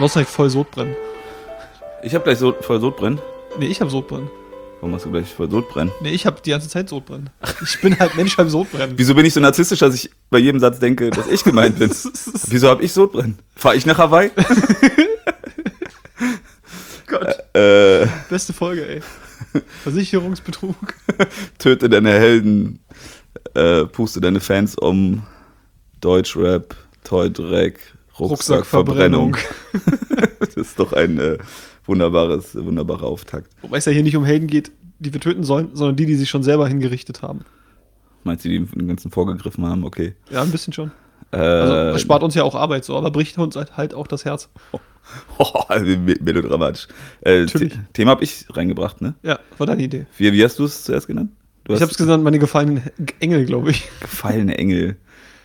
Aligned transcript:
Du 0.00 0.04
hast 0.04 0.14
direkt 0.14 0.30
voll 0.30 0.48
Sodbrennen. 0.48 0.96
Ich 2.02 2.14
habe 2.14 2.24
gleich 2.24 2.38
so, 2.38 2.54
voll 2.58 2.80
Sodbrennen. 2.80 3.20
Nee, 3.58 3.66
ich 3.66 3.82
hab 3.82 3.90
Sodbrennen. 3.90 4.30
Warum 4.80 4.94
hast 4.94 5.04
du 5.04 5.10
gleich 5.10 5.28
voll 5.28 5.50
Sodbrennen? 5.50 5.92
Nee, 6.00 6.12
ich 6.12 6.24
hab 6.24 6.42
die 6.42 6.52
ganze 6.52 6.70
Zeit 6.70 6.88
Sodbrennen. 6.88 7.28
Ich 7.62 7.78
bin 7.82 7.98
halt 7.98 8.16
Mensch 8.16 8.34
beim 8.34 8.48
Sodbrennen. 8.48 8.96
Wieso 8.96 9.14
bin 9.14 9.26
ich 9.26 9.34
so 9.34 9.40
narzisstisch, 9.40 9.80
dass 9.80 9.94
ich 9.94 10.10
bei 10.30 10.38
jedem 10.38 10.58
Satz 10.58 10.78
denke, 10.78 11.10
dass 11.10 11.26
ich 11.26 11.44
gemeint 11.44 11.78
bin? 11.78 11.90
Wieso 12.46 12.68
habe 12.68 12.82
ich 12.82 12.94
Sodbrennen? 12.94 13.38
Fahr 13.54 13.74
ich 13.74 13.84
nach 13.84 13.98
Hawaii? 13.98 14.30
Gott, 17.06 17.36
äh, 17.52 18.06
beste 18.30 18.54
Folge, 18.54 18.88
ey. 18.88 19.02
Versicherungsbetrug. 19.82 20.94
töte 21.58 21.90
deine 21.90 22.12
Helden, 22.12 22.80
äh, 23.52 23.84
puste 23.84 24.22
deine 24.22 24.40
Fans 24.40 24.76
um, 24.76 25.24
Deutschrap, 26.00 26.74
Toydreck, 27.04 27.80
Rucksackverbrennung. 28.28 29.36
das 30.40 30.54
ist 30.54 30.78
doch 30.78 30.92
ein 30.92 31.18
äh, 31.18 31.38
wunderbares, 31.86 32.54
wunderbarer 32.54 33.04
Auftakt. 33.04 33.50
Wobei 33.62 33.78
es 33.78 33.84
ja 33.84 33.92
hier 33.92 34.02
nicht 34.02 34.16
um 34.16 34.24
Helden 34.24 34.46
geht, 34.46 34.70
die 34.98 35.12
wir 35.12 35.20
töten 35.20 35.44
sollen, 35.44 35.70
sondern 35.74 35.96
die, 35.96 36.06
die 36.06 36.14
sich 36.16 36.28
schon 36.30 36.42
selber 36.42 36.68
hingerichtet 36.68 37.22
haben. 37.22 37.40
Meinst 38.24 38.44
du, 38.44 38.48
die 38.50 38.58
den 38.64 38.88
ganzen 38.88 39.10
vorgegriffen 39.10 39.64
haben? 39.66 39.84
Okay. 39.84 40.14
Ja, 40.30 40.42
ein 40.42 40.50
bisschen 40.50 40.72
schon. 40.72 40.90
Äh, 41.32 41.36
Also, 41.38 41.74
es 41.96 42.02
spart 42.02 42.22
uns 42.22 42.34
ja 42.34 42.42
auch 42.44 42.54
Arbeit 42.54 42.84
so, 42.84 42.96
aber 42.96 43.10
bricht 43.10 43.38
uns 43.38 43.56
halt, 43.56 43.76
halt 43.76 43.94
auch 43.94 44.06
das 44.06 44.24
Herz. 44.24 44.48
oh, 45.38 45.62
me- 45.78 46.16
melodramatisch. 46.20 46.88
Äh, 47.22 47.46
Thema 47.92 48.10
habe 48.12 48.24
ich 48.24 48.44
reingebracht, 48.50 49.00
ne? 49.00 49.14
Ja, 49.22 49.38
war 49.58 49.66
deine 49.66 49.82
Idee. 49.82 50.06
Wie, 50.18 50.32
wie 50.32 50.44
hast 50.44 50.58
du 50.58 50.64
es 50.64 50.84
zuerst 50.84 51.06
genannt? 51.06 51.30
Du 51.64 51.72
Ich 51.74 51.80
hast 51.80 51.88
hab's 51.88 51.98
genannt, 51.98 52.24
meine 52.24 52.38
gefallenen 52.38 52.82
Engel, 53.20 53.44
glaube 53.46 53.70
ich. 53.70 53.88
gefallene 54.00 54.58
Engel. 54.58 54.96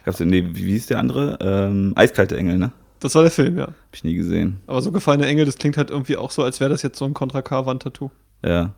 Gab's, 0.05 0.19
nee, 0.19 0.43
wie 0.53 0.71
hieß 0.71 0.87
der 0.87 0.99
andere? 0.99 1.37
Ähm, 1.41 1.93
Eiskalte 1.95 2.37
Engel, 2.37 2.59
ne? 2.59 2.71
Das 2.99 3.15
war 3.15 3.23
der 3.23 3.31
Film, 3.31 3.57
ja. 3.57 3.67
Hab 3.67 3.75
ich 3.91 4.03
nie 4.03 4.13
gesehen. 4.13 4.61
Aber 4.67 4.81
so 4.81 4.91
gefallene 4.91 5.25
Engel, 5.25 5.45
das 5.45 5.57
klingt 5.57 5.77
halt 5.77 5.89
irgendwie 5.89 6.15
auch 6.15 6.31
so, 6.31 6.43
als 6.43 6.59
wäre 6.59 6.69
das 6.69 6.83
jetzt 6.83 6.97
so 6.97 7.05
ein 7.05 7.13
Contra 7.13 7.41
K-Wand-Tattoo. 7.41 8.11
Ja. 8.43 8.73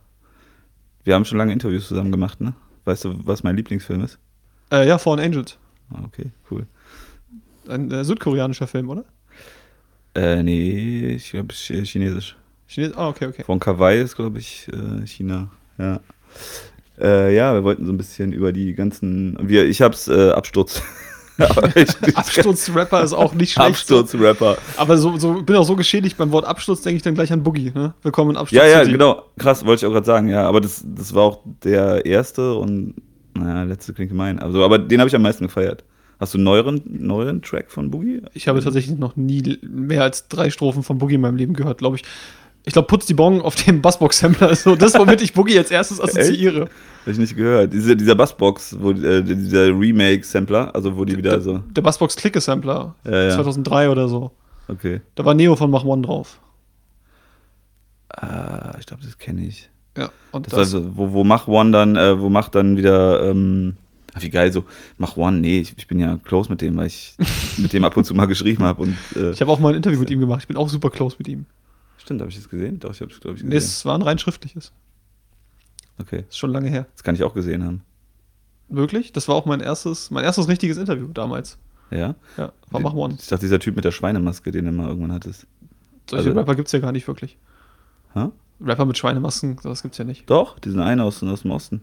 Wir 1.04 1.14
haben 1.14 1.26
schon 1.26 1.38
lange 1.38 1.52
Interviews 1.52 1.86
zusammen 1.86 2.10
gemacht, 2.10 2.40
ne? 2.40 2.54
Weißt 2.84 3.04
du, 3.04 3.14
was 3.24 3.42
mein 3.42 3.56
Lieblingsfilm 3.56 4.02
ist? 4.02 4.18
Äh, 4.72 4.88
ja, 4.88 4.98
Fallen 4.98 5.20
Angels. 5.20 5.58
Ah, 5.90 6.00
okay, 6.04 6.30
cool. 6.50 6.66
Ein 7.68 7.90
äh, 7.90 8.04
südkoreanischer 8.04 8.66
Film, 8.66 8.88
oder? 8.88 9.04
Äh, 10.14 10.42
nee, 10.42 11.08
ich 11.10 11.30
glaube 11.30 11.54
chinesisch. 11.54 12.36
Chines 12.66 12.96
ah, 12.96 13.08
okay, 13.08 13.26
okay. 13.26 13.44
Von 13.44 13.60
Kawaii 13.60 14.00
ist, 14.00 14.16
glaube 14.16 14.38
ich, 14.38 14.68
äh, 14.72 15.06
China. 15.06 15.50
Ja. 15.78 16.00
Äh, 16.98 17.34
ja, 17.34 17.54
wir 17.54 17.64
wollten 17.64 17.86
so 17.86 17.92
ein 17.92 17.96
bisschen 17.98 18.32
über 18.32 18.52
die 18.52 18.74
ganzen. 18.74 19.38
Wir, 19.40 19.66
ich 19.66 19.82
hab's 19.82 20.08
äh, 20.08 20.30
Absturz. 20.30 20.82
Absturz-Rapper 22.14 23.02
ist 23.02 23.12
auch 23.12 23.32
nicht 23.32 23.52
schlecht. 23.52 23.68
Absturz-Rapper. 23.68 24.58
Aber 24.76 24.96
so, 24.98 25.16
so 25.18 25.40
bin 25.42 25.54
auch 25.54 25.64
so 25.64 25.76
geschädigt 25.76 26.16
beim 26.16 26.32
Wort 26.32 26.44
Absturz, 26.44 26.82
denke 26.82 26.96
ich 26.96 27.02
dann 27.02 27.14
gleich 27.14 27.32
an 27.32 27.44
Boogie. 27.44 27.70
Ne? 27.72 27.94
Willkommen 28.02 28.32
in 28.32 28.36
Absturz. 28.36 28.60
Ja, 28.60 28.68
ja, 28.68 28.80
City. 28.80 28.92
genau. 28.92 29.22
Krass, 29.38 29.64
wollte 29.64 29.84
ich 29.84 29.88
auch 29.88 29.92
gerade 29.92 30.06
sagen, 30.06 30.28
ja. 30.28 30.48
Aber 30.48 30.60
das, 30.60 30.84
das 30.84 31.14
war 31.14 31.22
auch 31.22 31.40
der 31.62 32.04
erste 32.04 32.54
und, 32.54 32.94
naja, 33.34 33.62
letzte 33.62 33.92
klingt 33.92 34.10
gemein. 34.10 34.40
Also, 34.40 34.64
aber 34.64 34.78
den 34.78 34.98
habe 34.98 35.08
ich 35.08 35.14
am 35.14 35.22
meisten 35.22 35.44
gefeiert. 35.44 35.84
Hast 36.18 36.34
du 36.34 36.38
einen 36.38 36.44
neueren, 36.44 36.82
neueren 36.86 37.42
Track 37.42 37.70
von 37.70 37.92
Boogie? 37.92 38.22
Ich 38.34 38.48
habe 38.48 38.60
tatsächlich 38.60 38.98
noch 38.98 39.14
nie 39.14 39.58
mehr 39.62 40.02
als 40.02 40.26
drei 40.26 40.50
Strophen 40.50 40.82
von 40.82 40.98
Boogie 40.98 41.14
in 41.14 41.20
meinem 41.20 41.36
Leben 41.36 41.54
gehört, 41.54 41.78
glaube 41.78 41.96
ich. 41.96 42.02
Ich 42.68 42.74
glaube, 42.74 42.86
Putz 42.86 43.06
die 43.06 43.14
Bong 43.14 43.40
auf 43.40 43.54
dem 43.54 43.80
Bassbox-Sampler 43.80 44.50
ist 44.50 44.64
so 44.64 44.76
das, 44.76 44.92
womit 44.98 45.22
ich 45.22 45.32
Boogie 45.32 45.56
als 45.56 45.70
erstes 45.70 46.02
assoziiere. 46.02 46.68
Habe 47.00 47.10
ich 47.10 47.16
nicht 47.16 47.34
gehört. 47.34 47.72
Diese, 47.72 47.96
dieser 47.96 48.14
Bassbox, 48.14 48.76
wo, 48.78 48.90
äh, 48.90 49.22
dieser 49.22 49.68
Remake-Sampler, 49.68 50.74
also 50.74 50.94
wo 50.94 51.06
die 51.06 51.16
wieder 51.16 51.40
so. 51.40 51.62
Der 51.70 51.80
Bassbox-Klicke-Sampler. 51.80 52.94
Ja, 53.06 53.22
ja. 53.22 53.34
2003 53.36 53.88
oder 53.88 54.06
so. 54.08 54.32
Okay. 54.68 55.00
Da 55.14 55.24
war 55.24 55.32
Neo 55.32 55.56
von 55.56 55.70
Mach 55.70 55.82
One 55.82 56.02
drauf. 56.02 56.40
Ah, 58.10 58.76
ich 58.78 58.84
glaube, 58.84 59.02
das 59.02 59.16
kenne 59.16 59.46
ich. 59.46 59.70
Ja, 59.96 60.10
und 60.32 60.44
Das, 60.44 60.50
das, 60.50 60.74
also, 60.74 60.94
wo, 60.94 61.12
wo 61.12 61.24
Mach 61.24 61.48
One 61.48 61.70
dann, 61.70 61.96
äh, 61.96 62.20
wo 62.20 62.28
Mach 62.28 62.50
dann 62.50 62.76
wieder, 62.76 63.30
ähm, 63.30 63.76
ach, 64.12 64.20
wie 64.20 64.28
geil, 64.28 64.52
so, 64.52 64.64
Mach 64.98 65.16
One, 65.16 65.38
nee, 65.38 65.60
ich, 65.60 65.72
ich 65.78 65.86
bin 65.86 66.00
ja 66.00 66.18
close 66.22 66.50
mit 66.50 66.60
dem, 66.60 66.76
weil 66.76 66.88
ich 66.88 67.16
mit 67.56 67.72
dem 67.72 67.84
ab 67.84 67.96
und 67.96 68.04
zu 68.04 68.14
mal 68.14 68.26
geschrieben 68.26 68.64
habe 68.64 68.88
äh, 69.16 69.30
ich 69.30 69.40
habe 69.40 69.50
auch 69.50 69.58
mal 69.58 69.70
ein 69.70 69.76
Interview 69.76 70.00
mit 70.00 70.10
ihm 70.10 70.20
gemacht. 70.20 70.40
Ich 70.42 70.48
bin 70.48 70.58
auch 70.58 70.68
super 70.68 70.90
close 70.90 71.16
mit 71.18 71.28
ihm. 71.28 71.46
Stimmt, 71.98 72.20
habe 72.20 72.30
ich 72.30 72.36
das 72.36 72.48
gesehen? 72.48 72.78
Doch, 72.78 72.90
ich 72.92 73.00
habe 73.00 73.12
es, 73.12 73.20
glaube 73.20 73.36
ich, 73.36 73.42
Nee, 73.44 73.50
gesehen. 73.54 73.68
es 73.68 73.84
war 73.84 73.94
ein 73.94 74.02
rein 74.02 74.18
schriftliches. 74.18 74.72
Okay, 76.00 76.24
Ist 76.28 76.38
schon 76.38 76.50
lange 76.52 76.68
her. 76.70 76.86
das 76.94 77.02
kann 77.02 77.14
ich 77.14 77.22
auch 77.24 77.34
gesehen 77.34 77.64
haben. 77.64 77.82
Wirklich? 78.68 79.12
Das 79.12 79.28
war 79.28 79.34
auch 79.34 79.46
mein 79.46 79.60
erstes, 79.60 80.10
mein 80.10 80.24
erstes 80.24 80.46
richtiges 80.48 80.76
Interview 80.76 81.08
damals. 81.08 81.58
Ja? 81.90 82.14
Ja, 82.36 82.52
war 82.70 82.80
Mach 82.80 82.92
One. 82.92 83.16
Ich 83.18 83.26
dachte, 83.28 83.40
dieser 83.40 83.58
Typ 83.58 83.74
mit 83.76 83.84
der 83.84 83.92
Schweinemaske, 83.92 84.50
den 84.50 84.66
du 84.66 84.72
mal 84.72 84.88
irgendwann 84.88 85.12
hattest. 85.12 85.46
Solche 86.08 86.28
also- 86.28 86.38
Rapper 86.38 86.54
gibt's 86.54 86.72
ja 86.72 86.78
gar 86.78 86.92
nicht 86.92 87.06
wirklich. 87.08 87.36
Hä? 88.14 88.28
Rapper 88.60 88.84
mit 88.84 88.98
Schweinemasken, 88.98 89.58
sowas 89.62 89.82
gibt's 89.82 89.98
ja 89.98 90.04
nicht. 90.04 90.28
Doch, 90.28 90.58
diesen 90.58 90.80
einen 90.80 91.00
aus, 91.00 91.22
aus 91.22 91.42
dem 91.42 91.50
Osten. 91.50 91.80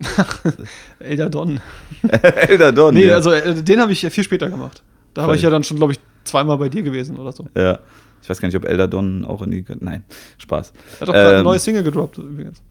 Elder 0.98 1.28
Don. 1.30 1.60
Elder 2.08 2.72
Don. 2.72 2.94
Nee, 2.94 3.06
ja. 3.06 3.14
also 3.14 3.32
äh, 3.32 3.62
den 3.62 3.80
habe 3.80 3.92
ich 3.92 4.02
ja 4.02 4.10
viel 4.10 4.24
später 4.24 4.48
gemacht. 4.48 4.82
Da 5.14 5.26
war 5.26 5.34
ich 5.34 5.42
ja 5.42 5.50
dann 5.50 5.64
schon, 5.64 5.76
glaube 5.76 5.92
ich, 5.92 6.00
zweimal 6.24 6.56
bei 6.58 6.68
dir 6.68 6.82
gewesen 6.82 7.16
oder 7.18 7.32
so. 7.32 7.48
Ja. 7.56 7.80
Ich 8.22 8.28
weiß 8.28 8.40
gar 8.40 8.48
nicht, 8.48 8.56
ob 8.56 8.64
Elder 8.64 8.88
Don 8.88 9.24
auch 9.24 9.42
in 9.42 9.50
die. 9.50 9.64
Nein, 9.80 10.04
Spaß. 10.38 10.72
Er 10.72 11.00
hat 11.00 11.08
auch 11.08 11.12
gerade 11.12 11.28
eine 11.28 11.38
Ähm, 11.38 11.44
neue 11.44 11.58
Single 11.58 11.82
gedroppt 11.82 12.18
übrigens. 12.18 12.62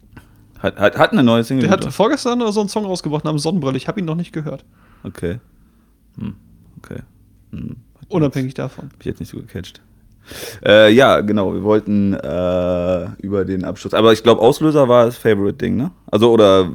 Hat, 0.58 0.78
hat, 0.78 0.98
hat 0.98 1.12
eine 1.12 1.22
neue 1.22 1.42
Single. 1.42 1.62
Der 1.62 1.70
hat 1.70 1.80
gebracht. 1.80 1.96
vorgestern 1.96 2.40
oder 2.42 2.52
so 2.52 2.60
einen 2.60 2.68
Song 2.68 2.84
rausgebracht 2.84 3.24
namens 3.24 3.42
Sonnenbrille. 3.42 3.76
Ich 3.76 3.88
habe 3.88 3.98
ihn 4.00 4.06
noch 4.06 4.14
nicht 4.14 4.32
gehört. 4.32 4.64
Okay. 5.02 5.38
Hm. 6.18 6.34
Okay. 6.82 7.00
Hm. 7.52 7.76
Hat 8.00 8.10
Unabhängig 8.10 8.54
davon. 8.54 8.90
Hab 8.92 9.00
ich 9.00 9.06
jetzt 9.06 9.20
nicht 9.20 9.30
so 9.30 9.38
gecatcht. 9.38 9.80
Äh, 10.64 10.92
ja, 10.92 11.20
genau. 11.20 11.54
Wir 11.54 11.62
wollten 11.62 12.14
äh, 12.14 13.08
über 13.22 13.44
den 13.44 13.64
Abschluss. 13.64 13.94
Aber 13.94 14.12
ich 14.12 14.22
glaube, 14.22 14.40
Auslöser 14.40 14.88
war 14.88 15.06
das 15.06 15.16
Favorite-Ding, 15.16 15.76
ne? 15.76 15.90
Also, 16.10 16.30
oder, 16.30 16.70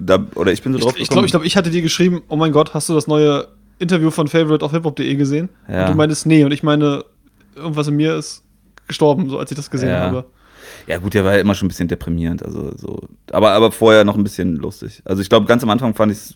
da, 0.00 0.24
oder 0.36 0.52
ich 0.52 0.62
bin 0.62 0.72
so 0.72 0.78
drauf 0.78 0.94
glaube, 0.94 1.02
ich, 1.02 1.08
glaub, 1.10 1.24
ich, 1.24 1.30
glaub, 1.32 1.44
ich 1.44 1.56
hatte 1.56 1.70
dir 1.70 1.82
geschrieben, 1.82 2.22
oh 2.28 2.36
mein 2.36 2.52
Gott, 2.52 2.74
hast 2.74 2.88
du 2.88 2.94
das 2.94 3.06
neue 3.06 3.48
Interview 3.78 4.10
von 4.10 4.28
Favorite 4.28 4.64
auf 4.64 4.70
hiphop.de 4.70 5.14
gesehen? 5.16 5.48
Ja. 5.68 5.82
Und 5.82 5.92
du 5.92 5.96
meintest, 5.96 6.26
nee. 6.26 6.44
Und 6.44 6.52
ich 6.52 6.62
meine, 6.62 7.04
irgendwas 7.58 7.88
in 7.88 7.96
mir 7.96 8.16
ist 8.16 8.42
gestorben, 8.86 9.28
so 9.28 9.38
als 9.38 9.50
ich 9.50 9.56
das 9.56 9.70
gesehen 9.70 9.90
Ja. 9.90 10.00
habe. 10.00 10.24
Ja, 10.86 10.98
gut, 10.98 11.12
der 11.14 11.24
war 11.24 11.34
ja 11.34 11.40
immer 11.40 11.54
schon 11.54 11.66
ein 11.66 11.68
bisschen 11.68 11.88
deprimierend. 11.88 12.42
Also, 12.42 12.72
so. 12.76 13.00
Aber, 13.32 13.50
aber 13.50 13.72
vorher 13.72 14.04
noch 14.04 14.16
ein 14.16 14.22
bisschen 14.24 14.56
lustig. 14.56 15.02
Also, 15.04 15.20
ich 15.22 15.28
glaube, 15.28 15.46
ganz 15.46 15.62
am 15.62 15.68
Anfang 15.70 15.94
fand 15.94 16.12
ich 16.12 16.18
es 16.18 16.34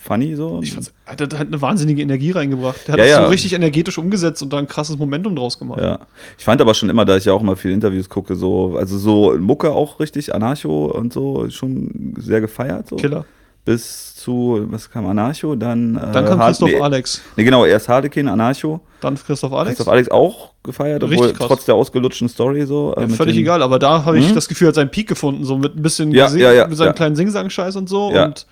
funny 0.00 0.34
so. 0.34 0.60
Ich 0.62 0.72
fand's, 0.72 0.92
er 1.04 1.12
hat 1.12 1.20
halt 1.38 1.48
eine 1.48 1.60
wahnsinnige 1.62 2.02
Energie 2.02 2.32
reingebracht. 2.32 2.86
Der 2.86 2.92
hat 2.94 2.98
Ja, 2.98 3.04
das 3.04 3.10
ja. 3.12 3.22
so 3.24 3.30
richtig 3.30 3.52
energetisch 3.52 3.98
umgesetzt 3.98 4.42
und 4.42 4.52
da 4.52 4.58
ein 4.58 4.66
krasses 4.66 4.98
Momentum 4.98 5.36
draus 5.36 5.58
gemacht. 5.58 5.80
Ja. 5.80 6.00
Ich 6.38 6.44
fand 6.44 6.60
aber 6.60 6.74
schon 6.74 6.90
immer, 6.90 7.04
da 7.04 7.16
ich 7.16 7.24
ja 7.26 7.32
auch 7.32 7.42
mal 7.42 7.56
viele 7.56 7.74
Interviews 7.74 8.08
gucke, 8.08 8.34
so, 8.34 8.76
also 8.76 8.98
so 8.98 9.36
Mucke 9.38 9.70
auch 9.72 10.00
richtig, 10.00 10.34
Anarcho 10.34 10.86
und 10.86 11.12
so, 11.12 11.48
schon 11.50 12.14
sehr 12.18 12.40
gefeiert. 12.40 12.88
So. 12.88 12.96
Killer. 12.96 13.24
Bis 13.64 14.15
zu, 14.26 14.66
was 14.70 14.90
kam 14.90 15.06
Anarcho, 15.06 15.54
dann. 15.54 15.96
Äh, 15.96 16.12
Dann 16.12 16.24
kam 16.26 16.38
Hard- 16.38 16.48
Christoph 16.48 16.70
nee, 16.70 16.80
Alex. 16.80 17.22
Nee, 17.36 17.44
genau, 17.44 17.64
erst 17.64 17.88
Harlequin, 17.88 18.28
Anarcho. 18.28 18.80
Dann 19.00 19.14
Christoph 19.16 19.52
Alex. 19.52 19.76
Christoph 19.76 19.88
Alex 19.92 20.08
auch 20.10 20.50
gefeiert, 20.62 21.02
Richtig 21.04 21.18
obwohl 21.20 21.32
trotz 21.46 21.64
der 21.64 21.74
ausgelutschten 21.76 22.28
Story 22.28 22.66
so. 22.66 22.92
äh, 22.96 23.02
Ja, 23.02 23.08
völlig 23.08 23.36
egal, 23.36 23.62
aber 23.62 23.78
da 23.78 24.04
habe 24.04 24.18
ich 24.18 24.28
Mhm. 24.30 24.34
das 24.34 24.48
Gefühl, 24.48 24.66
er 24.66 24.68
hat 24.68 24.74
seinen 24.74 24.90
Peak 24.90 25.08
gefunden, 25.08 25.44
so 25.44 25.56
mit 25.56 25.76
ein 25.76 25.82
bisschen 25.82 26.10
Ja, 26.12 26.26
Gesing- 26.26 26.38
ja, 26.52 26.66
mit 26.66 26.76
seinem 26.76 26.94
kleinen 26.94 27.16
Singsang-Scheiß 27.16 27.76
und 27.76 27.88
so. 27.88 28.08
Und 28.08 28.46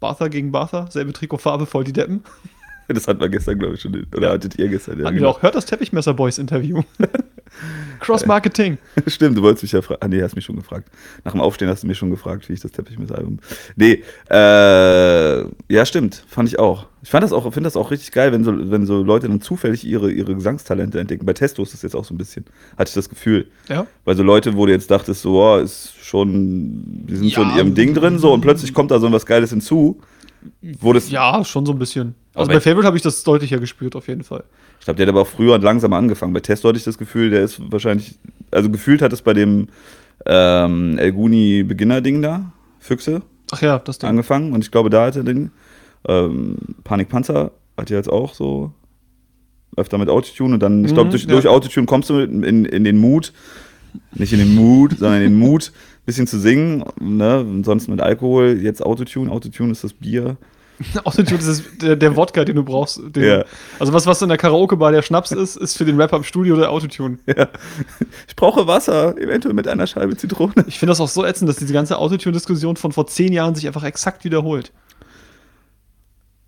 Bartha 0.00 0.28
gegen 0.28 0.50
Bartha, 0.50 0.86
selbe 0.90 1.12
Trikotfarbe, 1.12 1.66
voll 1.66 1.84
die 1.84 1.92
Deppen. 1.92 2.24
Das 2.94 3.06
hatten 3.08 3.20
wir 3.20 3.28
gestern, 3.28 3.58
glaube 3.58 3.74
ich, 3.74 3.80
schon. 3.80 4.06
Oder 4.14 4.28
Ja. 4.28 4.32
hattet 4.34 4.58
ihr 4.58 4.68
gestern? 4.68 4.98
Ja, 4.98 5.04
Hatten 5.06 5.14
wir 5.16 5.20
genau. 5.20 5.30
auch, 5.30 5.42
hört 5.42 5.54
das 5.54 5.66
Teppichmesser 5.66 6.14
Boys 6.14 6.38
Interview. 6.38 6.82
Cross-Marketing. 8.00 8.78
Stimmt, 9.06 9.36
du 9.36 9.42
wolltest 9.42 9.62
mich 9.64 9.72
ja 9.72 9.82
fragen. 9.82 10.00
Ah, 10.02 10.08
nee, 10.08 10.22
hast 10.22 10.34
mich 10.36 10.44
schon 10.44 10.56
gefragt. 10.56 10.88
Nach 11.24 11.32
dem 11.32 11.40
Aufstehen 11.40 11.68
hast 11.68 11.82
du 11.82 11.86
mich 11.86 11.98
schon 11.98 12.10
gefragt, 12.10 12.48
wie 12.48 12.52
ich 12.54 12.60
das 12.60 12.72
Teppichmesser-Album. 12.72 13.40
Nee, 13.76 14.02
äh, 14.30 15.40
ja, 15.72 15.84
stimmt. 15.84 16.24
Fand 16.28 16.48
ich 16.48 16.58
auch. 16.58 16.86
Ich 17.02 17.10
fand 17.10 17.24
das 17.24 17.32
auch, 17.32 17.44
finde 17.44 17.66
das 17.66 17.76
auch 17.76 17.90
richtig 17.90 18.12
geil, 18.12 18.32
wenn 18.32 18.44
so, 18.44 18.52
wenn 18.70 18.86
so 18.86 19.02
Leute 19.02 19.26
dann 19.28 19.40
zufällig 19.40 19.84
ihre, 19.84 20.10
ihre 20.12 20.34
Gesangstalente 20.34 21.00
entdecken. 21.00 21.26
Bei 21.26 21.32
Testo 21.32 21.62
ist 21.62 21.72
das 21.72 21.82
jetzt 21.82 21.94
auch 21.96 22.04
so 22.04 22.14
ein 22.14 22.18
bisschen. 22.18 22.44
Hatte 22.78 22.88
ich 22.90 22.94
das 22.94 23.08
Gefühl. 23.08 23.46
Ja. 23.68 23.86
Weil 24.04 24.16
so 24.16 24.22
Leute, 24.22 24.54
wo 24.56 24.66
du 24.66 24.72
jetzt 24.72 24.90
dachtest, 24.90 25.22
so, 25.22 25.42
oh, 25.42 25.58
ist 25.58 25.92
schon, 26.02 27.06
die 27.06 27.16
sind 27.16 27.32
so 27.32 27.42
in 27.42 27.50
Ja. 27.50 27.56
ihrem 27.58 27.74
Ding 27.74 27.94
drin, 27.94 28.18
so, 28.18 28.32
und 28.32 28.40
plötzlich 28.42 28.72
kommt 28.74 28.90
da 28.90 28.98
so 29.00 29.10
was 29.12 29.26
Geiles 29.26 29.50
hinzu. 29.50 30.00
Das, 30.62 31.10
ja, 31.10 31.44
schon 31.44 31.66
so 31.66 31.72
ein 31.72 31.78
bisschen. 31.78 32.14
Also 32.34 32.50
bei 32.50 32.60
Favorite 32.60 32.86
habe 32.86 32.96
ich 32.96 33.02
das 33.02 33.22
deutlicher 33.24 33.58
gespürt, 33.58 33.96
auf 33.96 34.08
jeden 34.08 34.22
Fall. 34.24 34.44
Ich 34.78 34.84
glaube, 34.84 34.96
der 34.96 35.06
hat 35.06 35.10
aber 35.12 35.22
auch 35.22 35.26
früher 35.26 35.54
und 35.54 35.62
langsamer 35.62 35.96
angefangen. 35.96 36.32
Bei 36.32 36.40
Testo 36.40 36.68
hatte 36.68 36.78
ich 36.78 36.84
das 36.84 36.96
Gefühl, 36.96 37.30
der 37.30 37.42
ist 37.42 37.60
wahrscheinlich, 37.70 38.14
also 38.50 38.70
gefühlt 38.70 39.02
hat 39.02 39.12
es 39.12 39.20
bei 39.22 39.34
dem 39.34 39.68
ähm, 40.26 40.96
Elguni 40.98 41.62
Beginner-Ding 41.64 42.22
da, 42.22 42.52
Füchse, 42.78 43.22
Ach 43.52 43.60
ja, 43.60 43.78
das 43.78 43.98
Ding. 43.98 44.08
angefangen. 44.08 44.52
Und 44.52 44.64
ich 44.64 44.70
glaube, 44.70 44.88
da 44.90 45.06
hat 45.06 45.16
er 45.16 45.24
den 45.24 45.50
ähm, 46.08 46.56
Panikpanzer 46.84 47.50
hat 47.76 47.90
ja 47.90 47.96
jetzt 47.96 48.10
auch 48.10 48.32
so 48.34 48.72
öfter 49.76 49.98
mit 49.98 50.08
Autotune 50.08 50.54
und 50.54 50.60
dann, 50.62 50.84
ich 50.84 50.92
glaube, 50.94 51.08
Mhm, 51.08 51.10
durch, 51.12 51.22
ja. 51.24 51.28
durch 51.30 51.46
Autotune 51.48 51.86
kommst 51.86 52.10
du 52.10 52.18
in, 52.20 52.64
in 52.64 52.84
den 52.84 52.98
Mut, 52.98 53.32
nicht 54.14 54.32
in 54.32 54.38
den 54.38 54.54
Mut, 54.54 54.98
sondern 54.98 55.22
in 55.22 55.32
den 55.32 55.38
Mut, 55.38 55.72
bisschen 56.06 56.26
zu 56.26 56.38
singen, 56.38 56.84
ne? 56.98 57.40
Und 57.40 57.64
sonst 57.64 57.88
mit 57.88 58.00
Alkohol, 58.00 58.58
jetzt 58.60 58.82
Autotune, 58.82 59.30
Autotune 59.30 59.72
ist 59.72 59.84
das 59.84 59.92
Bier. 59.92 60.36
Autotune 61.04 61.38
ist 61.38 61.48
das, 61.48 61.62
der, 61.78 61.96
der 61.96 62.16
Wodka, 62.16 62.44
den 62.44 62.56
du 62.56 62.62
brauchst. 62.62 63.00
Den, 63.14 63.22
Ja. 63.22 63.44
Also 63.78 63.92
was, 63.92 64.06
was 64.06 64.22
in 64.22 64.28
der 64.28 64.38
Karaoke-Bar 64.38 64.92
der 64.92 65.02
Schnaps 65.02 65.30
ist, 65.30 65.56
ist 65.56 65.76
für 65.76 65.84
den 65.84 66.00
Rapper 66.00 66.16
im 66.16 66.24
Studio 66.24 66.56
der 66.56 66.70
Autotune. 66.70 67.18
Ja. 67.26 67.48
Ich 68.26 68.34
brauche 68.34 68.66
Wasser, 68.66 69.16
eventuell 69.18 69.54
mit 69.54 69.68
einer 69.68 69.86
Scheibe 69.86 70.16
Zitrone. 70.16 70.52
Ich 70.66 70.78
finde 70.78 70.90
das 70.90 71.00
auch 71.00 71.08
so 71.08 71.24
ätzend, 71.24 71.48
dass 71.48 71.56
diese 71.56 71.72
ganze 71.72 71.98
Autotune-Diskussion 71.98 72.76
von 72.76 72.92
vor 72.92 73.06
zehn 73.06 73.32
Jahren 73.32 73.54
sich 73.54 73.66
einfach 73.66 73.84
exakt 73.84 74.24
wiederholt. 74.24 74.72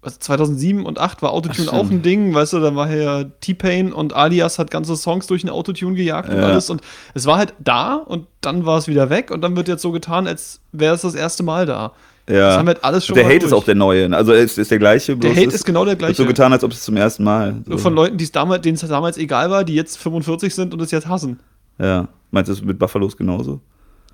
Also 0.04 0.16
2007 0.18 0.84
und 0.84 0.96
2008 0.98 1.22
war 1.22 1.30
Autotune 1.32 1.68
Ach, 1.70 1.74
auch 1.74 1.88
ein 1.90 2.02
Ding, 2.02 2.34
weißt 2.34 2.54
du, 2.54 2.58
da 2.60 2.74
war 2.74 2.90
ja 2.92 3.22
T-Pain 3.40 3.92
und 3.92 4.12
Alias 4.14 4.58
hat 4.58 4.70
ganze 4.72 4.96
Songs 4.96 5.28
durch 5.28 5.44
ein 5.44 5.48
Autotune 5.48 5.94
gejagt 5.94 6.28
und 6.28 6.36
Ja. 6.38 6.42
alles 6.46 6.70
und 6.70 6.80
es 7.14 7.24
war 7.26 7.38
halt 7.38 7.54
da 7.60 7.94
und 7.94 8.26
dann 8.40 8.66
war 8.66 8.78
es 8.78 8.88
wieder 8.88 9.10
weg 9.10 9.30
und 9.30 9.42
dann 9.42 9.54
wird 9.56 9.68
jetzt 9.68 9.82
so 9.82 9.92
getan, 9.92 10.26
als 10.26 10.60
wäre 10.72 10.96
es 10.96 11.02
das 11.02 11.14
erste 11.14 11.44
Mal 11.44 11.66
da. 11.66 11.92
Das 12.26 12.36
Ja. 12.36 12.56
haben 12.56 12.66
wir 12.66 12.74
halt 12.74 12.84
alles 12.84 13.06
schon 13.06 13.14
der 13.14 13.24
Hate 13.26 13.38
durch. 13.40 13.46
ist 13.46 13.52
auch 13.52 13.64
der 13.64 13.74
neue. 13.76 14.12
Also 14.16 14.32
es 14.32 14.58
ist 14.58 14.70
der 14.72 14.78
gleiche. 14.78 15.16
Der 15.16 15.30
Hate 15.36 15.46
es 15.48 15.54
ist 15.54 15.64
genau 15.64 15.84
der 15.84 15.94
gleiche. 15.96 16.14
so 16.16 16.26
getan, 16.26 16.52
als 16.52 16.64
ob 16.64 16.72
es 16.72 16.82
zum 16.82 16.96
ersten 16.96 17.22
Mal. 17.24 17.62
So. 17.66 17.78
Von 17.78 17.94
Leuten, 17.94 18.16
die 18.16 18.24
es 18.24 18.32
damals, 18.32 18.62
denen 18.62 18.74
es 18.74 18.80
damals 18.88 19.16
egal 19.18 19.50
war, 19.50 19.62
die 19.64 19.74
jetzt 19.74 19.98
45 19.98 20.52
sind 20.54 20.74
und 20.74 20.80
es 20.80 20.90
jetzt 20.90 21.06
hassen. 21.08 21.38
Ja. 21.78 22.08
Meinst 22.32 22.48
du 22.48 22.54
das 22.54 22.62
mit 22.64 22.78
Buffalos 22.78 23.16
genauso? 23.16 23.60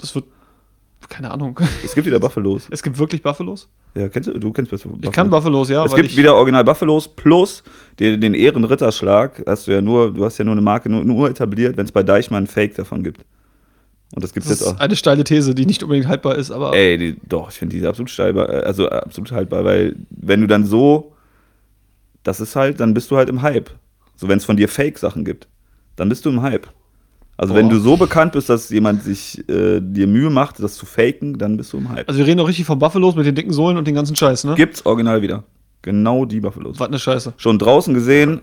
Das 0.00 0.14
wird. 0.14 0.25
Keine 1.08 1.30
Ahnung. 1.30 1.58
Es 1.84 1.94
gibt 1.94 2.06
wieder 2.06 2.18
Buffalos. 2.18 2.66
Es 2.70 2.82
gibt 2.82 2.98
wirklich 2.98 3.22
Buffalos? 3.22 3.68
Ja, 3.94 4.08
kennst 4.08 4.28
du? 4.28 4.38
Du 4.38 4.52
kennst 4.52 4.70
Buffalo. 4.70 4.98
Ich 5.00 5.12
kann 5.12 5.30
Buffalos, 5.30 5.68
ja. 5.68 5.84
Es 5.84 5.94
gibt 5.94 6.16
wieder 6.16 6.34
Original 6.34 6.64
Buffalos 6.64 7.08
plus 7.08 7.62
den, 7.98 8.20
den 8.20 8.34
Ehrenritterschlag. 8.34 9.42
Hast 9.46 9.66
du 9.66 9.72
ja 9.72 9.80
nur, 9.80 10.12
du 10.12 10.24
hast 10.24 10.38
ja 10.38 10.44
nur 10.44 10.52
eine 10.52 10.60
Marke 10.60 10.88
nur, 10.90 11.04
nur 11.04 11.30
etabliert, 11.30 11.76
wenn 11.76 11.86
es 11.86 11.92
bei 11.92 12.02
Deichmann 12.02 12.44
ein 12.44 12.46
Fake 12.46 12.74
davon 12.74 13.02
gibt. 13.04 13.24
Und 14.14 14.24
das 14.24 14.32
gibt 14.32 14.44
es 14.46 14.50
Das 14.50 14.60
jetzt 14.60 14.68
ist 14.68 14.74
auch. 14.76 14.80
eine 14.80 14.96
steile 14.96 15.24
These, 15.24 15.54
die 15.54 15.66
nicht 15.66 15.82
unbedingt 15.82 16.08
haltbar 16.08 16.36
ist, 16.36 16.50
aber 16.50 16.74
Ey, 16.74 16.96
die, 16.98 17.16
doch, 17.28 17.50
ich 17.50 17.56
finde 17.56 17.76
die 17.78 17.86
absolut 17.86 18.10
steilbar, 18.10 18.48
äh, 18.48 18.62
also 18.62 18.88
absolut 18.88 19.32
haltbar, 19.32 19.64
weil 19.64 19.96
wenn 20.10 20.40
du 20.40 20.46
dann 20.46 20.64
so, 20.64 21.12
das 22.22 22.40
ist 22.40 22.56
halt, 22.56 22.80
dann 22.80 22.94
bist 22.94 23.10
du 23.10 23.16
halt 23.16 23.28
im 23.28 23.42
Hype. 23.42 23.70
So, 24.16 24.28
wenn 24.28 24.38
es 24.38 24.44
von 24.44 24.56
dir 24.56 24.68
Fake-Sachen 24.68 25.24
gibt, 25.24 25.46
dann 25.96 26.08
bist 26.08 26.24
du 26.24 26.30
im 26.30 26.42
Hype. 26.42 26.68
Also 27.40 27.55
wenn 27.55 27.69
Boah. 27.69 27.75
du 27.75 27.81
so 27.81 27.96
bekannt 27.96 28.32
bist, 28.32 28.49
dass 28.49 28.69
jemand 28.69 29.05
sich 29.05 29.49
äh, 29.49 29.81
dir 29.81 30.08
Mühe 30.08 30.29
macht, 30.29 30.61
das 30.61 30.75
zu 30.75 30.87
faken, 30.87 31.38
dann 31.38 31.56
bist 31.56 31.73
du 31.73 31.79
im 31.79 31.88
Hype. 31.88 32.08
also 32.08 32.19
wir 32.19 32.26
reden 32.26 32.38
doch 32.38 32.49
richtig 32.49 32.67
von 32.67 32.81
Buffalos 32.81 33.14
mit 33.14 33.26
den 33.26 33.37
dicken 33.37 33.52
Sohlen 33.52 33.76
und 33.79 33.87
den 33.87 33.94
ganzen 33.94 34.17
Scheiß, 34.17 34.43
ne? 34.43 34.56
Gibt's 34.56 34.85
original 34.85 35.23
wieder. 35.23 35.44
Genau 35.82 36.25
die 36.25 36.40
Buffalos. 36.40 36.81
Was 36.81 36.88
eine 36.88 36.99
Scheiße. 36.99 37.35
Schon 37.37 37.61
draußen 37.61 37.94
gesehen, 37.94 38.43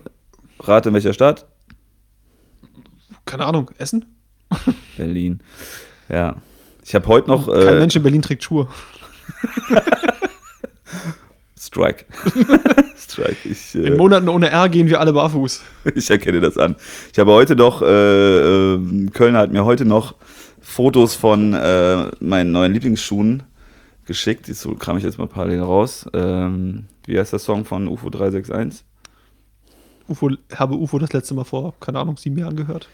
rate 0.60 0.88
in 0.88 0.94
welcher 0.94 1.12
Stadt? 1.12 1.44
Keine 3.26 3.44
Ahnung, 3.44 3.70
Essen? 3.76 4.06
Berlin. 4.96 5.40
Ja. 6.08 6.36
Ich 6.82 6.94
habe 6.94 7.06
heute 7.08 7.28
noch 7.28 7.48
Kein 7.48 7.68
äh, 7.68 7.78
Mensch 7.80 7.96
in 7.96 8.02
Berlin 8.02 8.22
trägt 8.22 8.44
Schuhe. 8.44 8.66
Strike. 11.58 12.04
Strike. 12.96 13.36
Ich, 13.44 13.74
äh, 13.74 13.86
In 13.88 13.96
Monaten 13.96 14.28
ohne 14.28 14.50
R 14.50 14.68
gehen 14.68 14.88
wir 14.88 15.00
alle 15.00 15.12
barfuß. 15.12 15.62
Ich 15.94 16.10
erkenne 16.10 16.40
das 16.40 16.58
an. 16.58 16.76
Ich 17.12 17.18
habe 17.18 17.32
heute 17.32 17.56
noch, 17.56 17.82
äh, 17.82 18.74
äh, 18.74 19.06
Kölner 19.12 19.38
hat 19.38 19.52
mir 19.52 19.64
heute 19.64 19.84
noch 19.84 20.14
Fotos 20.60 21.14
von 21.14 21.54
äh, 21.54 22.10
meinen 22.20 22.52
neuen 22.52 22.72
Lieblingsschuhen 22.74 23.44
geschickt. 24.04 24.48
Die 24.48 24.52
so 24.52 24.74
kram 24.74 24.98
ich 24.98 25.04
jetzt 25.04 25.18
mal 25.18 25.28
parallel 25.28 25.60
raus. 25.60 26.06
Ähm, 26.12 26.86
wie 27.06 27.18
heißt 27.18 27.32
der 27.32 27.38
Song 27.38 27.64
von 27.64 27.88
UFO 27.88 28.10
361? 28.10 28.84
UFO, 30.08 30.30
habe 30.54 30.74
UFO 30.74 30.98
das 30.98 31.12
letzte 31.12 31.34
Mal 31.34 31.44
vor, 31.44 31.74
keine 31.80 31.98
Ahnung, 32.00 32.16
sieben 32.16 32.38
Jahren 32.38 32.56
gehört. 32.56 32.88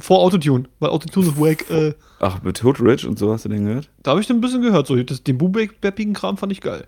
Vor 0.00 0.20
Autotune, 0.20 0.64
weil 0.78 0.90
Autotune 0.90 1.26
ist 1.28 1.40
wack. 1.40 1.68
Äh, 1.70 1.94
Ach, 2.20 2.42
mit 2.42 2.62
Hood 2.62 2.80
Rich 2.80 3.06
und 3.06 3.18
so 3.18 3.32
hast 3.32 3.44
du 3.44 3.48
den 3.48 3.66
gehört? 3.66 3.90
da 4.02 4.12
habe 4.12 4.20
ich 4.20 4.26
den 4.26 4.36
ein 4.36 4.40
bisschen 4.40 4.62
gehört. 4.62 4.86
So, 4.86 4.96
das, 5.02 5.22
den 5.22 5.36
boom 5.38 5.52
Kram 6.12 6.36
fand 6.36 6.52
ich 6.52 6.60
geil. 6.60 6.86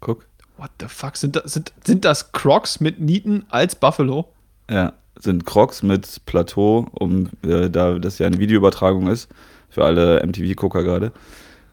Guck. 0.00 0.26
What 0.56 0.70
the 0.80 0.86
fuck? 0.88 1.16
Sind 1.16 1.36
das, 1.36 1.52
sind, 1.52 1.72
sind 1.84 2.04
das 2.04 2.32
Crocs 2.32 2.80
mit 2.80 3.00
Nieten 3.00 3.44
als 3.50 3.74
Buffalo? 3.74 4.28
Ja, 4.70 4.94
sind 5.18 5.44
Crocs 5.44 5.82
mit 5.82 6.24
Plateau, 6.26 6.86
um 6.92 7.28
äh, 7.46 7.68
da 7.68 7.98
das 7.98 8.18
ja 8.18 8.26
eine 8.26 8.38
Videoübertragung 8.38 9.08
ist, 9.08 9.28
für 9.68 9.84
alle 9.84 10.24
MTV-Gucker 10.26 10.82
gerade, 10.82 11.12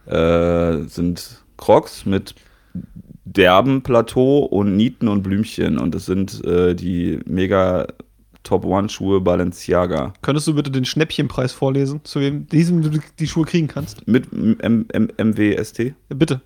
äh, 0.05 0.87
sind 0.87 1.43
Crocs 1.57 2.05
mit 2.05 2.35
derben 3.25 3.81
Plateau 3.83 4.39
und 4.39 4.75
Nieten 4.75 5.07
und 5.07 5.23
Blümchen 5.23 5.77
und 5.77 5.95
das 5.95 6.05
sind 6.05 6.43
äh, 6.45 6.75
die 6.75 7.19
mega 7.25 7.87
Top 8.43 8.65
One 8.65 8.89
Schuhe 8.89 9.21
Balenciaga 9.21 10.13
Könntest 10.21 10.47
du 10.47 10.55
bitte 10.55 10.69
den 10.69 10.83
Schnäppchenpreis 10.83 11.53
vorlesen, 11.53 12.01
zu 12.03 12.19
wem 12.19 12.47
diesem 12.47 12.81
du 12.81 12.99
die 13.17 13.27
Schuhe 13.27 13.45
kriegen 13.45 13.67
kannst? 13.67 14.05
mit 14.07 14.31
M 14.33 14.85
M 14.89 15.09
MWST 15.17 15.79
Ja, 15.79 15.93
bitte. 16.15 16.41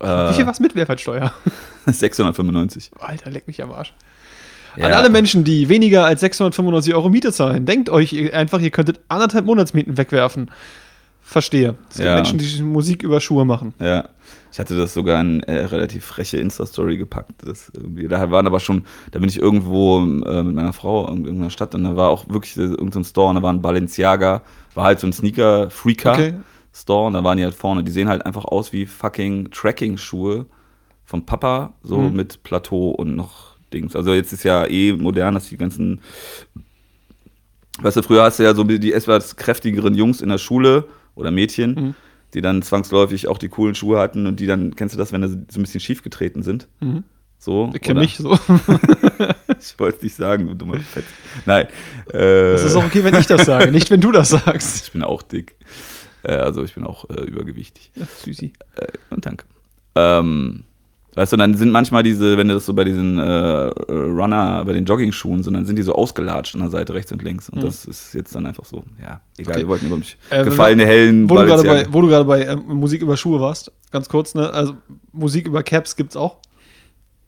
Wie 0.00 0.34
viel 0.34 0.46
was 0.46 0.60
mit 0.60 0.74
Mehrwertsteuer? 0.74 1.32
695. 1.86 2.90
Alter, 2.98 3.30
leck 3.30 3.46
mich 3.46 3.62
am 3.62 3.72
Arsch. 3.72 3.94
Ja. 4.76 4.86
An 4.86 4.92
alle 4.92 5.08
Menschen, 5.08 5.44
die 5.44 5.68
weniger 5.68 6.04
als 6.04 6.20
695 6.20 6.94
Euro 6.94 7.08
Miete 7.08 7.32
zahlen, 7.32 7.64
denkt 7.64 7.90
euch 7.90 8.34
einfach, 8.34 8.60
ihr 8.60 8.70
könntet 8.70 9.00
anderthalb 9.08 9.46
Monatsmieten 9.46 9.96
wegwerfen. 9.96 10.50
Verstehe. 11.22 11.76
Es 11.90 11.96
gibt 11.96 12.06
Ja. 12.06 12.16
Menschen, 12.16 12.38
die 12.38 12.62
Musik 12.62 13.02
über 13.02 13.20
Schuhe 13.20 13.44
machen. 13.46 13.72
Ja, 13.80 14.08
ich 14.52 14.58
hatte 14.58 14.76
das 14.76 14.92
sogar 14.92 15.20
in 15.20 15.42
äh, 15.44 15.64
relativ 15.64 16.04
freche 16.04 16.36
Insta-Story 16.36 16.98
gepackt. 16.98 17.30
Das 17.46 17.72
da 17.72 18.30
waren 18.30 18.46
aber 18.46 18.60
schon, 18.60 18.84
da 19.10 19.20
bin 19.20 19.28
ich 19.28 19.38
irgendwo 19.38 20.00
äh, 20.00 20.42
mit 20.42 20.54
meiner 20.54 20.72
Frau 20.74 21.08
in 21.08 21.24
irgendeiner 21.24 21.50
Stadt 21.50 21.74
und 21.74 21.84
da 21.84 21.96
war 21.96 22.10
auch 22.10 22.28
wirklich 22.28 22.56
äh, 22.58 22.62
irgendein 22.62 23.04
Store 23.04 23.30
und 23.30 23.36
da 23.36 23.42
war 23.42 23.52
ein 23.52 23.62
Balenciaga, 23.62 24.42
war 24.74 24.84
halt 24.84 25.00
so 25.00 25.06
ein 25.06 25.12
Sneaker-Freaker. 25.14 26.12
Okay. 26.12 26.34
Store 26.74 27.06
und 27.06 27.12
da 27.12 27.22
waren 27.22 27.38
die 27.38 27.44
halt 27.44 27.54
vorne. 27.54 27.84
Die 27.84 27.92
sehen 27.92 28.08
halt 28.08 28.26
einfach 28.26 28.44
aus 28.44 28.72
wie 28.72 28.84
fucking 28.86 29.50
Tracking-Schuhe 29.52 30.46
vom 31.04 31.24
Papa, 31.24 31.72
so 31.82 31.98
Mhm. 31.98 32.16
mit 32.16 32.42
Plateau 32.42 32.90
und 32.90 33.14
noch 33.14 33.54
Dings. 33.72 33.94
Also 33.94 34.12
jetzt 34.12 34.32
ist 34.32 34.42
ja 34.42 34.66
eh 34.66 34.92
modern, 34.92 35.34
dass 35.34 35.48
die 35.48 35.56
ganzen, 35.56 36.00
weißt 37.80 37.96
du, 37.98 38.02
früher 38.02 38.22
hast 38.22 38.38
du 38.38 38.42
ja 38.42 38.54
so 38.54 38.64
die 38.64 38.92
etwas 38.92 39.36
kräftigeren 39.36 39.94
Jungs 39.94 40.20
in 40.20 40.28
der 40.28 40.38
Schule 40.38 40.86
oder 41.14 41.30
Mädchen, 41.30 41.74
Mhm. 41.74 41.94
die 42.34 42.40
dann 42.40 42.62
zwangsläufig 42.62 43.28
auch 43.28 43.38
die 43.38 43.48
coolen 43.48 43.74
Schuhe 43.74 43.98
hatten 43.98 44.26
und 44.26 44.40
die 44.40 44.46
dann, 44.46 44.74
kennst 44.74 44.94
du 44.94 44.98
das, 44.98 45.12
wenn 45.12 45.22
sie 45.28 45.44
so 45.50 45.60
ein 45.60 45.62
bisschen 45.62 45.80
schief 45.80 46.02
getreten 46.02 46.42
sind? 46.42 46.68
Mhm. 46.80 47.04
So? 47.38 47.70
Ich 47.74 47.80
kenne 47.82 48.00
mich 48.00 48.16
so. 48.16 48.38
Ich 49.60 49.78
wollte 49.78 49.96
es 49.98 50.02
nicht 50.02 50.16
sagen, 50.16 50.46
du 50.46 50.54
dummer 50.54 50.78
Fett. 50.80 51.04
Nein. 51.46 51.68
Äh, 52.12 52.52
Es 52.52 52.64
ist 52.64 52.76
auch 52.76 52.84
okay, 52.84 53.02
wenn 53.02 53.14
ich 53.14 53.26
das 53.26 53.46
sage, 53.46 53.70
nicht 53.72 53.90
wenn 53.90 54.00
du 54.00 54.12
das 54.12 54.28
sagst. 54.30 54.84
ich 54.86 54.92
bin 54.92 55.02
auch 55.02 55.22
dick. 55.22 55.54
Äh, 56.24 56.32
also 56.34 56.62
ich 56.64 56.74
bin 56.74 56.84
auch 56.84 57.08
äh, 57.10 57.22
übergewichtig. 57.22 57.90
Ja, 57.94 58.06
Süßi. 58.24 58.52
Äh, 58.76 58.86
und 59.10 59.24
danke. 59.26 59.44
Ähm, 59.96 60.64
weißt 61.14 61.32
du, 61.32 61.36
dann 61.36 61.54
sind 61.54 61.70
manchmal 61.70 62.02
diese, 62.02 62.36
wenn 62.36 62.48
du 62.48 62.54
das 62.54 62.66
so 62.66 62.74
bei 62.74 62.82
diesen 62.84 63.18
äh, 63.18 63.22
Runner, 63.88 64.64
bei 64.64 64.72
den 64.72 64.84
Jogging-Schuhen 64.84 65.42
sind, 65.42 65.54
dann 65.54 65.64
sind 65.66 65.76
die 65.76 65.82
so 65.82 65.94
ausgelatscht 65.94 66.54
an 66.56 66.62
der 66.62 66.70
Seite 66.70 66.94
rechts 66.94 67.12
und 67.12 67.22
links. 67.22 67.48
Und 67.48 67.58
Mhm. 67.60 67.66
das 67.66 67.84
ist 67.84 68.14
jetzt 68.14 68.34
dann 68.34 68.46
einfach 68.46 68.64
so, 68.64 68.84
ja, 69.00 69.20
egal, 69.38 69.52
Okay. 69.54 69.60
wir 69.62 69.68
wollten 69.68 69.86
über 69.86 69.96
mich 69.98 70.16
Äh, 70.30 70.42
gefallene 70.44 70.84
hellen 70.86 71.30
Wo 71.30 71.36
du 71.36 71.44
gerade 71.46 71.62
bei, 71.62 71.86
wo 71.92 72.00
du 72.00 72.08
gerade 72.08 72.24
bei 72.24 72.44
ähm, 72.46 72.64
Musik 72.66 73.02
über 73.02 73.16
Schuhe 73.16 73.40
warst, 73.40 73.70
ganz 73.92 74.08
kurz, 74.08 74.34
ne? 74.34 74.50
Also 74.52 74.74
Musik 75.12 75.46
über 75.46 75.62
Caps 75.62 75.94
gibt's 75.94 76.16
auch. 76.16 76.38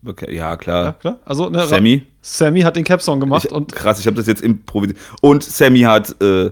Okay, 0.04 0.34
ja, 0.34 0.50
Ja, 0.50 0.56
klar. 0.56 0.92
klar. 0.94 1.18
Also, 1.24 1.48
ne, 1.50 1.66
Sammy. 1.66 2.02
Sammy 2.22 2.60
hat 2.62 2.76
den 2.76 2.84
Cap-Song 2.84 3.18
gemacht 3.18 3.46
Ich, 3.46 3.52
und 3.52 3.72
krass, 3.72 3.98
ich 3.98 4.06
habe 4.06 4.16
das 4.16 4.26
jetzt 4.26 4.42
improvisiert. 4.42 4.98
Und 5.20 5.42
Sammy 5.42 5.80
hat, 5.80 6.20
äh, 6.22 6.50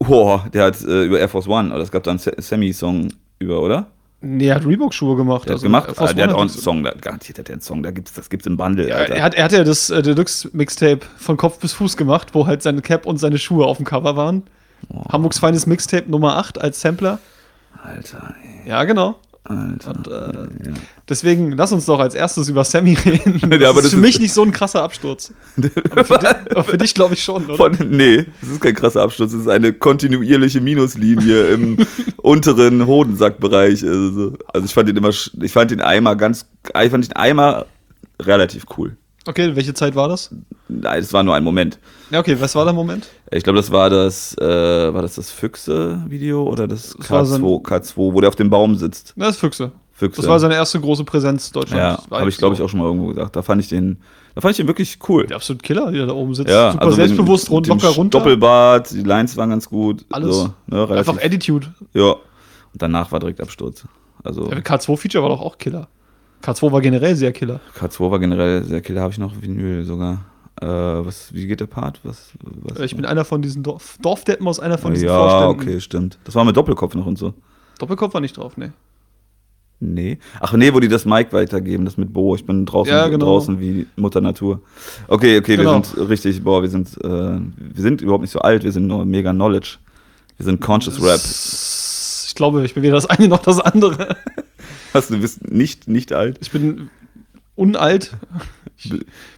oh, 0.00 0.40
der 0.52 0.64
hat 0.66 0.80
äh, 0.82 1.04
über 1.04 1.18
Air 1.20 1.28
Force 1.28 1.48
One, 1.48 1.72
oder 1.72 1.82
es 1.82 1.90
gab 1.90 2.02
da 2.02 2.10
einen 2.10 2.18
Sa- 2.20 2.32
Sammy-Song 2.36 3.08
über, 3.38 3.60
oder? 3.60 3.86
nee, 4.26 4.46
er 4.46 4.54
hat 4.56 4.64
Reebok-Schuhe 4.64 5.16
gemacht. 5.16 5.44
Der 5.46 5.52
also 5.54 5.64
hat 5.64 5.68
gemacht, 5.68 5.88
Air 5.88 5.94
Force 5.94 6.10
ah, 6.10 6.14
der 6.14 6.24
hat 6.28 6.34
auch 6.34 6.40
einen 6.40 6.48
Song, 6.48 6.82
da, 6.82 6.92
garantiert 6.98 7.38
hat 7.38 7.48
der 7.48 7.54
einen 7.54 7.60
Song, 7.62 7.82
da 7.82 7.90
gibt's, 7.90 8.14
das 8.14 8.30
gibt's 8.30 8.46
im 8.46 8.56
Bundle, 8.56 8.88
Ja, 8.88 8.96
Alter. 8.96 9.14
er, 9.16 9.22
hat, 9.22 9.34
er 9.34 9.44
hat 9.44 9.52
ja 9.52 9.64
das 9.64 9.90
äh, 9.90 10.00
Deluxe-Mixtape 10.02 11.00
von 11.18 11.36
Kopf 11.36 11.58
bis 11.58 11.74
Fuß 11.74 11.96
gemacht, 11.98 12.28
wo 12.32 12.46
halt 12.46 12.62
seine 12.62 12.80
Cap 12.80 13.04
und 13.06 13.18
seine 13.18 13.36
Schuhe 13.38 13.66
auf 13.66 13.76
dem 13.76 13.84
Cover 13.84 14.16
waren. 14.16 14.44
Hamburgs 15.10 15.38
feines 15.38 15.66
Mixtape 15.66 16.10
Nummer 16.10 16.36
8 16.38 16.58
als 16.60 16.80
Sampler. 16.80 17.18
Alter, 17.82 18.34
ey, 18.64 18.68
Ja, 18.70 18.84
genau. 18.84 19.16
Alter. 19.44 19.90
Und, 19.90 20.06
äh, 20.08 20.68
ja. 20.68 20.74
Deswegen 21.06 21.52
lass 21.52 21.70
uns 21.70 21.84
doch 21.84 22.00
als 22.00 22.14
erstes 22.14 22.48
über 22.48 22.64
Sammy 22.64 22.94
reden. 23.04 23.38
Das, 23.50 23.60
Ja, 23.60 23.68
aber 23.68 23.78
ist 23.80 23.84
das 23.84 23.90
für 23.92 23.96
ist- 23.98 24.02
mich 24.02 24.20
nicht 24.20 24.32
so 24.32 24.42
ein 24.42 24.52
krasser 24.52 24.82
Absturz. 24.82 25.32
Für, 25.56 26.18
dich- 26.18 26.64
für 26.66 26.78
dich 26.78 26.94
glaube 26.94 27.14
ich 27.14 27.22
schon, 27.22 27.44
oder? 27.44 27.56
Von, 27.56 27.76
nee, 27.90 28.24
das 28.40 28.50
ist 28.50 28.60
kein 28.60 28.74
krasser 28.74 29.02
Absturz, 29.02 29.32
das 29.32 29.42
ist 29.42 29.48
eine 29.48 29.72
kontinuierliche 29.74 30.60
Minuslinie 30.62 31.48
im 31.48 31.76
unteren 32.16 32.86
Hodensackbereich. 32.86 33.84
Also, 33.84 34.32
also 34.52 34.64
ich 34.64 34.72
fand 34.72 34.88
den 34.88 34.96
immer, 34.96 35.10
ich 35.10 35.52
fand 35.52 35.70
den 35.70 35.80
Eimer 35.82 36.16
ganz, 36.16 36.46
ich 36.82 36.90
fand 36.90 37.06
den 37.06 37.12
Eimer 37.16 37.66
relativ 38.22 38.64
cool. 38.78 38.96
Okay, 39.26 39.54
welche 39.56 39.72
Zeit 39.74 39.94
war 39.94 40.08
das? 40.08 40.30
Nein, 40.68 41.00
es 41.00 41.12
war 41.12 41.22
nur 41.22 41.34
ein 41.34 41.44
Moment. 41.44 41.78
Ja, 42.10 42.20
okay, 42.20 42.36
was 42.40 42.54
war 42.54 42.64
der 42.64 42.74
Moment? 42.74 43.08
Ich 43.30 43.42
glaube, 43.42 43.58
das 43.58 43.70
war 43.70 43.88
das, 43.90 44.36
äh, 44.38 44.44
war 44.94 45.02
das 45.02 45.14
das 45.16 45.30
Füchse-Video 45.30 46.42
oder 46.44 46.66
das 46.68 46.94
Das 46.98 47.10
war 47.10 47.24
so 47.26 47.56
K2, 47.58 47.62
K2, 47.64 47.96
wo 47.96 48.20
der 48.20 48.28
auf 48.28 48.36
dem 48.36 48.50
Baum 48.50 48.76
sitzt. 48.76 49.12
Das 49.16 49.30
ist 49.36 49.40
Füchse. 49.40 49.72
Füchse. 49.94 50.20
Das 50.20 50.28
war 50.28 50.40
seine 50.40 50.54
erste 50.54 50.80
große 50.80 51.04
Präsenz 51.04 51.48
in 51.48 51.52
Deutschland. 51.52 51.80
ja, 52.10 52.18
habe 52.18 52.28
ich 52.28 52.36
glaube 52.36 52.54
ich 52.56 52.62
auch 52.62 52.68
schon 52.68 52.80
mal 52.80 52.86
irgendwo 52.86 53.08
gesagt. 53.08 53.36
Da 53.36 53.42
fand 53.42 53.62
ich 53.62 53.68
den, 53.68 53.98
da 54.34 54.40
fand 54.40 54.52
ich 54.52 54.56
den 54.56 54.66
wirklich 54.66 54.98
cool. 55.08 55.26
Der 55.26 55.36
absolute 55.36 55.62
Killer, 55.62 55.92
der 55.92 56.06
da 56.06 56.12
oben 56.12 56.34
sitzt. 56.34 56.50
Ja, 56.50 56.72
Super 56.72 56.84
also 56.84 56.96
selbstbewusst, 56.96 57.44
mit 57.44 57.52
rund, 57.52 57.66
dem 57.66 57.78
locker 57.78 57.88
runter. 57.90 58.18
Doppelbart, 58.18 58.90
die 58.90 59.02
Lines 59.02 59.36
waren 59.36 59.50
ganz 59.50 59.68
gut. 59.68 60.04
Alles. 60.10 60.36
So, 60.36 60.54
ne, 60.66 60.88
Einfach 60.90 61.16
Attitude. 61.16 61.72
Ja. 61.92 62.10
Und 62.10 62.82
danach 62.82 63.12
war 63.12 63.20
direkt 63.20 63.40
Absturz. 63.40 63.84
Also 64.24 64.50
Ja, 64.50 64.56
K2-Feature 64.58 65.22
war 65.22 65.30
doch 65.30 65.40
auch 65.40 65.58
Killer. 65.58 65.86
K2 66.42 66.72
war 66.72 66.80
generell 66.80 67.14
sehr 67.14 67.32
Killer. 67.32 67.60
K2 67.78 68.10
war 68.10 68.18
generell 68.18 68.64
sehr 68.64 68.80
killer, 68.82 69.00
habe 69.00 69.12
ich 69.12 69.18
noch 69.18 69.40
Vinyl 69.40 69.84
sogar. 69.84 70.24
Äh, 70.60 70.66
was, 70.66 71.32
wie 71.32 71.46
geht 71.46 71.60
der 71.60 71.66
Part? 71.66 72.00
Was, 72.04 72.32
was 72.42 72.78
Ich 72.80 72.94
bin 72.94 73.04
einer 73.04 73.24
von 73.24 73.42
diesen 73.42 73.62
Dorf 73.62 73.98
Dorfdeppen 74.02 74.46
aus 74.46 74.60
einer 74.60 74.78
von 74.78 74.92
diesen 74.92 75.08
ja, 75.08 75.16
Vorständen. 75.16 75.68
okay, 75.68 75.80
stimmt. 75.80 76.18
Das 76.24 76.34
war 76.34 76.44
mit 76.44 76.56
Doppelkopf 76.56 76.94
noch 76.94 77.06
und 77.06 77.18
so. 77.18 77.34
Doppelkopf 77.78 78.14
war 78.14 78.20
nicht 78.20 78.36
drauf, 78.36 78.56
ne. 78.56 78.72
Nee. 79.92 80.18
Ach 80.40 80.52
nee, 80.54 80.72
wo 80.72 80.80
die 80.80 80.88
das 80.88 81.04
Mic 81.04 81.32
weitergeben, 81.32 81.84
das 81.84 81.96
mit 81.98 82.12
Bo. 82.12 82.34
Ich 82.34 82.46
bin 82.46 82.64
draußen, 82.64 82.92
Ja, 82.92 83.08
genau. 83.08 83.26
draußen 83.26 83.60
wie 83.60 83.86
Mutter 83.96 84.20
Natur. 84.20 84.62
Okay, 85.08 85.38
okay, 85.38 85.56
Genau. 85.56 85.78
wir 85.78 85.84
sind 85.84 86.08
richtig, 86.08 86.42
boah, 86.42 86.62
wir 86.62 86.70
sind, 86.70 86.88
äh, 87.04 87.08
wir 87.08 87.42
sind 87.82 88.00
überhaupt 88.00 88.22
nicht 88.22 88.30
so 88.32 88.38
alt, 88.38 88.64
wir 88.64 88.72
sind 88.72 88.86
nur 88.86 89.04
mega 89.04 89.32
Knowledge. 89.32 89.76
Wir 90.38 90.44
sind 90.46 90.60
Conscious 90.60 91.00
Rap. 91.02 91.20
Ich 92.28 92.34
glaube, 92.34 92.64
ich 92.64 92.74
bin 92.74 92.82
weder 92.82 92.94
das 92.94 93.06
eine 93.06 93.28
noch 93.28 93.42
das 93.42 93.60
andere. 93.60 94.16
Was, 94.92 95.08
du 95.08 95.18
bist 95.20 95.50
nicht, 95.50 95.86
nicht 95.88 96.12
alt? 96.12 96.38
Ich 96.40 96.50
bin 96.50 96.88
unalt. 97.54 98.12
Ich 98.76 98.90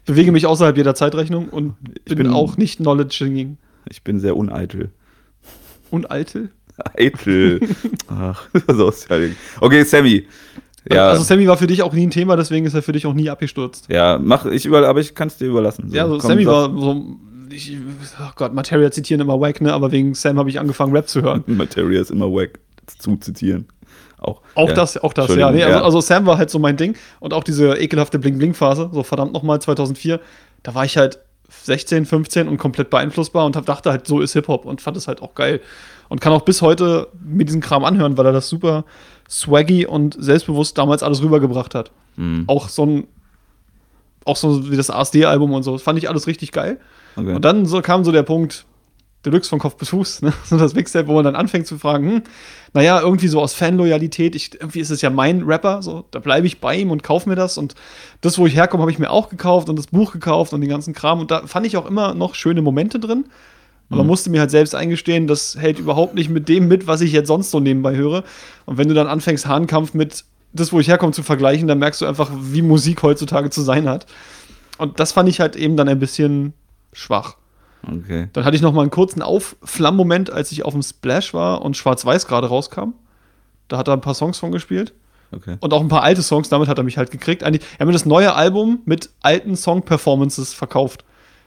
bewege 0.07 0.33
mich 0.33 0.47
außerhalb 0.47 0.77
jeder 0.77 0.95
Zeitrechnung 0.95 1.49
und 1.51 1.75
bin, 2.07 2.17
bin- 2.19 2.31
auch 2.31 2.57
nicht 2.57 2.79
knowledge 2.79 3.47
Ich 3.91 4.03
bin 4.03 4.21
sehr 4.21 4.37
uneitel. 4.37 4.91
Uneitel? 5.91 6.51
Eitel. 6.99 7.61
Ach, 8.09 8.43
so 8.69 8.89
ist 8.89 9.09
ja. 9.11 9.17
Okay, 9.61 9.83
Sammy. 9.85 10.27
Ja, 10.91 11.09
Also 11.09 11.25
Sammy 11.25 11.49
war 11.49 11.57
für 11.57 11.67
dich 11.67 11.83
auch 11.83 11.93
nie 11.93 12.07
ein 12.07 12.11
Thema, 12.11 12.37
deswegen 12.37 12.65
ist 12.67 12.75
er 12.75 12.83
für 12.83 12.93
dich 12.93 13.07
auch 13.07 13.15
nie 13.15 13.29
abgestürzt. 13.29 13.87
ja, 13.89 14.19
mach 14.23 14.47
ich 14.47 14.67
über, 14.67 14.87
aber 14.89 15.01
ich 15.01 15.15
kann 15.15 15.29
es 15.29 15.37
dir 15.37 15.47
überlassen. 15.49 15.89
ja, 15.93 16.05
also 16.05 16.19
komm, 16.19 16.29
Sammy 16.29 16.45
sag- 16.45 16.53
war 16.53 16.71
so. 16.81 17.05
Ich, 17.51 17.77
oh 18.21 18.31
Gott, 18.35 18.55
Materia 18.55 18.91
zitieren 18.91 19.21
immer 19.21 19.41
wack, 19.41 19.61
ne? 19.61 19.73
Aber 19.73 19.93
wegen 19.93 20.15
Sam 20.15 20.39
habe 20.39 20.51
ich 20.51 20.59
angefangen, 20.59 20.93
Rap 20.93 21.09
zu 21.09 21.23
hören. 21.23 21.45
Materia 21.47 22.01
ist 22.01 22.11
immer 22.11 22.27
wack 22.27 22.59
zu 22.99 23.17
zitieren. 23.17 23.67
Auch, 24.19 24.43
Auch 24.55 24.69
ja. 24.71 24.75
das, 24.75 24.97
auch 24.99 25.13
das, 25.13 25.35
ja. 25.35 25.51
Nee, 25.53 25.63
also, 25.63 25.85
also 25.85 26.01
Sam 26.01 26.27
war 26.27 26.39
halt 26.39 26.51
so 26.51 26.59
mein 26.59 26.77
Ding. 26.77 26.97
Und 27.21 27.33
auch 27.35 27.45
diese 27.45 27.75
ekelhafte 27.77 28.19
Bling-Bling-Phase, 28.19 28.91
so 28.93 29.03
verdammt 29.03 29.33
nochmal 29.33 29.61
2004, 29.61 30.21
da 30.63 30.75
war 30.75 30.85
ich 30.85 30.97
halt 30.97 31.19
16, 31.49 32.07
15 32.07 32.49
und 32.49 32.57
komplett 32.59 32.91
beeinflussbar 32.91 33.45
und 33.47 33.55
hab, 33.57 33.67
dachte 33.67 33.91
halt, 33.91 34.07
so 34.07 34.21
ist 34.21 34.33
Hip-Hop 34.33 34.65
und 34.65 34.81
fand 34.81 34.97
es 34.97 35.07
halt 35.07 35.23
auch 35.23 35.35
geil. 35.35 35.61
Und 36.09 36.21
kann 36.21 36.33
auch 36.33 36.43
bis 36.43 36.63
heute 36.63 37.09
mir 37.21 37.45
diesen 37.45 37.61
Kram 37.61 37.85
anhören, 37.85 38.17
weil 38.17 38.27
er 38.27 38.33
das 38.33 38.49
super 38.49 38.85
swaggy 39.29 39.87
und 39.87 40.17
selbstbewusst 40.19 40.79
damals 40.79 41.03
alles 41.03 41.23
rübergebracht 41.23 41.75
hat. 41.75 41.91
Mhm. 42.17 42.45
Auch 42.47 42.69
so 42.69 42.87
ein, 42.87 43.09
auch 44.25 44.37
so 44.37 44.71
wie 44.71 44.77
das 44.77 44.91
ASD-Album 44.91 45.53
und 45.53 45.63
so, 45.63 45.73
das 45.73 45.83
fand 45.83 45.99
ich 45.99 46.09
alles 46.09 46.27
richtig 46.27 46.53
geil. 46.53 46.79
Okay. 47.17 47.35
Und 47.35 47.45
dann 47.45 47.67
so 47.67 47.81
kam 47.81 48.05
so 48.05 48.13
der 48.13 48.23
Punkt, 48.23 48.67
Deluxe 49.27 49.51
von 49.51 49.59
Kopf 49.59 49.77
bis 49.77 49.91
Fuß, 49.91 50.23
ne? 50.23 50.33
so 50.45 50.57
das 50.57 50.75
Mixtape, 50.75 51.09
wo 51.09 51.15
man 51.15 51.25
dann 51.25 51.37
anfängt 51.37 51.67
zu 51.67 51.79
fragen, 51.79 52.09
hm, 52.09 52.23
naja, 52.73 53.01
irgendwie 53.01 53.29
so 53.29 53.41
aus 53.41 53.55
Fanloyalität, 53.55 54.37
ich, 54.37 54.55
irgendwie 54.55 54.81
ist 54.81 54.91
es 54.91 55.03
ja 55.03 55.11
mein 55.11 55.43
Rapper, 55.43 55.83
so, 55.83 56.05
da 56.13 56.21
bleibe 56.21 56.47
ich 56.47 56.61
bei 56.61 56.77
ihm 56.77 56.91
und 56.91 57.03
kaufe 57.03 57.29
mir 57.29 57.35
das 57.35 57.59
und 57.59 57.75
das, 58.21 58.39
wo 58.39 58.47
ich 58.47 58.55
herkomme, 58.55 58.83
habe 58.83 58.93
ich 58.93 58.99
mir 58.99 59.11
auch 59.11 59.29
gekauft 59.29 59.69
und 59.69 59.77
das 59.77 59.89
Buch 59.89 60.13
gekauft 60.13 60.53
und 60.53 60.61
den 60.61 60.71
ganzen 60.71 60.95
Kram 60.95 61.21
und 61.21 61.31
da 61.31 61.47
fand 61.47 61.67
ich 61.67 61.77
auch 61.77 61.87
immer 61.87 62.15
noch 62.15 62.35
schöne 62.35 62.63
Momente 62.63 63.01
drin, 63.01 63.27
aber 63.91 64.05
musste 64.05 64.31
mir 64.31 64.41
halt 64.41 64.51
selbst 64.51 64.75
eingestehen, 64.75 65.27
das 65.27 65.57
hält 65.59 65.79
überhaupt 65.79 66.15
nicht 66.15 66.29
mit 66.29 66.49
dem 66.49 66.67
mit, 66.69 66.87
was 66.87 67.01
ich 67.01 67.13
jetzt 67.13 67.29
sonst 67.29 67.51
so 67.51 67.61
nebenbei 67.61 67.95
höre 67.97 68.25
und 68.65 68.79
wenn 68.79 68.89
du 68.89 68.95
dann 68.95 69.07
anfängst, 69.07 69.47
Hahnkampf 69.47 69.95
mit 69.95 70.25
das, 70.53 70.73
wo 70.73 70.81
ich 70.81 70.89
herkomme, 70.89 71.13
zu 71.13 71.23
vergleichen, 71.23 71.69
dann 71.69 71.79
merkst 71.79 72.01
du 72.01 72.07
einfach, 72.07 72.31
wie 72.35 72.63
Musik 72.63 73.03
heutzutage 73.03 73.51
zu 73.51 73.63
sein 73.63 73.89
hat 73.89 74.07
und 74.79 74.99
das 75.01 75.13
fand 75.13 75.29
ich 75.29 75.41
halt 75.41 75.57
eben 75.57 75.77
dann 75.77 75.89
ein 75.89 75.99
bisschen 75.99 76.53
schwach. 76.93 77.37
okay. 77.87 78.29
Dann 78.33 78.45
hatte 78.45 78.57
ich 78.57 78.63
noch 78.63 78.73
mal 78.73 78.83
einen 78.83 78.91
kurzen 78.91 79.23
Aufflammmoment, 79.23 80.31
als 80.31 80.51
ich 80.53 80.65
auf 80.65 80.73
dem 80.73 80.83
Splash 80.83 81.35
war 81.35 81.63
und 81.63 81.77
Schwarz-Weiß 81.77 82.27
gerade 82.27 82.49
rauskam. 82.49 82.95
Da 83.69 83.77
hat 83.79 83.89
er 83.89 83.95
ein 83.95 84.01
paar 84.01 84.15
Songs 84.15 84.39
von 84.39 84.53
gespielt 84.53 84.95
Okay. 85.33 85.57
und 85.59 85.75
auch 85.75 85.81
ein 85.81 85.89
paar 85.89 86.05
alte 86.05 86.23
Songs. 86.23 86.49
Damit 86.49 86.69
hat 86.69 86.79
er 86.79 86.85
mich 86.85 86.99
halt 86.99 87.11
gekriegt. 87.11 87.43
Eigentlich, 87.43 87.63
er 87.75 87.81
hat 87.81 87.87
mir 87.87 87.93
das 87.93 88.07
neue 88.07 88.35
Album 88.35 88.81
mit 88.85 89.11
alten 89.23 89.57
Song-Performances 89.57 90.55
verkauft. 90.55 91.05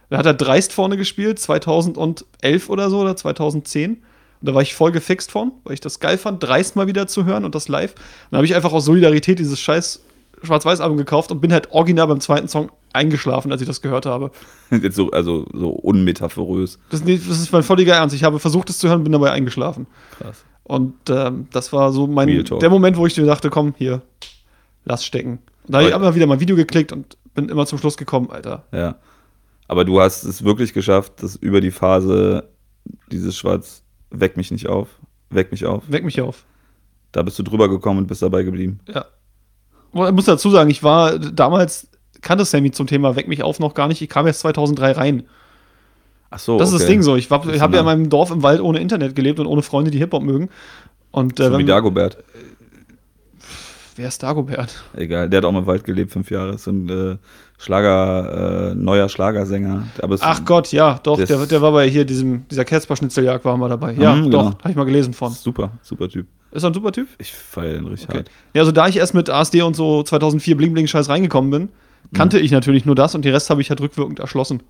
Da 0.10 0.18
hat 0.18 0.26
er 0.26 0.34
Dreist 0.34 0.74
vorne 0.74 0.98
gespielt, 0.98 1.40
2011 1.40 2.70
oder 2.70 2.90
so 2.90 3.00
oder 3.02 3.16
2010. 3.16 3.92
Und 3.92 4.00
da 4.42 4.54
war 4.54 4.62
ich 4.62 4.74
voll 4.74 4.92
gefixt 4.92 5.32
von, 5.32 5.52
weil 5.64 5.74
ich 5.74 5.82
das 5.82 6.00
geil 6.00 6.18
fand, 6.18 6.42
Dreist 6.42 6.76
mal 6.76 6.88
wieder 6.88 7.08
zu 7.08 7.26
hören 7.26 7.46
und 7.46 7.56
das 7.56 7.68
live. 7.68 7.94
Dann 8.32 8.38
habe 8.38 8.46
ich 8.46 8.56
einfach 8.56 8.72
aus 8.72 8.86
Solidarität 8.86 9.40
dieses 9.40 9.60
scheiß 9.60 10.04
Schwarz-Weiß-Album 10.42 10.98
gekauft 10.98 11.32
und 11.32 11.42
bin 11.42 11.52
halt 11.52 11.72
original 11.72 12.08
beim 12.08 12.22
zweiten 12.22 12.48
Song 12.48 12.72
eingeschlafen, 12.94 13.52
als 13.52 13.62
ich 13.62 13.68
das 13.68 13.82
gehört 13.82 14.06
habe. 14.06 14.32
Jetzt 14.72 14.96
so, 14.96 15.12
also 15.12 15.46
so 15.54 15.70
unmetaphorös. 15.70 16.80
Das, 16.90 17.04
das 17.04 17.10
ist 17.12 17.52
mein 17.52 17.64
völliger 17.64 17.96
Ernst. 17.96 18.16
Ich 18.16 18.24
habe 18.24 18.40
versucht, 18.40 18.70
es 18.70 18.80
zu 18.80 18.88
hören, 18.88 19.04
bin 19.04 19.12
dabei 19.12 19.32
eingeschlafen. 19.32 19.86
Krass. 20.18 20.46
Und 20.64 20.94
ähm, 21.10 21.48
das 21.52 21.74
war 21.74 21.92
so 21.92 22.08
mein 22.08 22.44
der 22.46 22.70
Moment, 22.70 22.96
wo 22.96 23.06
ich 23.06 23.16
dir 23.16 23.26
dachte, 23.26 23.50
komm, 23.50 23.74
hier, 23.78 24.02
lass 24.86 25.04
stecken. 25.04 25.40
Und 25.66 25.74
da 25.74 25.80
habe 25.80 25.90
ich 25.90 25.96
Aber- 25.96 26.06
immer 26.06 26.16
wieder 26.16 26.28
mal 26.28 26.36
ein 26.36 26.40
Video 26.40 26.56
geklickt 26.56 26.94
und 26.94 27.18
bin 27.34 27.50
immer 27.50 27.66
zum 27.66 27.78
Schluss 27.80 27.98
gekommen, 27.98 28.30
Alter. 28.32 28.64
Ja. 28.72 28.96
Aber 29.70 29.86
du 29.86 30.02
hast 30.02 30.24
es 30.24 30.44
wirklich 30.44 30.74
geschafft, 30.74 31.22
dass 31.24 31.36
über 31.38 31.62
die 31.62 31.72
Phase 31.72 32.50
dieses 33.12 33.38
Schwarz 33.38 33.84
weck 34.10 34.36
mich 34.36 34.50
nicht 34.52 34.68
auf, 34.68 34.88
weck 35.30 35.52
mich 35.52 35.66
auf. 35.66 35.84
Weck 35.88 36.04
mich 36.04 36.20
auf. 36.22 36.44
Da 37.12 37.22
bist 37.22 37.38
du 37.40 37.44
drüber 37.44 37.70
gekommen 37.70 38.00
und 38.00 38.08
bist 38.08 38.22
dabei 38.24 38.42
geblieben. 38.44 38.80
Ja. 38.88 39.06
Ich 39.94 40.12
muss 40.12 40.26
dazu 40.26 40.50
sagen, 40.50 40.70
ich 40.72 40.82
war 40.84 41.18
damals, 41.20 41.88
kannte 42.22 42.46
Sammy 42.46 42.72
zum 42.72 42.88
Thema 42.88 43.16
Weck 43.16 43.28
mich 43.28 43.44
auf 43.44 43.60
noch 43.60 43.74
gar 43.76 43.88
nicht. 43.88 44.02
Ich 44.02 44.10
kam 44.10 44.26
erst 44.28 44.40
2003 44.42 44.92
rein. 44.94 45.24
Ach 46.32 46.40
so. 46.40 46.58
Das 46.58 46.70
ist 46.70 46.74
das 46.74 46.82
okay. 46.84 46.92
Ding 46.94 47.02
so. 47.04 47.16
Ich, 47.16 47.30
war- 47.32 47.42
Das 47.44 47.56
ich 47.56 47.62
habe 47.62 47.74
ja 47.76 47.80
in 47.82 47.86
meinem 47.86 48.10
Dorf 48.10 48.32
im 48.32 48.42
Wald 48.44 48.62
ohne 48.62 48.80
Internet 48.80 49.16
gelebt 49.16 49.40
und 49.40 49.46
ohne 49.48 49.62
Freunde, 49.62 49.92
die 49.92 49.98
Hip-Hop 50.00 50.24
mögen. 50.24 50.50
Und 51.12 51.40
äh, 51.40 51.46
So 51.46 51.54
wie 51.54 51.58
wenn, 51.60 51.68
Dagobert. 51.68 52.18
wer 53.96 54.08
ist 54.08 54.22
Dagobert? 54.24 54.84
Egal, 54.96 55.30
der 55.30 55.38
hat 55.40 55.46
auch 55.46 55.52
mal 55.52 55.60
im 55.60 55.66
Wald 55.68 55.84
gelebt, 55.84 56.12
fünf 56.12 56.30
Jahre. 56.32 56.54
Ist 56.56 56.68
ein 56.68 56.90
äh, 56.90 57.18
Schlager, 57.62 58.72
äh, 58.72 58.76
neuer 58.76 59.10
Schlagersänger. 59.10 59.84
Ach 60.22 60.46
Gott, 60.46 60.72
ja, 60.72 60.98
doch, 61.04 61.18
der, 61.22 61.46
der 61.46 61.62
war 61.62 61.74
bei 61.74 61.90
hier 61.90 62.06
diesem, 62.06 62.48
dieser 62.48 62.64
Kerzbar-Schnitzeljagd 62.64 63.44
war 63.44 63.58
mal 63.58 63.68
dabei. 63.68 63.92
Ja, 63.94 64.16
Mhm, 64.16 64.32
doch, 64.32 64.44
genau. 64.46 64.58
habe 64.60 64.70
ich 64.72 64.76
mal 64.78 64.86
gelesen 64.86 65.14
von. 65.14 65.34
Super, 65.34 65.72
super 65.82 66.08
Typ. 66.08 66.26
Ist 66.52 66.64
er 66.64 66.70
ein 66.70 66.74
super 66.74 66.94
Typ? 66.94 67.10
Ich 67.18 67.34
feiere 67.34 67.74
den 67.74 67.88
richtig 67.88 68.08
Okay. 68.10 68.20
hart. 68.20 68.32
Ja, 68.54 68.62
also 68.62 68.72
da 68.72 68.88
ich 68.88 68.96
erst 68.96 69.14
mit 69.14 69.30
ASD 69.30 69.62
und 69.62 69.76
so 69.76 70.04
2004 70.04 70.56
Bling 70.56 70.74
Bling 70.74 70.88
Scheiß 70.88 71.10
reingekommen 71.10 71.52
bin, 71.52 71.70
kannte 72.14 72.38
Mhm. 72.38 72.46
ich 72.46 72.52
natürlich 72.52 72.86
nur 72.86 72.96
das 72.96 73.14
und 73.14 73.26
die 73.26 73.30
Rest 73.30 73.50
habe 73.50 73.60
ich 73.62 73.70
halt 73.70 73.82
rückwirkend 73.82 74.20
erschlossen. 74.20 74.64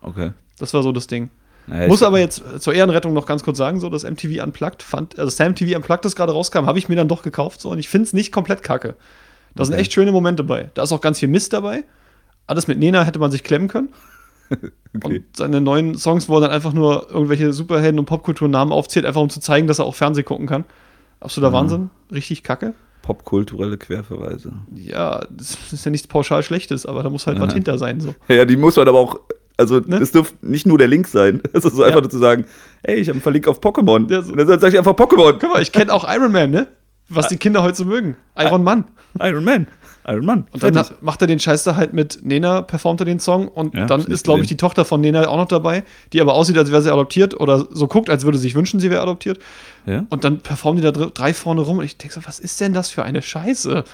Okay. 0.00 0.32
Das 0.58 0.72
war 0.72 0.82
so 0.82 0.90
das 0.90 1.06
Ding. 1.08 1.28
Naja, 1.66 1.86
Muss 1.86 2.02
aber 2.02 2.18
jetzt 2.18 2.42
äh, 2.56 2.58
zur 2.58 2.72
Ehrenrettung 2.74 3.12
noch 3.12 3.26
ganz 3.26 3.44
kurz 3.44 3.58
sagen, 3.58 3.78
so 3.78 3.90
das 3.90 4.04
MTV 4.04 4.42
Unplugged 4.42 4.82
fand, 4.82 5.18
also 5.18 5.30
Sam 5.30 5.54
TV 5.54 5.76
Unplugged, 5.76 6.04
das 6.06 6.16
gerade 6.16 6.32
rauskam, 6.32 6.64
habe 6.66 6.78
ich 6.78 6.88
mir 6.88 6.96
dann 6.96 7.08
doch 7.08 7.22
gekauft 7.22 7.60
so 7.60 7.68
und 7.70 7.78
ich 7.78 7.88
finde 7.90 8.06
es 8.06 8.14
nicht 8.14 8.32
komplett 8.32 8.62
kacke. 8.62 8.96
Da 9.54 9.64
sind 9.66 9.74
Okay. 9.74 9.82
echt 9.82 9.92
schöne 9.92 10.10
Momente 10.12 10.42
dabei. 10.42 10.70
Da 10.74 10.82
ist 10.82 10.92
auch 10.92 11.02
ganz 11.02 11.18
viel 11.20 11.28
Mist 11.28 11.52
dabei. 11.52 11.84
Alles 12.46 12.66
mit 12.68 12.78
Nena 12.78 13.04
hätte 13.04 13.18
man 13.18 13.30
sich 13.30 13.42
klemmen 13.44 13.68
können. 13.68 13.88
Okay. 14.94 15.16
Und 15.20 15.24
seine 15.34 15.62
neuen 15.62 15.96
Songs, 15.96 16.28
wo 16.28 16.36
er 16.36 16.42
dann 16.42 16.50
einfach 16.50 16.74
nur 16.74 17.08
irgendwelche 17.10 17.54
Superhelden 17.54 17.98
und 17.98 18.04
Popkulturnamen 18.04 18.74
aufzählt, 18.74 19.06
einfach 19.06 19.22
um 19.22 19.30
zu 19.30 19.40
zeigen, 19.40 19.66
dass 19.66 19.78
er 19.78 19.86
auch 19.86 19.94
Fernsehen 19.94 20.26
gucken 20.26 20.46
kann. 20.46 20.66
Absoluter 21.20 21.48
Mhm. 21.48 21.54
Wahnsinn. 21.54 21.90
Richtig 22.12 22.42
kacke. 22.42 22.74
Popkulturelle 23.00 23.78
Querverweise. 23.78 24.52
Ja, 24.74 25.22
das 25.30 25.56
ist 25.72 25.86
ja 25.86 25.90
nichts 25.90 26.06
pauschal 26.06 26.42
Schlechtes, 26.42 26.84
aber 26.84 27.02
da 27.02 27.08
muss 27.08 27.26
halt 27.26 27.38
Ja. 27.38 27.44
was 27.46 27.54
hinter 27.54 27.78
sein. 27.78 28.00
So. 28.00 28.14
Ja, 28.28 28.44
die 28.44 28.58
muss 28.58 28.76
man 28.76 28.86
aber 28.86 28.98
auch. 28.98 29.18
Also, 29.56 29.80
Ne? 29.80 29.96
es 29.96 30.12
dürfte 30.12 30.36
nicht 30.46 30.66
nur 30.66 30.76
der 30.76 30.88
Link 30.88 31.08
sein. 31.08 31.40
Es 31.54 31.64
ist 31.64 31.74
so 31.74 31.82
einfach 31.84 31.96
Ja. 31.96 32.02
nur 32.02 32.10
zu 32.10 32.18
sagen, 32.18 32.44
ey, 32.82 32.96
ich 32.96 33.08
habe 33.08 33.14
einen 33.14 33.22
Verlink 33.22 33.48
auf 33.48 33.60
Pokémon. 33.60 34.10
Ja, 34.12 34.20
so. 34.20 34.32
Und 34.32 34.38
dann 34.38 34.46
sage 34.46 34.68
ich 34.74 34.78
einfach 34.78 34.92
Pokémon. 34.92 35.38
Guck 35.40 35.54
mal, 35.54 35.62
ich 35.62 35.72
kenne 35.72 35.90
auch 35.90 36.04
Iron 36.14 36.32
Man, 36.32 36.50
ne? 36.50 36.66
Was 37.08 37.28
die 37.28 37.38
Kinder 37.38 37.62
heute 37.62 37.76
so 37.78 37.86
mögen. 37.86 38.16
Iron 38.38 38.62
Man. 38.62 38.84
Iron 39.18 39.44
Man. 39.44 39.68
Iron 40.06 40.24
Man. 40.26 40.46
Und 40.50 40.62
dann 40.62 40.76
hat, 40.76 41.00
macht 41.02 41.20
er 41.20 41.26
den 41.28 41.38
Scheiß 41.38 41.62
da 41.64 41.76
halt 41.76 41.92
mit 41.92 42.20
Nena, 42.24 42.62
performt 42.62 43.00
er 43.00 43.04
den 43.04 43.20
Song 43.20 43.46
und 43.48 43.74
Ja, 43.74 43.86
dann 43.86 44.00
ist, 44.06 44.24
glaube 44.24 44.40
ich, 44.42 44.48
die 44.48 44.56
Tochter 44.56 44.84
von 44.84 45.00
Nena 45.00 45.28
auch 45.28 45.36
noch 45.36 45.46
dabei, 45.48 45.84
die 46.12 46.20
aber 46.20 46.34
aussieht, 46.34 46.58
als 46.58 46.70
wäre 46.72 46.82
sie 46.82 46.92
adoptiert 46.92 47.38
oder 47.38 47.66
so 47.70 47.86
guckt, 47.86 48.10
als 48.10 48.24
würde 48.24 48.36
sie 48.38 48.42
sich 48.42 48.54
wünschen, 48.56 48.80
sie 48.80 48.90
wäre 48.90 49.02
adoptiert. 49.02 49.38
ja? 49.86 50.04
Und 50.10 50.24
dann 50.24 50.40
performen 50.40 50.78
die 50.80 50.84
da 50.84 50.90
dr- 50.92 51.10
drei 51.12 51.32
vorne 51.32 51.60
rum 51.60 51.78
und 51.78 51.84
ich 51.84 51.96
denke 51.98 52.14
so, 52.14 52.20
was 52.24 52.40
ist 52.40 52.60
denn 52.60 52.72
das 52.72 52.90
für 52.90 53.04
eine 53.04 53.22
Scheiße? 53.22 53.84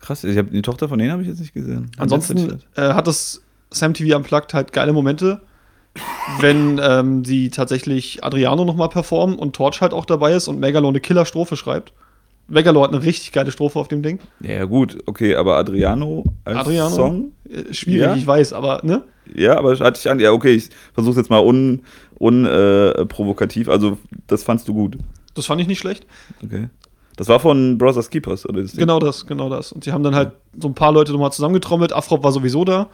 Krass, 0.00 0.22
ich 0.24 0.36
hab, 0.36 0.50
die 0.50 0.62
Tochter 0.62 0.88
von 0.88 0.98
denen 0.98 1.12
habe 1.12 1.22
ich 1.22 1.28
jetzt 1.28 1.40
nicht 1.40 1.54
gesehen. 1.54 1.90
Ansonsten 1.96 2.62
äh, 2.76 2.82
hat 2.92 3.06
das 3.06 3.42
Sam 3.70 3.94
TV 3.94 4.16
Unplugged 4.16 4.52
halt 4.54 4.72
geile 4.72 4.92
Momente, 4.92 5.40
wenn 6.40 6.78
ähm, 6.82 7.22
die 7.22 7.50
tatsächlich 7.50 8.22
Adriano 8.22 8.64
nochmal 8.64 8.88
performen 8.88 9.36
und 9.38 9.56
Torch 9.56 9.80
halt 9.80 9.92
auch 9.92 10.04
dabei 10.04 10.34
ist 10.34 10.46
und 10.48 10.60
Megalo 10.60 10.88
eine 10.88 11.00
Killer-Strophe 11.00 11.56
schreibt. 11.56 11.92
Megalo 12.48 12.82
hat 12.82 12.92
eine 12.92 13.02
richtig 13.02 13.32
geile 13.32 13.52
Strophe 13.52 13.78
auf 13.78 13.88
dem 13.88 14.02
Ding. 14.02 14.18
Ja, 14.40 14.64
gut, 14.64 14.98
okay, 15.06 15.34
aber 15.36 15.56
Adriano 15.56 16.24
als 16.44 16.56
Adriano? 16.58 16.94
Song? 16.94 17.32
Äh, 17.48 17.72
schwierig, 17.74 18.00
Ja? 18.00 18.14
ich 18.16 18.26
weiß, 18.26 18.54
aber 18.54 18.80
ne? 18.82 19.04
Ja, 19.34 19.58
aber 19.58 19.78
hatte 19.78 20.00
ich 20.00 20.10
an. 20.10 20.18
Ja, 20.18 20.32
okay, 20.32 20.54
ich 20.54 20.70
versuche 20.94 21.18
jetzt 21.18 21.28
mal 21.30 21.44
un, 21.44 21.82
un 22.18 22.46
äh. 22.46 22.94
Also, 23.66 23.98
das 24.26 24.42
fandst 24.42 24.66
du 24.66 24.74
gut. 24.74 24.96
Das 25.34 25.46
fand 25.46 25.60
ich 25.60 25.66
nicht 25.66 25.78
schlecht. 25.78 26.06
Okay. 26.42 26.68
Das 27.16 27.28
war 27.28 27.38
von 27.40 27.76
Brothers 27.76 28.10
Keepers, 28.10 28.48
oder? 28.48 28.62
Genau 28.62 28.98
das, 28.98 29.26
genau 29.26 29.50
das. 29.50 29.72
Und 29.72 29.84
sie 29.84 29.92
haben 29.92 30.02
dann 30.04 30.14
halt 30.14 30.32
so 30.58 30.68
ein 30.68 30.74
paar 30.74 30.92
Leute 30.92 31.12
nochmal 31.12 31.32
zusammengetrommelt. 31.32 31.92
Afrop 31.92 32.22
war 32.24 32.32
sowieso 32.32 32.64
da. 32.64 32.88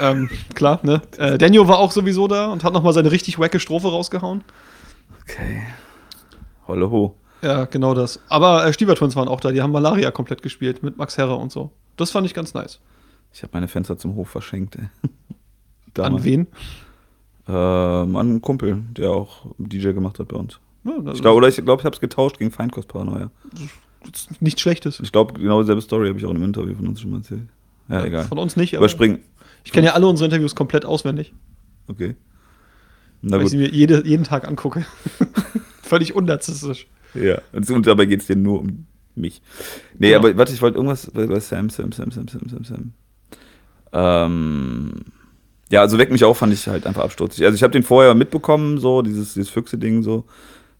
Ähm, 0.00 0.30
klar, 0.54 0.78
ne? 0.82 1.02
Äh, 1.18 1.38
Daniel 1.38 1.66
war 1.66 1.78
auch 1.78 1.90
sowieso 1.90 2.28
da 2.28 2.46
und 2.46 2.64
hat 2.64 2.72
nochmal 2.72 2.92
seine 2.92 3.10
richtig 3.10 3.38
wacke 3.38 3.58
Strophe 3.58 3.88
rausgehauen. 3.88 4.44
Okay. 5.22 5.62
Holle 6.68 6.90
ho. 6.90 7.14
Ja, 7.46 7.64
genau 7.66 7.94
das. 7.94 8.18
Aber 8.28 8.66
äh, 8.66 8.72
Stieber 8.72 8.96
Twins 8.96 9.14
waren 9.14 9.28
auch 9.28 9.38
da, 9.40 9.52
die 9.52 9.62
haben 9.62 9.70
Malaria 9.70 10.10
komplett 10.10 10.42
gespielt 10.42 10.82
mit 10.82 10.96
Max 10.96 11.16
Herre 11.16 11.36
und 11.36 11.52
so. 11.52 11.70
Das 11.96 12.10
fand 12.10 12.26
ich 12.26 12.34
ganz 12.34 12.54
nice. 12.54 12.80
Ich 13.32 13.42
habe 13.44 13.52
meine 13.54 13.68
Fenster 13.68 13.96
zum 13.96 14.16
Hof 14.16 14.28
verschenkt. 14.28 14.76
An 15.98 16.24
wen? 16.24 16.48
Ähm, 17.48 18.16
an 18.16 18.16
einen 18.16 18.42
Kumpel, 18.42 18.82
der 18.90 19.10
auch 19.12 19.46
DJ 19.58 19.92
gemacht 19.92 20.18
hat 20.18 20.28
bei 20.28 20.36
uns. 20.36 20.58
Ja, 20.84 20.92
Ich 21.12 21.20
glaube, 21.22 21.36
oder 21.36 21.46
ich 21.48 21.54
glaube, 21.56 21.80
ich 21.80 21.84
habe 21.86 21.94
es 21.94 22.00
getauscht 22.00 22.38
gegen 22.38 22.50
Feinkostparanoia. 22.50 23.30
ist 24.12 24.42
nichts 24.42 24.60
Schlechtes. 24.60 24.98
Ich 24.98 25.12
glaube, 25.12 25.34
genau 25.40 25.60
dieselbe 25.60 25.80
Story 25.80 26.08
habe 26.08 26.18
ich 26.18 26.24
auch 26.26 26.30
in 26.30 26.36
einem 26.36 26.46
Interview 26.46 26.74
von 26.74 26.88
uns 26.88 27.00
schon 27.00 27.10
mal 27.12 27.18
erzählt. 27.18 27.48
Ja, 27.88 28.04
egal. 28.04 28.24
Von 28.24 28.38
uns 28.38 28.56
nicht, 28.56 28.74
aber 28.74 28.80
Überspringen. 28.84 29.20
ich 29.62 29.70
kenne 29.70 29.86
ja 29.86 29.92
alle 29.94 30.08
unsere 30.08 30.24
Interviews 30.26 30.56
komplett 30.56 30.84
auswendig, 30.84 31.32
Okay. 31.88 32.16
Na 33.22 33.36
weil 33.36 33.38
ich 33.38 33.44
gut. 33.44 33.50
sie 33.52 33.58
mir 33.58 33.70
jede, 33.70 34.04
jeden 34.06 34.24
Tag 34.24 34.46
angucke. 34.48 34.84
Völlig 35.82 36.14
unnarzisstisch. 36.16 36.88
Ja. 37.14 37.40
Und, 37.52 37.70
und 37.70 37.86
dabei 37.86 38.06
geht 38.06 38.20
es 38.20 38.26
dir 38.26 38.36
nur 38.36 38.60
um 38.60 38.86
mich. 39.14 39.42
Nee, 39.98 40.10
Ja. 40.10 40.18
aber 40.18 40.36
warte, 40.36 40.52
ich 40.52 40.62
wollte 40.62 40.76
irgendwas 40.76 41.10
bei, 41.12 41.26
Sam, 41.40 41.70
Sam, 41.70 41.92
Sam, 41.92 42.10
Sam, 42.10 42.28
Sam, 42.28 42.48
Sam, 42.48 42.64
Sam. 42.64 42.92
Ähm, 43.92 44.92
ja, 45.70 45.80
also 45.80 45.98
Weck 45.98 46.10
mich 46.10 46.24
auf 46.24 46.38
fand 46.38 46.52
ich 46.52 46.68
halt 46.68 46.86
einfach 46.86 47.02
absturzig. 47.02 47.44
Also 47.44 47.56
ich 47.56 47.62
habe 47.62 47.72
den 47.72 47.82
vorher 47.82 48.14
mitbekommen, 48.14 48.78
so, 48.78 49.02
dieses, 49.02 49.34
dieses 49.34 49.50
Füchse-Ding 49.50 50.02
so. 50.02 50.24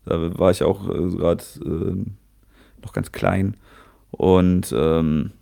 Da 0.05 0.39
war 0.39 0.51
ich 0.51 0.63
auch 0.63 0.89
äh, 0.89 1.17
gerade 1.17 1.43
äh, 1.65 2.05
noch 2.83 2.93
ganz 2.93 3.11
klein. 3.11 3.57
Und 4.13 4.73
ähm, 4.77 5.33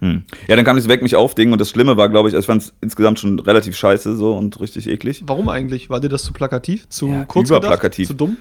hm. 0.00 0.24
ja, 0.48 0.56
dann 0.56 0.64
kam 0.64 0.76
dieses 0.76 0.90
Weck 0.90 1.02
mich 1.02 1.16
auf 1.16 1.34
Ding 1.34 1.52
und 1.52 1.60
das 1.60 1.70
Schlimme 1.70 1.96
war, 1.96 2.10
glaube 2.10 2.28
ich, 2.28 2.34
also 2.34 2.42
ich 2.42 2.46
fand 2.46 2.62
es 2.62 2.74
insgesamt 2.82 3.18
schon 3.18 3.38
relativ 3.38 3.76
scheiße 3.76 4.16
so 4.16 4.36
und 4.36 4.60
richtig 4.60 4.88
eklig. 4.88 5.22
Warum 5.26 5.48
eigentlich? 5.48 5.88
War 5.88 6.00
dir 6.00 6.10
das 6.10 6.24
zu 6.24 6.32
plakativ? 6.34 6.88
Zu 6.90 7.08
Ja, 7.08 7.24
kurz 7.24 7.48
überplakativ. 7.48 8.08
Zu 8.08 8.14
dumm? 8.14 8.36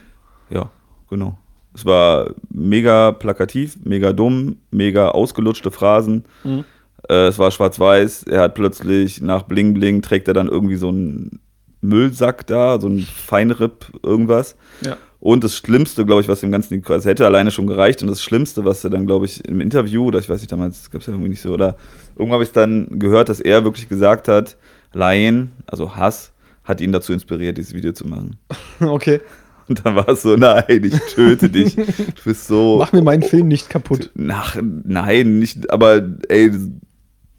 Ja, 0.50 0.72
genau. 1.13 1.38
Es 1.75 1.86
war 1.86 2.32
mega 2.50 3.12
plakativ, 3.12 3.77
mega 3.84 4.13
dumm, 4.13 4.58
mega 4.70 5.10
ausgelutschte 5.10 5.72
Phrasen. 5.72 6.25
Mhm. 6.43 6.65
Äh, 7.10 7.27
es 7.27 7.39
war 7.39 7.51
schwarz-weiß. 7.51 8.24
Er 8.24 8.41
hat 8.41 8.55
plötzlich 8.55 9.22
nach 9.22 9.43
Bling 9.43 9.74
Bling 9.74 10.01
trägt 10.01 10.27
er 10.27 10.34
dann 10.34 10.48
irgendwie 10.48 10.75
so 10.75 10.89
einen 10.89 11.39
Müllsack 11.82 12.48
da, 12.48 12.79
so 12.79 12.88
ein 12.88 13.00
Feinripp, 13.00 13.88
irgendwas. 14.03 14.55
Ja. 14.82 14.98
Und 15.20 15.43
das 15.43 15.55
Schlimmste, 15.55 16.05
glaube 16.05 16.22
ich, 16.22 16.27
was 16.27 16.41
dem 16.41 16.51
Ganzen, 16.51 16.84
es 16.86 17.05
hätte 17.05 17.25
alleine 17.25 17.50
schon 17.50 17.65
gereicht. 17.65 18.01
Und 18.01 18.10
das 18.10 18.22
Schlimmste, 18.22 18.65
was 18.65 18.84
er 18.84 18.89
dann, 18.89 19.05
glaube 19.05 19.25
ich, 19.25 19.43
im 19.48 19.62
Interview, 19.62 20.05
oder 20.05 20.20
ich 20.20 20.29
weiß 20.29 20.41
nicht, 20.41 20.51
damals 20.51 20.91
gab 20.91 21.01
es 21.01 21.08
ja 21.08 21.13
irgendwie 21.13 21.29
nicht 21.29 21.41
so, 21.41 21.53
oder 21.53 21.77
irgendwann 22.15 22.34
habe 22.34 22.43
ich 22.43 22.51
dann 22.51 23.00
gehört, 23.00 23.29
dass 23.29 23.39
er 23.39 23.63
wirklich 23.63 23.88
gesagt 23.88 24.27
hat, 24.27 24.58
Laien, 24.91 25.53
also 25.65 25.96
Hass, 25.96 26.34
hat 26.63 26.82
ihn 26.82 26.91
dazu 26.91 27.13
inspiriert, 27.13 27.58
dieses 27.58 27.74
Video 27.74 27.93
zu 27.93 28.08
machen. 28.08 28.38
Okay. 28.79 29.22
Und 29.67 29.86
dann 29.86 29.96
war 29.96 30.10
es 30.10 30.22
so, 30.22 30.36
nein, 30.36 30.84
ich 30.84 31.00
töte 31.13 31.50
dich. 31.50 31.75
Du 31.75 32.24
bist 32.25 32.48
so. 32.48 32.77
Mach 32.79 32.91
mir 32.91 33.01
meinen 33.01 33.24
Film 33.24 33.48
nicht 33.48 33.70
kaputt. 33.70 34.12
Nach, 34.15 34.58
nein, 34.62 35.39
nicht, 35.39 35.72
aber 35.72 36.01
ey, 36.27 36.51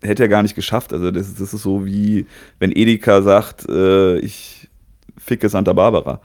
hätte 0.02 0.22
er 0.22 0.28
gar 0.28 0.42
nicht 0.42 0.54
geschafft. 0.54 0.92
Also 0.92 1.10
das, 1.10 1.34
das 1.34 1.54
ist 1.54 1.62
so 1.62 1.84
wie, 1.84 2.26
wenn 2.58 2.72
Edeka 2.72 3.22
sagt, 3.22 3.68
äh, 3.68 4.18
ich 4.18 4.68
ficke 5.16 5.48
Santa 5.48 5.72
Barbara. 5.72 6.20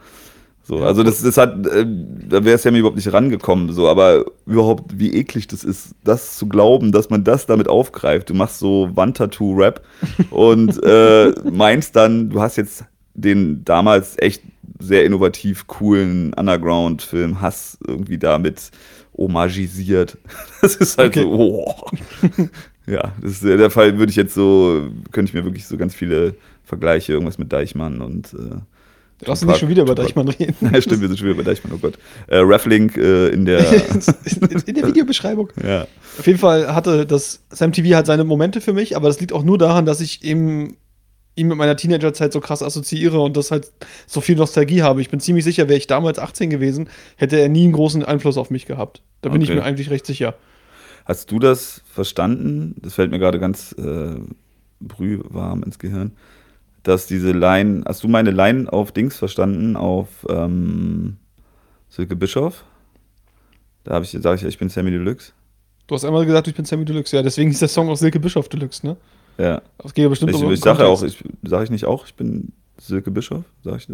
So, 0.62 0.84
also 0.84 1.02
das, 1.02 1.20
das 1.22 1.36
hat, 1.36 1.66
äh, 1.66 1.84
da 1.84 2.44
wäre 2.44 2.54
es 2.54 2.64
ja 2.64 2.70
mir 2.70 2.78
überhaupt 2.78 2.96
nicht 2.96 3.12
rangekommen, 3.12 3.72
so, 3.72 3.88
aber 3.88 4.24
überhaupt, 4.46 5.00
wie 5.00 5.14
eklig 5.14 5.48
das 5.48 5.64
ist, 5.64 5.96
das 6.04 6.36
zu 6.36 6.46
glauben, 6.46 6.92
dass 6.92 7.10
man 7.10 7.24
das 7.24 7.46
damit 7.46 7.66
aufgreift. 7.66 8.30
Du 8.30 8.34
machst 8.34 8.58
so 8.58 8.88
Wandtattoo-Rap 8.94 9.82
und 10.30 10.80
äh, 10.84 11.32
meinst 11.50 11.96
dann, 11.96 12.30
du 12.30 12.40
hast 12.40 12.56
jetzt 12.56 12.84
den 13.14 13.64
damals 13.64 14.14
echt 14.18 14.42
sehr 14.78 15.04
innovativ 15.04 15.66
coolen 15.66 16.32
Underground-Film 16.34 17.40
Hass 17.40 17.78
irgendwie 17.86 18.18
damit 18.18 18.70
homagisiert. 19.16 20.18
Das 20.62 20.76
ist 20.76 20.98
halt 20.98 21.16
Okay. 21.16 21.22
so, 21.22 21.30
oh. 21.30 21.74
Ja, 22.86 23.12
das 23.22 23.32
ist 23.32 23.44
der 23.44 23.70
Fall, 23.70 23.98
würde 23.98 24.10
ich 24.10 24.16
jetzt 24.16 24.34
so, 24.34 24.88
könnte 25.12 25.30
ich 25.30 25.34
mir 25.34 25.44
wirklich 25.44 25.66
so 25.66 25.76
ganz 25.76 25.94
viele 25.94 26.34
Vergleiche, 26.64 27.12
irgendwas 27.12 27.38
mit 27.38 27.52
Deichmann 27.52 28.00
und 28.00 28.32
äh, 28.34 28.56
Lass 29.26 29.42
uns 29.42 29.50
nicht 29.50 29.60
schon 29.60 29.68
wieder 29.68 29.82
über. 29.82 29.94
Deichmann 29.94 30.28
reden. 30.40 30.54
ja, 30.60 30.80
stimmt, 30.80 31.02
wir 31.02 31.08
sind 31.08 31.18
schon 31.18 31.28
wieder 31.28 31.36
bei 31.36 31.42
Deichmann, 31.42 31.72
oh 31.74 31.78
Gott. 31.78 31.98
Äh, 32.26 32.38
Reflink 32.38 32.96
äh, 32.96 33.28
in 33.28 33.44
der. 33.44 33.60
in, 33.70 34.62
in 34.66 34.74
der 34.74 34.86
Videobeschreibung. 34.88 35.50
ja. 35.62 35.86
Auf 36.18 36.26
jeden 36.26 36.38
Fall 36.38 36.74
hatte 36.74 37.06
das 37.06 37.42
Sam 37.50 37.72
TV 37.72 37.94
halt 37.94 38.06
seine 38.06 38.24
Momente 38.24 38.60
für 38.60 38.72
mich, 38.72 38.96
aber 38.96 39.08
das 39.08 39.20
liegt 39.20 39.32
auch 39.32 39.44
nur 39.44 39.58
daran, 39.58 39.84
dass 39.86 40.00
ich 40.00 40.24
eben 40.24 40.76
ihn 41.36 41.48
mit 41.48 41.56
meiner 41.56 41.76
Teenagerzeit 41.76 42.32
so 42.32 42.40
krass 42.40 42.62
assoziiere 42.62 43.20
und 43.20 43.36
das 43.36 43.50
halt 43.50 43.70
so 44.06 44.20
viel 44.20 44.36
Nostalgie 44.36 44.82
habe. 44.82 45.00
Ich 45.00 45.10
bin 45.10 45.20
ziemlich 45.20 45.44
sicher, 45.44 45.68
wäre 45.68 45.78
ich 45.78 45.86
damals 45.86 46.18
18 46.18 46.50
gewesen, 46.50 46.88
hätte 47.16 47.38
er 47.40 47.48
nie 47.48 47.64
einen 47.64 47.72
großen 47.72 48.04
Einfluss 48.04 48.36
auf 48.36 48.50
mich 48.50 48.66
gehabt. 48.66 49.02
Da 49.22 49.30
bin 49.30 49.40
ich 49.40 49.48
Okay. 49.50 49.58
mir 49.58 49.64
eigentlich 49.64 49.90
recht 49.90 50.06
sicher. 50.06 50.34
Hast 51.04 51.30
du 51.30 51.38
das 51.38 51.82
verstanden? 51.90 52.74
Das 52.82 52.94
fällt 52.94 53.10
mir 53.10 53.18
gerade 53.18 53.38
ganz 53.38 53.72
äh, 53.78 54.16
brühwarm 54.80 55.62
ins 55.62 55.78
Gehirn. 55.78 56.12
Dass 56.82 57.06
diese 57.06 57.32
Line, 57.32 57.82
hast 57.86 58.02
du 58.02 58.08
meine 58.08 58.30
Line 58.30 58.72
auf 58.72 58.92
Dings 58.92 59.16
verstanden, 59.16 59.76
auf 59.76 60.08
ähm, 60.28 61.16
Silke 61.88 62.16
Bischof? 62.16 62.64
Da 63.84 63.94
habe 63.94 64.04
ich, 64.04 64.10
sage 64.12 64.36
ich, 64.36 64.42
ja, 64.42 64.48
ich 64.48 64.58
bin 64.58 64.68
Sammy 64.68 64.90
Deluxe. 64.90 65.32
Du 65.86 65.94
hast 65.94 66.04
einmal 66.04 66.24
gesagt, 66.24 66.48
ich 66.48 66.54
bin 66.54 66.64
Sammy 66.64 66.84
Deluxe. 66.84 67.16
Ja, 67.16 67.22
deswegen 67.22 67.50
ist 67.50 67.60
der 67.60 67.68
Song 67.68 67.88
auch 67.88 67.96
Silke 67.96 68.20
Bischof 68.20 68.48
Deluxe, 68.48 68.86
ne? 68.86 68.96
Ja. 69.40 69.62
Das 69.78 69.94
geht 69.94 70.02
ja 70.02 70.08
bestimmt 70.08 70.34
Ich, 70.34 70.42
um 70.42 70.52
ich 70.52 70.60
sage 70.60 70.82
ja 70.82 70.88
auch, 70.88 71.02
ich 71.02 71.16
sage 71.44 71.64
ich 71.64 71.70
nicht 71.70 71.86
auch, 71.86 72.04
ich 72.06 72.14
bin 72.14 72.52
Silke 72.78 73.10
Bischof, 73.10 73.44
sage 73.64 73.78
ich 73.78 73.88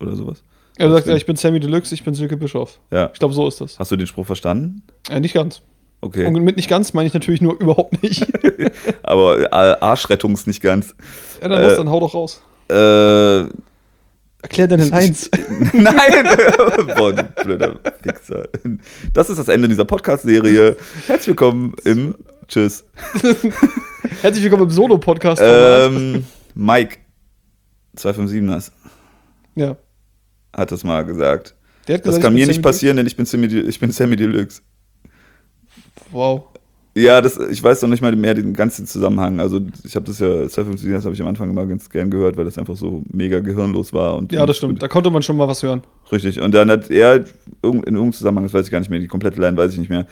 oder 0.00 0.14
sowas. 0.14 0.42
Er 0.76 0.90
sagt, 0.90 1.06
ja, 1.06 1.16
ich 1.16 1.26
bin 1.26 1.36
Sammy 1.36 1.60
Deluxe, 1.60 1.94
ich 1.94 2.04
bin 2.04 2.14
Silke 2.14 2.36
Bischof. 2.36 2.78
Ja. 2.90 3.10
Ich 3.12 3.18
glaube, 3.18 3.34
so 3.34 3.46
ist 3.48 3.60
das. 3.60 3.78
Hast 3.78 3.90
du 3.90 3.96
den 3.96 4.06
Spruch 4.06 4.26
verstanden? 4.26 4.82
Äh, 5.10 5.20
nicht 5.20 5.34
ganz. 5.34 5.60
Okay. 6.00 6.26
Und 6.26 6.34
mit 6.42 6.56
nicht 6.56 6.68
ganz 6.68 6.94
meine 6.94 7.08
ich 7.08 7.14
natürlich 7.14 7.40
nur 7.40 7.54
überhaupt 7.60 8.02
nicht. 8.02 8.26
Aber 9.02 9.40
äh, 9.40 9.46
Arschrettungs 9.80 10.46
nicht 10.46 10.62
ganz. 10.62 10.94
ja, 11.42 11.48
dann, 11.48 11.62
los, 11.62 11.72
Äh, 11.72 11.76
dann 11.76 11.90
hau 11.90 12.00
doch 12.00 12.14
raus. 12.14 12.40
Äh, 12.70 13.44
Erklär 14.42 14.66
deine 14.66 14.84
Lines. 14.86 15.30
Nein! 15.72 16.26
Boah, 16.96 17.12
du 17.12 17.22
blöder 17.44 17.78
Fixer. 18.02 18.48
Das 19.12 19.30
ist 19.30 19.38
das 19.38 19.46
Ende 19.46 19.68
dieser 19.68 19.84
Podcast-Serie. 19.84 20.76
Herzlich 21.06 21.28
willkommen 21.28 21.74
im 21.84 22.16
Tschüss. 22.52 22.84
Herzlich 24.20 24.44
willkommen 24.44 24.64
im 24.64 24.70
Solo-Podcast. 24.70 25.40
Ähm, 25.42 26.26
Mike, 26.54 26.98
257ers, 27.96 28.70
ja. 29.54 29.74
hat 30.54 30.70
das 30.70 30.84
mal 30.84 31.02
gesagt. 31.06 31.54
Der 31.88 31.94
hat 31.94 32.00
Das 32.04 32.16
gesagt, 32.16 32.24
kann 32.24 32.34
ich 32.36 32.40
mir 32.40 32.46
nicht 32.48 32.56
Sammy 32.56 32.62
passieren, 32.62 32.98
denn 32.98 33.06
ich 33.06 33.16
bin 33.16 33.24
Sammy, 33.24 33.46
ich 33.46 33.80
bin 33.80 33.90
Sammy 33.90 34.16
Deluxe. 34.16 34.60
Wow. 36.10 36.42
Ja, 36.94 37.22
das, 37.22 37.38
ich 37.38 37.62
weiß 37.62 37.80
noch 37.80 37.88
nicht 37.88 38.02
mal 38.02 38.14
mehr 38.14 38.34
den 38.34 38.52
ganzen 38.52 38.86
Zusammenhang. 38.86 39.40
Also 39.40 39.62
ich 39.82 39.96
habe 39.96 40.04
das 40.04 40.18
ja, 40.18 40.26
257ers 40.26 41.04
habe 41.04 41.14
ich 41.14 41.22
am 41.22 41.28
Anfang 41.28 41.48
immer 41.48 41.64
ganz 41.64 41.88
gern 41.88 42.10
gehört, 42.10 42.36
weil 42.36 42.44
das 42.44 42.58
einfach 42.58 42.76
so 42.76 43.02
mega 43.10 43.40
gehirnlos 43.40 43.94
war. 43.94 44.14
Und 44.16 44.30
Ja, 44.30 44.44
das 44.44 44.58
stimmt. 44.58 44.82
Da 44.82 44.88
konnte 44.88 45.08
man 45.08 45.22
schon 45.22 45.38
mal 45.38 45.48
was 45.48 45.62
hören. 45.62 45.80
Richtig. 46.12 46.38
Und 46.38 46.52
dann 46.52 46.70
hat 46.70 46.90
er 46.90 47.14
in 47.16 47.24
irgendeinem 47.62 48.12
Zusammenhang, 48.12 48.44
das 48.44 48.52
weiß 48.52 48.66
ich 48.66 48.70
gar 48.70 48.80
nicht 48.80 48.90
mehr, 48.90 49.00
die 49.00 49.08
komplette 49.08 49.40
Line 49.40 49.56
weiß 49.56 49.72
ich 49.72 49.78
nicht 49.78 49.88
mehr, 49.88 50.06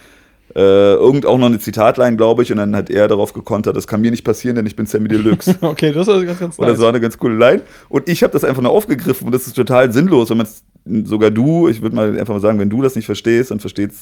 äh, 0.55 0.95
irgend 0.95 1.27
auch 1.27 1.39
noch 1.39 1.47
eine 1.47 1.59
Zitatline, 1.59 2.17
glaube 2.17 2.43
ich, 2.43 2.51
und 2.51 2.59
dann 2.59 2.75
hat 2.75 2.91
er 2.91 3.07
darauf 3.09 3.33
gekontert, 3.33 3.77
das 3.77 3.87
kann 3.87 4.01
mir 4.01 4.11
nicht 4.11 4.25
passieren, 4.25 4.57
denn 4.57 4.67
ich 4.67 4.75
bin 4.77 4.87
Sammy 4.87 5.09
Deluxe. 5.09 5.57
Okay, 5.61 5.93
das 5.93 6.09
ist 6.09 6.27
ganz, 6.27 6.39
ganz 6.41 6.59
nice. 6.59 6.71
das 6.71 6.81
war 6.81 6.89
eine 6.89 7.01
ganz 7.01 7.17
coole 7.19 7.37
Line. 7.37 7.63
Und 7.89 8.09
ich 8.09 8.23
habe 8.23 8.33
das 8.33 8.43
einfach 8.45 8.63
nur 8.63 8.73
aufgegriffen 8.73 9.27
und 9.27 9.33
das 9.33 9.47
ist 9.47 9.55
total 9.55 9.93
sinnlos, 9.93 10.31
wenn 10.31 10.39
man 10.39 10.47
es, 10.47 10.63
sogar 11.09 11.31
du, 11.31 11.69
ich 11.69 11.83
würde 11.83 11.95
mal 11.95 12.19
einfach 12.19 12.35
mal 12.35 12.41
sagen, 12.41 12.59
wenn 12.59 12.71
du 12.71 12.83
das 12.83 12.97
nicht 12.97 13.07
verstehst, 13.07 13.51
dann 13.51 13.61
verstehen 13.61 13.93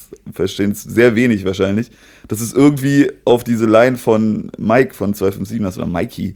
es 0.73 0.83
sehr 0.83 1.15
wenig 1.15 1.45
wahrscheinlich. 1.45 1.91
Das 2.29 2.41
ist 2.41 2.57
irgendwie 2.57 3.11
auf 3.25 3.45
diese 3.45 3.67
Line 3.67 3.97
von 3.97 4.51
Mike 4.57 4.95
von 4.95 5.13
257, 5.15 5.61
das 5.63 5.79
war 5.79 5.87
Mikey. 5.87 6.35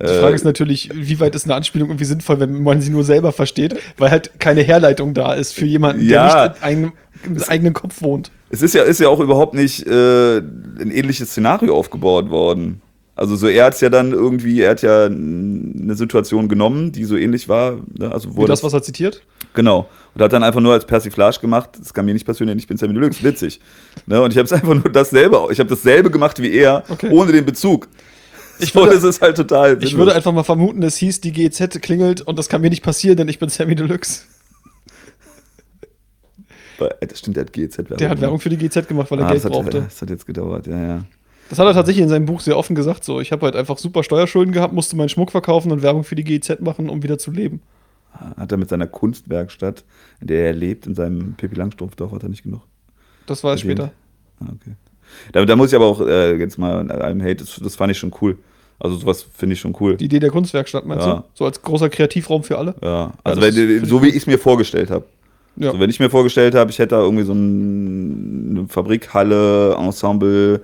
Die 0.00 0.06
Frage 0.06 0.34
ist 0.34 0.44
natürlich, 0.44 0.90
wie 0.92 1.20
weit 1.20 1.34
ist 1.36 1.44
eine 1.44 1.54
Anspielung 1.54 1.88
irgendwie 1.88 2.04
sinnvoll, 2.04 2.40
wenn 2.40 2.62
man 2.64 2.80
sie 2.80 2.90
nur 2.90 3.04
selber 3.04 3.30
versteht, 3.32 3.76
weil 3.96 4.10
halt 4.10 4.40
keine 4.40 4.62
Herleitung 4.62 5.14
da 5.14 5.34
ist 5.34 5.54
für 5.54 5.66
jemanden, 5.66 6.02
Ja. 6.04 6.48
der 6.48 6.48
nicht 6.48 6.56
in 6.58 6.62
eigenem, 6.64 6.92
im 7.24 7.42
eigenen 7.44 7.74
Kopf 7.74 8.02
wohnt. 8.02 8.30
Es 8.54 8.62
ist 8.62 8.74
ja, 8.74 8.82
ist 8.84 9.00
ja 9.00 9.08
auch 9.08 9.20
überhaupt 9.20 9.54
nicht 9.54 9.84
äh, 9.86 10.38
ein 10.38 10.90
ähnliches 10.92 11.30
Szenario 11.30 11.76
aufgebaut 11.76 12.30
worden. 12.30 12.80
Also 13.16 13.36
so 13.36 13.46
er 13.48 13.66
hat 13.66 13.74
es 13.74 13.80
ja 13.80 13.90
dann 13.90 14.12
irgendwie, 14.12 14.60
er 14.60 14.70
hat 14.70 14.82
ja 14.82 15.06
eine 15.06 15.94
Situation 15.94 16.48
genommen, 16.48 16.92
die 16.92 17.04
so 17.04 17.16
ähnlich 17.16 17.48
war. 17.48 17.78
ne, 17.98 18.10
Also 18.12 18.36
wo 18.36 18.42
Wie 18.42 18.46
das, 18.46 18.62
was 18.64 18.72
er 18.72 18.82
zitiert? 18.82 19.22
Genau. 19.54 19.88
Und 20.14 20.22
hat 20.22 20.32
dann 20.32 20.42
einfach 20.44 20.60
nur 20.60 20.72
als 20.72 20.84
Persiflage 20.84 21.38
gemacht, 21.40 21.70
das 21.80 21.92
kann 21.94 22.04
mir 22.06 22.12
nicht 22.14 22.26
passieren, 22.26 22.48
denn 22.48 22.58
ich 22.58 22.66
bin 22.66 22.76
Sammy 22.76 22.94
Deluxe, 22.94 23.22
witzig. 23.22 23.60
Ne? 24.06 24.20
Und 24.22 24.30
ich 24.32 24.36
habe 24.38 24.46
es 24.46 24.52
einfach 24.52 24.74
nur 24.74 24.90
dasselbe, 24.92 25.46
ich 25.50 25.58
habe 25.60 25.68
dasselbe 25.70 26.10
gemacht 26.10 26.40
wie 26.42 26.52
er, 26.52 26.82
Okay. 26.88 27.10
ohne 27.10 27.32
den 27.32 27.44
Bezug. 27.44 27.88
Ich 28.60 28.72
so, 28.72 28.80
würde- 28.80 28.94
das 28.94 29.04
ist 29.04 29.20
halt 29.20 29.36
total 29.36 29.74
Ich 29.74 29.90
sinnlos. 29.90 29.94
würde 30.06 30.14
einfach 30.14 30.32
mal 30.32 30.44
vermuten, 30.44 30.82
es 30.84 30.96
hieß, 30.96 31.20
die 31.20 31.32
GEZ 31.32 31.80
klingelt 31.82 32.20
und 32.20 32.38
das 32.38 32.48
kann 32.48 32.60
mir 32.60 32.70
nicht 32.70 32.82
passieren, 32.84 33.16
denn 33.16 33.28
ich 33.28 33.38
bin 33.40 33.48
Sammy 33.48 33.74
Deluxe. 33.74 34.22
Äh, 36.78 37.06
Das 37.06 37.18
stimmt, 37.18 37.36
der 37.36 37.44
hat 37.44 37.52
GZ-Werbung. 37.52 37.96
Der 37.98 38.08
hat 38.10 38.20
Werbung 38.20 38.40
für 38.40 38.48
die 38.50 38.56
GEZ 38.56 38.86
gemacht, 38.88 39.10
weil 39.10 39.18
er 39.20 39.26
ah, 39.26 39.28
Geld 39.30 39.38
das, 39.38 39.44
hat, 39.44 39.52
brauchte. 39.52 39.80
das 39.82 40.00
hat 40.02 40.10
jetzt 40.10 40.26
gedauert, 40.26 40.66
ja, 40.66 40.78
ja. 40.86 41.04
Das 41.50 41.58
hat 41.58 41.66
er 41.66 41.74
tatsächlich 41.74 42.02
in 42.02 42.08
seinem 42.08 42.26
Buch 42.26 42.40
sehr 42.40 42.56
offen 42.56 42.74
gesagt. 42.74 43.04
So, 43.04 43.20
ich 43.20 43.30
habe 43.30 43.44
halt 43.44 43.54
einfach 43.56 43.76
super 43.78 44.02
Steuerschulden 44.02 44.52
gehabt, 44.52 44.72
musste 44.72 44.96
meinen 44.96 45.10
Schmuck 45.10 45.30
verkaufen 45.30 45.70
und 45.72 45.82
Werbung 45.82 46.02
für 46.04 46.14
die 46.14 46.24
GEZ 46.24 46.60
machen, 46.60 46.88
um 46.88 47.02
wieder 47.02 47.18
zu 47.18 47.30
leben. 47.30 47.60
Hat 48.36 48.50
er 48.52 48.58
mit 48.58 48.68
seiner 48.68 48.86
Kunstwerkstatt, 48.86 49.84
in 50.20 50.28
der 50.28 50.46
er 50.46 50.52
lebt, 50.52 50.86
in 50.86 50.94
seinem 50.94 51.34
Pippi 51.34 51.56
Langstrumpfdorf, 51.56 52.12
hat 52.12 52.22
er 52.22 52.28
nicht 52.28 52.44
genug? 52.44 52.62
Das 53.26 53.42
war 53.44 53.50
Erwähnt. 53.52 53.60
später. 53.60 53.92
Ah, 54.40 54.46
okay. 54.54 54.74
Da, 55.32 55.44
da 55.44 55.56
muss 55.56 55.70
ich 55.70 55.76
aber 55.76 55.86
auch 55.86 56.00
äh, 56.00 56.36
jetzt 56.36 56.58
mal 56.58 56.78
an 56.78 56.90
einem 56.90 57.20
Hate, 57.22 57.36
das, 57.36 57.56
das 57.62 57.76
fand 57.76 57.90
ich 57.92 57.98
schon 57.98 58.12
cool. 58.20 58.38
Also 58.78 58.96
sowas 58.96 59.24
finde 59.34 59.54
ich 59.54 59.60
schon 59.60 59.76
cool. 59.80 59.96
Die 59.96 60.04
Idee 60.06 60.18
der 60.20 60.30
Kunstwerkstatt, 60.30 60.86
meinst 60.86 61.06
Ja. 61.06 61.14
du? 61.16 61.24
So 61.34 61.44
als 61.44 61.60
großer 61.62 61.88
Kreativraum 61.88 62.42
für 62.42 62.58
alle? 62.58 62.74
Ja, 62.82 63.12
also 63.22 63.40
das 63.40 63.54
wenn, 63.56 63.84
so 63.84 64.02
wie 64.02 64.08
ich 64.08 64.16
es 64.16 64.26
mir 64.26 64.38
vorgestellt 64.38 64.90
habe. 64.90 65.04
Ja. 65.56 65.72
So, 65.72 65.78
wenn 65.80 65.90
ich 65.90 66.00
mir 66.00 66.10
vorgestellt 66.10 66.54
habe, 66.54 66.70
ich 66.70 66.78
hätte 66.78 66.94
da 66.96 67.00
irgendwie 67.02 67.24
so 67.24 67.32
ein, 67.32 68.56
eine 68.56 68.68
Fabrikhalle, 68.68 69.74
Ensemble 69.78 70.62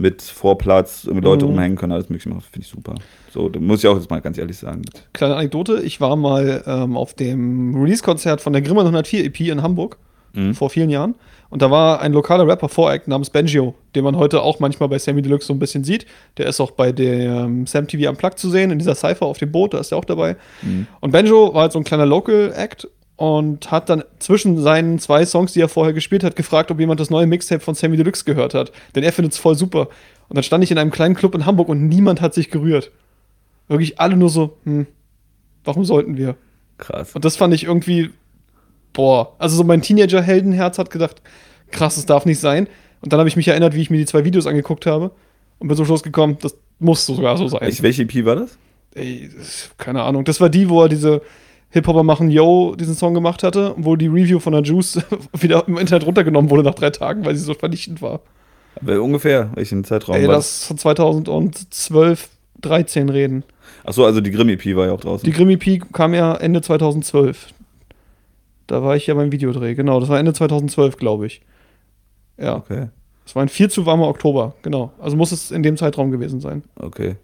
mit 0.00 0.22
Vorplatz, 0.22 1.04
irgendwie 1.04 1.24
Leute 1.24 1.44
Mhm. 1.44 1.50
rumhängen 1.52 1.76
können, 1.78 1.92
alles 1.92 2.08
mögliche 2.08 2.28
machen, 2.28 2.42
finde 2.52 2.64
ich 2.64 2.70
super. 2.70 2.94
So, 3.32 3.48
da 3.48 3.58
muss 3.58 3.80
ich 3.80 3.88
auch 3.88 3.96
jetzt 3.96 4.08
mal 4.10 4.20
ganz 4.20 4.38
ehrlich 4.38 4.56
sagen. 4.56 4.82
Kleine 5.12 5.34
Anekdote, 5.36 5.80
ich 5.82 6.00
war 6.00 6.14
mal 6.16 6.62
ähm, 6.66 6.96
auf 6.96 7.14
dem 7.14 7.74
Release-Konzert 7.74 8.40
von 8.40 8.52
der 8.52 8.62
Grimmern 8.62 8.86
104 8.86 9.24
EP 9.24 9.40
in 9.40 9.62
Hamburg 9.62 9.96
Mhm. 10.34 10.54
vor 10.54 10.68
vielen 10.70 10.90
Jahren. 10.90 11.14
Und 11.50 11.62
da 11.62 11.70
war 11.70 12.02
ein 12.02 12.12
lokaler 12.12 12.46
Rapper 12.46 12.68
Voreck 12.68 13.08
namens 13.08 13.30
Benjio, 13.30 13.74
den 13.94 14.04
man 14.04 14.14
heute 14.16 14.42
auch 14.42 14.60
manchmal 14.60 14.90
bei 14.90 14.98
Sammy 14.98 15.22
Deluxe 15.22 15.46
so 15.46 15.54
ein 15.54 15.58
bisschen 15.58 15.82
sieht. 15.82 16.04
Der 16.36 16.46
ist 16.46 16.60
auch 16.60 16.70
bei 16.72 16.92
dem 16.92 17.66
Sam 17.66 17.88
TV 17.88 18.10
Unplugged 18.10 18.38
zu 18.38 18.50
sehen, 18.50 18.70
in 18.70 18.78
dieser 18.78 18.94
Cypher 18.94 19.24
auf 19.24 19.38
dem 19.38 19.50
Boot, 19.50 19.72
da 19.72 19.78
ist 19.78 19.90
er 19.90 19.96
auch 19.96 20.04
dabei. 20.04 20.36
Mhm. 20.60 20.86
Und 21.00 21.10
Benjo 21.12 21.54
war 21.54 21.62
halt 21.62 21.72
so 21.72 21.78
ein 21.78 21.84
kleiner 21.84 22.04
Local-Act 22.04 22.86
und 23.18 23.70
hat 23.72 23.88
dann 23.90 24.04
zwischen 24.20 24.62
seinen 24.62 24.98
zwei 25.00 25.26
Songs, 25.26 25.52
die 25.52 25.60
er 25.60 25.68
vorher 25.68 25.92
gespielt 25.92 26.22
hat, 26.22 26.36
gefragt, 26.36 26.70
ob 26.70 26.78
jemand 26.78 27.00
das 27.00 27.10
neue 27.10 27.26
Mixtape 27.26 27.60
von 27.60 27.74
Sammy 27.74 27.96
Deluxe 27.96 28.24
gehört 28.24 28.54
hat. 28.54 28.70
Denn 28.94 29.02
er 29.02 29.12
findet 29.12 29.32
es 29.32 29.38
voll 29.38 29.56
super. 29.56 29.88
Und 30.28 30.36
dann 30.36 30.44
stand 30.44 30.62
ich 30.62 30.70
in 30.70 30.78
einem 30.78 30.92
kleinen 30.92 31.16
Club 31.16 31.34
in 31.34 31.44
Hamburg 31.44 31.68
und 31.68 31.88
niemand 31.88 32.20
hat 32.20 32.32
sich 32.32 32.48
gerührt. 32.50 32.92
Wirklich 33.66 33.98
alle 33.98 34.16
nur 34.16 34.30
so, 34.30 34.56
hm, 34.64 34.86
warum 35.64 35.84
sollten 35.84 36.16
wir? 36.16 36.36
Krass. 36.78 37.12
Und 37.16 37.24
das 37.24 37.36
fand 37.36 37.52
ich 37.54 37.64
irgendwie, 37.64 38.10
boah, 38.92 39.34
also 39.38 39.56
so 39.56 39.64
mein 39.64 39.82
Teenager-Heldenherz 39.82 40.78
hat 40.78 40.90
gedacht, 40.90 41.20
krass, 41.72 41.96
das 41.96 42.06
darf 42.06 42.24
nicht 42.24 42.38
sein. 42.38 42.68
Und 43.00 43.12
dann 43.12 43.18
habe 43.18 43.28
ich 43.28 43.36
mich 43.36 43.48
erinnert, 43.48 43.74
wie 43.74 43.82
ich 43.82 43.90
mir 43.90 43.98
die 43.98 44.06
zwei 44.06 44.24
Videos 44.24 44.46
angeguckt 44.46 44.86
habe 44.86 45.10
und 45.58 45.66
bin 45.66 45.76
zum 45.76 45.86
Schluss 45.86 46.04
gekommen, 46.04 46.38
das 46.40 46.56
muss 46.78 47.04
sogar 47.04 47.36
so 47.36 47.48
sein. 47.48 47.68
Welche 47.80 48.02
EP 48.02 48.24
war 48.24 48.36
das? 48.36 48.56
Ey, 48.94 49.28
das- 49.36 49.70
keine 49.76 50.02
Ahnung. 50.04 50.24
Das 50.24 50.40
war 50.40 50.48
die, 50.48 50.68
wo 50.68 50.82
er 50.82 50.88
diese 50.88 51.20
Hip-Hopper 51.70 52.02
machen 52.02 52.30
Yo 52.30 52.74
diesen 52.76 52.94
Song 52.94 53.14
gemacht 53.14 53.42
hatte, 53.42 53.74
wo 53.76 53.96
die 53.96 54.06
Review 54.06 54.38
von 54.38 54.52
der 54.52 54.62
Juice 54.62 55.00
wieder 55.38 55.66
im 55.66 55.76
Internet 55.76 56.06
runtergenommen 56.06 56.50
wurde 56.50 56.62
nach 56.62 56.74
drei 56.74 56.90
Tagen, 56.90 57.24
weil 57.24 57.36
sie 57.36 57.44
so 57.44 57.54
vernichtend 57.54 58.00
war. 58.00 58.20
Aber 58.80 59.02
ungefähr, 59.02 59.50
welchen 59.54 59.84
Zeitraum 59.84 60.16
Ey, 60.16 60.26
war 60.26 60.36
das 60.36 60.64
von 60.64 60.78
2012, 60.78 62.28
13 62.60 63.08
reden. 63.08 63.44
Achso, 63.84 64.04
also 64.04 64.20
die 64.20 64.30
Grimm-EP 64.30 64.76
war 64.76 64.86
ja 64.86 64.92
auch 64.92 65.00
draußen. 65.00 65.24
Die 65.24 65.32
Grimm 65.32 65.50
EP 65.50 65.92
kam 65.92 66.14
ja 66.14 66.34
Ende 66.34 66.62
2012. 66.62 67.48
Da 68.66 68.82
war 68.82 68.96
ich 68.96 69.06
ja 69.06 69.14
beim 69.14 69.32
Videodreh, 69.32 69.74
genau. 69.74 70.00
Das 70.00 70.08
war 70.08 70.18
Ende 70.18 70.32
2012, 70.32 70.96
glaube 70.96 71.26
ich. 71.26 71.40
Ja, 72.38 72.56
okay, 72.56 72.88
es 73.26 73.34
war 73.34 73.42
ein 73.42 73.48
viel 73.48 73.70
zu 73.70 73.84
warmer 73.84 74.08
Oktober, 74.08 74.54
genau. 74.62 74.92
Also 74.98 75.16
muss 75.16 75.32
es 75.32 75.50
in 75.50 75.62
dem 75.62 75.76
Zeitraum 75.76 76.10
gewesen 76.10 76.40
sein. 76.40 76.62
okay. 76.76 77.16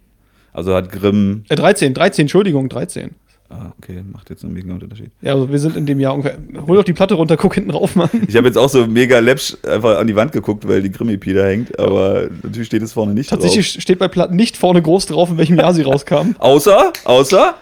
Also 0.53 0.73
hat 0.73 0.89
Grimm. 0.89 1.43
Äh, 1.49 1.55
13, 1.55 1.93
13, 1.93 2.23
Entschuldigung, 2.23 2.69
13. 2.69 3.15
Ah, 3.47 3.71
okay, 3.77 4.03
macht 4.11 4.29
jetzt 4.31 4.43
einen 4.43 4.53
mega 4.53 4.73
Unterschied. 4.73 5.11
Ja, 5.21 5.33
also 5.33 5.51
wir 5.51 5.59
sind 5.59 5.77
in 5.77 5.85
dem 5.85 5.99
Jahr 5.99 6.15
ungefähr. 6.15 6.37
Hol 6.65 6.77
doch 6.77 6.83
die 6.83 6.93
Platte 6.93 7.13
runter, 7.13 7.37
guck 7.37 7.53
hinten 7.53 7.69
rauf, 7.69 7.95
Mann. 7.95 8.09
Ich 8.27 8.35
habe 8.35 8.47
jetzt 8.47 8.57
auch 8.57 8.69
so 8.69 8.87
mega 8.87 9.19
läppsch 9.19 9.55
einfach 9.67 9.99
an 9.99 10.07
die 10.07 10.15
Wand 10.15 10.31
geguckt, 10.31 10.67
weil 10.67 10.81
die 10.81 10.91
Grimm-EP 10.91 11.23
da 11.35 11.45
hängt, 11.45 11.77
aber 11.77 12.27
natürlich 12.41 12.67
steht 12.67 12.81
es 12.81 12.93
vorne 12.93 13.13
nicht 13.13 13.29
Tatsächlich 13.29 13.79
steht 13.81 13.99
bei 13.99 14.07
Platten 14.07 14.35
nicht 14.35 14.57
vorne 14.57 14.81
groß 14.81 15.05
drauf, 15.05 15.29
in 15.29 15.37
welchem 15.37 15.57
Jahr 15.57 15.73
sie 15.75 15.83
rauskam. 15.83 16.33
drauf. 16.33 16.39
Außer, 16.39 16.93
außer. 17.03 17.55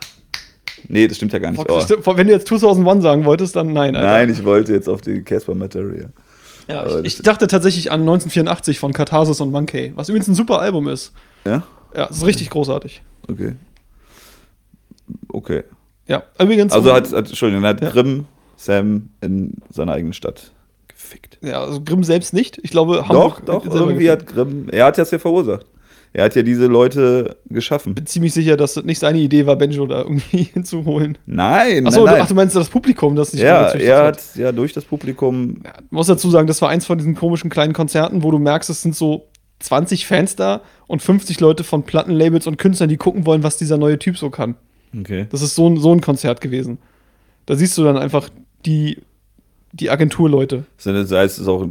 Nee, 0.87 1.07
das 1.07 1.17
stimmt 1.17 1.33
ja 1.33 1.39
gar 1.39 1.51
nicht. 1.51 1.63
Oh. 1.69 2.17
Wenn 2.17 2.27
du 2.27 2.33
jetzt 2.33 2.47
2001 2.47 3.03
sagen 3.03 3.25
wolltest, 3.25 3.55
dann 3.55 3.73
nein. 3.73 3.95
Alter. 3.95 4.07
Nein, 4.07 4.29
ich 4.29 4.43
wollte 4.43 4.73
jetzt 4.73 4.87
auf 4.87 5.01
die 5.01 5.21
Casper 5.21 5.55
Material. 5.55 6.11
Ja, 6.67 6.99
ich, 6.99 7.05
ich 7.05 7.21
dachte 7.21 7.47
tatsächlich 7.47 7.91
an 7.91 8.01
1984 8.01 8.79
von 8.79 8.93
Katharsis 8.93 9.41
und 9.41 9.51
Monkey, 9.51 9.91
was 9.95 10.09
übrigens 10.09 10.27
ein 10.29 10.35
super 10.35 10.59
Album 10.59 10.87
ist. 10.87 11.11
Ja? 11.45 11.63
Ja, 11.95 12.07
es 12.09 12.17
ist 12.17 12.25
richtig 12.25 12.49
großartig. 12.49 13.01
Okay. 13.29 13.55
Okay. 15.29 15.63
Ja, 16.07 16.23
übrigens. 16.39 16.73
Also 16.73 16.93
hat, 16.93 17.11
hat 17.11 17.27
Entschuldigung, 17.29 17.63
hat 17.65 17.81
Ja. 17.81 17.89
Grimm 17.89 18.25
Sam 18.57 19.09
in 19.21 19.55
seiner 19.69 19.93
eigenen 19.93 20.13
Stadt 20.13 20.51
gefickt. 20.87 21.37
Ja, 21.41 21.61
also 21.63 21.81
Grimm 21.81 22.03
selbst 22.03 22.33
nicht. 22.33 22.59
Ich 22.63 22.71
glaube, 22.71 22.97
Doch, 22.97 23.09
Hamburg 23.09 23.45
doch, 23.45 23.63
selber 23.63 23.77
irgendwie 23.87 24.05
gefickt. 24.05 24.21
hat 24.29 24.33
Grimm, 24.35 24.67
er 24.71 24.85
hat 24.85 24.97
das 24.97 25.11
ja 25.11 25.19
verursacht. 25.19 25.65
Er 26.15 26.25
hat 26.25 26.35
ja 26.35 26.43
diese 26.43 26.67
Leute 26.67 27.37
geschaffen. 27.49 27.95
bin 27.95 28.05
ziemlich 28.05 28.33
sicher, 28.33 28.55
dass 28.55 28.75
das 28.75 28.83
nicht 28.83 28.99
seine 28.99 29.17
Idee 29.17 29.47
war, 29.47 29.55
Benjo 29.55 29.87
da 29.87 30.01
irgendwie 30.01 30.43
hinzuholen. 30.53 31.17
Nein, 31.25 31.87
Achso, 31.87 32.05
nein, 32.05 32.19
ach, 32.21 32.27
du 32.27 32.35
meinst 32.35 32.55
das 32.55 32.69
Publikum, 32.69 33.15
das 33.15 33.31
sich 33.31 33.41
Ja, 33.41 33.69
er 33.69 34.05
hat 34.05 34.21
ja 34.35 34.51
durch 34.51 34.73
das 34.73 34.85
Publikum. 34.85 35.61
Ja, 35.65 35.71
ich 35.83 35.91
muss 35.91 36.05
dazu 36.05 36.29
sagen, 36.29 36.45
das 36.47 36.61
war 36.61 36.69
eins 36.69 36.85
von 36.85 36.99
diesen 36.99 37.15
komischen 37.15 37.49
kleinen 37.49 37.73
Konzerten, 37.73 38.21
wo 38.21 38.29
du 38.29 38.37
merkst, 38.37 38.69
es 38.69 38.83
sind 38.83 38.95
so 38.95 39.25
20 39.61 40.05
Fans 40.05 40.35
da 40.35 40.61
und 40.85 41.01
50 41.01 41.39
Leute 41.39 41.63
von 41.63 41.81
Plattenlabels 41.81 42.45
und 42.45 42.57
Künstlern, 42.59 42.89
die 42.89 42.97
gucken 42.97 43.25
wollen, 43.25 43.41
was 43.41 43.57
dieser 43.57 43.77
neue 43.77 43.97
Typ 43.97 44.17
so 44.19 44.29
kann. 44.29 44.55
Okay. 44.97 45.25
Das 45.29 45.41
ist 45.41 45.55
so 45.55 45.67
ein, 45.69 45.77
so 45.77 45.91
ein 45.91 46.01
Konzert 46.01 46.41
gewesen. 46.41 46.77
Da 47.45 47.55
siehst 47.55 47.77
du 47.77 47.83
dann 47.83 47.97
einfach 47.97 48.29
die, 48.65 48.99
die 49.73 49.89
Agenturleute. 49.89 50.65
Das 50.83 51.11
heißt, 51.11 51.35
es 51.35 51.39
ist 51.39 51.47
auch 51.47 51.65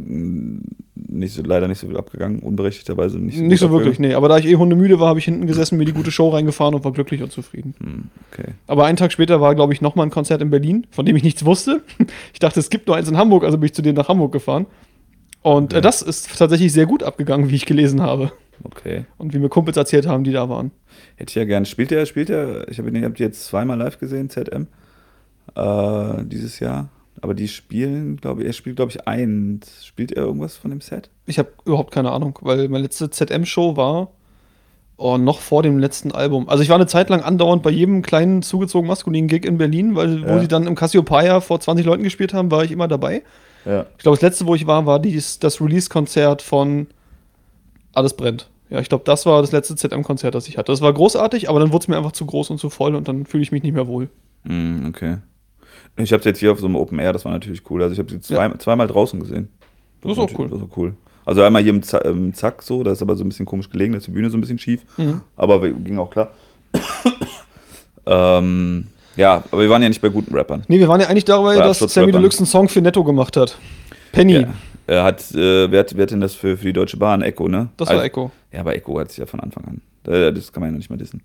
nicht 0.95 1.33
so, 1.33 1.41
leider 1.43 1.67
nicht 1.67 1.79
so 1.79 1.87
viel 1.87 1.97
abgegangen, 1.97 2.39
unberechtigterweise 2.39 3.17
nicht 3.19 3.39
Nicht 3.39 3.59
so 3.59 3.71
wirklich, 3.71 3.99
nee. 3.99 4.13
Aber 4.13 4.27
da 4.29 4.37
ich 4.37 4.45
eh 4.45 4.55
hundemüde 4.55 4.99
war, 4.99 5.07
habe 5.09 5.19
ich 5.19 5.25
hinten 5.25 5.47
gesessen, 5.47 5.77
mir 5.77 5.85
die 5.85 5.93
gute 5.93 6.11
Show 6.11 6.29
reingefahren 6.29 6.73
und 6.75 6.83
war 6.83 6.91
glücklich 6.91 7.21
und 7.21 7.31
zufrieden. 7.31 7.75
Hm, 7.81 8.03
Okay. 8.31 8.51
Aber 8.67 8.85
einen 8.85 8.97
Tag 8.97 9.11
später 9.11 9.41
war, 9.41 9.53
glaube 9.55 9.73
ich, 9.73 9.81
nochmal 9.81 10.07
ein 10.07 10.09
Konzert 10.11 10.41
in 10.41 10.49
Berlin, 10.49 10.87
von 10.91 11.05
dem 11.05 11.15
ich 11.15 11.23
nichts 11.23 11.45
wusste. 11.45 11.83
Ich 12.33 12.39
dachte, 12.39 12.59
es 12.59 12.69
gibt 12.69 12.87
nur 12.87 12.95
eins 12.95 13.07
in 13.09 13.17
Hamburg, 13.17 13.43
also 13.43 13.57
bin 13.57 13.67
ich 13.67 13.73
zu 13.73 13.81
denen 13.81 13.95
nach 13.97 14.07
Hamburg 14.09 14.31
gefahren. 14.31 14.65
Und 15.41 15.73
äh, 15.73 15.77
Ja. 15.77 15.81
das 15.81 16.01
ist 16.01 16.37
tatsächlich 16.37 16.73
sehr 16.73 16.85
gut 16.87 17.03
abgegangen, 17.03 17.49
wie 17.49 17.55
ich 17.55 17.65
gelesen 17.65 18.01
habe. 18.01 18.31
Okay. 18.63 19.05
Und 19.17 19.33
wie 19.33 19.39
mir 19.39 19.49
Kumpels 19.49 19.77
erzählt 19.77 20.07
haben, 20.07 20.23
die 20.23 20.31
da 20.31 20.49
waren. 20.49 20.71
Hätte 21.15 21.31
ich 21.31 21.35
ja 21.35 21.45
gern. 21.45 21.65
Spielt 21.65 21.91
er, 21.91 22.05
spielt 22.05 22.29
er, 22.29 22.67
ich 22.69 22.77
habe 22.79 22.89
ihn 22.89 22.95
ich 22.95 23.03
hab 23.03 23.15
die 23.15 23.23
jetzt 23.23 23.45
zweimal 23.45 23.77
live 23.77 23.99
gesehen, 23.99 24.29
ZM, 24.29 24.67
äh, 25.55 26.23
dieses 26.25 26.59
Jahr. 26.59 26.89
Aber 27.21 27.33
die 27.33 27.47
spielen, 27.47 28.17
glaube 28.17 28.41
ich, 28.41 28.47
er 28.47 28.53
spielt, 28.53 28.75
glaube 28.75 28.91
ich, 28.91 29.07
ein. 29.07 29.61
Spielt 29.83 30.11
er 30.11 30.23
irgendwas 30.23 30.57
von 30.57 30.71
dem 30.71 30.81
Set? 30.81 31.09
Ich 31.25 31.39
habe 31.39 31.49
überhaupt 31.65 31.91
keine 31.91 32.11
Ahnung, 32.11 32.37
weil 32.41 32.67
meine 32.69 32.83
letzte 32.83 33.09
ZM-Show 33.09 33.77
war 33.77 34.09
oh, 34.97 35.17
noch 35.17 35.39
vor 35.39 35.63
dem 35.63 35.79
letzten 35.79 36.11
Album. 36.11 36.49
Also 36.49 36.63
ich 36.63 36.69
war 36.69 36.75
eine 36.75 36.87
Zeit 36.87 37.09
lang 37.09 37.21
andauernd 37.21 37.63
bei 37.63 37.69
jedem 37.69 38.01
kleinen 38.01 38.41
zugezogen 38.41 38.87
maskulinen 38.87 39.27
Gig 39.27 39.45
in 39.45 39.57
Berlin, 39.57 39.95
weil 39.95 40.23
wo 40.23 40.27
Ja. 40.27 40.39
sie 40.39 40.47
dann 40.47 40.67
im 40.67 40.75
Cassiopeia 40.75 41.41
vor 41.41 41.59
20 41.59 41.85
Leuten 41.85 42.03
gespielt 42.03 42.33
haben, 42.33 42.51
war 42.51 42.63
ich 42.63 42.71
immer 42.71 42.87
dabei. 42.87 43.23
Ja. 43.65 43.85
Ich 43.97 44.03
glaube, 44.03 44.17
das 44.17 44.21
letzte, 44.21 44.45
wo 44.45 44.55
ich 44.55 44.67
war, 44.67 44.85
war 44.85 44.99
dies, 44.99 45.39
das 45.39 45.61
Release-Konzert 45.61 46.41
von 46.41 46.87
Alles 47.93 48.15
brennt. 48.15 48.49
Ja, 48.69 48.79
ich 48.79 48.89
glaube, 48.89 49.03
das 49.05 49.25
war 49.25 49.41
das 49.41 49.51
letzte 49.51 49.75
ZM-Konzert, 49.75 50.33
das 50.33 50.47
ich 50.47 50.57
hatte. 50.57 50.71
Das 50.71 50.81
war 50.81 50.91
großartig, 50.91 51.49
aber 51.49 51.59
dann 51.59 51.71
wurde 51.71 51.83
es 51.83 51.87
mir 51.87 51.97
einfach 51.97 52.11
zu 52.11 52.25
groß 52.25 52.49
und 52.49 52.57
zu 52.57 52.69
voll 52.69 52.95
und 52.95 53.07
dann 53.07 53.25
fühle 53.25 53.43
ich 53.43 53.51
mich 53.51 53.61
nicht 53.63 53.73
mehr 53.73 53.87
wohl. 53.87 54.09
Mm, 54.43 54.87
okay. 54.87 55.17
Ich 55.97 56.11
habe 56.11 56.19
es 56.19 56.25
jetzt 56.25 56.39
hier 56.39 56.51
auf 56.51 56.59
so 56.59 56.65
einem 56.65 56.75
Open 56.75 56.97
Air, 56.97 57.13
das 57.13 57.23
war 57.23 57.31
natürlich 57.31 57.69
cool. 57.69 57.83
Also 57.83 57.93
ich 57.93 57.99
habe 57.99 58.09
sie 58.09 58.19
zwei, 58.19 58.49
zweimal 58.57 58.87
draußen 58.87 59.19
gesehen. 59.19 59.49
Das 60.01 60.13
ist 60.13 60.17
war 60.17 60.25
auch 60.25 60.39
cool. 60.39 60.49
Das 60.49 60.59
ist 60.59 60.65
auch 60.65 60.77
cool. 60.77 60.95
Also 61.25 61.43
einmal 61.43 61.61
hier 61.61 61.71
im, 61.71 61.83
Z 61.83 62.03
im 62.03 62.33
Zack 62.33 62.63
so, 62.63 62.83
da 62.83 62.91
ist 62.91 63.01
aber 63.01 63.15
so 63.15 63.23
ein 63.23 63.29
bisschen 63.29 63.45
komisch 63.45 63.69
gelegen, 63.69 63.93
da 63.93 63.97
ist 63.99 64.07
die 64.07 64.11
Bühne 64.11 64.29
so 64.29 64.37
ein 64.37 64.41
bisschen 64.41 64.59
schief. 64.59 64.81
Mhm. 64.97 65.21
Aber 65.35 65.61
ging 65.69 65.99
auch 65.99 66.09
klar. 66.09 66.31
ähm, 68.05 68.87
ja, 69.15 69.43
aber 69.51 69.61
wir 69.61 69.69
waren 69.69 69.81
ja 69.83 69.89
nicht 69.89 70.01
bei 70.01 70.09
guten 70.09 70.33
Rappern. 70.35 70.63
Nee, 70.67 70.79
wir 70.79 70.87
waren 70.87 70.99
ja 70.99 71.07
eigentlich 71.07 71.25
dabei, 71.25 71.57
Bei 71.57 71.63
dass 71.63 71.79
Sammy. 71.79 72.11
Deluxe 72.11 72.39
einen 72.39 72.47
Song 72.47 72.67
für 72.67 72.81
Netto 72.81 73.03
gemacht 73.03 73.37
hat. 73.37 73.57
Penny, 74.11 74.33
Ja. 74.41 74.47
Er 74.87 75.03
hat, 75.03 75.21
äh, 75.33 75.71
wer, 75.71 75.79
hat, 75.81 75.95
wer 75.95 76.03
hat 76.03 76.11
denn 76.11 76.21
das 76.21 76.35
für, 76.35 76.57
für 76.57 76.65
die 76.65 76.73
Deutsche 76.73 76.97
Bahn? 76.97 77.21
Echo, 77.21 77.47
ne? 77.47 77.69
das 77.77 77.87
war 77.87 77.95
Also- 77.95 78.05
Echo. 78.05 78.31
Ja, 78.51 78.59
aber 78.61 78.75
Echo 78.75 78.99
hat 78.99 79.09
es 79.09 79.17
ja 79.17 79.25
von 79.25 79.39
Anfang 79.39 79.63
an. 79.65 79.81
Äh, 80.11 80.31
Das 80.33 80.51
kann 80.51 80.61
man 80.61 80.67
ja 80.69 80.71
noch 80.73 80.77
nicht 80.79 80.89
mal 80.89 80.97
dissen. 80.97 81.21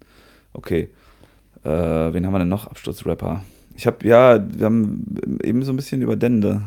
Okay. 0.53 0.89
Äh, 1.65 1.69
wen 1.69 2.25
haben 2.25 2.33
wir 2.33 2.39
denn 2.39 2.49
noch? 2.49 2.67
Absturzrapper. 2.69 3.43
Ich 3.77 3.87
habe, 3.87 4.07
ja, 4.07 4.41
wir 4.57 4.67
haben 4.67 5.05
eben 5.43 5.63
so 5.65 5.73
ein 5.73 5.77
bisschen 5.77 6.03
über 6.03 6.17
Dende. 6.17 6.63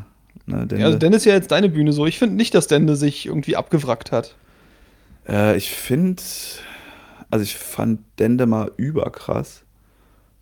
Ne, 0.45 0.57
Dende. 0.59 0.77
Ja, 0.79 0.85
also 0.87 0.97
Dennis 0.97 1.19
ist 1.19 1.25
ja 1.25 1.33
jetzt 1.33 1.51
deine 1.51 1.69
Bühne 1.69 1.93
so. 1.93 2.05
Ich 2.05 2.19
finde 2.19 2.35
nicht, 2.35 2.53
dass 2.53 2.67
Dende 2.67 2.95
sich 2.95 3.25
irgendwie 3.25 3.55
abgewrackt 3.55 4.11
hat. 4.11 4.35
Äh, 5.27 5.55
ich 5.57 5.69
finde, 5.71 6.21
also 7.29 7.43
ich 7.43 7.55
fand 7.55 8.01
Dende 8.19 8.45
mal 8.45 8.71
überkrass. 8.77 9.63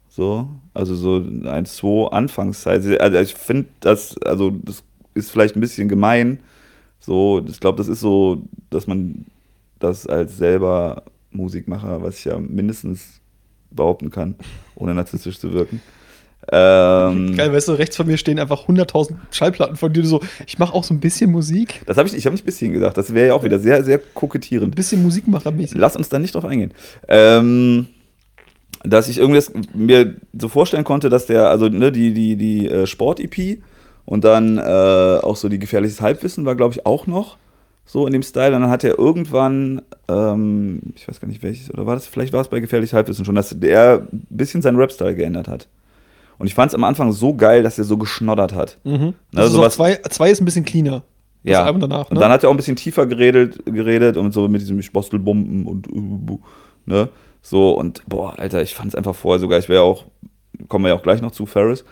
So, 0.09 0.49
also 0.73 0.95
so 0.95 1.17
1-2 1.17 2.11
Anfangszeit. 2.11 2.99
Also 2.99 3.17
ich 3.19 3.35
finde 3.35 3.69
das, 3.79 4.17
also 4.23 4.49
das 4.51 4.83
ist 5.13 5.31
vielleicht 5.31 5.55
ein 5.55 5.61
bisschen 5.61 5.89
gemein. 5.89 6.39
So, 6.99 7.43
ich 7.47 7.59
glaube, 7.59 7.77
das 7.77 7.87
ist 7.87 8.01
so, 8.01 8.43
dass 8.69 8.87
man 8.87 9.25
das 9.79 10.05
als 10.07 10.37
selber 10.37 11.03
Musikmacher, 11.31 12.01
was 12.01 12.19
ich 12.19 12.25
ja 12.25 12.37
mindestens 12.39 13.21
behaupten 13.71 14.09
kann, 14.09 14.35
ohne 14.75 14.93
narzisstisch 14.93 15.39
zu 15.39 15.53
wirken. 15.53 15.81
Ähm, 16.51 17.33
Geil, 17.37 17.53
weißt 17.53 17.67
du, 17.67 17.73
rechts 17.73 17.95
von 17.95 18.07
mir 18.07 18.17
stehen 18.17 18.39
einfach 18.39 18.67
100.000 18.67 19.15
Schallplatten 19.31 19.75
von 19.75 19.93
dir. 19.93 20.01
Du 20.01 20.07
so, 20.07 20.21
ich 20.47 20.57
mache 20.57 20.73
auch 20.73 20.83
so 20.83 20.93
ein 20.93 20.99
bisschen 20.99 21.31
Musik. 21.31 21.81
das 21.85 21.97
habe 21.97 22.07
ich, 22.07 22.15
ich 22.15 22.25
habe 22.25 22.33
nicht 22.33 22.45
bisschen 22.45 22.73
gesagt. 22.73 22.97
Das 22.97 23.13
wäre 23.13 23.27
ja 23.27 23.33
auch 23.33 23.43
wieder 23.43 23.59
sehr, 23.59 23.83
sehr 23.83 23.99
Ein 23.99 24.03
kokettierend. 24.13 24.75
bisschen 24.75 25.03
Musikmachermäßig. 25.03 25.77
Lass 25.77 25.95
uns 25.95 26.09
da 26.09 26.19
nicht 26.19 26.35
drauf 26.35 26.45
eingehen. 26.45 26.73
Ähm, 27.07 27.87
dass 28.83 29.09
ich 29.09 29.17
irgendwie 29.17 29.35
das, 29.35 29.51
mir 29.73 30.15
so 30.37 30.47
vorstellen 30.47 30.85
konnte, 30.85 31.09
dass 31.09 31.25
der, 31.25 31.49
also 31.49 31.67
ne, 31.67 31.91
die, 31.91 32.13
die, 32.13 32.35
die 32.35 32.67
äh, 32.67 32.87
Sport-EP 32.87 33.59
und 34.09 34.23
dann 34.23 34.57
äh, 34.57 34.61
auch 35.21 35.35
so 35.35 35.49
die 35.49 35.59
gefährliches 35.59 36.01
Halbwissen 36.01 36.43
war, 36.43 36.55
glaube 36.55 36.73
ich, 36.73 36.83
auch 36.83 37.05
noch 37.05 37.37
so 37.85 38.07
in 38.07 38.13
dem 38.13 38.23
Style. 38.23 38.55
Und 38.55 38.63
dann 38.63 38.71
hat 38.71 38.83
er 38.83 38.97
irgendwann, 38.97 39.83
ähm, 40.07 40.81
ich 40.95 41.07
weiß 41.07 41.19
gar 41.19 41.27
nicht 41.27 41.43
welches, 41.43 41.71
oder 41.71 41.85
war 41.85 41.93
das, 41.93 42.07
vielleicht 42.07 42.33
war 42.33 42.41
es 42.41 42.47
bei 42.47 42.59
gefährliches 42.59 42.93
Halbwissen 42.93 43.23
schon, 43.23 43.35
dass 43.35 43.53
der 43.59 44.07
ein 44.11 44.25
bisschen 44.31 44.63
seinen 44.63 44.77
Rap-Style 44.77 45.15
geändert 45.15 45.47
hat. 45.47 45.67
Und 46.39 46.47
ich 46.47 46.55
fand 46.55 46.71
es 46.71 46.75
am 46.75 46.83
Anfang 46.85 47.11
so 47.11 47.35
geil, 47.35 47.61
dass 47.61 47.77
er 47.77 47.83
so 47.83 47.97
geschnoddert 47.97 48.55
hat. 48.55 48.79
Mhm. 48.83 49.13
Also 49.35 49.57
sowas- 49.57 49.75
zwei, 49.75 49.95
zwei 50.09 50.31
ist 50.31 50.41
ein 50.41 50.45
bisschen 50.45 50.65
cleaner. 50.65 51.03
Ja. 51.43 51.71
Danach, 51.71 52.09
Und 52.09 52.15
ne? 52.15 52.19
dann 52.19 52.31
hat 52.31 52.41
er 52.43 52.49
auch 52.49 52.53
ein 52.53 52.57
bisschen 52.57 52.77
tiefer 52.77 53.05
geredet, 53.05 53.63
geredet 53.65 54.17
und 54.17 54.33
so 54.33 54.47
mit 54.47 54.61
diesem 54.61 54.81
Spostelbomben 54.81 55.67
und 55.67 55.87
äh, 55.87 56.37
ne? 56.85 57.09
So, 57.43 57.71
und 57.77 58.01
boah, 58.07 58.37
Alter, 58.39 58.61
ich 58.63 58.73
fand 58.73 58.89
es 58.89 58.95
einfach 58.95 59.15
vorher 59.15 59.39
sogar, 59.39 59.59
ich 59.59 59.69
wäre 59.69 59.83
auch, 59.83 60.05
kommen 60.67 60.83
wir 60.85 60.89
ja 60.89 60.95
auch 60.95 61.03
gleich 61.03 61.21
noch 61.21 61.31
zu 61.31 61.45
Ferris. 61.45 61.85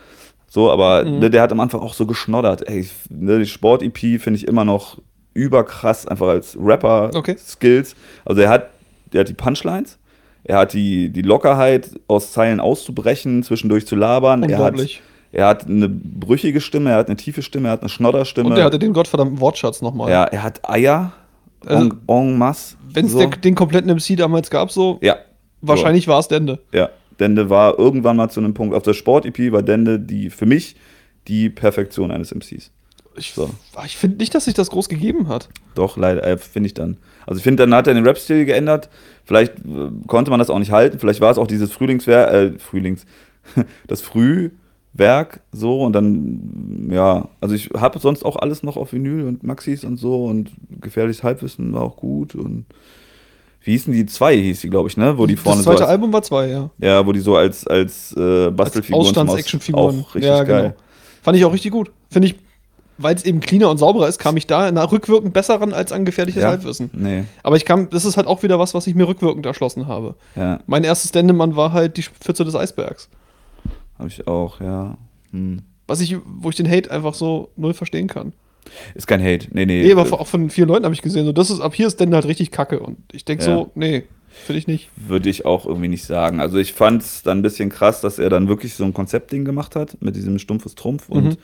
So, 0.49 0.71
aber 0.71 1.03
Mhm. 1.05 1.19
ne, 1.19 1.29
der 1.29 1.41
hat 1.41 1.51
am 1.51 1.59
Anfang 1.59 1.81
auch 1.81 1.93
so 1.93 2.05
geschnoddert. 2.05 2.67
Ey, 2.69 2.87
ne, 3.09 3.39
die 3.39 3.45
Sport-EP 3.45 4.17
finde 4.19 4.37
ich 4.37 4.47
immer 4.47 4.63
noch 4.65 4.97
überkrass, 5.33 6.07
einfach 6.07 6.27
als 6.27 6.57
Rapper-Skills. 6.59 7.95
Also 8.25 8.41
er 8.41 8.49
hat, 8.49 8.69
der 9.13 9.21
hat 9.21 9.29
die 9.29 9.33
Punchlines, 9.33 9.97
er 10.43 10.57
hat 10.59 10.73
die, 10.73 11.09
die 11.09 11.21
Lockerheit, 11.21 11.89
aus 12.07 12.31
Zeilen 12.31 12.59
auszubrechen, 12.59 13.43
zwischendurch 13.43 13.85
zu 13.85 13.95
labern. 13.95 14.43
Er 14.43 14.57
hat, 14.57 14.65
Unglaublich. 14.73 15.01
er 15.31 15.47
hat 15.47 15.65
eine 15.67 15.89
brüchige 15.89 16.61
Stimme, 16.61 16.91
er 16.91 16.97
hat 16.97 17.07
eine 17.07 17.17
tiefe 17.17 17.41
Stimme, 17.41 17.67
er 17.69 17.73
hat 17.73 17.81
eine 17.81 17.89
Schnodderstimme. 17.89 18.49
Und 18.49 18.57
er 18.57 18.63
hatte 18.65 18.79
den 18.79 18.93
gottverdammten 18.93 19.39
Wortschatz 19.41 19.81
nochmal. 19.81 20.09
Ja, 20.09 20.23
er 20.23 20.43
hat 20.43 20.67
Eier. 20.67 21.11
Also, 21.65 21.89
en, 21.89 21.93
en 22.07 22.37
masse. 22.37 22.75
Wenn 22.93 23.07
es 23.07 23.11
so. 23.11 23.25
den 23.25 23.55
kompletten 23.55 23.91
MC 23.93 24.15
damals 24.15 24.49
gab, 24.49 24.71
so, 24.71 24.99
Ja. 25.01 25.17
wahrscheinlich 25.61 26.07
war 26.07 26.19
es 26.19 26.27
Dende. 26.29 26.59
So, 26.71 26.77
ja. 26.77 26.89
Dende 27.19 27.49
war 27.49 27.77
irgendwann 27.79 28.17
mal 28.17 28.29
zu 28.29 28.39
einem 28.39 28.53
Punkt. 28.53 28.75
Auf 28.75 28.83
der 28.83 28.93
Sport-EP 28.93 29.51
war 29.51 29.63
Dende 29.63 29.99
die, 29.99 30.29
für 30.29 30.45
mich 30.45 30.75
die 31.27 31.49
Perfektion 31.49 32.11
eines 32.11 32.33
MCs. 32.33 32.71
Ich, 33.17 33.33
So. 33.33 33.49
ich 33.85 33.97
finde 33.97 34.17
nicht, 34.17 34.35
dass 34.35 34.45
sich 34.45 34.53
das 34.53 34.69
groß 34.69 34.89
gegeben 34.89 35.27
hat. 35.27 35.49
Doch, 35.75 35.97
leider, 35.97 36.23
äh, 36.23 36.37
finde 36.37 36.67
ich 36.67 36.73
dann. 36.73 36.97
Also 37.25 37.39
ich 37.39 37.43
finde, 37.43 37.63
dann 37.63 37.73
hat 37.73 37.87
er 37.87 37.93
den 37.93 38.05
Rap-Stil 38.05 38.45
geändert. 38.45 38.89
Vielleicht 39.25 39.57
äh, 39.59 39.89
konnte 40.05 40.29
man 40.29 40.39
das 40.39 40.49
auch 40.49 40.59
nicht 40.59 40.71
halten. 40.71 40.99
Vielleicht 40.99 41.19
war 41.19 41.31
es 41.31 41.37
auch 41.37 41.47
dieses 41.47 41.71
Frühlingswerk, 41.71 42.31
äh, 42.31 42.59
Frühlings, 42.59 43.05
das 43.87 44.01
Frühwerk 44.01 45.41
so 45.51 45.83
und 45.83 45.93
dann, 45.93 46.89
ja, 46.91 47.27
also 47.41 47.55
ich 47.55 47.69
habe 47.75 47.99
sonst 47.99 48.23
auch 48.23 48.35
alles 48.35 48.61
noch 48.63 48.77
auf 48.77 48.93
Vinyl 48.93 49.27
und 49.27 49.43
Maxis 49.43 49.83
und 49.83 49.97
so 49.97 50.25
und 50.25 50.51
gefährliches 50.79 51.23
Halbwissen 51.23 51.73
war 51.73 51.81
auch 51.81 51.97
gut 51.97 52.35
und 52.35 52.65
wie 53.67 53.71
hießen 53.71 53.91
die? 53.91 54.05
Zwei 54.05 54.33
hieß 54.37 54.61
die, 54.61 54.69
glaube 54.69 54.87
ich, 54.87 54.95
ne? 54.95 55.17
Wo 55.17 55.25
die 55.25 55.35
vorne 55.35 55.57
das 55.57 55.65
zweite 55.65 55.79
so 55.79 55.83
als, 55.83 55.91
Album 55.91 56.13
war 56.13 56.23
zwei, 56.23 56.47
ja. 56.47 56.69
Ja, 56.79 57.05
wo 57.05 57.11
die 57.11 57.19
so 57.19 57.35
als, 57.35 57.67
als 57.67 58.13
äh, 58.13 58.49
Bastelfiguren 58.49 59.05
Ausstands-Actionfiguren. 59.05 60.05
Auch 60.09 60.15
richtig 60.15 60.29
ja, 60.29 60.43
geil. 60.45 60.63
genau. 60.63 60.75
Fand 61.21 61.37
ich 61.37 61.43
auch 61.43 61.51
richtig 61.51 61.71
gut. 61.73 61.91
Finde 62.09 62.29
ich, 62.29 62.35
weil 62.97 63.13
es 63.13 63.25
eben 63.25 63.41
cleaner 63.41 63.69
und 63.69 63.77
sauberer 63.77 64.07
ist, 64.07 64.19
kam 64.19 64.37
ich 64.37 64.47
da 64.47 64.71
nach 64.71 64.93
rückwirkend 64.93 65.33
besser 65.33 65.59
ran 65.59 65.73
als 65.73 65.91
an 65.91 66.05
gefährliches 66.05 66.43
Ja. 66.43 66.47
Halbwissen. 66.47 66.89
Nee, 66.93 67.25
Aber 67.43 67.57
ich 67.57 67.65
kam, 67.65 67.89
das 67.89 68.05
ist 68.05 68.15
halt 68.15 68.25
auch 68.25 68.41
wieder 68.41 68.57
was, 68.57 68.73
was 68.73 68.87
ich 68.87 68.95
mir 68.95 69.05
rückwirkend 69.05 69.45
erschlossen 69.45 69.87
habe. 69.87 70.15
ja, 70.37 70.61
Mein 70.65 70.85
erstes 70.85 71.11
Dendemann 71.11 71.57
war 71.57 71.73
halt 71.73 71.97
die 71.97 72.03
Pfütze 72.03 72.45
des 72.45 72.55
Eisbergs. 72.55 73.09
habe 73.99 74.07
ich 74.07 74.25
auch, 74.27 74.61
ja. 74.61 74.95
Hm. 75.31 75.61
Was 75.87 75.99
ich, 75.99 76.15
wo 76.25 76.49
ich 76.49 76.55
den 76.55 76.71
Hate 76.71 76.89
einfach 76.89 77.13
so 77.13 77.49
null 77.57 77.73
verstehen 77.73 78.07
kann. 78.07 78.31
Ist 78.95 79.07
kein 79.07 79.21
Hate. 79.21 79.47
Nee, 79.51 79.65
nee. 79.65 79.83
Nee, 79.83 79.91
aber 79.91 80.07
äh, 80.07 80.11
auch 80.11 80.27
von 80.27 80.49
vielen 80.49 80.67
Leuten 80.67 80.85
habe 80.85 80.93
ich 80.95 81.01
gesehen, 81.01 81.25
so, 81.25 81.31
das 81.31 81.49
ist, 81.49 81.59
ab 81.61 81.73
hier 81.75 81.87
ist 81.87 81.99
Dende 81.99 82.15
halt 82.15 82.25
richtig 82.27 82.51
kacke. 82.51 82.79
Und 82.79 82.97
ich 83.11 83.25
denke 83.25 83.43
Ja. 83.45 83.55
so, 83.57 83.71
nee, 83.75 84.03
finde 84.45 84.59
ich 84.59 84.67
nicht. 84.67 84.89
Würde 84.95 85.29
ich 85.29 85.45
auch 85.45 85.65
irgendwie 85.65 85.87
nicht 85.87 86.05
sagen. 86.05 86.39
Also 86.39 86.57
ich 86.57 86.73
fand 86.73 87.01
es 87.01 87.23
dann 87.23 87.39
ein 87.39 87.41
bisschen 87.41 87.69
krass, 87.69 88.01
dass 88.01 88.19
er 88.19 88.29
dann 88.29 88.47
wirklich 88.47 88.73
so 88.73 88.83
ein 88.83 88.93
Konzeptding 88.93 89.45
gemacht 89.45 89.75
hat 89.75 89.97
mit 90.01 90.15
diesem 90.15 90.39
stumpfes 90.39 90.75
Trumpf 90.75 91.09
und 91.09 91.23
Mhm. 91.23 91.37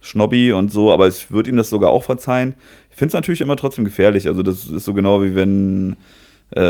Schnobby 0.00 0.52
und 0.52 0.70
so, 0.72 0.92
aber 0.92 1.08
ich 1.08 1.30
würde 1.32 1.50
ihm 1.50 1.56
das 1.56 1.68
sogar 1.70 1.90
auch 1.90 2.04
verzeihen. 2.04 2.54
Ich 2.90 2.96
finde 2.96 3.08
es 3.08 3.14
natürlich 3.14 3.40
immer 3.40 3.56
trotzdem 3.56 3.84
gefährlich. 3.84 4.28
Also 4.28 4.42
das 4.44 4.66
ist 4.66 4.84
so 4.84 4.94
genau 4.94 5.22
wie 5.22 5.34
wenn 5.34 5.96
äh, 6.54 6.60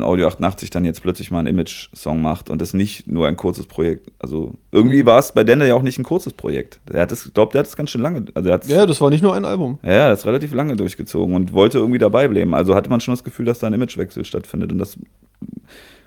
Audio 0.00 0.28
88 0.28 0.70
dann 0.70 0.84
jetzt 0.84 1.02
plötzlich 1.02 1.30
mal 1.30 1.40
einen 1.40 1.48
Image-Song 1.48 2.22
macht 2.22 2.48
und 2.48 2.60
das 2.60 2.72
nicht 2.72 3.06
nur 3.06 3.28
ein 3.28 3.36
kurzes 3.36 3.66
Projekt. 3.66 4.10
Also 4.18 4.54
irgendwie 4.72 5.04
war 5.04 5.18
es 5.18 5.32
bei 5.32 5.44
Dende 5.44 5.68
ja 5.68 5.74
auch 5.74 5.82
nicht 5.82 5.98
ein 5.98 6.04
kurzes 6.04 6.32
Projekt. 6.32 6.80
Der 6.90 7.02
hat 7.02 7.12
es, 7.12 7.26
ich 7.26 7.34
glaube, 7.34 7.52
der 7.52 7.60
hat 7.60 7.66
es 7.66 7.76
ganz 7.76 7.90
schön 7.90 8.00
lange, 8.00 8.24
also 8.34 8.48
er 8.48 8.60
Ja, 8.66 8.86
das 8.86 9.00
war 9.00 9.10
nicht 9.10 9.22
nur 9.22 9.34
ein 9.34 9.44
Album. 9.44 9.78
ja, 9.82 9.92
ja, 9.92 10.08
das 10.10 10.20
ist 10.20 10.26
relativ 10.26 10.54
lange 10.54 10.76
durchgezogen 10.76 11.34
und 11.34 11.52
wollte 11.52 11.78
irgendwie 11.78 11.98
dabei 11.98 12.28
bleiben. 12.28 12.54
Also 12.54 12.74
hatte 12.74 12.88
man 12.88 13.00
schon 13.00 13.12
das 13.12 13.24
Gefühl, 13.24 13.44
dass 13.44 13.58
da 13.58 13.66
ein 13.66 13.74
Imagewechsel 13.74 14.24
stattfindet. 14.24 14.72
Und 14.72 14.78
das 14.78 14.98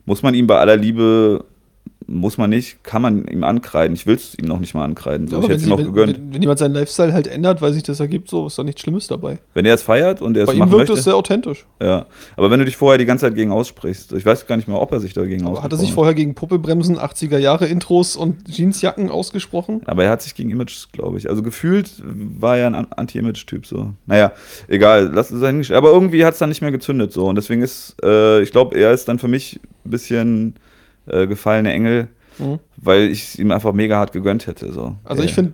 muss 0.06 0.24
man 0.24 0.34
ihm 0.34 0.48
bei 0.48 0.58
aller 0.58 0.76
Liebe, 0.78 1.46
muss 2.10 2.38
man 2.38 2.50
nicht, 2.50 2.84
kann 2.84 3.02
man 3.02 3.26
ihm 3.28 3.44
ankreiden. 3.44 3.96
Ich 3.96 4.08
will 4.08 4.16
es 4.16 4.38
ihm 4.38 4.46
noch 4.46 4.60
nicht 4.60 4.74
mal 4.74 4.84
ankreiden. 4.84 5.28
So, 5.28 5.38
Aber 5.38 5.46
ich 5.46 5.52
hätte 5.52 5.62
wenn, 5.62 5.72
es 5.74 5.80
ihm 5.80 5.86
auch 5.86 5.94
gegönnt. 5.94 6.18
wenn, 6.18 6.34
wenn 6.34 6.42
jemand 6.42 6.60
seinen 6.60 6.74
Lifestyle 6.74 7.14
halt 7.14 7.28
ändert, 7.28 7.62
weil 7.62 7.74
sich 7.74 7.84
das 7.84 8.00
ergibt, 8.00 8.30
so 8.30 8.48
ist 8.48 8.58
da 8.58 8.64
nichts 8.64 8.82
Schlimmes 8.82 9.08
dabei. 9.08 9.40
Wenn 9.54 9.66
er 9.66 9.76
es 9.76 9.84
feiert 9.84 10.22
und 10.22 10.36
er 10.36 10.44
es 10.44 10.48
Bei 10.48 10.54
ihm 10.54 10.60
wirkt 10.60 10.74
möchte. 10.74 10.94
es 10.94 11.04
sehr 11.04 11.16
authentisch. 11.16 11.66
ja. 11.82 12.06
Aber 12.36 12.52
wenn 12.52 12.60
du 12.60 12.66
dich 12.66 12.78
vorher 12.78 12.98
die 12.98 13.06
ganze 13.06 13.26
Zeit 13.26 13.36
gegen 13.36 13.52
aussprichst, 13.52 14.14
ich 14.14 14.26
weiß 14.26 14.48
gar 14.48 14.56
nicht 14.58 14.68
mehr, 14.68 14.82
ob 14.82 14.92
er 14.92 15.00
sich 15.00 15.14
dagegen 15.14 15.46
Aber 15.46 15.62
hat 15.64 15.72
er 15.72 15.78
sich 15.78 15.94
vorher 15.94 16.14
gegen 16.14 16.36
Puppelbremsen, 16.36 16.98
80er 16.98 17.38
Jahre 17.38 17.68
Intros 17.68 18.16
und 18.16 18.48
Jeansjacken 18.50 19.10
ausgesprochen? 19.10 19.82
Aber 19.86 20.04
er 20.04 20.10
hat 20.12 20.22
sich 20.22 20.36
gegen 20.36 20.50
Images, 20.50 20.90
glaube 20.92 21.18
ich. 21.18 21.30
Also 21.30 21.44
gefühlt 21.44 21.92
war 22.04 22.58
er 22.58 22.68
ein 22.68 22.76
Anti-Image-Typ 22.92 23.66
so. 23.66 23.94
Naja, 24.06 24.32
egal, 24.68 25.12
lass 25.14 25.32
es 25.32 25.40
sein. 25.40 25.64
Aber 25.72 25.92
irgendwie 25.92 26.26
hat 26.26 26.34
es 26.34 26.40
dann 26.40 26.50
nicht 26.50 26.62
mehr 26.62 26.72
gezündet 26.72 27.12
so. 27.14 27.28
Und 27.28 27.36
deswegen 27.36 27.62
ist, 27.62 27.96
äh, 28.04 28.42
ich 28.42 28.52
glaube, 28.52 28.78
er 28.78 28.92
ist 28.92 29.08
dann 29.08 29.20
für 29.20 29.28
mich 29.28 29.60
ein 29.86 29.90
bisschen 29.92 30.56
äh, 31.08 31.28
gefallene 31.28 31.72
Engel, 31.74 32.08
Mhm. 32.40 32.60
weil 32.78 33.10
ich 33.10 33.24
es 33.24 33.36
ihm 33.40 33.52
einfach 33.52 33.74
mega 33.74 33.98
hart 33.98 34.14
gegönnt 34.14 34.48
hätte. 34.48 34.72
So. 34.72 34.96
Also 35.04 35.24
ich 35.24 35.34
finde, 35.34 35.54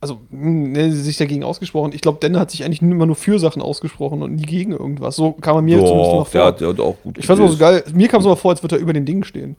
also 0.00 0.20
ne, 0.30 0.92
sich 0.92 1.16
dagegen 1.16 1.42
ausgesprochen. 1.44 1.92
Ich 1.94 2.02
glaube, 2.02 2.18
Denne 2.20 2.38
hat 2.38 2.50
sich 2.50 2.62
eigentlich 2.62 2.82
immer 2.82 3.06
nur 3.06 3.16
für 3.16 3.38
Sachen 3.38 3.62
ausgesprochen 3.62 4.22
und 4.22 4.34
nie 4.34 4.42
gegen 4.42 4.72
irgendwas. 4.72 5.16
So 5.16 5.32
kam 5.32 5.56
er 5.56 5.62
mir 5.62 5.78
zumindest 5.78 6.10
immer 6.12 6.18
Doch, 6.24 6.30
der 6.30 6.40
vor. 6.42 6.48
hat, 6.48 6.60
der 6.60 6.68
hat 6.68 6.80
auch 6.80 6.96
gut 7.02 7.16
ich 7.18 7.26
fand 7.26 7.40
es 7.40 7.52
so 7.52 7.56
geil. 7.58 7.82
Mir 7.94 8.08
kam 8.08 8.20
es 8.20 8.26
immer 8.26 8.36
vor, 8.36 8.50
als 8.50 8.62
würde 8.62 8.76
er 8.76 8.82
über 8.82 8.92
den 8.92 9.06
Dingen 9.06 9.24
stehen. 9.24 9.56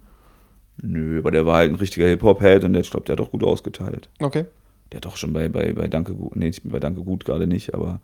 Nö, 0.80 1.18
aber 1.20 1.32
der 1.32 1.46
war 1.48 1.58
halt 1.58 1.72
ein 1.72 1.76
richtiger 1.76 2.08
Hip-Hop-Head 2.08 2.64
und 2.64 2.74
der, 2.74 2.82
ich 2.84 2.92
glaube, 2.92 3.06
der 3.08 3.14
hat 3.14 3.22
auch 3.22 3.32
gut 3.32 3.44
ausgeteilt. 3.44 4.10
Okay. 4.22 4.46
Der 4.92 4.98
hat 4.98 5.06
doch 5.06 5.18
schon 5.18 5.34
bei, 5.34 5.50
bei, 5.50 5.74
bei 5.74 5.88
Danke 5.88 6.14
Gut, 6.14 6.36
nee, 6.36 6.46
nicht 6.46 6.62
bei 6.64 6.80
Danke 6.80 7.02
Gut 7.02 7.26
gerade 7.26 7.48
nicht, 7.48 7.74
aber 7.74 8.00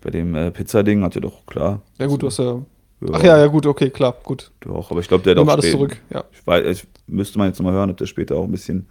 bei 0.00 0.10
dem 0.10 0.34
äh, 0.34 0.50
Pizza-Ding 0.50 1.02
hat 1.04 1.14
er 1.14 1.20
doch, 1.22 1.46
klar. 1.46 1.80
Ja 1.98 2.06
gut, 2.06 2.20
du 2.22 2.26
hast 2.26 2.38
ja. 2.40 2.60
Ach 3.12 3.22
ja, 3.22 3.38
ja 3.38 3.46
gut, 3.46 3.66
okay, 3.66 3.90
klar, 3.90 4.14
gut. 4.22 4.50
Doch, 4.60 4.90
aber 4.90 5.00
ich 5.00 5.08
glaube, 5.08 5.24
der 5.24 5.32
hat 5.32 5.38
Nimm 5.38 5.48
auch 5.48 5.52
alles 5.52 5.64
spät- 5.64 5.72
zurück. 5.72 5.96
Ja, 6.12 6.24
Ich, 6.32 6.46
weiß, 6.46 6.64
ich 6.66 6.86
müsste 7.06 7.38
mal 7.38 7.48
jetzt 7.48 7.58
noch 7.58 7.64
mal 7.64 7.72
hören, 7.72 7.90
ob 7.90 7.96
der 7.96 8.06
später 8.06 8.36
auch 8.36 8.44
ein 8.44 8.50
bisschen 8.52 8.86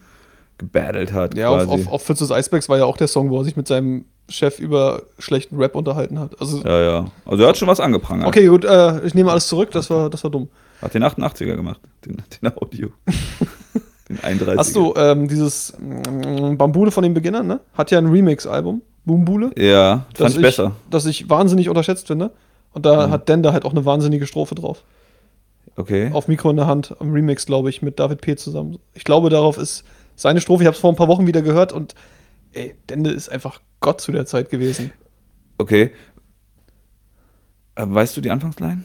gebattelt 0.58 1.12
hat. 1.14 1.36
ja 1.36 1.50
auf, 1.50 1.66
quasi. 1.66 1.72
auf, 1.72 1.88
auf 1.92 2.04
Fitz 2.04 2.20
des 2.20 2.32
Eisbergs 2.32 2.70
war 2.70 2.78
ja 2.78 2.86
auch 2.86 2.98
der 2.98 3.08
Song, 3.08 3.30
wo 3.30 3.40
er 3.40 3.44
sich 3.44 3.56
mit 3.56 3.68
seinem 3.68 4.06
Chef 4.30 4.60
über 4.60 5.04
schlechten 5.20 5.58
Rap 5.58 5.76
unterhalten 5.76 6.20
hat. 6.20 6.40
Also, 6.40 6.62
ja, 6.64 6.82
ja. 6.82 7.06
Also 7.26 7.44
er 7.44 7.50
hat 7.50 7.58
schon 7.58 7.68
was 7.68 7.80
angeprangert. 7.80 8.28
okay, 8.28 8.48
gut, 8.48 8.64
äh, 8.66 9.06
ich 9.06 9.14
nehme 9.14 9.32
alles 9.32 9.48
zurück, 9.48 9.72
das 9.72 9.90
war, 9.90 10.10
das 10.10 10.24
war 10.24 10.32
dumm. 10.32 10.50
Hat 10.82 10.94
den 10.94 11.04
88er 11.04 11.56
gemacht, 11.56 11.80
den, 12.06 12.18
den 12.42 12.56
Audio. 12.56 12.90
den 14.10 14.18
31er. 14.20 14.58
Hast 14.58 14.76
du 14.76 14.94
ähm, 14.96 15.28
dieses 15.28 15.74
mm, 15.80 16.56
Bambule 16.58 16.92
von 16.92 17.04
den 17.04 17.14
Beginnern, 17.14 17.48
ne? 17.48 17.60
Hat 17.74 17.92
ja 17.92 17.98
ein 17.98 18.08
Remix-Album, 18.08 18.82
Boombule. 19.06 19.52
Ja, 19.58 20.06
fand 20.16 20.20
das 20.20 20.36
ich 20.36 20.42
besser. 20.42 20.76
Das 20.90 21.06
ich 21.06 21.30
wahnsinnig 21.30 21.70
unterschätzt 21.70 22.08
finde. 22.08 22.32
Und 22.74 22.86
da 22.86 23.08
Mhm. 23.08 23.12
hat 23.12 23.28
Dender 23.30 23.54
halt 23.54 23.66
auch 23.66 23.72
eine 23.72 23.86
wahnsinnige 23.86 24.26
Strophe 24.28 24.56
drauf. 24.56 24.84
Okay. 25.76 26.10
Auf 26.14 26.28
Mikro 26.28 26.50
in 26.50 26.58
der 26.58 26.68
Hand, 26.68 26.96
am 27.00 27.12
Remix, 27.14 27.46
glaube 27.46 27.70
ich, 27.70 27.82
mit 27.82 28.00
David 28.00 28.22
P. 28.22 28.36
zusammen. 28.36 28.78
Ich 28.94 29.04
glaube, 29.04 29.30
darauf 29.30 29.58
ist 29.58 29.84
seine 30.16 30.42
Strophe. 30.42 30.64
Ich 30.64 30.68
habe 30.68 30.76
es 30.76 30.82
vor 30.82 30.92
ein 30.92 30.96
paar 30.96 31.08
Wochen 31.08 31.28
wieder 31.28 31.42
gehört 31.42 31.74
und 31.74 31.96
ey, 32.54 32.76
Dende 32.90 33.10
ist 33.12 33.30
einfach 33.30 33.62
Gott 33.80 34.02
zu 34.02 34.12
der 34.12 34.26
Zeit 34.26 34.50
gewesen. 34.50 34.92
Okay. 35.58 35.92
Äh, 37.76 37.86
weißt 37.88 38.18
du 38.18 38.22
die 38.22 38.32
Anfangsline? 38.32 38.84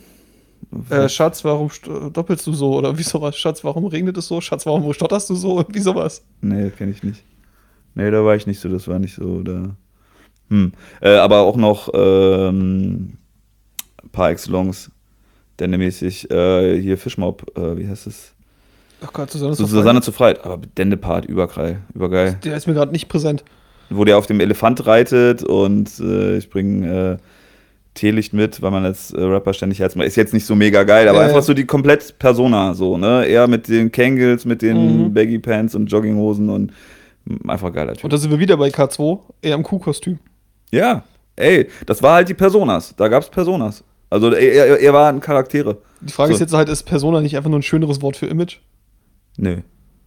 Äh, 0.90 1.08
Schatz, 1.08 1.44
warum 1.44 1.68
st- 1.68 2.10
doppelst 2.10 2.46
du 2.46 2.52
so? 2.52 2.74
Oder 2.76 2.96
wie 2.98 3.02
sowas? 3.02 3.36
Schatz, 3.36 3.62
warum 3.64 3.84
regnet 3.86 4.16
es 4.16 4.26
so? 4.28 4.40
Schatz, 4.40 4.66
warum 4.66 4.92
stotterst 4.92 5.30
du 5.30 5.34
so? 5.34 5.64
Wie 5.68 5.78
sowas? 5.80 6.24
Nee, 6.40 6.70
kenne 6.70 6.90
ich 6.92 7.02
nicht. 7.02 7.22
Nee, 7.94 8.10
da 8.10 8.24
war 8.24 8.34
ich 8.36 8.46
nicht 8.46 8.60
so, 8.60 8.68
das 8.68 8.86
war 8.88 8.98
nicht 8.98 9.14
so. 9.14 9.42
Da. 9.42 9.76
Hm. 10.50 10.72
Äh, 11.00 11.16
aber 11.16 11.40
auch 11.40 11.56
noch 11.56 11.88
ähm, 11.94 13.16
par 14.12 14.30
excellence, 14.30 14.90
Dende-mäßig, 15.60 16.30
äh, 16.30 16.80
hier 16.80 16.98
Fischmob, 16.98 17.46
äh, 17.56 17.76
wie 17.78 17.88
heißt 17.88 18.06
es? 18.06 18.32
Ach 19.02 19.12
Gott, 19.12 19.30
Susanne, 19.30 19.54
So, 19.54 19.66
Susanne 19.66 20.00
zu 20.02 20.12
Freit, 20.12 20.44
aber 20.44 20.60
Dende-Part, 20.78 21.24
übergeil, 21.26 21.80
übergeil. 21.94 22.38
Der 22.44 22.56
ist 22.56 22.66
mir 22.66 22.74
gerade 22.74 22.92
nicht 22.92 23.08
präsent. 23.08 23.44
Wo 23.88 24.04
der 24.04 24.18
auf 24.18 24.26
dem 24.26 24.40
Elefant 24.40 24.86
reitet 24.86 25.44
und 25.44 25.98
äh, 26.00 26.36
ich 26.38 26.50
bringe 26.50 27.14
äh, 27.14 27.16
Teelicht 27.94 28.32
mit, 28.32 28.60
weil 28.60 28.70
man 28.70 28.84
als 28.84 29.12
äh, 29.12 29.20
Rapper 29.22 29.52
ständig 29.54 29.78
Herz 29.78 29.94
macht. 29.94 30.06
Ist 30.06 30.16
jetzt 30.16 30.34
nicht 30.34 30.44
so 30.44 30.54
mega 30.54 30.82
geil, 30.84 31.08
aber 31.08 31.20
einfach 31.20 31.42
so 31.42 31.54
die 31.54 31.64
komplett 31.64 32.18
Persona, 32.18 32.74
so, 32.74 32.98
ne? 32.98 33.24
Er 33.26 33.46
mit 33.48 33.68
den 33.68 33.90
Kangles, 33.92 34.44
mit 34.44 34.60
den 34.62 35.04
Mhm. 35.04 35.14
Baggy 35.14 35.38
Pants 35.38 35.74
und 35.74 35.86
Jogginghosen 35.86 36.50
und 36.50 36.72
mm, 37.24 37.48
einfach 37.48 37.72
geiler 37.72 37.94
Typ. 37.94 38.04
Und 38.04 38.12
da 38.12 38.18
sind 38.18 38.30
wir 38.30 38.38
wieder 38.38 38.56
bei 38.56 38.68
K2, 38.68 39.20
eher 39.40 39.54
im 39.54 39.62
Kuhkostüm. 39.62 40.18
Ja, 40.70 41.04
ey, 41.36 41.68
das 41.86 42.02
war 42.02 42.14
halt 42.16 42.28
die 42.28 42.34
Personas. 42.34 42.94
Da 42.96 43.08
gab's 43.08 43.30
Personas. 43.30 43.84
Also 44.10 44.30
er, 44.32 44.80
er, 44.80 44.92
war 44.92 45.08
ein 45.08 45.20
Charaktere. 45.20 45.78
Die 46.00 46.12
Frage 46.12 46.32
So. 46.32 46.34
ist 46.34 46.40
jetzt 46.40 46.54
halt, 46.54 46.68
ist 46.68 46.84
Persona 46.84 47.20
nicht 47.20 47.36
einfach 47.36 47.50
nur 47.50 47.58
ein 47.58 47.64
schöneres 47.64 48.02
Wort 48.02 48.16
für 48.16 48.26
Image? 48.26 48.58
Nö. 49.36 49.58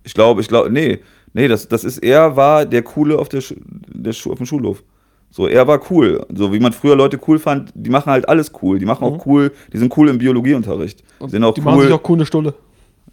Ich 0.03 0.13
glaube, 0.13 0.41
ich 0.41 0.47
glaube, 0.47 0.71
nee. 0.71 0.99
Nee, 1.33 1.47
das, 1.47 1.67
das 1.67 1.83
ist, 1.83 1.99
er 1.99 2.35
war 2.35 2.65
der 2.65 2.81
Coole 2.81 3.19
auf, 3.19 3.29
der, 3.29 3.43
der 3.88 4.13
auf 4.13 4.38
dem 4.38 4.45
Schulhof. 4.45 4.83
So, 5.31 5.47
er 5.47 5.67
war 5.67 5.79
cool. 5.91 6.25
So 6.33 6.51
wie 6.53 6.59
man 6.59 6.73
früher 6.73 6.95
Leute 6.95 7.19
cool 7.27 7.38
fand, 7.38 7.71
die 7.75 7.89
machen 7.89 8.12
halt 8.12 8.27
alles 8.27 8.51
cool. 8.62 8.79
Die 8.79 8.85
machen 8.85 9.03
auch 9.03 9.25
cool, 9.25 9.51
die 9.71 9.77
sind 9.77 9.95
cool 9.95 10.09
im 10.09 10.17
Biologieunterricht. 10.17 11.03
Die 11.23 11.29
sind 11.29 11.43
auch 11.43 11.53
die 11.53 11.62
cool. 11.62 11.65
machen 11.65 11.81
sich 11.81 11.91
auch 11.91 12.01
coole 12.01 12.25
Stulle. 12.25 12.55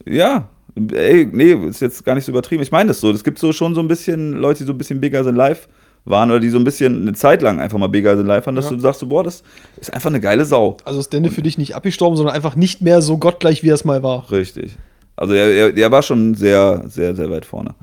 Ja, 0.07 0.49
ey, 0.93 1.29
nee, 1.31 1.53
ist 1.53 1.81
jetzt 1.81 2.05
gar 2.05 2.15
nicht 2.15 2.25
so 2.25 2.33
übertrieben. 2.33 2.63
Ich 2.63 2.73
meine 2.73 2.89
das 2.89 3.01
so. 3.01 3.11
Es 3.11 3.23
gibt 3.23 3.39
so 3.39 3.53
schon 3.53 3.75
so 3.75 3.81
ein 3.81 3.89
bisschen 3.89 4.33
Leute, 4.33 4.61
die 4.61 4.65
so 4.65 4.73
ein 4.73 4.79
bisschen 4.79 5.01
bigger 5.01 5.25
than 5.25 5.37
life 5.37 5.69
waren 6.07 6.31
oder 6.31 6.41
die 6.41 6.49
so 6.51 6.57
ein 6.59 6.65
bisschen 6.65 7.03
eine 7.03 7.13
Zeit 7.13 7.43
lang 7.43 7.61
einfach 7.61 7.79
mal 7.79 7.89
bigger 7.89 8.17
than 8.17 8.27
life 8.27 8.47
waren, 8.47 8.55
dass 8.55 8.71
Ja. 8.71 8.77
du 8.77 8.81
sagst, 8.81 9.01
so, 9.01 9.07
boah, 9.09 9.23
das 9.25 9.43
ist 9.81 9.93
einfach 9.93 10.09
eine 10.09 10.21
geile 10.21 10.45
Sau. 10.45 10.77
Also 10.85 10.99
ist 11.01 11.13
Dende 11.13 11.31
für 11.31 11.43
dich 11.43 11.59
nicht 11.59 11.75
abgestorben, 11.75 12.17
sondern 12.17 12.35
einfach 12.35 12.57
nicht 12.57 12.81
mehr 12.81 13.03
so 13.03 13.19
gottgleich, 13.19 13.63
wie 13.63 13.69
er 13.71 13.75
es 13.75 13.85
mal 13.85 14.03
war. 14.03 14.31
Richtig. 14.31 14.77
Also 15.17 15.35
er, 15.35 15.51
er, 15.51 15.77
er 15.77 15.91
war 15.91 16.03
schon 16.03 16.35
sehr, 16.35 16.85
sehr, 16.89 17.15
sehr 17.15 17.31
weit 17.31 17.45
vorne. 17.45 17.75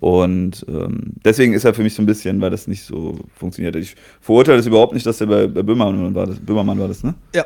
Und 0.00 0.64
ähm, 0.68 1.14
deswegen 1.24 1.54
ist 1.54 1.64
er 1.64 1.72
für 1.72 1.82
mich 1.82 1.94
so 1.94 2.02
ein 2.02 2.06
bisschen, 2.06 2.40
weil 2.40 2.50
das 2.50 2.66
nicht 2.66 2.84
so 2.84 3.16
funktioniert. 3.36 3.74
Ich 3.76 3.94
verurteile 4.20 4.58
das 4.58 4.66
überhaupt 4.66 4.92
nicht, 4.92 5.06
dass 5.06 5.20
er 5.20 5.26
bei, 5.28 5.46
bei 5.46 5.62
Böhmermann 5.62 6.14
war. 6.14 6.26
Das, 6.26 6.38
Böhmermann 6.38 6.78
war 6.78 6.88
das, 6.88 7.02
ne? 7.02 7.14
Ja, 7.34 7.44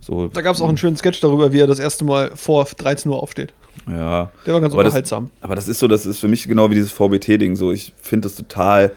So, 0.00 0.26
da 0.28 0.40
gab 0.42 0.56
es 0.56 0.60
auch 0.62 0.68
einen 0.68 0.78
schönen 0.78 0.96
Sketch 0.96 1.20
darüber, 1.20 1.52
wie 1.52 1.60
er 1.60 1.66
das 1.68 1.78
erste 1.78 2.04
Mal 2.04 2.32
vor 2.34 2.64
13 2.64 3.10
Uhr 3.12 3.22
aufsteht. 3.22 3.52
ja. 3.86 4.30
Der 4.44 4.54
war 4.54 4.60
ganz 4.60 4.72
Aber 4.74 4.82
das- 4.82 4.90
unterhaltsam. 4.92 5.30
Aber 5.40 5.54
das 5.54 5.68
ist 5.68 5.78
so, 5.78 5.86
das 5.86 6.04
ist 6.04 6.18
für 6.18 6.26
mich 6.28 6.48
genau 6.48 6.68
wie 6.70 6.74
dieses 6.74 6.90
VBT-Ding. 6.90 7.54
So, 7.54 7.70
ich 7.70 7.92
finde 8.02 8.26
das 8.26 8.34
total 8.34 8.90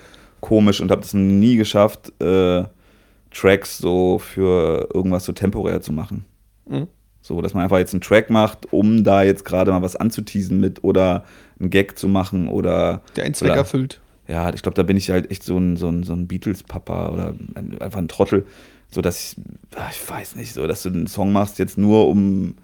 komisch 0.44 0.82
und 0.82 0.92
habe 0.92 1.02
das 1.02 1.14
nie 1.14 1.56
geschafft, 1.56 2.12
äh, 2.22 2.66
Tracks 3.32 3.78
so 3.78 4.20
für 4.20 4.90
irgendwas 4.94 5.26
so 5.26 5.32
temporär 5.32 5.82
zu 5.82 5.92
machen. 5.94 6.26
Mhm. 6.70 6.88
So, 7.22 7.42
dass 7.42 7.54
man 7.54 7.64
einfach 7.64 7.78
jetzt 7.80 7.94
einen 7.94 8.02
Track 8.02 8.30
macht, 8.30 8.72
um 8.74 9.06
da 9.06 9.24
jetzt 9.24 9.46
gerade 9.46 9.72
mal 9.72 9.82
was 9.82 9.96
anzuteasen 9.96 10.60
mit 10.60 10.84
oder 10.84 11.24
einen 11.60 11.70
Gag 11.70 11.98
zu 11.98 12.10
machen 12.10 12.50
oder. 12.50 13.02
Der 13.16 13.24
einen 13.24 13.34
Zweck 13.34 13.52
oder- 13.52 13.60
erfüllt. 13.60 14.02
Ja, 14.28 14.54
ich 14.54 14.62
glaube, 14.62 14.76
da 14.76 14.84
bin 14.84 14.96
ich 14.96 15.10
halt 15.10 15.32
echt 15.32 15.44
so 15.44 15.58
ein, 15.58 15.76
so 15.76 15.90
ein, 15.90 16.04
so 16.04 16.14
ein 16.14 16.28
Beatles-Papa 16.28 17.10
oder 17.10 17.34
ein, 17.56 17.78
einfach 17.82 18.00
ein 18.00 18.08
Trottel. 18.08 18.46
So, 18.90 19.02
dass 19.02 19.20
ich, 19.20 19.36
ah, 19.76 19.90
ich 19.92 20.10
weiß 20.10 20.36
nicht, 20.36 20.54
so, 20.54 20.68
dass 20.68 20.84
du 20.84 20.90
einen 20.90 21.08
Song 21.08 21.32
machst 21.32 21.60
jetzt 21.60 21.78
nur 21.78 22.08
um. 22.08 22.56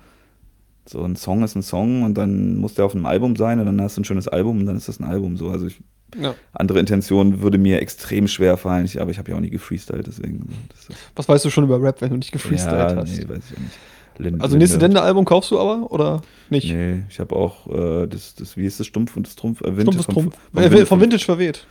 So, 0.86 1.04
ein 1.04 1.16
Song 1.16 1.44
ist 1.44 1.56
ein 1.56 1.62
Song 1.62 2.04
und 2.04 2.16
dann 2.16 2.58
muss 2.58 2.74
der 2.74 2.86
auf 2.86 2.96
einem 2.96 3.06
Album 3.06 3.36
sein 3.36 3.60
und 3.60 3.66
dann 3.66 3.82
hast 3.82 3.96
du 3.98 4.02
ein 4.02 4.06
schönes 4.06 4.28
Album 4.28 4.60
und 4.60 4.66
dann 4.66 4.76
ist 4.76 4.88
das 4.88 5.00
ein 5.00 5.06
Album. 5.06 5.38
So, 5.38 5.50
also 5.50 5.68
ich, 5.68 5.82
Ja. 6.20 6.36
andere 6.54 6.80
Intention 6.80 7.42
würde 7.42 7.58
mir 7.58 7.82
extrem 7.82 8.28
schwer 8.28 8.58
fallen, 8.58 8.86
ich, 8.86 9.00
aber 9.02 9.12
ich 9.12 9.18
habe 9.20 9.30
ja 9.32 9.38
auch 9.38 9.42
nie 9.42 9.50
gefreestylt, 9.50 10.08
deswegen. 10.08 10.50
Ist, 10.78 10.90
Was 11.16 11.28
weißt 11.30 11.46
du 11.46 11.50
schon 11.50 11.64
über 11.66 11.82
Rap, 11.82 12.02
wenn 12.02 12.10
du 12.10 12.18
nicht 12.18 12.32
gefreestylt 12.32 12.74
ja, 12.76 12.96
hast? 12.96 13.18
nee, 13.18 13.28
weiß 13.30 13.38
ich 13.52 13.58
auch 13.58 13.62
nicht. 13.62 13.78
Lin- 14.18 14.42
Also 14.42 14.58
nächste 14.58 14.78
Linde. 14.78 14.96
Dende-Album 14.96 15.24
kaufst 15.26 15.52
du 15.52 15.60
aber 15.60 15.92
oder 15.92 16.22
nicht? 16.50 16.70
Nee, 16.74 17.04
ich 17.10 17.20
habe 17.20 17.36
auch 17.36 17.68
äh, 17.68 18.08
das, 18.08 18.36
das, 18.36 18.58
wie 18.58 18.66
ist 18.66 18.80
das, 18.80 18.88
Stumpf 18.88 19.16
und 19.16 19.28
das 19.28 19.36
Trumpf? 19.36 19.62
Äh, 19.62 19.78
Vintage 19.78 19.82
Stumpfes 20.02 20.06
vom- 20.06 20.14
Trumpf. 20.16 20.38
vom 20.54 20.62
Äh, 20.62 20.66
Vintage- 20.66 20.86
vom 20.88 21.02
Vintage 21.02 21.24
verweht. 21.26 21.66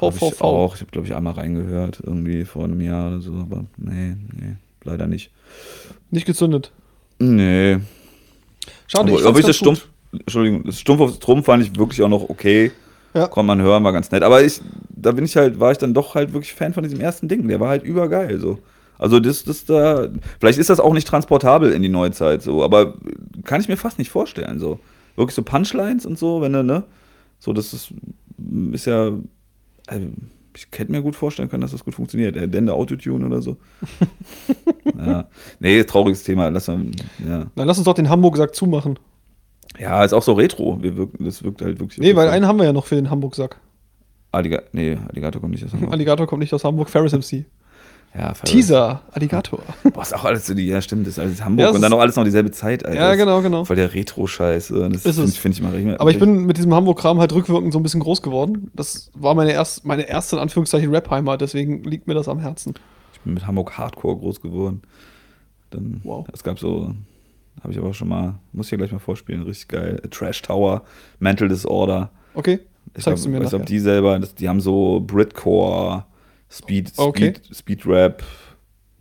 Hab 0.00 0.14
Ich 0.14 0.18
VVV. 0.20 0.40
auch. 0.40 0.74
Ich 0.76 0.80
habe, 0.82 0.90
glaube 0.92 1.06
ich, 1.08 1.14
einmal 1.14 1.32
reingehört, 1.34 2.00
irgendwie 2.02 2.44
vor 2.44 2.64
einem 2.64 2.80
Jahr 2.80 3.08
oder 3.08 3.20
so, 3.20 3.32
aber 3.34 3.64
nee, 3.76 4.16
nee, 4.32 4.54
leider 4.84 5.06
nicht. 5.08 5.30
Nicht 6.10 6.26
gezündet. 6.26 6.70
Nee. 7.18 7.78
Schade, 8.86 9.10
aber, 9.10 9.20
ich 9.20 9.26
aber 9.26 9.38
ich 9.40 9.46
das. 9.46 9.56
Stumpf, 9.56 9.88
Entschuldigung, 10.12 10.64
das 10.64 10.80
Stumpf 10.80 11.00
auf 11.00 11.18
Trumpf 11.18 11.46
fand 11.46 11.62
ich 11.64 11.76
wirklich 11.76 12.02
auch 12.02 12.08
noch 12.08 12.28
okay. 12.30 12.70
Ja. 13.14 13.26
Konnte 13.26 13.46
man 13.46 13.60
hören, 13.60 13.82
war 13.84 13.92
ganz 13.92 14.10
nett. 14.10 14.22
Aber 14.22 14.42
ich, 14.42 14.60
da 14.88 15.12
bin 15.12 15.24
ich 15.24 15.36
halt, 15.36 15.58
war 15.58 15.72
ich 15.72 15.78
dann 15.78 15.94
doch 15.94 16.14
halt 16.14 16.32
wirklich 16.32 16.54
Fan 16.54 16.72
von 16.72 16.84
diesem 16.84 17.00
ersten 17.00 17.28
Ding. 17.28 17.48
Der 17.48 17.60
war 17.60 17.68
halt 17.68 17.82
übergeil, 17.82 18.38
so. 18.38 18.58
Also 18.98 19.18
das, 19.18 19.44
das 19.44 19.64
da, 19.64 20.08
vielleicht 20.38 20.58
ist 20.58 20.68
das 20.68 20.78
auch 20.78 20.92
nicht 20.92 21.08
transportabel 21.08 21.72
in 21.72 21.82
die 21.82 21.88
Neuzeit, 21.88 22.42
so, 22.42 22.62
aber 22.62 22.96
kann 23.44 23.62
ich 23.62 23.68
mir 23.68 23.78
fast 23.78 23.98
nicht 23.98 24.10
vorstellen, 24.10 24.58
so. 24.58 24.78
Wirklich 25.16 25.34
so 25.34 25.42
Punchlines 25.42 26.04
und 26.04 26.18
so, 26.18 26.42
wenn 26.42 26.52
du, 26.52 26.62
ne? 26.62 26.84
So, 27.38 27.54
das 27.54 27.72
ist, 27.72 27.94
ist 28.72 28.84
ja, 28.84 29.12
also, 29.86 30.06
ich 30.54 30.66
hätte 30.76 30.92
mir 30.92 31.02
gut 31.02 31.16
vorstellen 31.16 31.48
können, 31.48 31.62
dass 31.62 31.70
das 31.70 31.84
gut 31.84 31.94
funktioniert. 31.94 32.34
Der 32.34 32.46
Dende 32.46 32.74
Autotune 32.74 33.24
oder 33.24 33.40
so. 33.40 33.56
ja. 34.98 35.28
Nee, 35.60 35.82
trauriges 35.84 36.22
Thema. 36.24 36.48
Lass 36.48 36.68
mal, 36.68 36.84
ja. 37.26 37.46
Dann 37.54 37.66
lass 37.66 37.78
uns 37.78 37.84
doch 37.84 37.94
den 37.94 38.08
Hamburg-Sack 38.08 38.54
zumachen. 38.54 38.98
Ja, 39.80 40.04
ist 40.04 40.12
auch 40.12 40.22
so 40.22 40.34
retro. 40.34 40.78
Wir 40.82 40.96
wirken, 40.96 41.24
das 41.24 41.42
wirkt 41.42 41.62
halt 41.62 41.80
wirklich. 41.80 41.98
Nee, 41.98 42.14
weil 42.14 42.28
einen 42.28 42.46
haben 42.46 42.58
wir 42.58 42.66
ja 42.66 42.72
noch 42.72 42.86
für 42.86 42.96
den 42.96 43.10
Hamburg-Sack. 43.10 43.56
Alligator, 44.32 44.68
nee, 44.72 44.96
Alligator 45.08 45.40
kommt 45.40 45.52
nicht 45.54 45.64
aus 45.64 45.72
Hamburg. 45.72 45.92
Alligator 45.92 46.26
kommt 46.26 46.40
nicht 46.40 46.52
aus 46.54 46.62
Hamburg, 46.64 46.88
Ferris 46.90 47.12
MC. 47.12 47.46
ja, 48.14 48.34
Ferris. 48.34 48.50
Teaser, 48.50 49.00
Alligator. 49.10 49.60
Boah, 49.92 50.02
ist 50.02 50.14
auch 50.14 50.24
alles 50.24 50.46
so 50.46 50.54
die, 50.54 50.66
ja, 50.66 50.80
stimmt, 50.82 51.06
das 51.06 51.14
ist 51.14 51.18
alles 51.18 51.44
Hamburg 51.44 51.64
Ja, 51.66 51.70
und 51.70 51.80
dann 51.80 51.92
auch 51.92 51.98
alles 51.98 52.14
noch 52.14 52.24
dieselbe 52.24 52.50
Zeit, 52.52 52.84
Alter. 52.84 53.00
Ja, 53.00 53.14
genau, 53.16 53.40
genau. 53.42 53.64
Voll 53.64 53.76
der 53.76 53.92
Retro-Scheiß. 53.92 54.68
Das 54.68 55.04
Ist 55.06 55.18
finde 55.18 55.32
find 55.32 55.54
ich 55.54 55.60
immer 55.60 55.72
richtig. 55.72 55.98
Aber 56.00 56.10
ich 56.10 56.18
bin 56.18 56.44
mit 56.44 56.58
diesem 56.58 56.72
Hamburg-Kram 56.74 57.18
halt 57.18 57.32
rückwirkend 57.32 57.72
so 57.72 57.80
ein 57.80 57.82
bisschen 57.82 58.00
groß 58.00 58.22
geworden. 58.22 58.70
Das 58.74 59.10
war 59.14 59.34
meine, 59.34 59.52
erst, 59.52 59.84
meine 59.84 60.02
erste, 60.02 60.36
in 60.36 60.42
Anführungszeichen, 60.42 60.90
Rap-Heimat, 60.90 61.40
deswegen 61.40 61.82
liegt 61.82 62.06
mir 62.06 62.14
das 62.14 62.28
am 62.28 62.38
Herzen. 62.38 62.74
Ich 63.14 63.20
bin 63.20 63.34
mit 63.34 63.46
Hamburg 63.46 63.76
Hardcore 63.76 64.16
groß 64.18 64.40
geworden. 64.40 64.82
Dann, 65.70 66.00
Wow. 66.04 66.26
Es 66.32 66.42
gab 66.44 66.58
so, 66.58 66.94
habe 67.62 67.72
ich 67.72 67.78
aber 67.78 67.92
schon 67.94 68.08
mal, 68.08 68.34
muss 68.52 68.66
ich 68.66 68.72
ja 68.72 68.78
gleich 68.78 68.92
mal 68.92 68.98
vorspielen, 68.98 69.42
richtig 69.42 69.68
geil. 69.68 70.00
Trash 70.10 70.42
Tower, 70.42 70.82
Mental 71.18 71.48
Disorder. 71.48 72.10
Okay? 72.34 72.60
Ich 72.94 73.04
Zeigst 73.04 73.28
glaub, 73.30 73.66
die 73.66 73.78
selber, 73.78 74.18
das, 74.18 74.34
die 74.34 74.48
haben 74.48 74.60
so 74.60 75.00
Britcore, 75.06 76.04
Speed, 76.50 76.92
Okay. 76.96 77.34
Speed, 77.36 77.56
Speed 77.56 77.86
Rap, 77.86 78.22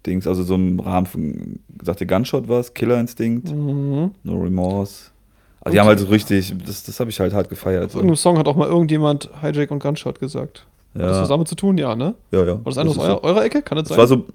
Dings, 0.05 0.27
also 0.27 0.43
so 0.43 0.55
im 0.55 0.79
Rahmen 0.79 1.05
von, 1.07 1.59
sagt 1.83 2.01
ihr 2.01 2.07
Gunshot 2.07 2.47
was? 2.47 2.73
Killer 2.73 2.99
Instinct, 2.99 3.49
Mhm. 3.51 4.11
No 4.23 4.35
Remorse. 4.35 5.05
Also 5.61 5.73
die 5.73 5.79
haben 5.79 5.87
halt 5.87 5.99
so 5.99 6.05
richtig, 6.07 6.53
das, 6.65 6.83
das 6.83 6.99
habe 6.99 7.09
ich 7.09 7.19
halt 7.19 7.33
hart 7.33 7.49
gefeiert. 7.49 7.85
Auf 7.85 7.95
irgendeinem 7.95 8.15
Song 8.15 8.37
hat 8.37 8.47
auch 8.47 8.55
mal 8.55 8.67
irgendjemand 8.67 9.29
Hijack 9.41 9.71
und 9.71 9.79
Gunshot 9.79 10.19
gesagt. 10.19 10.65
Hat 10.93 11.01
das 11.01 11.15
Ja, 11.17 11.21
was 11.23 11.29
damit 11.29 11.47
zu 11.47 11.55
tun? 11.55 11.77
Ja, 11.77 11.95
ne? 11.95 12.15
ja, 12.31 12.39
ja. 12.45 12.53
War 12.55 12.61
das 12.65 12.77
einer 12.77 12.89
aus 12.91 12.97
eurer, 12.97 13.23
eurer 13.23 13.43
Ecke? 13.43 13.61
Kann 13.61 13.77
das 13.77 13.87
Das 13.89 13.95
sein? 13.95 13.97
war 13.97 14.07
so, 14.07 14.25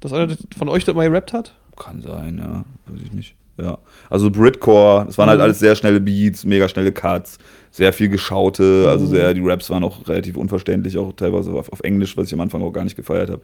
dass 0.00 0.12
einer 0.12 0.34
von 0.56 0.68
euch 0.68 0.84
das 0.84 0.94
mal 0.94 1.08
gerappt 1.08 1.32
hat? 1.32 1.54
Kann 1.76 2.02
sein, 2.02 2.38
ja. 2.38 2.64
Weiß 2.92 3.02
ich 3.02 3.12
nicht. 3.12 3.34
Ja. 3.58 3.78
Also 4.08 4.30
Britcore, 4.30 5.04
das 5.06 5.18
waren 5.18 5.28
halt 5.28 5.38
Mhm. 5.38 5.44
alles 5.44 5.58
sehr 5.58 5.74
schnelle 5.76 6.00
Beats, 6.00 6.44
mega 6.46 6.66
schnelle 6.68 6.92
Cuts, 6.92 7.38
sehr 7.70 7.92
viel 7.92 8.08
geschaute, 8.08 8.86
also 8.88 9.04
Mhm. 9.04 9.10
sehr, 9.10 9.34
die 9.34 9.42
Raps 9.42 9.68
waren 9.70 9.84
auch 9.84 10.08
relativ 10.08 10.36
unverständlich, 10.36 10.96
auch 10.96 11.12
teilweise 11.12 11.52
auf, 11.52 11.70
auf 11.70 11.80
Englisch, 11.80 12.16
was 12.16 12.26
ich 12.28 12.32
am 12.34 12.40
Anfang 12.40 12.62
auch 12.62 12.72
gar 12.72 12.84
nicht 12.84 12.96
gefeiert 12.96 13.28
habe. 13.30 13.42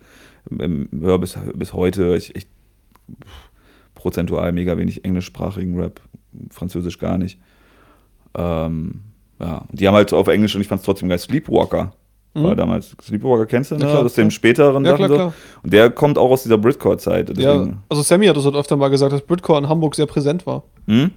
Ähm, 0.59 0.89
Hör 1.01 1.19
bis, 1.19 1.37
bis 1.55 1.73
heute, 1.75 2.17
ich, 2.17 2.35
ich 2.35 2.47
prozentual 3.95 4.53
mega 4.53 4.77
wenig 4.79 5.05
englischsprachigen 5.05 5.79
Rap, 5.79 6.01
Französisch 6.51 6.99
gar 6.99 7.19
nicht. 7.19 7.39
Ähm, 8.35 9.01
ja, 9.39 9.59
und 9.69 9.81
die 9.81 9.87
haben 9.87 9.95
halt 9.95 10.13
auf 10.13 10.29
Englisch 10.29 10.55
und 10.55 10.61
ich 10.61 10.69
fand 10.69 10.81
es 10.81 10.85
trotzdem 10.85 11.09
geil. 11.09 11.19
Sleepwalker 11.19 11.93
war 12.43 12.53
Mhm. 12.53 12.57
damals. 12.57 12.97
Sleepwalker 13.03 13.47
kennst 13.47 13.71
du, 13.71 13.77
Ja, 13.77 13.85
ne? 13.85 13.91
klar, 13.91 14.05
Aus 14.05 14.15
dem 14.15 14.31
späteren 14.31 14.85
Ja, 14.85 14.93
Sachen 14.93 15.07
klar, 15.07 15.09
so. 15.09 15.15
klar. 15.17 15.35
Und 15.63 15.73
der 15.73 15.91
kommt 15.91 16.19
auch 16.19 16.31
aus 16.31 16.43
dieser 16.45 16.59
Britcore-Zeit. 16.59 17.37
Ja, 17.39 17.67
also 17.89 18.03
Sammy 18.03 18.27
hat 18.27 18.37
das 18.37 18.45
halt 18.45 18.55
öfter 18.57 18.77
mal 18.77 18.89
gesagt, 18.89 19.13
dass 19.13 19.23
Britcore 19.23 19.59
in 19.59 19.69
Hamburg 19.69 19.95
sehr 19.95 20.07
präsent 20.07 20.47
war. 20.47 20.65
Hm? 20.87 21.11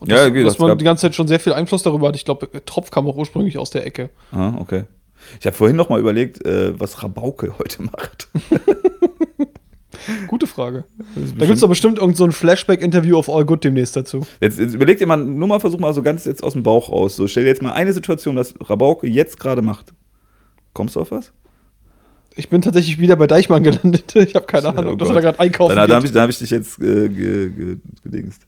Und 0.00 0.08
Ja, 0.10 0.16
dass, 0.16 0.28
okay, 0.28 0.44
dass 0.44 0.54
das 0.54 0.58
man 0.66 0.78
die 0.78 0.84
ganze 0.84 1.02
Zeit 1.02 1.14
schon 1.14 1.28
sehr 1.28 1.40
viel 1.40 1.52
Einfluss 1.52 1.82
darüber 1.82 2.08
hat. 2.08 2.16
Ich 2.16 2.24
glaube, 2.24 2.48
Tropf 2.64 2.90
kam 2.90 3.06
auch 3.06 3.16
ursprünglich 3.16 3.58
aus 3.58 3.70
der 3.70 3.86
Ecke. 3.86 4.08
Ah, 4.32 4.54
okay. 4.58 4.84
Ich 5.38 5.44
habe 5.46 5.54
vorhin 5.54 5.76
noch 5.76 5.90
mal 5.90 6.00
überlegt, 6.00 6.44
äh, 6.46 6.72
was 6.80 7.02
Rabauke 7.02 7.52
heute 7.58 7.82
macht. 7.82 8.28
Gute 10.28 10.46
Frage. 10.46 10.84
Da 11.36 11.44
gibt 11.44 11.56
es 11.56 11.60
doch 11.60 11.68
bestimmt 11.68 11.98
irgend 11.98 12.16
so 12.16 12.28
Flashback-Interview 12.30 13.18
auf 13.18 13.28
All 13.28 13.44
Good 13.44 13.64
demnächst 13.64 13.96
dazu. 13.96 14.26
Jetzt, 14.40 14.58
jetzt 14.58 14.74
überleg 14.74 14.98
dir 14.98 15.06
mal, 15.06 15.18
nur 15.18 15.46
mal 15.46 15.60
versuch 15.60 15.78
mal 15.78 15.92
so 15.92 16.02
ganz 16.02 16.24
jetzt 16.24 16.42
aus 16.42 16.54
dem 16.54 16.62
Bauch 16.62 16.90
raus. 16.90 17.16
So, 17.16 17.26
stell 17.28 17.42
dir 17.44 17.50
jetzt 17.50 17.60
mal 17.62 17.72
eine 17.72 17.92
Situation, 17.92 18.36
was 18.36 18.54
Rabauke 18.60 19.06
jetzt 19.06 19.38
gerade 19.38 19.60
macht. 19.62 19.92
Kommst 20.72 20.96
du 20.96 21.00
auf 21.00 21.10
was? 21.10 21.32
Ich 22.36 22.48
bin 22.48 22.62
tatsächlich 22.62 22.98
wieder 22.98 23.16
bei 23.16 23.26
Deichmann 23.26 23.62
gelandet. 23.62 24.12
Ich 24.14 24.34
habe 24.34 24.46
keine 24.46 24.68
Ja, 24.68 24.74
Ahnung, 24.74 24.94
oh 24.94 24.96
dass 24.96 25.08
er 25.08 25.14
da 25.14 25.20
gerade 25.20 25.40
einkaufen 25.40 25.74
Dann, 25.76 25.88
dann 25.88 25.96
habe 25.96 26.06
ich, 26.06 26.14
hab 26.14 26.30
ich 26.30 26.38
dich 26.38 26.50
jetzt 26.50 26.80
äh, 26.80 27.08
ge, 27.08 27.50
ge, 27.50 27.76
gedingst. 28.04 28.46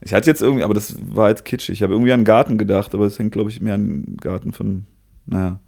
Ich 0.00 0.14
hatte 0.14 0.30
jetzt 0.30 0.42
irgendwie, 0.42 0.62
aber 0.62 0.74
das 0.74 0.94
war 1.12 1.30
jetzt 1.30 1.44
kitschig. 1.44 1.72
Ich 1.74 1.82
habe 1.82 1.92
irgendwie 1.94 2.12
an 2.12 2.20
den 2.20 2.24
Garten 2.26 2.58
gedacht, 2.58 2.94
aber 2.94 3.06
es 3.06 3.18
hängt, 3.18 3.32
glaube 3.32 3.50
ich, 3.50 3.60
mehr 3.60 3.74
an 3.74 4.04
den 4.04 4.16
Garten 4.18 4.52
von, 4.52 4.86
naja. 5.26 5.58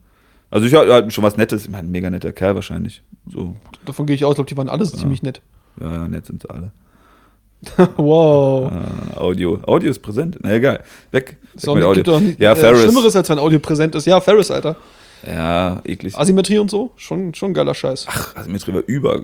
Also 0.50 0.66
ich 0.66 0.74
hatte 0.74 1.10
schon 1.10 1.24
was 1.24 1.36
Nettes. 1.36 1.64
Ich 1.64 1.70
meine, 1.70 1.88
mega 1.88 2.08
netter 2.10 2.32
Kerl 2.32 2.54
wahrscheinlich. 2.54 3.02
So, 3.30 3.56
Davon 3.84 4.06
gehe 4.06 4.14
ich 4.14 4.24
aus, 4.24 4.32
ich 4.32 4.36
glaube, 4.36 4.48
die 4.48 4.56
waren 4.56 4.68
alle 4.68 4.84
ziemlich 4.86 5.22
nett. 5.22 5.42
ja, 5.80 5.92
ja, 5.92 6.08
nett 6.08 6.26
sind 6.26 6.42
sie 6.42 6.50
alle. 6.50 6.72
wow. 7.96 8.70
Äh, 8.70 9.16
Audio. 9.18 9.58
Audio 9.66 9.90
ist 9.90 9.98
präsent. 9.98 10.38
Na 10.42 10.52
egal. 10.54 10.84
Weg. 11.10 11.30
Weg 11.30 11.36
So, 11.56 11.74
mit 11.74 11.92
gibt 11.94 12.06
doch 12.06 12.20
nicht, 12.20 12.38
Ja, 12.40 12.52
äh, 12.52 12.56
Ferris. 12.56 12.82
Schlimmeres, 12.82 13.16
als 13.16 13.28
wenn 13.28 13.38
Audio 13.38 13.58
präsent 13.58 13.94
ist. 13.94 14.06
Ja, 14.06 14.20
Ferris, 14.20 14.50
Alter. 14.50 14.76
Ja, 15.26 15.80
eklig. 15.84 16.16
Asymmetrie 16.16 16.58
und 16.58 16.70
so, 16.70 16.92
schon, 16.96 17.34
schon 17.34 17.54
geiler 17.54 17.74
Scheiß. 17.74 18.06
Ach, 18.08 18.36
Asymmetrie 18.36 18.74
war 18.74 18.82
über. 18.86 19.22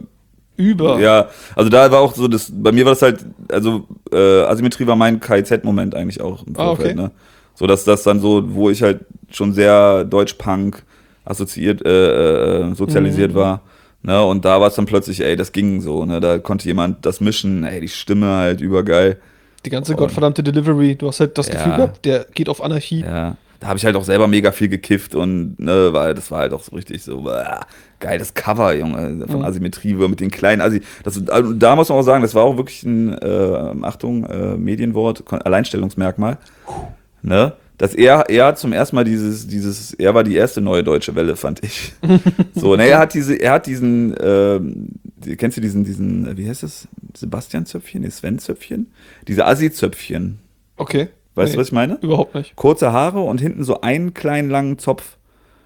Über. 0.56 1.00
Ja, 1.00 1.28
also 1.56 1.68
da 1.68 1.90
war 1.90 2.00
auch 2.00 2.14
so, 2.14 2.28
das, 2.28 2.50
bei 2.54 2.70
mir 2.70 2.84
war 2.84 2.92
das 2.92 3.02
halt, 3.02 3.24
also 3.50 3.86
äh, 4.12 4.42
Asymmetrie 4.42 4.86
war 4.86 4.94
mein 4.96 5.18
KIZ-Moment 5.20 5.94
eigentlich 5.96 6.20
auch 6.20 6.46
im 6.46 6.54
Ah, 6.56 6.66
okay. 6.70 6.76
Vorfeld, 6.76 6.96
ne? 6.96 7.10
So 7.56 7.66
dass 7.66 7.84
das 7.84 8.02
dann 8.04 8.20
so, 8.20 8.54
wo 8.54 8.70
ich 8.70 8.82
halt 8.82 9.00
schon 9.30 9.52
sehr 9.52 10.04
Deutsch-Punk 10.04 10.84
assoziiert, 11.24 11.84
äh, 11.84 12.60
äh, 12.70 12.74
sozialisiert 12.74 13.32
Mhm. 13.32 13.36
war. 13.36 13.60
Ne? 14.02 14.22
Und 14.24 14.44
da 14.44 14.60
war 14.60 14.68
es 14.68 14.74
dann 14.74 14.86
plötzlich, 14.86 15.20
ey, 15.24 15.34
das 15.34 15.50
ging 15.52 15.80
so, 15.80 16.04
ne? 16.04 16.20
Da 16.20 16.38
konnte 16.38 16.66
jemand 16.66 17.04
das 17.06 17.20
mischen, 17.20 17.64
ey, 17.64 17.80
die 17.80 17.88
Stimme 17.88 18.26
halt 18.28 18.60
übergeil. 18.60 19.18
Die 19.64 19.70
ganze 19.70 19.92
Und- 19.92 19.98
gottverdammte 19.98 20.42
Delivery, 20.42 20.94
du 20.94 21.08
hast 21.08 21.20
halt 21.20 21.36
das 21.38 21.48
Ja. 21.48 21.54
Gefühl 21.54 21.76
gehabt, 21.76 22.04
der 22.04 22.26
geht 22.34 22.48
auf 22.48 22.62
Anarchie. 22.62 23.00
Ja, 23.00 23.36
da 23.64 23.68
habe 23.68 23.78
ich 23.78 23.86
halt 23.86 23.96
auch 23.96 24.04
selber 24.04 24.28
mega 24.28 24.52
viel 24.52 24.68
gekifft 24.68 25.14
und 25.14 25.58
ne, 25.58 25.94
weil 25.94 26.12
das 26.12 26.30
war 26.30 26.40
halt 26.40 26.52
auch 26.52 26.62
so 26.62 26.76
richtig 26.76 27.02
so 27.02 27.30
äh, 27.30 27.44
geiles 27.98 28.34
Cover, 28.34 28.74
Junge, 28.74 29.24
von 29.26 29.38
Mhm. 29.38 29.44
Asymmetrie 29.46 29.94
mit 29.94 30.20
den 30.20 30.30
kleinen 30.30 30.60
Assi. 30.60 30.82
Das, 31.02 31.26
also, 31.30 31.54
da 31.54 31.74
muss 31.74 31.88
man 31.88 31.96
auch 31.96 32.02
sagen, 32.02 32.20
das 32.20 32.34
war 32.34 32.42
auch 32.44 32.58
wirklich 32.58 32.82
ein 32.82 33.16
äh, 33.16 33.74
Achtung 33.80 34.24
äh, 34.26 34.58
Medienwort 34.58 35.24
Alleinstellungsmerkmal, 35.32 36.36
ne? 37.22 37.54
Dass 37.78 37.94
er, 37.94 38.28
er 38.28 38.46
hat 38.46 38.58
zum 38.58 38.72
ersten 38.74 38.96
Mal 38.96 39.04
dieses, 39.04 39.46
dieses, 39.48 39.94
er 39.94 40.14
war 40.14 40.22
die 40.24 40.36
erste 40.36 40.60
neue 40.60 40.84
deutsche 40.84 41.14
Welle, 41.14 41.34
fand 41.34 41.64
ich. 41.64 41.92
So, 42.54 42.76
ne, 42.76 42.86
er 42.86 42.98
hat 42.98 43.14
diese, 43.14 43.34
er 43.34 43.52
hat 43.52 43.66
diesen, 43.66 44.14
die- 45.24 45.36
kennst 45.36 45.56
du 45.56 45.62
diesen, 45.62 45.84
diesen, 45.84 46.26
äh, 46.28 46.36
wie 46.36 46.46
heißt 46.48 46.62
das? 46.64 46.86
Sebastian 47.16 47.64
Zöpfchen? 47.64 48.02
Nee, 48.02 48.10
Sven 48.10 48.38
Zöpfchen? 48.38 48.92
Diese 49.26 49.46
Assi-Zöpfchen. 49.46 50.38
Okay. 50.76 51.08
Weißt 51.34 51.50
Nee, 51.52 51.56
du, 51.56 51.60
was 51.60 51.68
ich 51.68 51.72
meine? 51.72 51.98
Überhaupt 52.00 52.34
nicht. 52.34 52.54
kurze 52.56 52.92
Haare 52.92 53.20
und 53.20 53.40
hinten 53.40 53.64
so 53.64 53.80
einen 53.80 54.14
kleinen 54.14 54.50
langen 54.50 54.78
Zopf. 54.78 55.16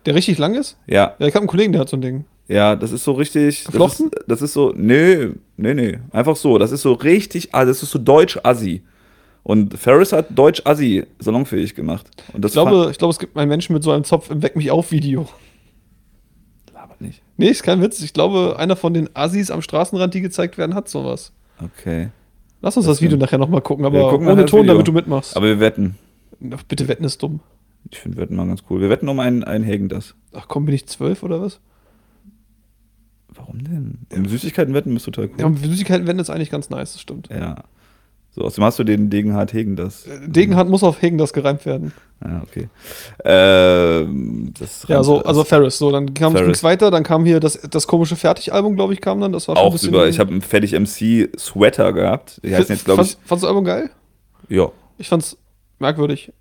Der 0.06 0.14
richtig 0.14 0.38
lang 0.38 0.54
ist? 0.54 0.78
Ja, 0.86 1.14
Ja, 1.18 1.26
ich 1.26 1.34
habe 1.34 1.40
einen 1.42 1.48
Kollegen, 1.48 1.72
der 1.72 1.80
hat 1.82 1.88
so 1.88 1.96
ein 1.96 2.00
Ding. 2.00 2.24
ja, 2.48 2.74
das 2.76 2.92
ist 2.92 3.04
so 3.04 3.12
richtig. 3.12 3.64
Das 3.64 4.00
ist, 4.00 4.10
das 4.26 4.40
ist 4.42 4.52
so, 4.54 4.72
nee, 4.74 5.28
nee, 5.56 5.74
nee. 5.74 5.98
Einfach 6.12 6.36
so. 6.36 6.56
Das 6.58 6.72
ist 6.72 6.80
so 6.82 6.92
richtig, 6.94 7.50
ah, 7.54 7.64
das 7.66 7.82
ist 7.82 7.90
so 7.90 7.98
deutsch-assi. 7.98 8.82
Und 9.42 9.78
Ferris 9.78 10.12
hat 10.12 10.26
deutsch-assi 10.30 11.04
salonfähig 11.18 11.74
gemacht. 11.74 12.06
Ich 12.34 12.52
glaube, 12.52 12.88
ich 12.90 12.98
glaube, 12.98 13.12
es 13.12 13.18
gibt 13.18 13.36
einen 13.36 13.48
Menschen 13.48 13.72
mit 13.74 13.82
so 13.82 13.90
einem 13.92 14.04
Zopf 14.04 14.30
im 14.30 14.42
Weck 14.42 14.56
mich 14.56 14.70
auf 14.70 14.90
Video. 14.92 15.26
labert 16.72 17.00
nicht. 17.00 17.22
Nee, 17.36 17.48
ist 17.48 17.62
kein 17.62 17.80
Witz. 17.82 18.00
Ich 18.02 18.12
glaube, 18.12 18.56
einer 18.58 18.76
von 18.76 18.94
den 18.94 19.08
Assis 19.14 19.50
am 19.50 19.62
Straßenrand, 19.62 20.14
die 20.14 20.20
gezeigt 20.22 20.58
werden, 20.58 20.74
hat 20.74 20.88
sowas. 20.88 21.32
Okay. 21.62 22.08
Lass 22.60 22.76
uns 22.76 22.86
Das 22.86 22.96
das, 22.96 23.00
Video 23.02 23.10
stimmt. 23.12 23.22
nachher 23.22 23.38
nochmal 23.38 23.60
gucken, 23.62 23.84
Wir 23.84 24.00
aber 24.00 24.10
gucken 24.10 24.26
ohne 24.28 24.44
Ton, 24.46 24.62
Video. 24.62 24.74
damit 24.74 24.88
du 24.88 24.92
mitmachst. 24.92 25.36
Aber 25.36 25.46
wir 25.46 25.60
wetten. 25.60 25.96
Ach, 26.52 26.62
bitte 26.64 26.88
wetten 26.88 27.04
ist 27.04 27.22
dumm. 27.22 27.40
Ich 27.90 27.98
finde 28.00 28.18
Wetten 28.18 28.36
mal 28.36 28.46
ganz 28.46 28.62
cool. 28.68 28.80
Wir 28.80 28.90
wetten 28.90 29.08
um 29.08 29.18
einen, 29.20 29.44
einen 29.44 29.64
Hagen 29.64 29.88
das. 29.88 30.14
Ach 30.34 30.46
komm, 30.48 30.66
bin 30.66 30.74
ich 30.74 30.86
zwölf 30.86 31.22
oder 31.22 31.40
was? 31.40 31.60
Warum 33.28 33.62
denn? 33.64 33.98
Um 34.12 34.26
Süßigkeiten 34.26 34.74
wetten 34.74 34.96
ist 34.96 35.04
total 35.04 35.26
Ja, 35.26 35.30
cool. 35.38 35.44
und 35.46 35.56
Süßigkeiten 35.58 36.06
wetten 36.06 36.18
ist 36.18 36.28
eigentlich 36.30 36.50
ganz 36.50 36.70
nice, 36.70 36.92
das 36.94 37.00
stimmt. 37.00 37.28
Ja. 37.30 37.64
So, 38.30 38.42
außerdem 38.42 38.64
hast 38.64 38.78
du 38.78 38.84
den 38.84 39.10
Degenhardt 39.10 39.52
Hagen 39.52 39.74
das. 39.76 40.06
Äh, 40.06 40.28
Degenhand 40.28 40.70
muss 40.70 40.82
auf 40.82 41.02
Hegen 41.02 41.18
das 41.18 41.32
gereimt 41.32 41.66
werden. 41.66 41.92
Ja, 42.24 42.42
okay. 42.42 42.68
Ähm, 43.24 44.52
das 44.58 44.86
Ja, 44.88 45.02
so, 45.02 45.22
also 45.22 45.44
Ferris. 45.44 45.78
So, 45.78 45.90
dann 45.90 46.14
kam 46.14 46.34
es 46.36 46.62
weiter, 46.62 46.90
dann 46.90 47.04
kam 47.04 47.24
hier 47.24 47.40
das, 47.40 47.60
das 47.70 47.86
komische 47.86 48.16
Fertig-Album, 48.16 48.76
glaube 48.76 48.92
ich, 48.92 49.00
kam 49.00 49.20
dann. 49.20 49.32
Das 49.32 49.48
war 49.48 49.56
schon 49.56 49.64
ein 49.64 49.68
auch 49.68 49.72
bisschen. 49.72 49.88
über. 49.90 50.08
Ich 50.08 50.18
habe 50.18 50.30
einen 50.30 50.42
Fertig 50.42 50.72
MC 50.72 51.30
Sweater 51.38 51.92
gehabt. 51.92 52.40
Die 52.44 52.54
heißen 52.54 52.74
jetzt, 52.74 52.84
glaube 52.84 53.02
ich. 53.02 53.16
Fandst, 53.24 53.30
du 53.30 53.34
das 53.34 53.44
Album 53.44 53.64
geil? 53.64 53.90
Ja. 54.48 54.70
Ich 54.98 55.08
fand's 55.08 55.36
merkwürdig. 55.78 56.32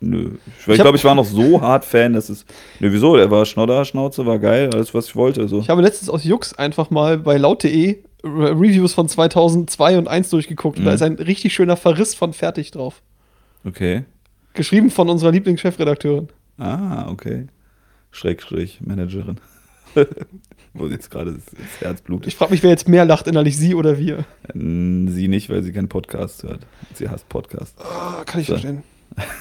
Nö. 0.00 0.32
Ich, 0.60 0.68
Ich 0.68 0.74
glaube, 0.80 0.96
ich 0.96 1.04
war 1.04 1.14
noch 1.14 1.24
so 1.24 1.60
hart 1.60 1.84
Fan, 1.84 2.12
dass 2.12 2.28
es. 2.28 2.44
Nö, 2.78 2.92
wieso? 2.92 3.16
Der 3.16 3.30
war 3.30 3.44
Schnodder, 3.44 3.84
Schnauze, 3.84 4.26
war 4.26 4.38
geil, 4.38 4.70
alles, 4.72 4.94
was 4.94 5.06
ich 5.06 5.16
wollte. 5.16 5.48
So. 5.48 5.60
Ich 5.60 5.70
habe 5.70 5.82
letztens 5.82 6.10
aus 6.10 6.24
Jux 6.24 6.54
einfach 6.54 6.90
mal 6.90 7.18
bei 7.18 7.36
laut.de 7.38 7.98
Reviews 8.24 8.94
von 8.94 9.08
2002 9.08 9.98
und 9.98 10.08
1 10.08 10.30
durchgeguckt 10.30 10.78
und 10.78 10.84
da 10.84 10.90
Mhm. 10.92 10.94
ist 10.94 11.02
ein 11.02 11.14
richtig 11.14 11.52
schöner 11.54 11.76
Verriss 11.76 12.14
von 12.14 12.32
Fertig 12.32 12.70
drauf. 12.70 13.02
Okay. 13.64 14.04
Geschrieben 14.54 14.90
von 14.90 15.08
unserer 15.10 15.32
Lieblingschefredakteurin. 15.32 16.28
Ah, 16.58 17.08
okay. 17.10 17.46
Schrägstrich, 18.10 18.80
Managerin. 18.80 19.38
Wo 20.74 20.86
jetzt 20.86 21.10
gerade 21.10 21.32
das, 21.34 21.44
das 21.46 21.80
Herz 21.80 22.00
blutet. 22.02 22.26
Ich 22.28 22.36
frage 22.36 22.52
mich, 22.52 22.62
wer 22.62 22.70
jetzt 22.70 22.88
mehr 22.88 23.04
lacht, 23.04 23.26
innerlich 23.28 23.56
sie 23.56 23.74
oder 23.74 23.98
wir. 23.98 24.24
Sie 24.52 25.28
nicht, 25.28 25.50
weil 25.50 25.62
sie 25.62 25.72
keinen 25.72 25.88
Podcast 25.88 26.42
hört. 26.42 26.66
Sie 26.94 27.08
hasst 27.08 27.28
Podcast. 27.28 27.76
Ah, 27.80 28.22
kann 28.24 28.40
ich 28.40 28.46
So. 28.48 28.54
verstehen. 28.54 28.82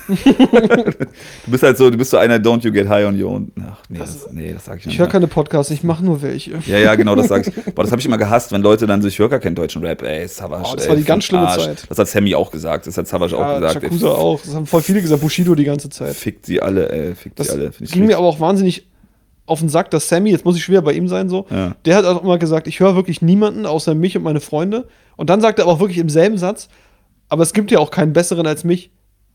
Du 0.07 1.51
bist 1.51 1.63
halt 1.63 1.77
so, 1.77 1.89
du 1.89 1.97
bist 1.97 2.11
so 2.11 2.17
einer, 2.17 2.37
don't 2.37 2.63
you 2.63 2.71
get 2.71 2.87
high 2.87 3.05
on 3.05 3.19
your 3.21 3.31
own. 3.31 3.51
Ach, 3.59 3.77
nee, 3.89 3.97
Das- 3.99 4.23
das, 4.23 4.31
nee, 4.33 4.53
das 4.53 4.65
sag 4.65 4.75
ich 4.77 4.81
Ich 4.81 4.87
nicht. 4.87 4.99
höre 4.99 5.07
keine 5.07 5.27
Podcasts, 5.27 5.71
ich 5.71 5.83
mache 5.83 6.03
nur 6.03 6.21
welche. 6.21 6.51
Ja, 6.67 6.77
ja, 6.77 6.95
genau, 6.95 7.15
das 7.15 7.27
sag 7.27 7.47
ich. 7.47 7.53
Boah, 7.73 7.83
das 7.83 7.91
habe 7.91 7.99
ich 7.99 8.05
immer 8.05 8.17
gehasst, 8.17 8.51
wenn 8.51 8.61
Leute 8.61 8.85
dann 8.85 9.01
so, 9.01 9.07
ich 9.07 9.17
höre 9.19 9.29
gar 9.29 9.39
keinen 9.39 9.55
deutschen 9.55 9.83
Rap, 9.83 10.01
ey, 10.03 10.27
Savage. 10.27 10.69
Oh, 10.71 10.75
das 10.75 10.83
ey, 10.85 10.89
war 10.89 10.95
die 10.97 11.03
ganz 11.03 11.23
schlimme 11.23 11.47
Arsch. 11.47 11.63
Zeit. 11.63 11.83
Das 11.89 11.97
hat 11.97 12.07
Sammy 12.07 12.35
auch 12.35 12.51
gesagt, 12.51 12.87
das 12.87 12.97
hat 12.97 13.07
Savage 13.07 13.35
auch 13.35 13.41
Ja, 13.41 13.59
gesagt. 13.59 13.81
Shakusa 13.83 14.07
ey, 14.07 14.13
auch. 14.13 14.41
Das 14.43 14.53
haben 14.55 14.65
voll 14.65 14.81
viele 14.81 15.01
gesagt. 15.01 15.21
Bushido 15.21 15.55
die 15.55 15.63
ganze 15.63 15.89
Zeit. 15.89 16.13
Fickt 16.15 16.45
sie 16.45 16.61
alle, 16.61 16.89
ey, 16.91 17.15
fickt 17.15 17.39
Das 17.39 17.47
sie 17.47 17.53
alle. 17.53 17.71
Find 17.71 17.89
ich 17.89 17.93
ging 17.93 18.05
mir 18.05 18.17
aber 18.17 18.27
auch 18.27 18.39
wahnsinnig 18.39 18.87
auf 19.45 19.59
den 19.59 19.69
Sack, 19.69 19.91
dass 19.91 20.07
Sammy, 20.07 20.31
jetzt 20.31 20.45
muss 20.45 20.55
ich 20.55 20.63
schwer 20.63 20.81
bei 20.81 20.93
ihm 20.93 21.07
sein, 21.09 21.27
so, 21.29 21.47
Ja. 21.49 21.75
der 21.85 21.97
hat 21.97 22.05
auch 22.05 22.23
immer 22.23 22.37
gesagt, 22.37 22.67
ich 22.67 22.79
höre 22.79 22.95
wirklich 22.95 23.21
niemanden 23.21 23.65
außer 23.65 23.93
mich 23.93 24.15
und 24.15 24.23
meine 24.23 24.39
Freunde. 24.39 24.87
Und 25.17 25.29
dann 25.29 25.41
sagt 25.41 25.59
er 25.59 25.63
aber 25.65 25.73
auch 25.73 25.79
wirklich 25.79 25.97
im 25.97 26.09
selben 26.09 26.37
Satz, 26.37 26.69
aber 27.27 27.43
es 27.43 27.51
gibt 27.53 27.69
ja 27.71 27.79
auch 27.79 27.91
keinen 27.91 28.13
besseren 28.13 28.47
als 28.47 28.63
mich. 28.63 28.91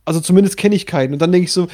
Also 0.09 0.21
zumindest 0.21 0.57
kenne 0.57 0.75
ich 0.75 0.87
keinen. 0.87 1.13
Und 1.13 1.23
dann 1.23 1.33
denke 1.33 1.45
ich 1.45 1.53
so, 1.53 1.69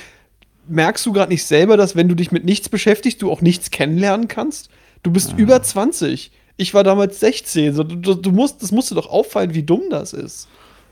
merkst 0.68 1.04
du 1.06 1.12
gerade 1.12 1.32
nicht 1.32 1.44
selber, 1.44 1.76
dass 1.76 1.96
wenn 1.96 2.08
du 2.08 2.14
dich 2.14 2.32
mit 2.32 2.44
nichts 2.44 2.68
beschäftigst, 2.68 3.22
du 3.22 3.30
auch 3.30 3.40
nichts 3.40 3.70
kennenlernen 3.70 4.28
kannst? 4.28 4.68
Du 5.02 5.10
bist 5.10 5.34
über 5.36 5.62
20. 5.62 6.32
Ich 6.56 6.74
war 6.74 6.84
damals 6.84 7.20
16. 7.20 7.74
So, 7.74 7.82
du, 7.82 8.14
du, 8.14 8.30
musst, 8.30 8.62
das 8.62 8.72
musst 8.72 8.90
dir 8.90 8.94
doch 8.94 9.10
auffallen, 9.10 9.54
wie 9.54 9.62
dumm 9.62 9.82
das 9.90 10.12
ist. 10.12 10.48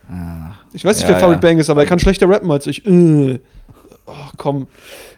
Ah. 0.09 0.53
Ich 0.72 0.84
weiß 0.84 0.97
nicht, 0.97 1.09
Ja, 1.09 1.14
wer 1.14 1.20
Farid 1.20 1.43
ja. 1.43 1.49
Bang 1.49 1.59
ist, 1.59 1.70
aber 1.70 1.82
er 1.82 1.86
kann 1.86 1.99
schlechter 1.99 2.28
rappen 2.28 2.51
als 2.51 2.66
ich. 2.66 2.84
Äh. 2.86 3.38
Oh, 4.05 4.12
komm, 4.36 4.66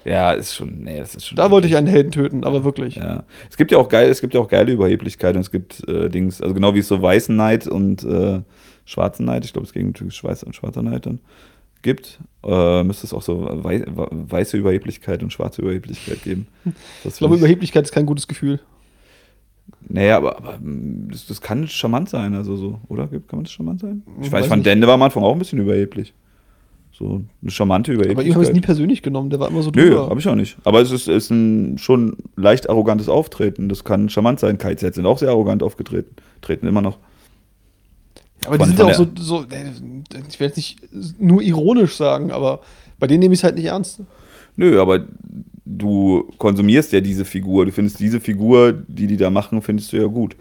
Ja, 0.05 0.33
ist 0.33 0.55
schon, 0.55 0.81
nee, 0.81 0.99
das 0.99 1.15
ist 1.15 1.27
schon. 1.27 1.37
da 1.37 1.51
wollte 1.51 1.67
ich 1.67 1.77
einen 1.77 1.87
Helden 1.87 2.13
töten, 2.13 2.45
aber 2.45 2.65
wirklich. 2.65 2.97
Ja. 2.97 3.25
Es 3.51 3.57
gibt 3.57 3.71
ja 3.73 3.79
auch 3.79 3.89
geil, 3.89 4.11
es 4.11 4.21
gibt 4.21 4.35
ja 4.35 4.41
auch 4.41 4.49
geile 4.49 4.73
Überheblichkeit 4.73 5.35
und 5.37 5.41
es 5.41 5.51
gibt 5.51 5.89
äh, 5.89 6.11
Dings, 6.11 6.43
also 6.43 6.53
genau 6.53 6.75
wie 6.75 6.81
es 6.81 6.89
so 6.89 7.01
weißen 7.01 7.35
Neid 7.35 7.67
und 7.67 8.05
äh, 8.05 8.43
schwarzen 8.85 9.25
Neid, 9.25 9.47
ich 9.47 9.55
glaube 9.55 9.67
es 9.67 9.73
gegen 9.73 9.95
Schweiß 10.11 10.45
und 10.45 10.55
schwarzer 10.55 10.83
Neid 10.83 11.07
dann 11.07 11.21
gibt, 11.85 12.19
äh, 12.43 12.83
müsste 12.83 13.07
es 13.07 13.13
auch 13.15 13.23
so 13.23 13.49
wei 13.63 13.85
weiße 13.87 14.57
Überheblichkeit 14.57 15.23
und 15.23 15.33
schwarze 15.33 15.63
Überheblichkeit 15.63 16.23
geben. 16.25 16.49
Ich 17.05 17.17
glaube, 17.19 17.37
Überheblichkeit 17.37 17.85
ist 17.85 17.93
kein 17.93 18.07
gutes 18.07 18.27
Gefühl. 18.27 18.59
Naja, 19.89 20.17
aber, 20.17 20.37
aber 20.39 20.59
mh, 20.61 21.13
das, 21.13 21.27
das 21.27 21.41
kann 21.41 21.69
charmant 21.69 22.09
sein, 22.09 22.35
also 22.35 22.57
so, 22.57 22.81
oder? 22.89 23.07
Kann 23.07 23.23
man 23.33 23.45
das 23.45 23.53
charmant 23.53 23.81
sein? 23.81 24.03
Ich 24.21 24.27
Hm, 24.27 24.33
Weiß 24.33 24.51
nicht. 24.51 24.67
Dende 24.67 24.87
war 24.87 24.95
am 24.95 25.03
Anfang 25.03 25.23
auch 25.23 25.33
ein 25.33 25.39
bisschen 25.39 25.61
überheblich. 25.61 26.13
So 26.93 27.23
eine 27.43 27.51
charmante 27.51 27.93
Aber 27.93 28.05
ihm 28.05 28.11
habe 28.11 28.23
ich 28.23 28.29
es 28.29 28.35
Überheblichkeit. 28.35 28.55
nie 28.55 28.61
persönlich 28.61 29.03
genommen, 29.03 29.29
der 29.31 29.41
war 29.41 29.49
immer 29.49 29.63
so 29.63 29.71
Nö, 29.75 29.91
drüber. 29.91 30.09
habe 30.11 30.21
ich 30.21 30.29
auch 30.29 30.35
nicht. 30.37 30.57
Aber 30.65 30.81
es 30.81 30.91
ist, 30.93 31.09
ist 31.09 31.31
ein 31.31 31.77
schon 31.79 32.17
leicht 32.37 32.71
arrogantes 32.71 33.09
Auftreten. 33.09 33.69
Das 33.69 33.83
kann 33.85 34.09
charmant 34.09 34.39
sein. 34.41 34.59
KZ 34.59 34.95
sind 34.95 35.05
auch 35.07 35.19
sehr 35.19 35.31
arrogant 35.31 35.63
aufgetreten. 35.63 36.15
Treten 36.41 36.67
immer 36.67 36.83
noch. 36.83 36.99
Aber 38.47 38.59
die 38.59 38.65
sind 38.67 38.79
ja 38.79 38.87
auch 38.87 38.95
so, 38.95 39.07
so, 39.19 39.43
äh, 39.43 39.71
ich 40.29 40.41
will 40.41 40.47
jetzt 40.49 40.57
nicht 40.57 40.79
nur 41.19 41.43
ironisch 41.43 41.97
sagen, 41.97 42.31
aber 42.31 42.61
bei 42.99 43.07
denen 43.07 43.21
nehme 43.21 43.35
ich 43.35 43.41
es 43.41 43.45
halt 43.45 43.57
nicht 43.57 43.67
ernst. 43.67 44.01
Nö, 44.57 44.81
aber 44.81 45.05
du 45.65 46.31
konsumierst 46.39 46.93
ja 46.93 47.01
diese 47.01 47.25
Figur. 47.25 47.67
Du 47.67 47.73
findest 47.73 47.99
diese 48.01 48.21
Figur, 48.21 48.73
die 48.73 49.07
die 49.07 49.17
da 49.17 49.31
machen, 49.31 49.63
findest 49.63 49.93
du 49.93 49.97
ja 49.97 50.07
gut. 50.07 50.37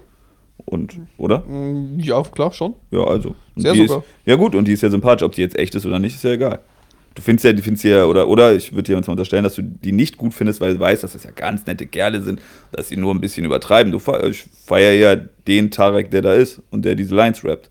Und, 0.65 0.97
oder? 1.17 1.39
Mm, 1.39 1.99
Ja, 1.99 2.21
klar, 2.23 2.51
schon. 2.51 2.75
Ja, 2.91 3.03
also. 3.03 3.35
Und 3.55 3.61
Sehr 3.61 3.75
sogar. 3.75 3.99
Ist, 3.99 4.05
ja, 4.25 4.35
gut, 4.35 4.55
und 4.55 4.67
die 4.67 4.73
ist 4.73 4.81
ja 4.83 4.89
sympathisch. 4.89 5.23
Ob 5.23 5.33
die 5.33 5.41
jetzt 5.41 5.57
echt 5.57 5.75
ist 5.75 5.85
oder 5.85 5.99
nicht, 5.99 6.15
ist 6.15 6.23
ja 6.23 6.31
egal. 6.31 6.59
Du 7.15 7.21
findest 7.21 7.45
ja, 7.45 7.53
die 7.53 7.61
findest 7.61 7.83
ja, 7.83 8.05
oder, 8.05 8.27
oder 8.27 8.55
ich 8.55 8.71
würde 8.71 8.83
dir 8.83 8.95
jetzt 8.95 9.07
mal 9.07 9.13
unterstellen, 9.13 9.43
dass 9.43 9.55
du 9.55 9.61
die 9.61 9.91
nicht 9.91 10.17
gut 10.17 10.33
findest, 10.33 10.61
weil 10.61 10.75
du 10.75 10.79
weißt, 10.79 11.03
dass 11.03 11.13
das 11.13 11.23
ja 11.23 11.31
ganz 11.31 11.65
nette 11.65 11.85
Kerle 11.85 12.21
sind, 12.23 12.41
dass 12.71 12.87
sie 12.89 12.97
nur 12.97 13.13
ein 13.13 13.21
bisschen 13.21 13.45
übertreiben. 13.45 13.91
Du 13.91 13.99
ich 14.27 14.45
feier 14.65 14.93
ja 14.93 15.15
den 15.15 15.69
Tarek, 15.69 16.09
der 16.09 16.23
da 16.23 16.33
ist 16.33 16.61
und 16.71 16.85
der 16.85 16.95
diese 16.95 17.13
Lines 17.13 17.43
rappt. 17.43 17.69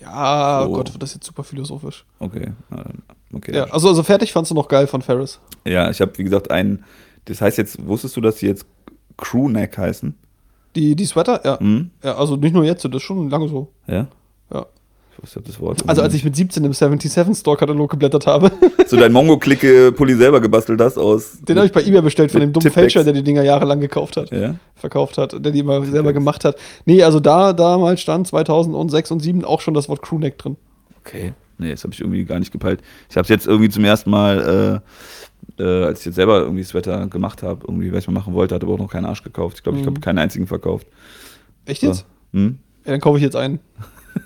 Ja, 0.00 0.62
So. 0.64 0.72
Gott, 0.72 0.92
wird 0.92 1.02
das 1.02 1.14
jetzt 1.14 1.26
super 1.26 1.44
philosophisch. 1.44 2.04
Okay. 2.18 2.52
okay. 3.32 3.54
Ja, 3.54 3.64
also, 3.64 3.88
also 3.88 4.02
fertig 4.02 4.32
fandst 4.32 4.50
du 4.50 4.54
noch 4.54 4.68
geil 4.68 4.86
von 4.86 5.02
Ferris. 5.02 5.40
Ja, 5.64 5.90
ich 5.90 6.00
habe, 6.00 6.16
wie 6.18 6.24
gesagt, 6.24 6.50
einen. 6.50 6.84
Das 7.24 7.40
heißt 7.40 7.58
jetzt, 7.58 7.84
wusstest 7.86 8.16
du, 8.16 8.20
dass 8.20 8.36
die 8.36 8.46
jetzt 8.46 8.66
Crewneck 9.16 9.76
heißen? 9.78 10.14
Die, 10.76 10.94
die 10.94 11.06
Sweater, 11.06 11.40
ja. 11.44 11.58
Hm? 11.58 11.90
ja. 12.02 12.16
Also 12.16 12.36
nicht 12.36 12.52
nur 12.52 12.64
jetzt, 12.64 12.84
das 12.84 12.92
ist 12.92 13.02
schon 13.02 13.30
lange 13.30 13.48
so. 13.48 13.72
Ja? 13.86 14.08
Ja. 14.52 14.66
Ich 15.16 15.22
wusste 15.22 15.40
das 15.40 15.58
Wort. 15.60 15.82
Also 15.86 16.02
als 16.02 16.12
ich 16.12 16.24
mit 16.24 16.36
17 16.36 16.62
im 16.64 16.74
77 16.74 17.36
Store-Katalog 17.38 17.90
geblättert 17.90 18.26
habe, 18.26 18.52
so 18.86 18.96
deinen 18.98 19.12
Mongo-Click-Pulli 19.12 20.14
selber 20.14 20.40
gebastelt 20.42 20.78
hast 20.80 20.98
aus. 20.98 21.38
den 21.40 21.56
habe 21.56 21.66
ich 21.66 21.72
bei 21.72 21.82
Ebay 21.82 22.02
bestellt 22.02 22.30
von 22.30 22.40
dem 22.40 22.52
dummen. 22.52 22.70
Fälscher, 22.70 23.02
der 23.02 23.14
die 23.14 23.22
Dinger 23.22 23.42
jahrelang 23.42 23.80
gekauft 23.80 24.16
hat. 24.18 24.30
Ja. 24.30 24.56
verkauft 24.74 25.16
hat, 25.16 25.32
der 25.32 25.52
die 25.52 25.60
immer 25.60 25.82
selber 25.86 26.12
gemacht 26.12 26.44
hat. 26.44 26.56
Nee, 26.84 27.02
also 27.02 27.18
da 27.20 27.52
damals 27.54 28.00
stand 28.02 28.26
2006 28.26 29.10
und 29.10 29.20
2007 29.20 29.44
auch 29.44 29.60
schon 29.62 29.72
das 29.74 29.88
Wort 29.88 30.02
Crewneck 30.02 30.36
drin. 30.36 30.56
Okay. 31.00 31.32
Nee, 31.58 31.70
das 31.70 31.84
habe 31.84 31.94
ich 31.94 32.00
irgendwie 32.00 32.24
gar 32.26 32.38
nicht 32.38 32.52
gepeilt. 32.52 32.80
Ich 33.08 33.16
habe 33.16 33.22
es 33.22 33.30
jetzt 33.30 33.46
irgendwie 33.46 33.70
zum 33.70 33.84
ersten 33.84 34.10
Mal, 34.10 34.82
äh, 35.58 35.62
äh, 35.62 35.84
als 35.86 36.00
ich 36.00 36.06
jetzt 36.06 36.16
selber 36.16 36.40
irgendwie 36.40 36.60
das 36.62 36.74
Wetter 36.74 37.06
gemacht 37.06 37.42
habe, 37.42 37.64
irgendwie, 37.66 37.90
was 37.92 38.00
ich 38.00 38.08
mal 38.08 38.12
machen 38.12 38.34
wollte, 38.34 38.54
hat 38.54 38.62
aber 38.62 38.74
auch 38.74 38.78
noch 38.78 38.90
keinen 38.92 39.06
Arsch 39.06 39.22
gekauft. 39.22 39.56
Ich 39.56 39.62
glaube, 39.62 39.78
ich 39.78 39.84
Mhm. 39.84 39.88
habe 39.90 40.00
keinen 40.00 40.18
einzigen 40.18 40.46
verkauft. 40.46 40.86
Echt 41.64 41.80
So. 41.80 41.86
jetzt? 41.86 42.04
Hm? 42.34 42.58
Ja, 42.84 42.90
dann 42.92 43.00
kaufe 43.00 43.16
ich 43.16 43.22
jetzt 43.24 43.36
einen. 43.36 43.60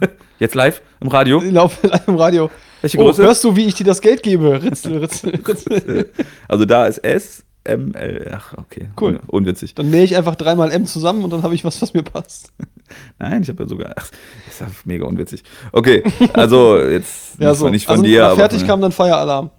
Jetzt 0.41 0.55
live 0.55 0.82
im 1.01 1.09
Radio? 1.09 1.41
Ich 1.43 1.53
laufe 1.53 1.86
live 1.86 2.09
im 2.09 2.16
Radio. 2.16 2.51
Welche 2.80 2.99
Oh, 2.99 3.05
Größe? 3.05 3.22
hörst 3.22 3.45
du, 3.45 3.55
wie 3.57 3.66
ich 3.66 3.74
dir 3.74 3.84
das 3.84 4.01
Geld 4.01 4.22
gebe? 4.22 4.62
Ritzel, 4.62 4.97
ritzel, 5.05 5.30
ritzel. 5.36 6.11
Also 6.49 6.64
da 6.64 6.86
ist 6.86 6.99
S, 6.99 7.45
M, 7.62 7.95
L. 7.95 8.32
Ach, 8.34 8.55
okay. 8.57 8.88
Cool. 8.99 9.16
Un 9.16 9.28
unwitzig. 9.28 9.74
Dann 9.74 9.91
nähe 9.91 10.03
ich 10.03 10.16
einfach 10.16 10.34
dreimal 10.34 10.72
M 10.72 10.86
zusammen 10.86 11.22
und 11.22 11.30
dann 11.30 11.43
habe 11.43 11.55
ich 11.55 11.62
was, 11.64 11.80
was 11.82 11.93
mir 11.93 12.03
passt. 12.03 12.53
Nein, 13.18 13.43
ich 13.43 13.49
habe 13.51 13.62
ja 13.62 13.68
sogar. 13.68 13.93
Ach, 13.97 14.09
das 14.47 14.55
ist 14.55 14.61
ja 14.61 14.66
mega 14.84 15.05
unwitzig. 15.07 15.45
Okay, 15.72 16.03
also 16.32 16.78
jetzt 16.78 17.38
Ja, 17.38 17.55
so. 17.55 17.68
nicht 17.68 17.84
von 17.86 17.93
also, 17.97 18.05
dir, 18.05 18.26
aber. 18.26 18.36
fertig 18.36 18.66
kam 18.66 18.80
dann 18.80 18.93
Feieralarm. 18.93 19.51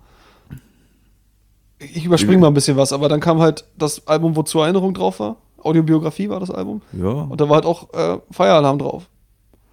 Ich 1.78 2.06
überspringe 2.06 2.40
mal 2.40 2.48
ein 2.48 2.54
bisschen 2.54 2.76
was, 2.78 2.92
aber 2.94 3.08
dann 3.08 3.20
kam 3.20 3.40
halt 3.40 3.66
das 3.78 4.08
Album, 4.08 4.36
wo 4.36 4.44
zur 4.44 4.64
Erinnerung 4.66 4.94
drauf 4.94 5.20
war. 5.20 5.38
Audiobiografie 5.64 6.28
war 6.30 6.40
das 6.40 6.52
Album. 6.52 6.82
Ja. 6.92 7.08
Und 7.08 7.40
da 7.40 7.48
war 7.50 7.56
halt 7.56 7.66
auch 7.66 7.94
äh, 7.94 8.18
Feieralarm 8.32 8.80
drauf. 8.80 9.08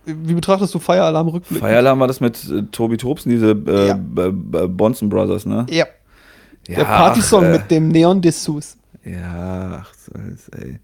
Wie, 0.08 0.34
betrachtest 0.34 0.74
du 0.74 0.78
Feieralarm 0.78 1.28
rückblickend? 1.28 1.60
Feierladen 1.68 2.00
war 2.00 2.06
das 2.08 2.20
mit 2.20 2.42
äh, 2.50 2.62
Tobi 2.72 2.96
Tobsen, 2.96 3.30
diese 3.30 3.50
äh, 3.66 3.88
Ja. 3.88 3.94
B- 3.94 4.30
B- 4.32 4.66
Bonson 4.66 5.08
Brothers, 5.08 5.46
ne? 5.46 5.66
Ja. 5.70 5.86
Ja, 6.66 6.76
Der 6.76 6.84
Partysong 6.84 7.44
äh, 7.44 7.52
mit 7.52 7.70
dem 7.70 7.88
Neon 7.88 8.20
Dessous. 8.20 8.76
Ja, 9.04 9.82
ach, 9.82 9.92
ey. 10.58 10.78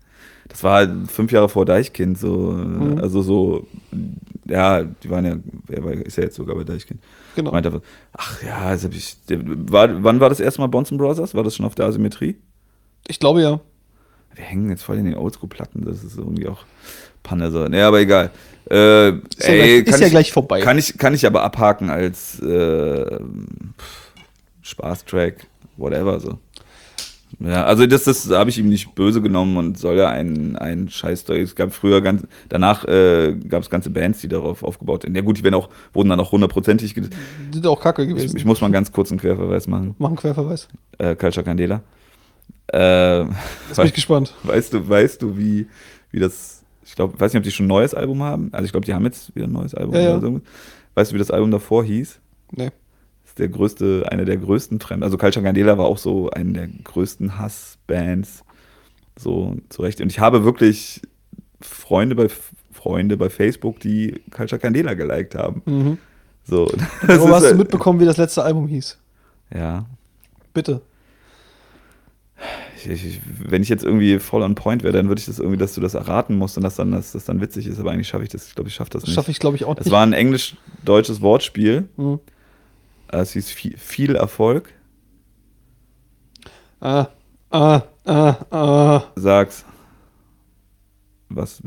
Das 0.48 0.62
war 0.62 0.74
halt 0.74 1.10
fünf 1.10 1.32
Jahre 1.32 1.48
vor 1.48 1.64
Deichkind, 1.66 2.18
so. 2.18 2.52
Mhm. 2.52 2.98
Also 3.00 3.22
so. 3.22 3.66
Ja, 4.46 4.82
die 4.82 5.10
waren 5.10 5.24
ja. 5.24 5.82
War, 5.82 5.92
ist 5.92 6.16
ja 6.16 6.24
jetzt 6.24 6.36
sogar 6.36 6.54
bei 6.56 6.64
Deichkind. 6.64 7.00
Genau. 7.34 7.50
Meint 7.50 7.66
er, 7.66 7.80
ach 8.12 8.42
ja, 8.42 8.70
das 8.70 8.84
hab 8.84 8.92
ich. 8.94 9.16
War, 9.28 10.02
wann 10.04 10.20
war 10.20 10.28
das 10.28 10.40
erste 10.40 10.60
Mal 10.60 10.68
Bonson 10.68 10.96
Brothers? 10.98 11.34
War 11.34 11.42
das 11.42 11.56
schon 11.56 11.66
auf 11.66 11.74
der 11.74 11.86
Asymmetrie? 11.86 12.36
Ich 13.08 13.18
glaube 13.18 13.42
ja. 13.42 13.60
Wir 14.34 14.44
hängen 14.44 14.68
jetzt 14.70 14.82
voll 14.82 14.98
in 14.98 15.04
den 15.04 15.14
Oldschool-Platten, 15.16 15.84
das 15.84 16.02
ist 16.02 16.18
irgendwie 16.18 16.48
auch 16.48 16.64
Panne 17.22 17.50
so. 17.50 17.66
Nee, 17.68 17.82
aber 17.82 18.00
egal. 18.00 18.30
Äh, 18.70 19.08
Ist, 19.10 19.18
ja, 19.40 19.48
ey, 19.48 19.82
gleich, 19.82 19.86
ist 19.86 19.90
kann 19.92 20.00
ja 20.00 20.06
ich, 20.06 20.12
gleich 20.12 20.32
vorbei. 20.32 20.60
Kann 20.60 20.78
ich, 20.78 20.96
kann 20.98 21.14
ich 21.14 21.26
aber 21.26 21.42
abhaken 21.42 21.90
als 21.90 22.40
äh, 22.40 23.18
Spaßtrack, 24.62 25.46
whatever 25.76 26.20
so. 26.20 26.38
Ja, 27.40 27.64
also 27.64 27.86
das, 27.86 28.04
das 28.04 28.30
habe 28.30 28.50
ich 28.50 28.58
ihm 28.58 28.68
nicht 28.68 28.94
böse 28.94 29.20
genommen 29.20 29.56
und 29.56 29.78
soll 29.78 29.96
ja 29.96 30.08
ein, 30.08 30.56
ein 30.56 30.88
Scheiß. 30.88 31.28
Es 31.30 31.54
gab 31.54 31.72
früher 31.74 32.00
ganz, 32.00 32.22
danach 32.48 32.84
äh, 32.84 33.34
gab 33.48 33.62
es 33.62 33.70
ganze 33.70 33.90
Bands, 33.90 34.20
die 34.20 34.28
darauf 34.28 34.62
aufgebaut 34.62 35.02
sind. 35.02 35.16
Ja 35.16 35.22
gut, 35.22 35.38
die 35.38 35.42
werden 35.44 35.54
auch, 35.54 35.68
wurden 35.92 36.10
dann 36.10 36.20
auch 36.20 36.32
hundertprozentig. 36.32 36.94
sind 36.94 37.66
auch 37.66 37.80
kacke 37.80 38.02
Ich, 38.02 38.08
gewesen. 38.08 38.36
ich 38.36 38.44
muss 38.44 38.60
mal 38.60 38.70
ganz 38.70 38.92
kurz 38.92 39.10
einen 39.10 39.20
Querverweis 39.20 39.66
machen. 39.66 39.94
Machen 39.98 40.16
Querverweis. 40.16 40.68
Äh, 40.98 41.16
Culture 41.16 41.44
Candela. 41.44 41.82
Äh, 42.72 43.22
Jetzt 43.22 43.76
bin 43.76 43.86
ich 43.86 43.94
gespannt. 43.94 44.34
Weißt 44.44 44.72
du, 44.72 44.88
weißt 44.88 45.20
du, 45.20 45.36
wie, 45.36 45.66
wie 46.10 46.20
das, 46.20 46.53
ich 46.94 46.96
glaube, 46.96 47.18
weiß 47.18 47.32
nicht, 47.32 47.40
ob 47.40 47.42
die 47.42 47.50
schon 47.50 47.66
ein 47.66 47.70
neues 47.70 47.92
Album 47.92 48.22
haben. 48.22 48.50
Also 48.52 48.66
ich 48.66 48.70
glaube, 48.70 48.86
die 48.86 48.94
haben 48.94 49.04
jetzt 49.04 49.34
wieder 49.34 49.48
ein 49.48 49.52
neues 49.52 49.74
Album. 49.74 49.96
Ja, 49.96 50.16
ja. 50.16 50.40
Weißt 50.94 51.10
du, 51.10 51.14
wie 51.16 51.18
das 51.18 51.32
Album 51.32 51.50
davor 51.50 51.82
hieß? 51.82 52.20
Nee. 52.52 52.66
Das 52.66 53.30
ist 53.30 53.38
der 53.40 53.48
größte, 53.48 54.06
einer 54.12 54.24
der 54.24 54.36
größten 54.36 54.78
Fremden. 54.78 55.02
Also 55.02 55.18
Culture 55.18 55.44
Candela 55.44 55.76
war 55.76 55.86
auch 55.86 55.98
so 55.98 56.30
eine 56.30 56.52
der 56.52 56.68
größten 56.68 57.36
Hassbands. 57.36 58.44
So 59.18 59.56
zurecht. 59.70 60.00
Und 60.00 60.12
ich 60.12 60.20
habe 60.20 60.44
wirklich 60.44 61.02
Freunde 61.60 62.14
bei 62.14 62.28
Freunde 62.70 63.16
bei 63.16 63.28
Facebook, 63.28 63.80
die 63.80 64.22
Culture 64.30 64.60
Candela 64.60 64.94
geliked 64.94 65.34
haben. 65.34 65.62
Mhm. 65.66 65.98
So. 66.44 66.70
Warum 67.02 67.32
hast 67.32 67.42
du 67.42 67.46
halt- 67.48 67.58
mitbekommen, 67.58 67.98
wie 67.98 68.04
das 68.04 68.18
letzte 68.18 68.44
Album 68.44 68.68
hieß? 68.68 68.98
Ja. 69.52 69.84
Bitte. 70.52 70.80
Ich, 72.86 73.04
ich, 73.06 73.20
wenn 73.38 73.62
ich 73.62 73.68
jetzt 73.68 73.84
irgendwie 73.84 74.18
voll 74.18 74.42
on 74.42 74.54
point 74.54 74.82
wäre, 74.82 74.92
dann 74.92 75.08
würde 75.08 75.20
ich 75.20 75.26
das 75.26 75.38
irgendwie, 75.38 75.58
dass 75.58 75.74
du 75.74 75.80
das 75.80 75.94
erraten 75.94 76.36
musst 76.36 76.56
und 76.56 76.62
dass 76.64 76.76
dann 76.76 76.92
dass 76.92 77.12
das 77.12 77.24
dann 77.24 77.40
witzig 77.40 77.66
ist. 77.66 77.78
Aber 77.78 77.90
eigentlich 77.90 78.08
schaffe 78.08 78.24
ich 78.24 78.30
das. 78.30 78.48
Ich 78.48 78.54
glaube, 78.54 78.68
ich 78.68 78.74
schaffe 78.74 78.90
das 78.90 79.02
Das 79.02 79.08
nicht. 79.08 79.14
schaffe 79.14 79.30
ich, 79.30 79.38
glaube 79.38 79.56
ich, 79.56 79.64
auch 79.64 79.76
Es 79.78 79.84
nicht. 79.86 79.92
war 79.92 80.02
ein 80.04 80.12
englisch-deutsches 80.12 81.20
Wortspiel. 81.20 81.88
Mhm. 81.96 82.20
Es 83.08 83.32
hieß 83.32 83.50
viel, 83.50 83.76
viel 83.76 84.16
Erfolg. 84.16 84.72
Ah, 86.80 87.06
ah, 87.50 87.82
ah, 88.04 88.36
ah. 88.50 89.02
Sag's. 89.16 89.64
Was? 91.30 91.60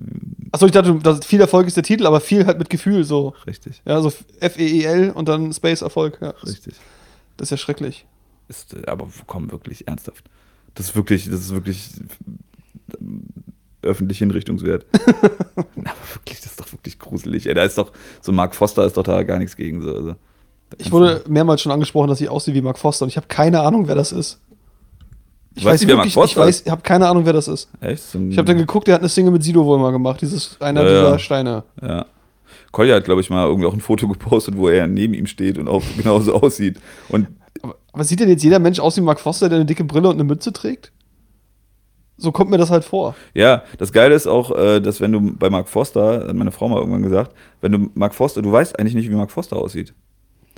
Achso, 0.52 0.66
ich 0.66 0.72
dachte, 0.72 0.96
das 1.02 1.26
viel 1.26 1.42
Erfolg 1.42 1.68
ist 1.68 1.76
der 1.76 1.84
Titel, 1.84 2.06
aber 2.06 2.22
viel 2.22 2.46
halt 2.46 2.60
mit 2.60 2.70
Gefühl 2.70 3.04
so. 3.04 3.34
Richtig. 3.46 3.82
Ja, 3.86 4.02
so 4.02 4.12
F-E-E-L 4.40 5.12
und 5.12 5.28
dann 5.28 5.52
Space 5.52 5.82
Erfolg. 5.82 6.20
Ja, 6.22 6.34
das, 6.42 6.52
Richtig. 6.52 6.76
das 7.38 7.48
ist 7.48 7.52
ja 7.52 7.58
schrecklich. 7.58 8.06
Ist, 8.48 8.88
aber 8.88 9.08
komm, 9.26 9.52
wirklich 9.52 9.88
ernsthaft. 9.88 10.24
Das 10.78 10.88
ist 10.88 10.96
wirklich, 10.96 11.26
das 11.30 11.40
ist 11.42 11.52
wirklich 11.54 11.90
ähm, 13.02 13.24
öffentlich 13.82 14.20
hinrichtungswert. 14.20 14.86
aber 15.56 15.66
wirklich, 16.14 16.40
das 16.42 16.52
ist 16.52 16.60
doch 16.60 16.72
wirklich 16.72 17.00
gruselig. 17.00 17.48
Ey, 17.48 17.54
da 17.54 17.64
ist 17.64 17.78
doch, 17.78 17.92
so 18.22 18.32
Mark 18.32 18.56
Foster 18.56 18.86
ist 18.86 18.98
doch 18.98 19.04
da 19.04 19.24
gar 19.24 19.40
nichts 19.40 19.56
gegen. 19.56 19.82
So, 19.82 19.94
also, 19.96 20.16
Ich 20.78 20.92
wurde 20.92 21.24
mehrmals 21.28 21.62
schon 21.62 21.72
angesprochen, 21.72 22.08
dass 22.10 22.22
ich 22.22 22.30
aussehe 22.30 22.54
wie 22.54 22.62
Mark 22.62 22.78
Foster 22.78 23.04
und 23.06 23.10
ich 23.10 23.18
habe 23.18 23.28
keine 23.28 23.62
Ahnung, 23.62 23.88
wer 23.88 23.96
das 23.96 24.12
ist. 24.12 24.40
Ich 25.56 25.66
Weißt 25.66 25.84
du, 25.84 25.88
wer 25.88 25.96
Mark 25.96 26.06
wirklich, 26.06 26.14
Foster 26.14 26.42
ich 26.42 26.48
weiß, 26.48 26.62
ich 26.66 26.72
habe 26.72 26.82
keine 26.84 27.08
Ahnung, 27.08 27.26
wer 27.26 27.34
das 27.34 27.48
ist. 27.48 27.70
du- 27.82 27.88
Echt? 27.88 28.04
So 28.04 28.20
Ich 28.20 28.38
habe 28.38 28.46
dann 28.46 28.58
geguckt, 28.58 28.88
der 28.88 28.94
hat 28.96 29.02
eine 29.02 29.10
Single 29.10 29.32
mit 29.32 29.44
Sido 29.44 29.66
wohl 29.66 29.80
mal 29.80 29.92
gemacht, 29.92 30.22
dieses 30.22 30.60
einer 30.62 30.84
Ja, 30.84 30.88
dieser 30.88 31.10
ja. 31.12 31.20
Steine. 31.20 31.64
Ja. 31.82 32.06
Kolja 32.72 32.96
hat, 32.96 33.06
glaube 33.06 33.22
ich, 33.22 33.30
mal 33.32 33.48
irgendwie 33.48 33.66
auch 33.68 33.74
ein 33.74 33.80
Foto 33.82 34.08
gepostet, 34.08 34.56
wo 34.56 34.68
er 34.70 34.86
neben 34.88 35.14
ihm 35.16 35.26
steht 35.26 35.58
und 35.58 35.68
auch 35.68 35.82
genauso 35.98 36.34
aussieht. 36.42 36.80
Und 37.10 37.28
Aber, 37.64 37.76
aber 37.98 38.04
sieht 38.04 38.20
denn 38.20 38.30
jetzt 38.30 38.44
jeder 38.44 38.60
Mensch 38.60 38.80
aus 38.80 38.96
wie 38.96 39.02
Mark 39.02 39.20
Foster, 39.20 39.50
der 39.50 39.56
eine 39.58 39.66
dicke 39.66 39.84
Brille 39.84 40.08
und 40.08 40.14
eine 40.16 40.24
Mütze 40.24 40.54
trägt? 40.54 40.92
So 42.20 42.32
kommt 42.32 42.50
mir 42.52 42.58
das 42.58 42.70
halt 42.72 42.84
vor. 42.84 43.16
ja, 43.34 43.64
das 43.80 43.92
Geile 43.92 44.14
ist 44.16 44.28
auch, 44.28 44.56
äh, 44.58 44.80
dass 44.80 45.02
wenn 45.02 45.12
du 45.12 45.22
bei 45.36 45.50
Mark 45.50 45.68
Foster, 45.68 46.28
hat 46.28 46.36
meine 46.36 46.52
Frau 46.52 46.68
mal 46.68 46.78
irgendwann 46.80 47.04
gesagt, 47.04 47.32
wenn 47.62 47.72
du 47.72 47.90
Mark 47.96 48.16
Foster, 48.16 48.42
du 48.42 48.52
weißt 48.52 48.78
eigentlich 48.80 48.96
nicht, 48.96 49.10
wie 49.10 49.16
Mark 49.16 49.32
Foster 49.32 49.56
aussieht. 49.56 49.94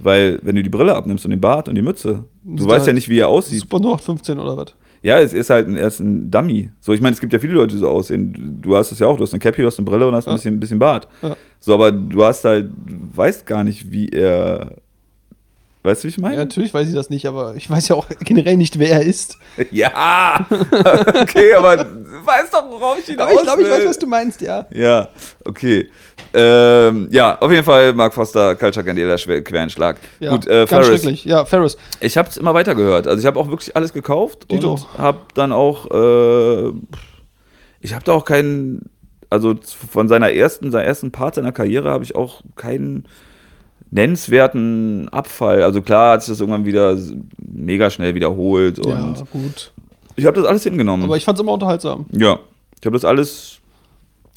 Weil, 0.02 0.40
wenn 0.44 0.56
du 0.56 0.64
die 0.64 0.70
Brille 0.70 0.96
abnimmst 0.96 1.26
und 1.26 1.32
den 1.32 1.42
Bart 1.42 1.68
und 1.68 1.76
die 1.76 1.82
Mütze, 1.82 2.24
du 2.44 2.66
weißt 2.66 2.86
ja 2.86 2.88
halt 2.88 2.96
nicht, 2.96 3.10
wie 3.10 3.20
er 3.20 3.28
aussieht. 3.28 3.60
Super 3.60 3.78
0815 3.78 4.40
oder 4.40 4.56
was? 4.56 4.74
Ja, 5.02 5.20
es 5.20 5.34
ist 5.34 5.50
halt 5.50 5.68
ein, 5.68 5.76
er 5.78 5.88
ist 5.88 6.00
ein 6.00 6.30
Dummy. 6.32 6.72
So, 6.82 6.94
ich 6.94 7.02
meine, 7.02 7.14
es 7.14 7.20
gibt 7.22 7.32
ja 7.34 7.40
viele 7.40 7.54
Leute, 7.54 7.74
die 7.76 7.80
so 7.80 7.90
aussehen. 7.90 8.60
Du 8.62 8.76
hast 8.78 8.92
es 8.94 9.00
ja 9.00 9.08
auch, 9.08 9.18
du 9.18 9.24
hast 9.24 9.34
eine 9.34 9.40
Cappy, 9.40 9.62
du 9.62 9.68
hast 9.68 9.78
eine 9.80 9.86
Brille 9.86 10.08
und 10.08 10.16
hast 10.16 10.28
ein 10.28 10.32
Ja. 10.32 10.36
bisschen, 10.36 10.56
ein 10.56 10.60
bisschen 10.60 10.80
Bart. 10.80 11.08
Ja. 11.22 11.36
So, 11.60 11.74
aber 11.74 11.92
du 11.92 12.24
hast 12.24 12.44
halt, 12.46 12.70
du 12.86 12.96
weißt 13.18 13.46
gar 13.46 13.64
nicht, 13.66 13.92
wie 13.92 14.08
er. 14.10 14.76
Weißt 15.82 16.03
du, 16.03 16.07
wie 16.07 16.09
ich 16.09 16.17
Ja, 16.17 16.21
meine? 16.23 16.36
natürlich 16.38 16.73
weiß 16.73 16.89
ich 16.89 16.93
das 16.93 17.09
nicht, 17.09 17.25
aber 17.25 17.55
ich 17.55 17.69
weiß 17.69 17.88
ja 17.88 17.95
auch 17.95 18.05
generell 18.19 18.57
nicht, 18.57 18.77
wer 18.80 18.89
er 18.91 19.01
ist. 19.01 19.38
Ja, 19.71 20.45
okay, 21.21 21.53
aber 21.53 21.77
du 21.77 21.86
weißt 22.25 22.53
doch, 22.53 22.69
worauf 22.69 22.99
ich 22.99 23.05
hinaus 23.05 23.27
Aber 23.30 23.34
ich 23.36 23.43
glaube, 23.43 23.61
ich 23.63 23.69
weiß, 23.69 23.86
was 23.88 23.97
du 23.99 24.07
meinst, 24.07 24.41
ja. 24.41 24.65
Ja, 24.71 25.07
okay. 25.45 25.89
Ähm, 26.34 27.07
ja, 27.11 27.39
auf 27.39 27.49
jeden 27.51 27.63
Fall 27.63 27.93
Mark 27.93 28.13
Foster, 28.13 28.55
Culture 28.55 28.86
Candela, 28.86 29.17
schwer- 29.17 29.41
Querenschlag. 29.41 29.97
ja 30.19 30.32
Gut, 30.32 30.45
äh, 30.47 30.59
ganz 30.65 30.69
Ferris. 30.69 30.88
schrecklich. 30.88 31.25
Ja, 31.25 31.45
Ferris. 31.45 31.77
Ich 32.01 32.17
habe 32.17 32.30
es 32.30 32.38
immer 32.38 32.53
weiter 32.53 32.75
gehört. 32.75 33.07
Also 33.07 33.19
ich 33.19 33.25
habe 33.25 33.39
auch 33.39 33.49
wirklich 33.49 33.75
alles 33.75 33.93
gekauft 33.93 34.49
Tito. 34.49 34.73
und 34.73 34.97
habe 34.97 35.19
dann 35.34 35.51
auch, 35.53 35.89
äh, 35.91 36.71
ich 37.82 37.93
habe 37.93 38.03
da 38.03 38.11
auch 38.11 38.25
keinen, 38.25 38.89
also 39.30 39.55
von 39.63 40.07
seiner 40.09 40.32
ersten, 40.32 40.71
seiner 40.71 40.84
ersten 40.86 41.11
Part 41.11 41.36
seiner 41.36 41.51
Karriere 41.53 41.89
habe 41.89 42.03
ich 42.03 42.15
auch 42.15 42.41
keinen 42.55 43.05
nennenswerten 43.92 45.10
Abfall. 45.10 45.64
Also 45.64 45.82
klar 45.82 46.14
hat 46.14 46.24
sich 46.24 46.32
das 46.34 46.40
irgendwann 46.40 46.66
wieder 46.66 46.98
mega 47.38 47.90
schnell 47.90 48.16
wiederholt 48.16 48.80
und 48.80 48.90
Ja, 48.92 49.14
gut. 49.32 49.72
ich 50.16 50.26
habe 50.26 50.38
das 50.40 50.46
alles 50.46 50.64
hingenommen. 50.64 51.04
Aber 51.06 51.18
ich 51.18 51.26
fand 51.26 51.38
es 51.38 51.42
immer 51.42 51.54
unterhaltsam. 51.54 52.06
Ja, 52.12 52.40
ich 52.80 52.86
habe 52.86 52.96
das 52.96 53.06
alles 53.06 53.60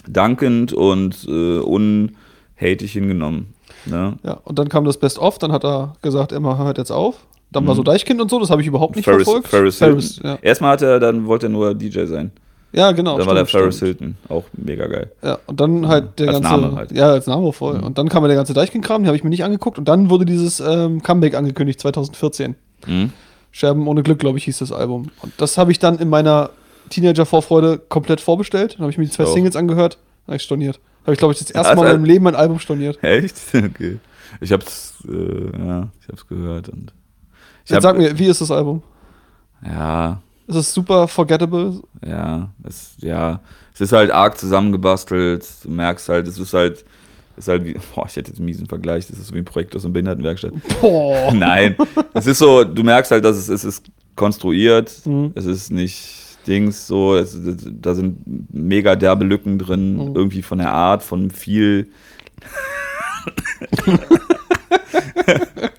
dankend 0.08 0.72
und 0.72 1.26
äh, 1.28 1.58
unhatig 1.58 2.92
hingenommen. 2.92 3.54
Ne? 3.86 4.16
Ja, 4.22 4.34
und 4.44 4.58
dann 4.58 4.68
kam 4.68 4.84
das 4.84 4.96
Best 4.98 5.18
of, 5.18 5.38
dann 5.38 5.52
hat 5.52 5.64
er 5.64 5.94
gesagt, 6.02 6.32
Emma 6.32 6.56
hört 6.58 6.78
jetzt 6.78 6.90
auf. 6.92 7.16
Dann 7.50 7.66
war 7.66 7.74
so 7.74 7.82
Deichkind 7.82 8.18
und 8.20 8.30
so, 8.30 8.40
das 8.40 8.48
habe 8.48 8.62
ich 8.62 8.66
überhaupt 8.68 8.96
nicht 8.96 9.06
Mhm. 9.06 9.10
Ferris, 9.10 9.24
verfolgt. 9.24 9.48
Ferris, 9.48 9.76
Ferris, 9.76 10.20
ja. 10.24 10.38
Erstmal 10.40 10.72
hat 10.72 10.82
er, 10.82 10.98
dann 11.00 11.26
wollte 11.26 11.46
er 11.46 11.50
nur 11.50 11.74
DJ 11.74 12.04
sein. 12.06 12.30
Ja, 12.72 12.92
genau. 12.92 13.18
dann 13.18 13.26
war 13.26 13.34
der 13.34 13.46
stimmt, 13.46 13.60
Ferris 13.62 13.76
stimmt. 13.76 13.98
Hilton, 13.98 14.16
auch 14.28 14.44
mega 14.52 14.86
geil. 14.86 15.12
Ja, 15.22 15.38
und 15.46 15.60
dann 15.60 15.88
halt 15.88 16.18
der 16.18 16.28
Als 16.28 16.40
ganze. 16.40 16.60
Name 16.60 16.76
halt. 16.76 16.92
Ja, 16.92 17.10
als 17.10 17.26
Name 17.26 17.52
voll. 17.52 17.80
Und 17.80 17.98
dann 17.98 18.08
kam 18.08 18.22
ja 18.24 18.28
der 18.28 18.36
ganze 18.36 18.54
Deichkind-Kram, 18.54 19.02
den 19.02 19.06
habe 19.08 19.16
ich 19.16 19.24
mir 19.24 19.30
nicht 19.30 19.44
angeguckt. 19.44 19.78
Und 19.78 19.86
dann 19.88 20.10
wurde 20.10 20.24
dieses 20.24 20.60
ähm, 20.60 21.02
Comeback 21.02 21.34
angekündigt, 21.34 21.80
2014. 21.80 22.54
Mhm. 22.86 23.12
Scherben 23.50 23.86
ohne 23.86 24.02
Glück, 24.02 24.18
glaube 24.18 24.38
ich, 24.38 24.44
hieß 24.44 24.58
das 24.58 24.72
Album. 24.72 25.10
Und 25.20 25.32
das 25.36 25.58
habe 25.58 25.70
ich 25.72 25.78
dann 25.78 25.98
in 25.98 26.08
meiner 26.08 26.50
Teenager-Vorfreude 26.88 27.78
komplett 27.78 28.20
vorbestellt. 28.20 28.74
Dann 28.74 28.80
habe 28.82 28.90
ich 28.90 28.98
mir 28.98 29.04
die 29.04 29.10
zwei 29.10 29.24
Auch. 29.24 29.34
Singles 29.34 29.56
angehört, 29.56 29.98
habe 30.26 30.36
ich 30.36 30.42
storniert. 30.42 30.80
Habe 31.02 31.12
ich, 31.12 31.18
glaube 31.18 31.32
ich, 31.34 31.38
das 31.40 31.50
erste 31.50 31.70
Also, 31.70 31.82
Mal 31.82 31.90
in 31.90 31.96
meinem 31.96 32.04
Leben 32.06 32.26
ein 32.28 32.36
Album 32.36 32.58
storniert. 32.58 33.02
Echt? 33.02 33.36
Okay. 33.54 33.98
Ich 34.40 34.50
hab's, 34.50 34.94
äh, 35.06 35.58
ja, 35.58 35.88
ich 36.00 36.08
hab's 36.08 36.26
gehört 36.26 36.70
und. 36.70 36.94
Ich 37.64 37.70
Jetzt 37.70 37.82
sag 37.82 37.98
mir, 37.98 38.18
wie 38.18 38.26
ist 38.26 38.40
das 38.40 38.50
Album? 38.50 38.82
Ja, 39.64 40.22
Ist 40.52 40.58
es 40.68 40.74
super 40.74 41.08
forgettable? 41.08 41.80
ja, 42.06 42.48
es, 42.64 42.92
ja. 42.98 43.40
Es 43.74 43.80
ist 43.80 43.92
halt 43.92 44.10
arg 44.10 44.36
zusammengebastelt. 44.38 45.46
Du 45.64 45.70
merkst 45.70 46.08
halt, 46.08 46.28
es 46.28 46.38
ist 46.38 46.52
halt, 46.52 46.84
ist 47.36 47.48
halt 47.48 47.64
wie, 47.64 47.74
boah, 47.94 48.04
ich 48.06 48.16
hätte 48.16 48.30
jetzt 48.30 48.38
einen 48.38 48.46
miesen 48.46 48.66
Vergleich, 48.66 49.06
das 49.06 49.18
ist 49.18 49.28
so 49.28 49.34
wie 49.34 49.38
ein 49.38 49.44
Projekt 49.46 49.74
aus 49.74 49.84
einer 49.84 49.92
Behindertenwerkstatt. 49.94 50.52
Boah. 50.80 51.32
Nein, 51.34 51.76
es 52.14 52.26
ist 52.26 52.38
so, 52.38 52.64
du 52.64 52.82
merkst 52.82 53.10
halt, 53.10 53.24
dass 53.24 53.36
es, 53.36 53.48
es 53.48 53.64
ist 53.64 53.86
konstruiert, 54.16 54.92
Mhm. 55.06 55.32
es 55.34 55.46
ist 55.46 55.70
nicht 55.72 56.18
Dings 56.46 56.86
so, 56.86 57.14
es, 57.16 57.38
da 57.80 57.94
sind 57.94 58.18
mega 58.52 58.96
derbe 58.96 59.24
Lücken 59.24 59.58
drin, 59.58 59.96
Mhm. 59.96 60.16
irgendwie 60.16 60.42
von 60.42 60.58
der 60.58 60.72
Art, 60.72 61.02
von 61.02 61.30
viel, 61.30 61.88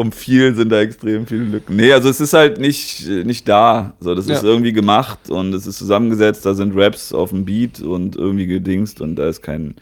vom 0.00 0.12
vielen 0.12 0.54
sind 0.54 0.70
da 0.70 0.80
extrem 0.80 1.26
viele 1.26 1.44
Lücken. 1.44 1.76
Nee, 1.76 1.92
also 1.92 2.08
es 2.08 2.22
ist 2.22 2.32
halt 2.32 2.58
nicht, 2.58 3.06
nicht 3.06 3.46
da. 3.46 3.92
So, 4.00 4.14
das 4.14 4.26
ist 4.28 4.42
Ja. 4.42 4.48
irgendwie 4.48 4.72
gemacht 4.72 5.28
und 5.28 5.52
es 5.52 5.66
ist 5.66 5.76
zusammengesetzt, 5.76 6.46
da 6.46 6.54
sind 6.54 6.72
Raps 6.74 7.12
auf 7.12 7.28
dem 7.30 7.44
Beat 7.44 7.82
und 7.82 8.16
irgendwie 8.16 8.46
gedingst 8.46 9.02
und 9.02 9.16
da 9.16 9.28
ist 9.28 9.42
kein, 9.42 9.74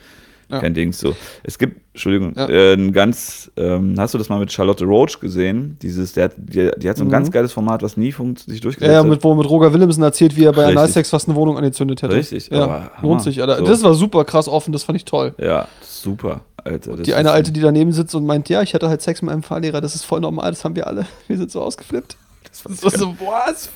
Ja. 0.51 0.61
kein 0.61 0.72
Dings 0.72 0.99
so. 0.99 1.14
Es 1.42 1.59
gibt, 1.59 1.80
Entschuldigung, 1.92 2.32
Ja. 2.36 2.49
äh, 2.49 2.72
ein 2.74 2.92
ganz, 2.92 3.51
ähm, 3.57 3.94
hast 3.99 4.14
du 4.14 4.18
das 4.18 4.28
mal 4.30 4.38
mit 4.40 4.51
Charlotte 4.51 4.84
Roach 4.84 5.20
gesehen? 5.20 5.76
Dieses, 5.82 6.14
der, 6.14 6.30
die, 6.36 6.70
die 6.78 6.88
hat 6.88 6.96
so 6.96 7.05
ein 7.05 7.09
Mhm. 7.09 7.12
ganz 7.12 7.30
geiles 7.30 7.53
Format, 7.53 7.82
was 7.82 7.96
nie 7.99 8.12
sich 8.12 8.61
durchgesetzt 8.61 8.80
Ja, 8.82 8.92
ja, 8.92 9.03
mit, 9.03 9.22
wo 9.22 9.34
mit 9.34 9.49
Roger 9.49 9.72
Willemsen 9.74 10.03
erzählt, 10.03 10.36
wie 10.36 10.44
er 10.44 10.53
bei 10.53 10.62
Richtig. 10.62 10.78
Analsex 10.78 11.11
fast 11.11 11.28
eine 11.28 11.36
Wohnung 11.36 11.57
angezündet 11.59 12.01
hätte. 12.03 12.14
Richtig, 12.14 12.49
ja, 12.51 12.62
aber 12.64 12.90
lohnt 13.03 13.22
sich, 13.22 13.40
Alter. 13.42 13.59
So. 13.59 13.64
Das 13.66 13.82
war 13.82 13.94
super 13.94 14.24
krass 14.24 14.49
offen, 14.49 14.72
das 14.72 14.84
fand 14.84 14.96
ich 14.96 15.05
toll. 15.05 15.34
Ja, 15.38 15.68
super, 15.82 16.40
Alter. 16.64 16.96
Die 16.96 17.12
eine 17.14 17.30
Alte, 17.32 17.53
die 17.53 17.61
daneben 17.61 17.92
sitzt 17.92 18.14
und 18.14 18.24
meint, 18.24 18.49
ja, 18.49 18.62
ich 18.62 18.72
hatte 18.72 18.88
halt 18.88 19.03
Sex 19.03 19.20
mit 19.20 19.30
einem 19.30 19.42
Fahrlehrer, 19.42 19.80
das 19.82 19.94
ist 19.94 20.05
voll 20.05 20.20
normal, 20.20 20.51
das 20.51 20.64
haben 20.64 20.76
wir 20.76 20.86
alle. 20.86 21.05
Wir 21.26 21.36
sind 21.36 21.51
so 21.51 21.61
ausgeflippt. 21.61 22.16
das 22.64 22.82
war 22.82 22.90
so, 22.90 23.14
was? 23.20 23.68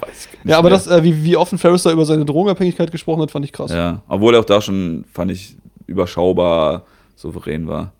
Ja, 0.44 0.58
aber 0.58 0.70
das, 0.70 0.86
äh, 0.86 1.02
wie, 1.04 1.22
wie 1.22 1.36
offen 1.36 1.58
Ferris 1.58 1.82
da 1.82 1.92
über 1.92 2.06
seine 2.06 2.24
Drogenabhängigkeit 2.24 2.90
gesprochen 2.90 3.20
hat, 3.20 3.30
fand 3.30 3.44
ich 3.44 3.52
krass. 3.52 3.70
Ja, 3.70 4.00
obwohl 4.08 4.34
er 4.34 4.40
auch 4.40 4.44
da 4.46 4.60
schon, 4.62 5.04
fand 5.12 5.30
ich, 5.30 5.56
überschaubar 5.86 6.82
souverän 7.16 7.68
war. 7.68 7.92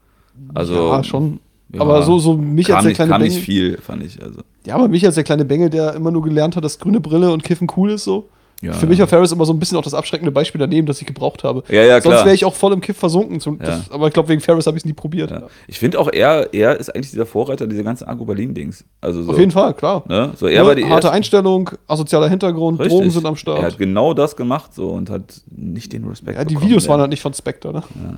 Also, 0.55 0.75
ja 0.75 1.05
schon. 1.05 1.41
ja, 1.73 1.81
aber 1.81 2.03
so, 2.03 2.19
so 2.19 2.37
mich 2.37 2.73
als 2.75 2.83
der 2.83 2.89
nicht, 2.89 2.97
kleine 2.97 3.13
Bengel. 3.13 3.29
nicht 3.29 3.41
viel, 3.45 3.79
fand 3.79 4.03
ich. 4.03 4.23
Also, 4.23 4.41
Ja, 4.67 4.75
aber 4.75 4.89
mich 4.89 5.05
als 5.05 5.15
der 5.15 5.25
kleine 5.25 5.45
Bengel, 5.45 5.71
der 5.71 5.95
immer 5.95 6.11
nur 6.11 6.23
gelernt 6.23 6.57
hat, 6.57 6.65
dass 6.65 6.79
grüne 6.79 7.01
Brille 7.01 7.33
und 7.33 7.43
Kiffen 7.45 7.69
cool 7.77 7.91
ist, 7.91 8.05
so. 8.05 8.29
Ja. 8.63 8.73
Für 8.73 8.87
mich 8.87 8.99
war 8.99 9.07
Ferris 9.07 9.31
immer 9.33 9.45
so 9.45 9.53
ein 9.53 9.59
bisschen 9.59 9.77
auch 9.77 9.83
das 9.83 9.93
abschreckende 9.93 10.31
Beispiel 10.33 10.59
daneben, 10.59 10.87
das 10.87 11.01
ich 11.01 11.07
gebraucht 11.07 11.45
habe. 11.45 11.63
Ja, 11.69 11.83
ja. 11.83 12.01
Sonst 12.01 12.25
wäre 12.25 12.35
ich 12.35 12.45
auch 12.45 12.55
voll 12.55 12.73
im 12.73 12.81
Kiff 12.81 12.97
versunken. 12.97 13.41
Zum, 13.41 13.59
Ja. 13.61 13.67
das, 13.67 13.91
aber 13.91 14.07
ich 14.07 14.15
glaube, 14.15 14.29
wegen 14.29 14.41
Ferris 14.41 14.67
habe 14.67 14.77
ich 14.77 14.83
es 14.83 14.85
nie 14.87 14.93
probiert. 14.93 15.31
Ja. 15.31 15.43
Ich 15.67 15.79
finde 15.79 15.99
auch, 15.99 16.09
er, 16.13 16.55
er 16.55 16.79
ist 16.79 16.89
eigentlich 16.95 17.11
dieser 17.11 17.27
Vorreiter 17.27 17.67
dieser 17.67 17.83
ganzen 17.83 18.07
Agro-Berlin-Dings. 18.09 18.85
Also 19.01 19.23
so, 19.25 19.33
Auf 19.33 19.39
jeden 19.39 19.51
Fall, 19.51 19.75
klar. 19.75 20.05
Ne? 20.09 20.33
So, 20.37 20.47
er 20.47 20.63
Ne, 20.63 20.69
war 20.69 20.75
die 20.77 20.85
harte 20.87 21.11
Einstellung, 21.11 21.71
asozialer 21.89 22.29
Hintergrund, 22.29 22.79
Richtig. 22.81 22.97
Drogen 22.97 23.11
sind 23.11 23.27
am 23.27 23.35
Er 23.35 23.37
Start. 23.37 23.63
hat 23.63 23.79
genau 23.79 24.15
das 24.15 24.37
gemacht 24.37 24.73
so 24.75 24.91
und 24.91 25.11
hat 25.11 25.43
nicht 25.51 25.93
den 25.93 26.05
Respekt 26.05 26.39
Ja, 26.39 26.45
die 26.45 26.55
bekommen, 26.55 26.71
Videos 26.71 26.89
waren 26.89 27.01
halt 27.01 27.11
nicht 27.11 27.23
von 27.23 27.35
Spectre, 27.35 27.73
ne? 27.73 27.83
Ja. 27.95 28.15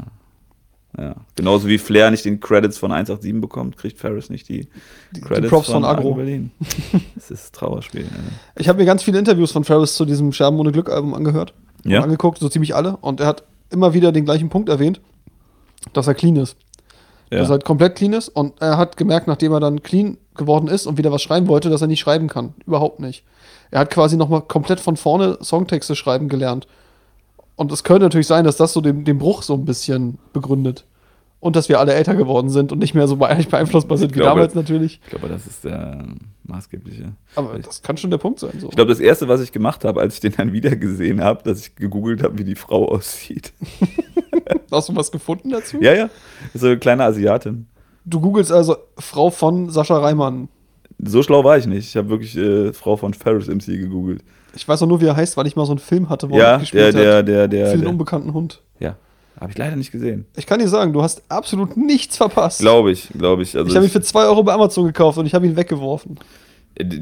Genauso 1.35 1.67
wie 1.67 1.79
Flair 1.79 2.11
nicht 2.11 2.25
den 2.25 2.39
Credits 2.39 2.79
von 2.79 2.93
187 2.93 3.41
bekommt, 3.41 3.77
kriegt 3.77 3.99
Ferris 3.99 4.31
nicht 4.31 4.49
die, 4.49 4.69
Credits 5.23 5.49
Props 5.49 5.71
von 5.71 5.85
Agro. 5.85 6.15
Berlin. 6.15 6.53
das 7.17 7.31
ist 7.31 7.55
Trauerspiel. 7.55 8.03
Ja. 8.03 8.09
Ich 8.57 8.69
habe 8.69 8.79
mir 8.79 8.85
ganz 8.85 9.03
viele 9.03 9.19
Interviews 9.19 9.51
von 9.51 9.65
Ferris 9.65 9.95
zu 9.95 10.05
diesem 10.05 10.33
Scherben 10.33 10.59
ohne 10.59 10.71
Glück 10.71 10.89
Album 10.91 11.15
angehört. 11.15 11.53
Ja? 11.85 12.03
Angeguckt, 12.03 12.39
so 12.39 12.49
ziemlich 12.49 12.75
alle. 12.77 12.97
Und 12.99 13.21
er 13.21 13.27
hat 13.27 13.45
immer 13.71 13.93
wieder 13.93 14.13
den 14.13 14.25
gleichen 14.25 14.51
Punkt 14.51 14.69
erwähnt, 14.69 15.01
dass 15.93 16.07
er 16.07 16.15
clean 16.15 16.37
ist. 16.37 16.57
Ja. 17.31 17.39
Dass 17.39 17.49
er 17.49 17.53
halt 17.53 17.65
komplett 17.65 17.97
clean 17.97 18.13
ist. 18.13 18.29
Und 18.29 18.61
er 18.61 18.79
hat 18.79 18.97
gemerkt, 18.97 19.27
nachdem 19.27 19.53
er 19.53 19.61
dann 19.61 19.83
clean 19.83 20.17
geworden 20.37 20.69
ist 20.69 20.87
und 20.87 20.97
wieder 20.97 21.11
was 21.11 21.23
schreiben 21.23 21.49
wollte, 21.49 21.71
dass 21.71 21.81
er 21.81 21.89
nicht 21.89 22.01
schreiben 22.01 22.29
kann. 22.29 22.55
Überhaupt 22.67 23.01
nicht. 23.01 23.25
Er 23.71 23.81
hat 23.81 23.91
quasi 23.91 24.17
nochmal 24.17 24.43
komplett 24.43 24.79
von 24.79 24.97
vorne 24.97 25.39
Songtexte 25.43 25.97
schreiben 25.97 26.29
gelernt. 26.29 26.69
Und 27.57 27.71
es 27.73 27.85
könnte 27.85 28.03
natürlich 28.03 28.27
sein, 28.27 28.45
dass 28.45 28.57
das 28.57 28.73
so 28.73 28.81
den, 28.81 29.05
den 29.05 29.19
Bruch 29.19 29.43
so 29.43 29.55
ein 29.55 29.65
bisschen 29.65 30.19
begründet. 30.33 30.85
Und 31.41 31.57
dass 31.57 31.69
wir 31.69 31.79
alle 31.79 31.93
älter 31.93 32.15
geworden 32.15 32.49
sind 32.49 32.73
und 32.73 32.79
nicht 32.79 32.95
mehr 32.95 33.07
so 33.07 33.17
be- 33.17 33.29
beeinflussbar 33.51 33.99
sind 33.99 34.13
wie 34.13 34.19
glaube- 34.21 34.31
damals 34.41 34.55
natürlich. 34.55 35.01
Ich 35.05 35.11
glaube, 35.11 35.29
das 35.29 35.47
ist 35.47 35.63
der 35.65 36.03
maßgebliche. 36.45 37.13
Aber 37.37 37.59
das 37.59 37.83
kann 37.83 37.97
schon 37.99 38.11
der 38.11 38.17
Punkt 38.19 38.41
sein. 38.41 38.53
So. 38.59 38.69
Ich 38.71 38.75
glaube, 38.77 38.89
das 38.91 38.99
erste, 38.99 39.29
was 39.29 39.43
ich 39.43 39.53
gemacht 39.53 39.85
habe, 39.85 40.01
als 40.01 40.15
ich 40.15 40.21
den 40.21 40.33
dann 40.33 40.53
wieder 40.55 40.75
gesehen 40.75 41.23
habe, 41.23 41.43
dass 41.45 41.61
ich 41.61 41.77
gegoogelt 41.77 42.23
habe, 42.23 42.39
wie 42.39 42.45
die 42.45 42.55
Frau 42.55 42.89
aussieht. 42.89 43.53
Hast 44.73 44.89
du 44.89 44.97
was 44.97 45.13
gefunden 45.13 45.51
dazu? 45.51 45.81
ja, 45.81 45.93
ja. 45.95 46.11
Ist 46.53 46.61
so 46.63 46.67
eine 46.67 46.79
kleine 46.79 47.05
Asiatin. 47.05 47.67
Du 48.07 48.21
googelst 48.21 48.51
also 48.51 48.77
Frau 48.99 49.31
von 49.31 49.71
Sascha 49.71 49.99
Reimann. 49.99 50.49
So 50.99 51.23
schlau 51.23 51.45
war 51.45 51.59
ich 51.59 51.67
nicht. 51.67 51.89
Ich 51.89 51.97
habe 51.97 52.09
wirklich 52.09 52.37
äh, 52.37 52.73
Frau 52.73 52.97
von 52.97 53.15
Ferris 53.15 53.49
MC 53.49 53.67
gegoogelt. 53.67 54.23
Ich 54.57 54.67
weiß 54.69 54.83
auch 54.83 54.87
nur, 54.87 55.01
wie 55.01 55.07
er 55.07 55.17
heißt, 55.17 55.37
weil 55.37 55.47
ich 55.47 55.57
mal 55.57 55.67
so 55.67 55.73
einen 55.73 55.79
Film 55.81 56.09
hatte, 56.09 56.31
wo 56.31 56.35
er 56.35 56.39
Ja, 56.39 56.45
der, 56.47 56.53
mitgespielt 56.59 56.95
der, 56.95 57.17
hat. 57.19 57.29
der, 57.29 57.49
der. 57.49 57.67
Für 57.67 57.73
den 57.73 57.81
der 57.83 57.91
unbekannten 57.91 58.33
Hund. 58.35 58.61
ja. 58.79 58.97
Habe 59.41 59.51
ich 59.51 59.59
leider 59.59 59.75
nicht 59.75 59.91
gesehen. 59.91 60.27
Ich 60.37 60.47
kann 60.47 60.61
dir 60.61 60.69
sagen, 60.69 60.93
du 60.93 61.03
hast 61.03 61.23
absolut 61.29 61.77
nichts 61.77 62.17
verpasst. 62.17 62.61
Glaube 62.61 62.93
ich, 62.93 63.09
glaube 63.19 63.43
ich. 63.43 63.57
Also 63.57 63.69
ich 63.69 63.75
habe 63.75 63.85
ihn 63.85 63.91
für 63.91 64.01
2 64.01 64.27
Euro 64.27 64.45
bei 64.45 64.53
Amazon 64.53 64.87
gekauft 64.87 65.19
und 65.19 65.27
ich 65.27 65.35
habe 65.35 65.45
ihn 65.45 65.57
weggeworfen. 65.57 66.19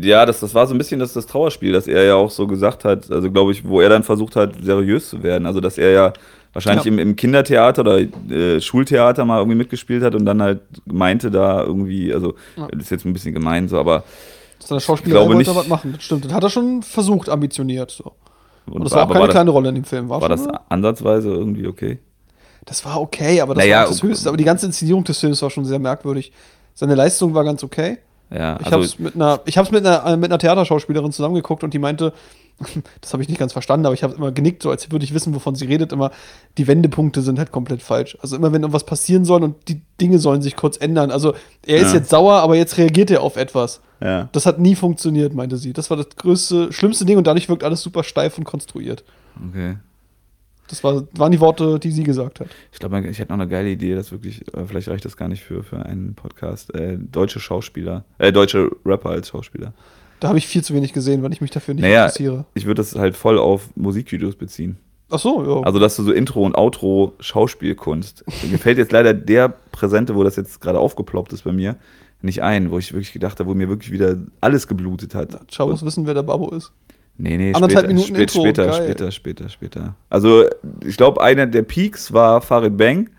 Ja, 0.01 0.25
das, 0.25 0.41
das 0.41 0.55
war 0.55 0.67
so 0.67 0.75
ein 0.75 0.79
bisschen 0.79 0.99
das, 0.99 1.13
das 1.13 1.27
Trauerspiel, 1.27 1.73
dass 1.73 1.87
er 1.87 2.05
ja 2.05 2.15
auch 2.15 2.31
so 2.31 2.47
gesagt 2.47 2.87
hat, 2.87 3.11
also 3.11 3.31
glaube 3.31 3.53
ich, 3.53 3.69
wo 3.69 3.83
er 3.83 3.91
dann 3.91 4.03
versucht 4.03 4.35
hat, 4.35 4.55
seriös 4.63 5.11
zu 5.11 5.23
werden. 5.23 5.45
Also, 5.47 5.61
dass 5.61 5.77
er 5.77 5.91
ja 5.91 6.13
wahrscheinlich 6.55 6.87
Ja. 6.87 6.93
im, 6.93 6.99
im 6.99 7.17
Kindertheater 7.17 7.83
oder 7.83 7.99
äh, 8.01 8.61
Schultheater 8.63 9.27
mal 9.27 9.39
irgendwie 9.39 9.59
mitgespielt 9.59 10.03
hat 10.03 10.15
und 10.15 10.25
dann 10.25 10.41
halt 10.41 10.61
meinte 10.87 11.31
da 11.31 11.63
irgendwie, 11.63 12.15
also, 12.15 12.35
Ja. 12.57 12.67
das 12.73 12.85
ist 12.85 12.91
jetzt 12.91 13.05
ein 13.05 13.13
bisschen 13.13 13.35
gemein 13.35 13.69
so, 13.69 13.79
aber. 13.79 14.05
Dass 14.63 14.69
der 14.69 14.81
Schauspieler 14.81 15.21
glaube 15.21 15.35
nicht- 15.37 15.55
was 15.55 15.69
machen. 15.69 15.93
Das 15.95 16.05
stimmt. 16.05 16.25
Das 16.25 16.33
hat 16.33 16.43
er 16.43 16.51
schon 16.51 16.83
versucht, 16.83 17.29
ambitioniert. 17.29 17.91
So. 17.91 18.13
Und, 18.71 18.85
das 18.85 18.93
war- 18.93 19.05
auch 19.05 19.09
keine 19.09 19.21
war 19.21 19.27
das, 19.27 19.35
kleine 19.35 19.51
Rolle 19.51 19.69
in 19.71 19.75
dem 19.77 19.85
Film. 19.85 20.09
War, 20.09 20.21
war 20.21 20.37
schon 20.37 20.47
das 20.47 20.61
ansatzweise 20.69 21.31
irgendwie 21.31 21.67
okay? 21.67 21.99
das 22.65 22.85
war 22.85 23.01
okay, 23.01 23.41
aber 23.41 23.55
das 23.55 23.65
Naja, 23.65 23.81
war 23.81 23.89
das 23.89 23.99
okay. 23.99 24.07
Höchste. 24.09 24.29
Aber 24.29 24.37
die 24.37 24.45
ganze 24.45 24.67
Inszenierung 24.67 25.03
des 25.05 25.19
Films 25.19 25.43
war 25.43 25.51
schon 25.51 25.65
sehr 25.65 25.81
merkwürdig. 25.81 26.33
Seine 26.75 26.95
Leistung 26.95 27.35
war 27.35 27.43
ganz 27.45 27.65
okay. 27.65 27.99
Ja, 28.35 28.55
Ich 28.61 28.67
also, 28.67 28.73
habe 28.73 28.85
es 28.85 28.99
mit 28.99 29.15
einer, 29.15 29.41
ich 29.45 29.59
hab's 29.59 29.71
mit 29.71 29.85
einer, 29.87 30.07
äh, 30.07 30.17
mit 30.17 30.31
einer 30.31 30.39
Theaterschauspielerin 30.39 31.13
zusammengeguckt 31.13 31.63
und 31.65 31.75
die 31.75 31.79
meinte, 31.79 32.13
das 33.01 33.13
habe 33.13 33.23
ich 33.23 33.29
nicht 33.29 33.39
ganz 33.39 33.53
verstanden, 33.53 33.87
aber 33.87 33.95
ich 33.95 34.03
habe 34.03 34.15
immer 34.15 34.31
genickt, 34.33 34.63
so 34.63 34.71
als 34.71 34.91
würde 34.91 35.05
ich 35.05 35.15
wissen, 35.15 35.35
wovon 35.35 35.55
sie 35.55 35.67
redet. 35.67 35.93
Immer, 35.93 36.11
die 36.59 36.67
Wendepunkte 36.67 37.23
sind 37.23 37.39
halt 37.39 37.51
komplett 37.51 37.83
falsch. 37.83 38.17
Also 38.21 38.37
immer, 38.37 38.53
wenn 38.53 38.63
irgendwas 38.63 38.85
passieren 38.85 39.25
soll 39.25 39.43
und 39.43 39.69
die 39.69 39.81
Dinge 40.01 40.19
sollen 40.19 40.43
sich 40.43 40.55
kurz 40.57 40.77
ändern. 40.77 41.11
Also 41.11 41.35
er 41.67 41.79
ist 41.79 41.93
Ja. 41.93 41.99
jetzt 41.99 42.11
sauer, 42.11 42.35
aber 42.35 42.55
jetzt 42.57 42.79
reagiert 42.79 43.11
er 43.11 43.23
auf 43.23 43.37
etwas. 43.37 43.81
ja. 44.01 44.29
Das 44.33 44.47
hat 44.47 44.59
nie 44.59 44.75
funktioniert, 44.75 45.35
meinte 45.35 45.57
sie. 45.57 45.73
Das 45.73 45.91
war 45.91 45.97
das 45.97 46.09
größte, 46.17 46.73
schlimmste 46.73 47.05
Ding 47.05 47.19
und 47.19 47.27
dadurch 47.27 47.49
wirkt 47.49 47.65
alles 47.65 47.83
super 47.83 48.03
steif 48.05 48.39
und 48.39 48.45
konstruiert. 48.45 49.03
Okay. 49.49 49.77
Das 50.69 50.83
war, 50.85 51.05
waren 51.17 51.33
die 51.33 51.41
Worte, 51.41 51.79
die 51.79 51.91
sie 51.91 52.03
gesagt 52.05 52.41
hat. 52.41 52.49
Ich 52.73 52.79
glaube, 52.79 53.01
ich 53.07 53.19
hätte 53.19 53.31
noch 53.33 53.39
eine 53.41 53.49
geile 53.49 53.71
Idee, 53.71 53.95
das 53.95 54.11
wirklich, 54.13 54.43
äh, 54.55 54.65
vielleicht 54.67 54.89
reicht 54.89 55.05
das 55.05 55.17
gar 55.17 55.29
nicht 55.29 55.43
für, 55.43 55.63
für 55.63 55.85
einen 55.85 56.15
Podcast. 56.15 56.75
Äh, 56.75 56.97
deutsche 56.99 57.41
Schauspieler, 57.41 58.05
äh, 58.19 58.33
deutsche 58.33 58.71
Rapper 58.87 59.11
als 59.11 59.29
Schauspieler. 59.29 59.75
Da 60.21 60.29
habe 60.29 60.39
ich 60.39 60.47
viel 60.47 60.63
zu 60.63 60.73
wenig 60.75 60.93
gesehen, 60.93 61.23
weil 61.23 61.33
ich 61.33 61.41
mich 61.41 61.51
dafür 61.51 61.75
nicht 61.75 61.83
Naja, 61.83 62.05
interessiere. 62.05 62.45
ich 62.55 62.65
würde 62.65 62.81
das 62.81 62.95
halt 62.95 63.17
voll 63.17 63.39
auf 63.39 63.69
Musikvideos 63.75 64.37
beziehen. 64.37 64.79
Ach 65.11 65.19
so, 65.19 65.45
ja. 65.45 65.63
Also, 65.67 65.79
dass 65.79 65.97
du 65.97 66.05
so 66.05 66.13
Intro 66.13 66.43
und 66.43 66.55
Outro 66.57 67.13
Schauspielkunst. 67.21 68.25
Mir 68.51 68.59
fällt 68.59 68.79
jetzt 68.79 68.93
leider 68.93 69.13
der 69.13 69.49
Präsente, 69.73 70.15
wo 70.15 70.25
das 70.25 70.37
jetzt 70.37 70.61
gerade 70.61 70.79
aufgeploppt 70.79 71.33
ist 71.35 71.43
bei 71.45 71.53
mir, 71.53 71.77
nicht 72.23 72.43
ein, 72.43 72.71
wo 72.71 72.79
ich 72.79 72.93
wirklich 72.93 73.13
gedacht 73.13 73.39
habe, 73.41 73.51
wo 73.51 73.55
mir 73.55 73.69
wirklich 73.69 73.91
wieder 73.93 74.17
alles 74.41 74.69
geblutet 74.69 75.15
hat. 75.15 75.39
Schau 75.51 75.69
muss 75.69 75.85
wissen, 75.85 76.07
wer 76.07 76.15
der 76.15 76.23
Babo 76.23 76.51
ist. 76.51 76.73
Nee, 77.19 77.37
nee, 77.37 77.53
Anderthalb 77.55 77.85
später, 77.87 77.89
Minuten 77.89 78.15
spät, 78.15 78.21
Intro, 78.31 78.41
später, 78.43 78.67
geil. 78.67 78.83
später, 78.85 79.11
später, 79.13 79.49
später. 79.49 79.95
Also, 80.11 80.45
ich 80.85 80.97
glaube, 80.97 81.23
einer 81.23 81.47
der 81.47 81.63
Peaks 81.63 82.13
war 82.13 82.41
Farid 82.43 82.77
Bang, 82.77 83.11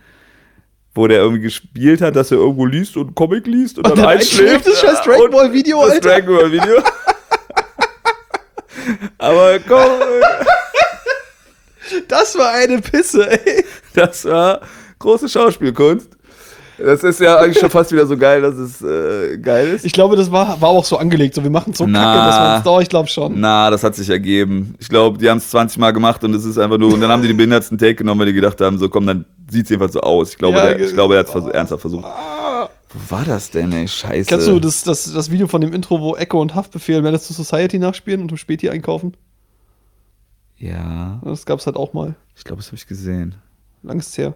wo 0.96 1.08
der 1.08 1.20
irgendwie 1.20 1.42
gespielt 1.44 2.02
hat, 2.02 2.16
dass 2.16 2.32
er 2.32 2.38
irgendwo 2.38 2.66
liest 2.66 2.98
und 2.98 3.16
Comic 3.16 3.48
liest 3.48 3.78
und, 3.78 3.86
Und 3.88 3.98
dann 3.98 4.06
dann 4.06 4.18
einschläft. 4.18 4.68
das 4.68 4.80
scheiß 4.82 5.02
Dragon 5.04 5.26
Und 5.26 5.32
Ball 5.32 5.54
Video, 5.54 5.82
Das 5.84 5.94
Alter. 5.94 6.10
Dragon 6.10 6.36
Ball 6.36 6.52
Video. 6.52 6.84
Aber 9.18 9.60
komm, 9.60 9.92
Das 12.08 12.38
war 12.38 12.52
eine 12.54 12.80
Pisse, 12.82 13.30
ey. 13.30 13.64
das 13.94 14.26
war 14.26 14.62
große 15.00 15.30
Schauspielkunst. 15.30 16.10
Das 16.78 17.04
ist 17.04 17.20
ja 17.20 17.38
eigentlich 17.38 17.60
schon 17.60 17.70
fast 17.70 17.92
wieder 17.92 18.06
so 18.08 18.18
geil, 18.18 18.42
dass 18.42 18.56
es 18.56 18.82
äh, 18.82 19.38
geil 19.38 19.68
ist. 19.70 19.86
Ich 19.86 19.94
glaube, 19.94 20.16
das 20.16 20.32
war, 20.32 20.60
war 20.60 20.70
auch 20.70 20.84
so 20.86 20.98
angelegt. 20.98 21.36
So, 21.36 21.44
wir 21.44 21.50
machen 21.52 21.74
so 21.74 21.86
Na. 21.86 22.02
Kacke, 22.04 22.26
dass 22.28 22.40
man 22.40 22.58
es 22.58 22.64
dauert. 22.64 22.84
Ich 22.84 22.90
glaube 22.90 23.08
schon. 23.10 23.40
Na, 23.40 23.70
das 23.70 23.84
hat 23.84 23.96
sich 23.96 24.10
ergeben. 24.10 24.76
Ich 24.80 24.90
glaube, 24.90 25.18
die 25.18 25.30
haben 25.30 25.38
es 25.38 25.50
20 25.50 25.78
Mal 25.78 25.92
gemacht 25.92 26.24
und 26.24 26.34
es 26.34 26.46
ist 26.46 26.58
einfach 26.58 26.78
nur, 26.78 26.94
und 26.94 27.00
dann 27.02 27.12
haben 27.12 27.22
die 27.22 27.28
den 27.28 27.38
behindertsten 27.38 27.78
Take 27.78 27.96
genommen, 27.96 28.20
weil 28.22 28.28
die 28.28 28.34
gedacht 28.34 28.60
haben, 28.62 28.78
so 28.78 28.90
komm, 28.90 29.06
dann 29.06 29.26
sieht 29.50 29.66
es 29.66 29.70
jedenfalls 29.70 29.94
so 29.94 30.02
aus. 30.02 30.32
Ich 30.32 30.38
glaube, 30.38 30.58
Ja, 30.58 30.66
der, 30.66 30.80
ich 30.80 30.94
glaube, 30.94 31.14
er 31.16 31.20
hat 31.20 31.28
es 31.28 31.32
vers 31.32 31.46
ernsthaft 31.48 31.82
versucht. 31.82 32.06
Ah. 32.06 32.70
Wo 32.96 33.16
war 33.16 33.26
das 33.26 33.50
denn, 33.50 33.72
ey? 33.72 33.88
Scheiße. 33.88 34.30
Kennst 34.30 34.48
du 34.48 34.60
das, 34.60 34.84
das, 34.84 35.12
das 35.12 35.32
Video 35.32 35.48
von 35.48 35.62
dem 35.62 35.74
Intro, 35.74 36.00
wo 36.00 36.16
Echo 36.16 36.40
und 36.42 36.54
Haftbefehl 36.54 37.02
Menace 37.02 37.28
to 37.28 37.34
Society 37.34 37.80
nachspielen 37.80 38.22
und 38.22 38.30
im 38.32 38.38
Späti 38.38 38.70
einkaufen? 38.70 39.16
Ja, 40.58 41.20
Das 41.24 41.46
gab 41.46 41.60
es 41.60 41.66
halt 41.66 41.76
auch 41.76 41.94
mal. 41.94 42.16
ich 42.36 42.44
glaube, 42.44 42.62
das 42.62 42.68
habe 42.68 42.78
ich 42.78 42.88
gesehen. 42.88 43.36
Lang 43.82 44.00
ist's 44.00 44.18
her. 44.18 44.36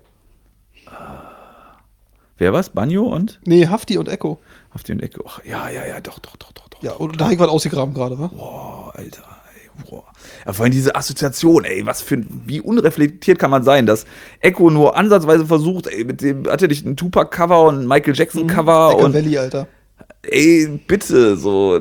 Wer 2.37 2.53
war's? 2.53 2.69
Banjo 2.69 3.03
und? 3.05 3.39
Nee, 3.45 3.67
Hafti 3.67 3.97
und 3.97 4.09
Echo. 4.09 4.39
Auf 4.71 4.83
den 4.83 4.99
Ecke. 4.99 5.21
Ach, 5.25 5.39
ja, 5.43 5.69
ja, 5.69 5.85
ja, 5.87 5.99
doch, 6.01 6.19
doch, 6.19 6.35
doch, 6.37 6.51
doch. 6.51 6.67
doch. 6.69 6.83
Ja, 6.83 6.93
und 6.93 7.19
da 7.19 7.31
ich 7.31 7.39
was 7.39 7.49
ausgegraben 7.49 7.93
gerade, 7.93 8.19
wa? 8.19 8.27
Boah, 8.27 8.91
Alter, 8.95 9.23
ey, 9.55 9.89
boah. 9.89 10.03
Ja, 10.45 10.53
vor 10.53 10.63
allem 10.65 10.71
diese 10.71 10.95
Assoziation, 10.95 11.65
ey, 11.65 11.85
was 11.85 12.01
für 12.01 12.15
ein, 12.15 12.43
wie 12.45 12.61
unreflektiert 12.61 13.39
kann 13.39 13.49
man 13.49 13.63
sein, 13.63 13.87
dass 13.87 14.05
Echo 14.39 14.69
nur 14.69 14.95
ansatzweise 14.95 15.47
versucht, 15.47 15.87
ey, 15.87 16.03
mit 16.03 16.21
dem, 16.21 16.47
hatte 16.47 16.67
nicht 16.67 16.85
ein 16.85 16.95
Tupac-Cover 16.95 17.63
und 17.63 17.79
ein 17.79 17.87
Michael 17.87 18.15
Jackson-Cover 18.15 18.91
Echo 18.91 19.05
und, 19.05 19.13
Valley, 19.15 19.37
Alter. 19.39 19.67
ey, 20.21 20.79
bitte, 20.85 21.37
so, 21.37 21.79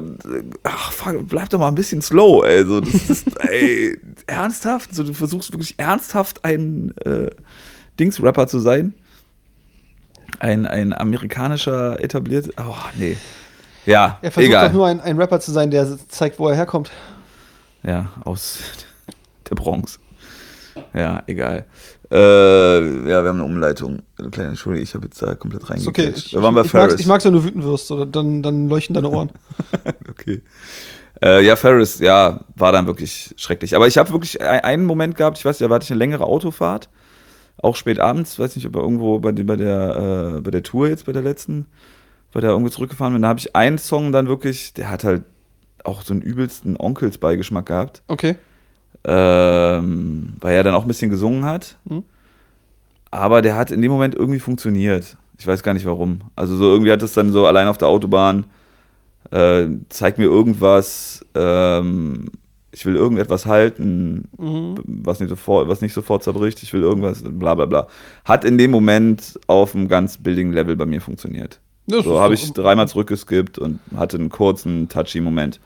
ach, 0.63 0.93
fuck, 0.93 1.29
bleib 1.29 1.51
doch 1.51 1.59
mal 1.59 1.69
ein 1.69 1.75
bisschen 1.75 2.01
slow, 2.01 2.47
ey, 2.47 2.65
so, 2.65 2.81
das 2.81 3.11
ist, 3.11 3.27
ey, 3.41 3.99
ernsthaft, 4.27 4.95
so, 4.95 5.03
du 5.03 5.13
versuchst 5.13 5.53
wirklich 5.53 5.75
ernsthaft 5.77 6.47
ein, 6.47 6.95
äh, 7.05 7.31
Dings-Rapper 7.99 8.47
zu 8.47 8.59
sein? 8.59 8.95
Ein, 10.39 10.67
ein 10.67 10.93
amerikanischer 10.93 11.99
etabliert, 12.03 12.51
oh, 12.59 12.75
nee. 12.97 13.17
Ja, 13.87 14.19
Er 14.21 14.33
versucht 14.33 14.49
egal. 14.51 14.67
doch 14.69 14.75
nur 14.75 14.87
ein, 14.87 15.01
ein 15.01 15.17
Rapper 15.19 15.41
zu 15.41 15.53
sein, 15.53 15.71
der 15.71 15.87
zeigt, 16.09 16.39
wo 16.39 16.49
er 16.49 16.57
herkommt. 16.57 16.91
Ja, 17.83 18.11
aus 18.25 18.59
der 19.51 19.55
Bronx. 19.55 19.99
Ja, 20.93 21.23
egal. 21.27 21.65
Äh, 22.11 22.17
ja, 22.19 23.23
wir 23.23 23.29
haben 23.29 23.41
eine 23.41 23.45
Umleitung. 23.45 24.03
Eine 24.19 24.31
kleine 24.31 24.51
Entschuldigung, 24.51 24.83
ich 24.85 24.95
habe 24.95 25.07
jetzt 25.07 25.23
da 25.23 25.35
komplett 25.35 25.63
Ist 25.71 25.87
okay. 25.89 26.13
Ich, 26.15 26.33
Wir 26.33 26.43
waren 26.43 26.55
bei 26.55 26.63
ich, 26.63 26.73
mag's, 26.73 26.87
Ferris. 26.87 27.01
ich 27.01 27.07
mag's, 27.07 27.25
wenn 27.25 27.33
du 27.33 27.43
wütend 27.45 27.65
wirst, 27.65 27.91
oder 27.91 28.05
dann, 28.07 28.43
dann 28.43 28.69
leuchten 28.69 28.95
deine 28.95 29.09
Ohren. 29.09 29.31
Okay. 30.11 30.43
Äh, 31.23 31.45
ja, 31.47 31.57
Ferris, 31.57 31.99
ja, 32.01 32.41
war 32.57 32.73
dann 32.73 32.87
wirklich 32.87 33.35
schrecklich. 33.39 33.75
Aber 33.75 33.87
ich 33.87 33.97
habe 33.97 34.11
wirklich 34.13 34.41
ein- 34.43 34.61
einen 34.65 34.85
Moment 34.85 35.17
gehabt, 35.17 35.39
ich 35.39 35.45
weiß, 35.45 35.59
da 35.59 35.69
hatte 35.71 35.85
ich 35.85 35.91
eine 35.91 35.99
längere 35.99 36.25
Autofahrt, 36.25 36.89
auch 37.63 37.77
spät 37.77 37.99
abends, 38.01 38.39
weiß 38.39 38.57
nicht, 38.57 38.67
ob 38.67 38.77
er 38.77 38.83
irgendwo 38.83 39.19
bei, 39.19 39.33
bei, 39.33 39.57
der, 39.57 40.37
äh, 40.37 40.41
bei 40.41 40.51
der 40.51 40.63
Tour 40.63 40.89
jetzt, 40.89 41.07
bei 41.07 41.13
der 41.13 41.23
letzten, 41.23 41.67
bei 42.33 42.41
der 42.41 42.51
irgendwo 42.51 42.69
zurückgefahren 42.71 43.13
bin, 43.15 43.23
da 43.23 43.29
habe 43.29 43.41
ich 43.41 43.57
einen 43.57 43.79
Song 43.79 44.13
dann 44.13 44.29
wirklich, 44.29 44.75
der 44.75 44.91
hat 44.91 45.05
halt 45.05 45.25
auch 45.85 46.03
so 46.03 46.13
einen 46.13 46.23
übelsten 46.23 46.77
Onkels-Beigeschmack 46.77 47.67
gehabt, 47.67 48.03
Okay. 48.09 48.37
ähm, 49.05 50.35
weil 50.41 50.55
er 50.57 50.65
dann 50.65 50.75
auch 50.75 50.83
ein 50.83 50.89
bisschen 50.89 51.11
gesungen 51.11 51.45
hat. 51.45 51.77
Mhm. 51.85 52.03
Aber 53.11 53.41
der 53.41 53.57
hat 53.57 53.71
in 53.71 53.81
dem 53.81 53.93
Moment 53.93 54.15
irgendwie 54.15 54.41
funktioniert. 54.41 55.17
Ich 55.39 55.47
weiß 55.47 55.63
gar 55.63 55.75
nicht 55.75 55.87
warum. 55.87 56.21
Also 56.35 56.57
so 56.57 56.65
irgendwie 56.71 56.93
hat 56.93 57.03
es 57.03 57.13
dann 57.15 57.33
so 57.33 57.47
allein 57.47 57.69
auf 57.69 57.79
der 57.79 57.89
Autobahn, 57.89 58.45
äh, 59.31 59.67
zeig 59.89 60.19
mir 60.19 60.25
irgendwas, 60.25 61.25
ähm, 61.35 62.27
ich 62.73 62.85
will 62.85 62.97
irgendetwas 62.97 63.47
halten, 63.47 64.29
Mhm. 64.37 64.75
was 64.85 65.21
nicht, 65.21 65.31
sofort, 65.31 65.69
was 65.69 65.81
nicht 65.81 65.95
sofort 65.95 66.23
zerbricht, 66.25 66.63
ich 66.63 66.73
will 66.73 66.83
irgendwas, 66.83 67.23
bla 67.25 67.55
bla 67.55 67.67
bla. 67.67 67.87
Hat 68.25 68.45
in 68.45 68.59
dem 68.59 68.71
Moment 68.71 69.39
auf 69.47 69.75
einem 69.75 69.89
ganz 69.89 70.19
Building-Level 70.19 70.77
bei 70.77 70.87
mir 70.87 71.01
funktioniert. 71.01 71.61
Das 71.87 72.05
So 72.05 72.21
habe 72.21 72.35
ich 72.35 72.53
dreimal 72.53 72.89
zurückgeskippt 72.89 73.59
und 73.59 73.79
hatte 73.97 74.19
einen 74.19 74.29
kurzen, 74.29 74.89
touchy 74.89 75.21
Moment. 75.21 75.61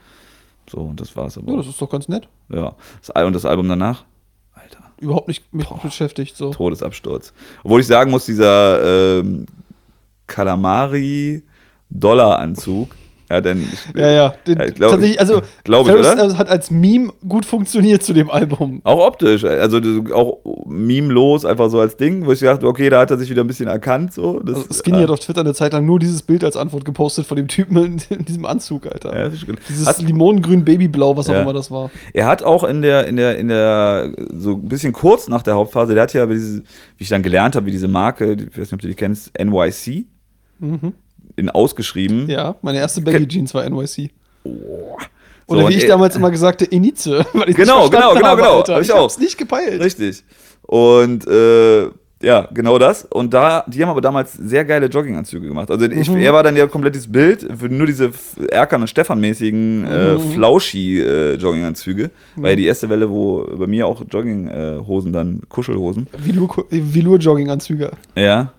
So, 0.71 0.79
und 0.79 1.01
das 1.01 1.17
war's 1.17 1.39
aber. 1.39 1.51
Ja, 1.51 1.57
das 1.57 1.67
ist 1.69 1.81
doch 1.81 1.91
ganz 1.91 2.07
nett. 2.09 2.29
Ja. 2.49 2.77
Das, 3.05 3.25
und 3.25 3.33
das 3.33 3.45
Album 3.47 3.69
danach? 3.69 4.05
Alter, 4.53 4.79
Überhaupt 5.01 5.29
nicht 5.29 5.53
mit 5.53 5.67
beschäftigt. 5.83 6.37
So. 6.37 6.51
Todesabsturz. 6.53 7.33
Obwohl 7.65 7.81
ich 7.81 7.87
sagen 7.87 8.11
muss, 8.11 8.27
dieser 8.27 9.19
ähm, 9.21 9.47
Calamari-Dollar-Anzug, 10.29 12.95
ja, 13.31 13.41
denn 13.41 13.63
ich, 13.63 13.95
Ja, 14.01 14.11
ja. 14.11 14.35
Den, 14.47 14.59
Ja, 14.59 14.67
glaub- 14.71 14.91
tatsächlich, 14.93 15.21
also, 15.21 15.41
glaub 15.65 15.87
ich, 15.87 15.93
Ferris, 15.93 16.07
oder? 16.13 16.31
äh, 16.31 16.35
hat 16.35 16.49
als 16.49 16.71
Meme 16.71 17.13
gut 17.29 17.45
funktioniert 17.47 18.03
zu 18.03 18.13
dem 18.13 18.31
Album. 18.31 18.81
auch 18.85 19.07
optisch, 19.07 19.45
also 19.45 19.79
auch 20.15 20.39
meme-los, 20.67 21.45
einfach 21.45 21.71
so 21.71 21.81
als 21.81 21.97
Ding, 21.97 22.27
wo 22.27 22.33
ich 22.33 22.41
dachte, 22.41 22.67
okay, 22.67 22.91
da 22.91 23.01
hat 23.01 23.11
er 23.11 23.19
sich 23.19 23.31
wieder 23.31 23.43
ein 23.43 23.47
bisschen 23.47 23.69
erkannt. 23.69 24.13
So. 24.13 24.41
Das, 24.41 24.57
Also 24.69 24.83
Skinny 24.83 24.99
äh, 24.99 25.03
hat 25.03 25.11
auf 25.11 25.21
Twitter 25.21 25.41
eine 25.41 25.55
Zeit 25.55 25.73
lang 25.73 25.87
nur 25.87 25.99
dieses 25.99 26.23
Bild 26.23 26.43
als 26.45 26.57
Antwort 26.57 26.85
gepostet 26.85 27.27
von 27.27 27.37
dem 27.37 27.49
Typen 27.49 27.77
in, 27.77 27.97
in 28.19 28.25
diesem 28.25 28.45
Anzug, 28.47 28.87
Alter. 28.87 29.17
ja. 29.19 29.29
Dieses 29.69 29.87
Hast- 29.87 30.03
Limonengrün 30.03 30.65
Babyblau, 30.65 31.17
was 31.17 31.29
auch 31.29 31.35
Ja. 31.35 31.43
immer 31.43 31.53
das 31.53 31.71
war. 31.71 31.91
Er 32.13 32.27
hat 32.27 32.43
auch 32.43 32.65
in 32.65 32.83
der, 32.83 33.07
in 33.07 33.17
der, 33.17 33.39
in 33.39 33.49
der, 33.49 34.13
so 34.35 34.53
ein 34.55 34.69
bisschen 34.69 34.93
kurz 34.93 35.29
nach 35.29 35.43
der 35.43 35.55
Hauptphase, 35.55 35.95
der 35.95 36.03
hat 36.05 36.13
ja, 36.15 36.27
diese, 36.27 36.59
wie 36.61 36.65
ich 37.05 37.09
dann 37.09 37.23
gelernt 37.23 37.57
habe, 37.57 37.67
wie 37.67 37.71
diese 37.71 37.89
Marke, 37.89 38.33
ich 38.33 38.47
weiß 38.51 38.57
nicht, 38.59 38.73
ob 38.75 38.81
du 38.81 38.89
die 38.89 38.95
kennst, 38.95 39.31
NYC, 39.39 40.07
in 41.37 41.51
ausgeschrieben. 41.51 42.25
Mhm. 42.25 42.31
Ja, 42.31 42.55
meine 42.63 42.79
erste 42.79 43.01
Baggy 43.01 43.27
Jeans 43.29 43.55
war 43.55 43.69
NYC. 43.69 44.11
So, 44.45 44.97
Oder 45.47 45.69
wie 45.69 45.75
ich 45.75 45.87
damals 45.87 46.15
immer 46.17 46.31
gesagt 46.31 46.63
habe, 46.63 46.71
Enize. 46.73 47.25
Weil 47.33 47.51
ich 47.51 47.57
Genau, 47.57 47.83
nicht 47.83 47.93
genau, 47.93 48.15
genau, 48.15 48.27
habe, 48.27 48.41
genau. 48.43 48.57
Alter. 48.59 48.75
Hab 48.75 48.83
ich 48.83 48.89
ich 48.89 48.95
auch. 48.95 49.03
hab's 49.03 49.19
nicht 49.19 49.37
gepeilt. 49.37 49.81
Richtig. 49.83 50.23
Und 50.63 51.27
äh, 51.27 51.89
ja, 52.23 52.47
genau 52.53 52.79
das. 52.79 53.05
Und 53.07 53.33
da, 53.35 53.65
die 53.67 53.83
haben 53.83 53.89
aber 53.89 54.03
damals 54.03 54.35
sehr 54.35 54.65
geile 54.65 54.87
Jogginganzüge 54.87 55.49
gemacht. 55.49 55.71
Also 55.71 55.87
ich, 55.87 56.09
Mhm. 56.11 56.19
er 56.19 56.33
war 56.35 56.43
dann 56.43 56.55
ja 56.55 56.67
komplettes 56.67 57.11
Bild 57.11 57.49
für 57.59 57.69
nur 57.69 57.87
diese 57.87 58.13
Erkan 58.51 58.83
und 58.83 58.89
Stefan-mäßigen 58.89 59.85
äh, 59.87 60.15
Mhm. 60.15 60.21
Flauschi-Jogginganzüge. 60.35 62.11
War 62.37 62.51
ja 62.51 62.57
die 62.57 62.67
erste 62.67 62.89
Welle, 62.89 63.11
wo 63.11 63.45
bei 63.57 63.67
mir 63.67 63.87
auch 63.87 64.03
Jogginghosen 64.09 65.13
dann, 65.13 65.41
Kuschelhosen. 65.49 66.07
Velour- 66.17 66.67
Velour-Jogginganzüge. 66.71 67.91
Ja. 68.15 68.53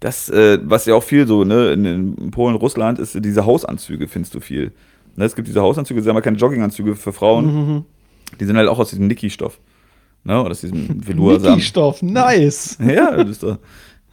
Das, 0.00 0.30
äh, 0.30 0.58
was 0.62 0.86
ja 0.86 0.94
auch 0.94 1.02
viel 1.02 1.26
so, 1.26 1.44
ne, 1.44 1.72
in, 1.72 1.84
in 1.84 2.30
Polen, 2.30 2.56
Russland, 2.56 2.98
ist 2.98 3.18
diese 3.22 3.44
Hausanzüge, 3.44 4.08
findest 4.08 4.34
du 4.34 4.40
viel. 4.40 4.72
Ne, 5.16 5.26
es 5.26 5.36
gibt 5.36 5.46
diese 5.46 5.60
Hausanzüge, 5.60 6.00
sind 6.02 6.10
aber 6.10 6.22
keine 6.22 6.38
Jogginganzüge 6.38 6.96
für 6.96 7.12
Frauen. 7.12 7.44
Mhm. 7.44 7.84
Die 8.38 8.44
sind 8.46 8.56
halt 8.56 8.68
auch 8.68 8.78
aus 8.78 8.90
diesem 8.90 9.06
Niki-Stoff. 9.08 9.60
Ne, 10.24 10.40
oder 10.40 10.50
aus 10.50 10.60
diesem 10.62 11.06
Velour-Samen. 11.06 11.56
Niki-Stoff, 11.56 12.02
nice. 12.02 12.78
Ja, 12.84 13.16
das 13.16 13.28
ist 13.30 13.42
doch. 13.42 13.58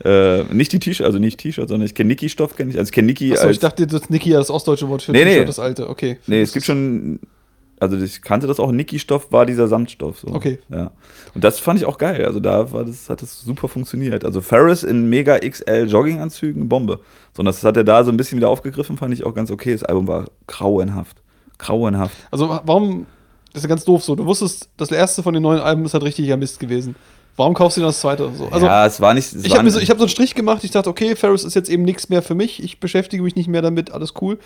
Äh, 0.03 0.43
nicht 0.53 0.71
die 0.73 0.79
T-Shirt, 0.79 1.05
also 1.05 1.17
nicht 1.17 1.39
T-Shirt, 1.39 1.69
sondern 1.69 1.85
ich 1.85 1.95
kenne 1.95 2.13
Niki-Stoff, 2.13 2.55
kenne 2.55 2.69
ich. 2.71 2.77
Also 2.77 2.89
ich 2.89 2.93
kenne 2.93 3.07
Niki 3.07 3.31
Achso, 3.31 3.47
als. 3.47 3.53
ich 3.53 3.59
dachte, 3.59 3.87
das 3.87 4.09
Niki 4.09 4.29
ja 4.29 4.37
das 4.37 4.51
ostdeutsche 4.51 4.87
Wort 4.89 5.01
für 5.01 5.11
Nee, 5.11 5.23
nee. 5.23 5.31
T-Shirt, 5.31 5.49
das 5.49 5.59
alte. 5.59 5.89
Okay. 5.89 6.17
nee, 6.27 6.41
es 6.41 6.51
gibt 6.53 6.65
schon. 6.65 7.19
Also 7.79 7.97
ich 7.97 8.21
kannte 8.21 8.47
das 8.47 8.59
auch, 8.59 8.71
Niki-Stoff 8.71 9.31
war 9.31 9.45
dieser 9.45 9.67
Samtstoff. 9.67 10.19
So. 10.19 10.29
Okay. 10.29 10.59
Ja. 10.69 10.91
Und 11.35 11.43
das 11.43 11.59
fand 11.59 11.79
ich 11.79 11.85
auch 11.85 11.97
geil. 11.97 12.25
Also 12.25 12.39
da 12.39 12.71
war 12.71 12.83
das, 12.85 13.09
hat 13.09 13.21
das 13.21 13.41
super 13.41 13.67
funktioniert. 13.67 14.25
Also 14.25 14.41
Ferris 14.41 14.83
in 14.83 15.09
mega 15.09 15.37
XL 15.37 15.87
Jogginganzügen, 15.87 16.69
Bombe. 16.69 16.99
So, 17.33 17.41
und 17.41 17.45
das 17.45 17.63
hat 17.63 17.77
er 17.77 17.83
da 17.83 18.03
so 18.03 18.11
ein 18.11 18.17
bisschen 18.17 18.37
wieder 18.37 18.49
aufgegriffen, 18.49 18.97
fand 18.97 19.13
ich 19.13 19.25
auch 19.25 19.35
ganz 19.35 19.51
okay. 19.51 19.73
Das 19.73 19.83
Album 19.83 20.07
war 20.07 20.25
grauenhaft. 20.47 21.17
Grauenhaft. 21.59 22.15
Also 22.31 22.49
warum, 22.49 23.05
das 23.53 23.61
ist 23.61 23.63
ja 23.63 23.69
ganz 23.69 23.85
doof 23.85 24.03
so, 24.03 24.15
du 24.15 24.25
wusstest, 24.25 24.69
das 24.77 24.91
erste 24.91 25.21
von 25.21 25.33
den 25.33 25.43
neuen 25.43 25.59
Alben 25.59 25.85
ist 25.85 25.93
halt 25.93 26.03
richtiger 26.03 26.37
Mist 26.37 26.59
gewesen. 26.59 26.95
Warum 27.37 27.53
kaufst 27.53 27.77
du 27.77 27.81
denn 27.81 27.89
das 27.89 27.99
zweite? 27.99 28.31
So, 28.33 28.47
also, 28.47 28.65
ja, 28.65 28.87
es 28.87 28.99
war 28.99 29.13
nicht. 29.13 29.31
Es 29.31 29.45
ich 29.45 29.55
habe 29.55 29.69
so, 29.69 29.79
ich 29.79 29.91
hab 29.91 29.99
so 29.99 30.05
einen 30.05 30.09
Strich 30.09 30.33
gemacht, 30.33 30.63
ich 30.63 30.71
dachte, 30.71 30.89
okay, 30.89 31.15
Ferris 31.15 31.43
ist 31.43 31.53
jetzt 31.53 31.69
eben 31.69 31.83
nichts 31.83 32.09
mehr 32.09 32.23
für 32.23 32.33
mich, 32.33 32.63
ich 32.63 32.79
beschäftige 32.79 33.21
mich 33.21 33.35
nicht 33.35 33.47
mehr 33.47 33.61
damit, 33.61 33.91
alles 33.91 34.15
cool. 34.21 34.39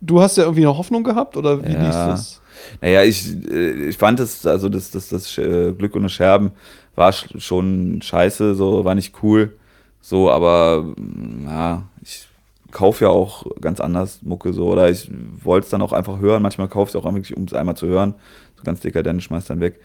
Du 0.00 0.20
hast 0.20 0.36
ja 0.36 0.44
irgendwie 0.44 0.66
eine 0.66 0.76
Hoffnung 0.76 1.02
gehabt, 1.04 1.36
oder 1.36 1.62
wie 1.64 1.72
Ja. 1.72 2.04
du 2.06 2.10
das? 2.10 2.40
Naja, 2.80 3.02
ich, 3.02 3.26
äh, 3.50 3.88
ich 3.88 3.96
fand 3.96 4.20
es, 4.20 4.46
also 4.46 4.68
das, 4.68 4.90
das, 4.90 5.08
das 5.08 5.36
äh, 5.38 5.72
Glück 5.72 5.96
ohne 5.96 6.08
Scherben 6.08 6.52
war 6.94 7.10
sch- 7.10 7.40
schon 7.40 8.00
scheiße, 8.02 8.54
so, 8.54 8.84
war 8.84 8.94
nicht 8.94 9.14
cool. 9.22 9.56
So, 10.00 10.30
aber 10.30 10.82
mm, 10.96 11.46
ja, 11.46 11.82
ich 12.02 12.28
kaufe 12.70 13.04
ja 13.04 13.10
auch 13.10 13.46
ganz 13.60 13.80
anders 13.80 14.20
Mucke 14.22 14.52
so. 14.52 14.66
Oder 14.68 14.90
ich 14.90 15.10
wollte 15.42 15.64
es 15.64 15.70
dann 15.70 15.82
auch 15.82 15.92
einfach 15.92 16.18
hören. 16.18 16.42
Manchmal 16.42 16.68
kaufe 16.68 16.90
ich 16.90 16.94
es 16.94 17.00
auch 17.02 17.12
wirklich, 17.12 17.36
um 17.36 17.44
es 17.44 17.54
einmal 17.54 17.76
zu 17.76 17.86
hören. 17.86 18.14
So 18.56 18.62
ganz 18.64 18.80
dekadent, 18.80 19.22
schmeiß 19.22 19.46
dann 19.46 19.60
weg. 19.60 19.80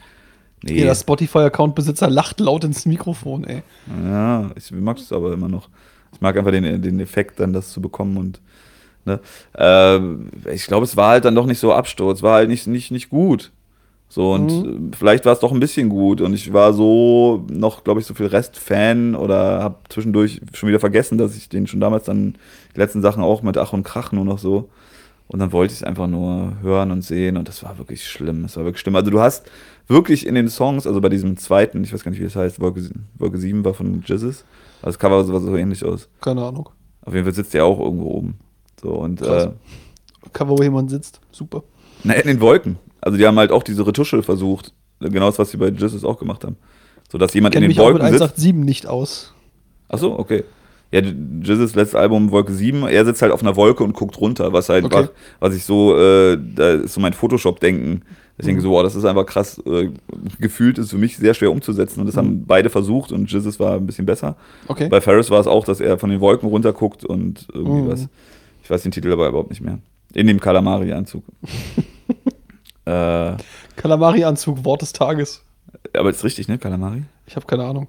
Nee. 0.64 0.74
Jeder 0.74 0.94
Spotify-Account-Besitzer 0.94 2.10
lacht 2.10 2.40
laut 2.42 2.66
ins 2.66 2.86
Mikrofon, 2.86 3.46
ey. 3.46 3.64
Ja, 4.06 4.50
ich 4.56 4.72
mag 4.72 4.98
es 4.98 5.12
aber 5.14 5.32
immer 5.34 5.48
noch. 5.48 5.70
Ich 6.14 6.20
mag 6.22 6.36
einfach 6.38 6.52
den, 6.52 6.82
den 6.82 7.00
Effekt, 7.00 7.40
dann 7.40 7.54
das 7.54 7.72
zu 7.72 7.82
bekommen 7.82 8.18
und 8.18 8.42
ne. 9.06 9.20
Ähm, 9.58 10.30
ich 10.52 10.66
glaube, 10.66 10.86
es 10.86 10.98
war 10.98 11.12
halt 11.12 11.26
dann 11.26 11.36
doch 11.36 11.46
nicht 11.46 11.60
so 11.60 11.74
Absturz, 11.74 12.22
war 12.22 12.36
halt 12.36 12.50
nicht, 12.50 12.68
nicht, 12.68 12.92
nicht 12.92 13.10
gut. 13.10 13.52
So, 14.12 14.34
und 14.34 14.50
äh, 14.50 14.98
vielleicht 14.98 15.26
war 15.26 15.34
es 15.34 15.40
doch 15.40 15.52
ein 15.52 15.60
bisschen 15.60 15.88
gut. 15.88 16.20
Und 16.20 16.34
ich 16.34 16.52
war 16.52 16.74
so 16.74 17.46
noch, 17.50 17.84
glaube 17.84 18.00
ich, 18.00 18.08
so 18.08 18.16
viel 18.16 18.26
Rest-Fan 18.26 19.16
oder 19.16 19.62
habe 19.62 19.76
zwischendurch 19.90 20.42
schon 20.54 20.70
wieder 20.70 20.80
vergessen, 20.80 21.20
dass 21.20 21.38
ich 21.38 21.48
den 21.48 21.68
schon 21.68 21.80
damals 21.80 22.06
dann 22.06 22.36
die 22.76 22.80
letzten 22.80 23.04
Sachen 23.04 23.24
auch 23.24 23.44
mit 23.44 23.58
Ach 23.58 23.72
und 23.72 23.84
Krach 23.84 24.12
nur 24.12 24.26
noch 24.26 24.40
so. 24.40 24.70
Und 25.28 25.38
dann 25.38 25.52
wollte 25.52 25.74
ich 25.74 25.82
es 25.82 25.84
einfach 25.84 26.08
nur 26.08 26.54
hören 26.64 26.90
und 26.90 27.04
sehen 27.04 27.38
und 27.38 27.48
das 27.48 27.64
war 27.64 27.78
wirklich 27.78 28.08
schlimm. 28.08 28.42
Das 28.42 28.58
war 28.58 28.66
wirklich 28.66 28.82
schlimm. 28.82 28.96
Also 28.96 29.12
du 29.12 29.20
hast 29.20 29.46
wirklich 29.88 30.26
in 30.26 30.34
den 30.34 30.50
Songs, 30.50 30.88
also 30.88 31.02
bei 31.02 31.10
diesem 31.10 31.38
zweiten, 31.38 31.84
ich 31.84 31.94
weiß 31.94 32.04
gar 32.04 32.10
nicht, 32.10 32.20
wie 32.20 32.24
das 32.24 32.36
heißt, 32.36 32.60
Wolke, 32.60 32.90
Wolke 33.16 33.38
7 33.38 33.64
war 33.64 33.76
von 33.76 34.02
Jizzes. 34.04 34.44
Also 34.82 34.88
das 34.88 35.00
Cover 35.00 35.24
sah 35.24 35.40
so 35.40 35.56
ähnlich 35.56 35.86
aus. 35.86 36.10
Keine 36.20 36.44
Ahnung. 36.44 36.70
Auf 37.06 37.14
jeden 37.14 37.26
Fall 37.26 37.34
sitzt 37.36 37.54
der 37.54 37.64
auch 37.64 37.80
irgendwo 37.80 38.06
oben. 38.06 38.40
So 38.82 38.90
und 38.92 39.22
Krass. 39.22 39.46
äh, 39.46 40.30
Cover, 40.34 40.58
wo 40.58 40.64
jemand 40.64 40.90
sitzt. 40.90 41.20
Super. 41.32 41.64
na, 42.04 42.14
in 42.14 42.28
den 42.28 42.42
Wolken. 42.42 42.78
Also 43.02 43.18
die 43.18 43.26
haben 43.26 43.38
halt 43.40 43.52
auch 43.52 43.64
diese 43.64 43.86
Retusche 43.86 44.22
versucht. 44.24 44.74
Genau 45.00 45.28
das, 45.28 45.40
was 45.40 45.52
sie 45.52 45.58
bei 45.58 45.70
Jizzes 45.70 46.04
auch 46.04 46.20
gemacht 46.20 46.44
haben. 46.44 46.58
So 47.12 47.18
dass 47.18 47.34
jemand 47.34 47.56
in 47.56 47.62
den 47.62 47.70
mich 47.70 47.80
auch 47.80 47.86
mit 47.94 48.02
Wolken 48.02 48.08
sitzt. 48.18 48.22
187 48.38 48.66
nicht 48.66 48.88
aus. 48.88 49.34
Ach 49.88 49.98
so, 49.98 50.18
okay. 50.20 50.44
Ja, 50.92 51.02
Jizzes 51.02 51.76
letztes 51.76 51.96
Album 51.96 52.32
Wolke 52.32 52.52
7, 52.52 52.84
er 52.88 53.06
sitzt 53.06 53.22
halt 53.22 53.32
auf 53.32 53.42
einer 53.42 53.56
Wolke 53.56 53.84
und 53.84 53.94
guckt 53.94 54.20
runter, 54.20 54.54
was 54.54 54.70
halt 54.70 54.86
Okay. 54.86 54.96
einfach, 54.98 55.12
was 55.40 55.56
ich 55.56 55.64
so, 55.64 55.96
äh, 55.98 56.38
da 56.56 56.74
ist 56.74 56.94
so 56.96 57.00
mein 57.02 57.14
Photoshop-Denken. 57.14 58.04
Ich 58.38 58.44
Mhm. 58.46 58.48
denke 58.48 58.62
so, 58.64 58.72
wow, 58.72 58.82
das 58.84 58.96
ist 58.96 59.06
einfach 59.06 59.26
krass, 59.26 59.62
äh, 59.68 59.90
gefühlt 60.40 60.78
ist 60.80 60.90
für 60.92 60.98
mich 60.98 61.18
sehr 61.18 61.34
schwer 61.36 61.52
umzusetzen 61.52 62.00
und 62.00 62.08
das 62.08 62.18
haben 62.18 62.46
beide 62.46 62.70
versucht 62.70 63.12
und 63.12 63.32
Jizzes 63.32 63.60
war 63.60 63.76
ein 63.76 63.86
bisschen 63.86 64.06
besser. 64.06 64.32
Mhm. 64.32 64.70
Okay. 64.70 64.88
Bei 64.90 65.00
Ferris 65.02 65.30
war 65.30 65.40
es 65.40 65.48
auch, 65.48 65.64
dass 65.66 65.80
er 65.80 65.98
von 66.00 66.10
den 66.10 66.22
Wolken 66.22 66.50
runter 66.50 66.74
guckt 66.74 67.06
und 67.06 67.48
irgendwie 67.54 67.82
Mhm. 67.84 67.88
was. 67.90 68.08
Ich 68.70 68.72
weiß 68.72 68.84
den 68.84 68.92
Titel 68.92 69.12
aber 69.12 69.28
überhaupt 69.28 69.50
nicht 69.50 69.62
mehr. 69.62 69.80
In 70.14 70.28
dem 70.28 70.40
Kalamari-Anzug. 70.40 71.24
äh, 72.86 73.34
Kalamari-Anzug, 73.76 74.64
Wort 74.64 74.84
des 74.84 74.94
Tages. 74.94 75.44
aber 75.98 76.12
ist 76.12 76.24
richtig, 76.24 76.48
ne? 76.48 76.60
Kalamari? 76.60 77.02
Ich 77.26 77.36
habe 77.36 77.48
keine 77.48 77.64
Ahnung. 77.64 77.88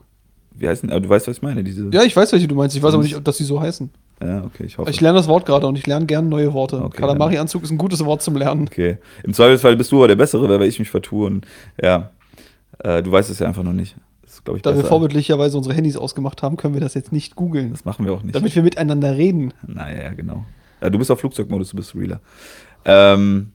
Wie 0.52 0.66
heißen? 0.66 0.88
Aber 0.88 1.00
du 1.00 1.08
weißt, 1.10 1.28
was 1.28 1.36
ich 1.36 1.42
meine, 1.42 1.62
diese. 1.62 1.90
Ja, 1.92 2.02
ich 2.02 2.16
weiß, 2.16 2.32
welche 2.32 2.48
du 2.48 2.54
meinst. 2.54 2.74
Ich 2.74 2.82
weiß 2.82 2.94
aber 2.94 3.02
nicht, 3.02 3.14
ob 3.14 3.22
dass 3.26 3.36
sie 3.36 3.44
so 3.44 3.60
heißen. 3.60 3.90
Ja, 4.22 4.42
okay, 4.42 4.64
ich 4.64 4.78
hoffe. 4.78 4.88
Ich 4.88 5.02
lerne 5.02 5.18
das 5.18 5.28
Wort 5.28 5.44
gerade 5.44 5.66
und 5.66 5.76
ich 5.76 5.86
lerne 5.86 6.06
gerne 6.06 6.26
neue 6.26 6.54
Worte. 6.54 6.82
Okay, 6.82 6.96
Kalamari-Anzug 6.96 7.62
ist 7.62 7.70
ein 7.72 7.76
gutes 7.76 8.02
Wort 8.06 8.22
zum 8.22 8.36
Lernen. 8.36 8.66
Okay. 8.66 8.96
Im 9.22 9.34
Zweifelsfall 9.34 9.76
bist 9.76 9.92
du 9.92 9.98
aber 9.98 10.08
der 10.08 10.16
Bessere, 10.16 10.48
weil 10.48 10.62
ich 10.66 10.78
mich 10.78 10.88
vertue. 10.88 11.26
Und 11.26 11.46
ja, 11.78 12.08
äh, 12.78 13.02
du 13.02 13.12
weißt 13.12 13.28
es 13.28 13.38
ja 13.38 13.46
einfach 13.46 13.64
noch 13.64 13.74
nicht. 13.74 13.96
Das 14.22 14.42
glaube 14.42 14.56
ich, 14.56 14.62
Da 14.62 14.70
wir 14.70 14.76
besser. 14.76 14.88
vorbildlicherweise 14.88 15.58
unsere 15.58 15.74
Handys 15.74 15.98
ausgemacht 15.98 16.42
haben, 16.42 16.56
können 16.56 16.72
wir 16.72 16.80
das 16.80 16.94
jetzt 16.94 17.12
nicht 17.12 17.36
googeln. 17.36 17.70
Das 17.70 17.84
machen 17.84 18.06
wir 18.06 18.14
auch 18.14 18.22
nicht. 18.22 18.34
Damit 18.34 18.56
wir 18.56 18.62
miteinander 18.62 19.18
reden. 19.18 19.52
naja, 19.66 20.14
genau. 20.14 20.46
Ja, 20.80 20.90
du 20.90 20.98
bist 20.98 21.10
auf 21.10 21.20
Flugzeugmodus, 21.20 21.70
du 21.70 21.76
bist 21.76 21.94
realer. 21.94 22.20
Ähm, 22.84 23.52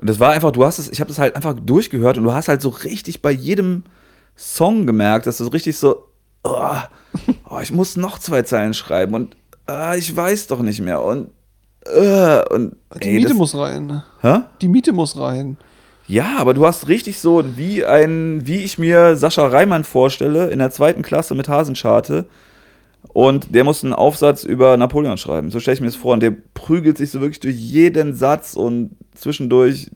und 0.00 0.08
das 0.10 0.20
war 0.20 0.32
einfach, 0.32 0.50
du 0.52 0.64
hast 0.64 0.78
es, 0.78 0.88
ich 0.90 1.00
habe 1.00 1.08
das 1.08 1.18
halt 1.18 1.36
einfach 1.36 1.54
durchgehört 1.54 2.18
und 2.18 2.24
du 2.24 2.32
hast 2.32 2.48
halt 2.48 2.60
so 2.60 2.68
richtig 2.68 3.22
bei 3.22 3.30
jedem 3.30 3.84
Song 4.36 4.86
gemerkt, 4.86 5.26
dass 5.26 5.38
du 5.38 5.44
so 5.44 5.50
richtig 5.50 5.76
so, 5.78 6.08
oh, 6.44 6.76
oh, 7.48 7.58
ich 7.62 7.72
muss 7.72 7.96
noch 7.96 8.18
zwei 8.18 8.42
Zeilen 8.42 8.74
schreiben 8.74 9.14
und 9.14 9.36
ah, 9.66 9.94
ich 9.94 10.14
weiß 10.14 10.48
doch 10.48 10.60
nicht 10.60 10.80
mehr 10.80 11.02
und, 11.02 11.30
äh, 11.86 12.42
und 12.52 12.76
Die 13.02 13.08
ey, 13.08 13.14
Miete 13.14 13.28
das, 13.28 13.36
muss 13.38 13.56
rein. 13.56 14.02
hä? 14.20 14.40
Die 14.60 14.68
Miete 14.68 14.92
muss 14.92 15.18
rein. 15.18 15.56
Ja, 16.08 16.36
aber 16.38 16.54
du 16.54 16.64
hast 16.66 16.86
richtig 16.88 17.18
so, 17.18 17.42
wie 17.56 17.84
ein, 17.84 18.46
wie 18.46 18.58
ich 18.58 18.78
mir 18.78 19.16
Sascha 19.16 19.46
Reimann 19.46 19.82
vorstelle, 19.82 20.50
in 20.50 20.58
der 20.60 20.70
zweiten 20.70 21.02
Klasse 21.02 21.34
mit 21.34 21.48
Hasenscharte. 21.48 22.26
Und 23.16 23.54
der 23.54 23.64
muss 23.64 23.82
einen 23.82 23.94
Aufsatz 23.94 24.44
über 24.44 24.76
Napoleon 24.76 25.16
schreiben. 25.16 25.50
So 25.50 25.58
stelle 25.58 25.76
ich 25.76 25.80
mir 25.80 25.86
das 25.86 25.96
vor. 25.96 26.12
Und 26.12 26.20
der 26.20 26.34
prügelt 26.52 26.98
sich 26.98 27.10
so 27.10 27.22
wirklich 27.22 27.40
durch 27.40 27.56
jeden 27.56 28.12
Satz 28.14 28.52
und 28.52 28.90
zwischendurch, 29.14 29.90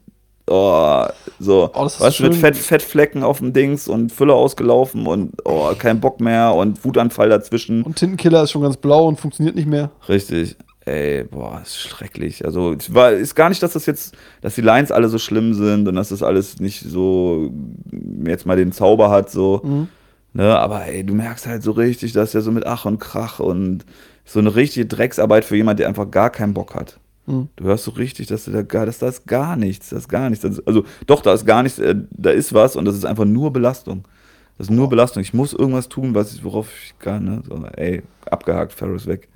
oh, 0.47 1.05
so, 1.39 1.71
Oh, 1.75 1.85
weißt 1.85 2.21
du, 2.21 2.23
mit. 2.23 2.37
Fett, 2.37 2.57
Fettflecken 2.57 3.23
auf 3.23 3.37
dem 3.37 3.53
Dings 3.53 3.89
und 3.89 4.11
Füller 4.11 4.37
ausgelaufen 4.37 5.07
und 5.07 5.35
oh, 5.45 5.71
kein 5.79 6.01
Bock 6.01 6.23
mehr 6.23 6.55
und 6.55 6.83
Wutanfall 6.83 7.29
dazwischen. 7.29 7.83
Und 7.83 7.97
Tintenkiller 7.97 8.45
ist 8.45 8.53
schon 8.53 8.63
ganz 8.63 8.79
blau 8.79 9.07
und 9.07 9.21
funktioniert 9.21 9.55
nicht 9.55 9.69
mehr. 9.69 9.91
Richtig. 10.09 10.57
Ey, 10.87 11.25
boah, 11.25 11.61
ist 11.63 11.79
schrecklich. 11.79 12.47
Also, 12.47 12.73
es 12.73 12.95
war, 12.95 13.13
ist 13.13 13.35
gar 13.35 13.51
nicht, 13.51 13.63
dass 13.63 13.75
das 13.75 13.85
jetzt, 13.85 14.15
dass 14.41 14.55
die 14.55 14.63
Lines 14.63 14.91
alle 14.91 15.11
so 15.11 15.19
schlimm 15.19 15.53
sind 15.53 15.87
und 15.87 15.95
dass 15.95 16.09
das 16.09 16.23
alles 16.23 16.59
nicht 16.59 16.81
so 16.89 17.51
jetzt 18.25 18.47
mal 18.47 18.57
den 18.57 18.73
Zauber 18.73 19.11
hat, 19.11 19.31
so. 19.31 19.61
Mhm. 19.63 19.89
Ne, 20.33 20.57
aber 20.57 20.87
ey, 20.87 21.05
du 21.05 21.15
merkst 21.15 21.47
halt 21.47 21.63
so 21.63 21.73
richtig, 21.73 22.13
dass 22.13 22.33
der 22.33 22.41
so 22.41 22.53
mit 22.53 22.65
Ach 22.67 22.85
und 22.85 22.99
Krach 22.99 23.41
und 23.41 23.85
so 24.25 24.39
eine 24.39 24.55
richtige 24.55 24.87
Drecksarbeit 24.87 25.45
für 25.45 25.57
jemand, 25.57 25.81
der 25.81 25.89
einfach 25.89 26.11
gar 26.11 26.31
keinen 26.31 26.55
Bock 26.55 26.75
hat. 26.75 27.01
Mhm. 27.27 27.49
Du 27.57 27.65
hörst 27.65 27.85
so 27.85 27.91
richtig, 27.93 28.29
dass 28.29 28.45
da 28.45 28.63
gar, 28.63 28.87
dass 28.87 29.01
da 29.01 29.09
ist 29.09 29.27
gar 29.27 29.57
nichts, 29.57 29.91
das 29.91 30.01
ist 30.01 30.09
gar 30.09 30.31
nichts. 30.31 30.43
Das 30.45 30.65
also 30.67 30.85
doch, 31.07 31.23
da 31.23 31.33
ist 31.33 31.47
gar 31.47 31.63
nichts, 31.63 31.79
äh, 31.79 31.97
da 32.11 32.31
ist 32.31 32.55
was 32.55 32.77
und 32.77 32.85
das 32.85 32.95
ist 32.95 33.05
einfach 33.05 33.25
nur 33.25 33.53
Belastung. 33.53 34.05
Das 34.57 34.69
ist 34.69 34.75
nur 34.75 34.89
Belastung. 34.89 35.23
Ich 35.23 35.33
muss 35.33 35.53
irgendwas 35.53 35.89
tun, 35.89 36.15
was 36.15 36.35
ich, 36.35 36.45
worauf 36.45 36.69
ich 36.85 36.99
kann. 36.99 37.25
Ne? 37.25 37.43
So, 37.49 37.65
ey, 37.77 38.03
abgehakt, 38.31 38.73
Ferris 38.73 39.07
weg. 39.07 39.29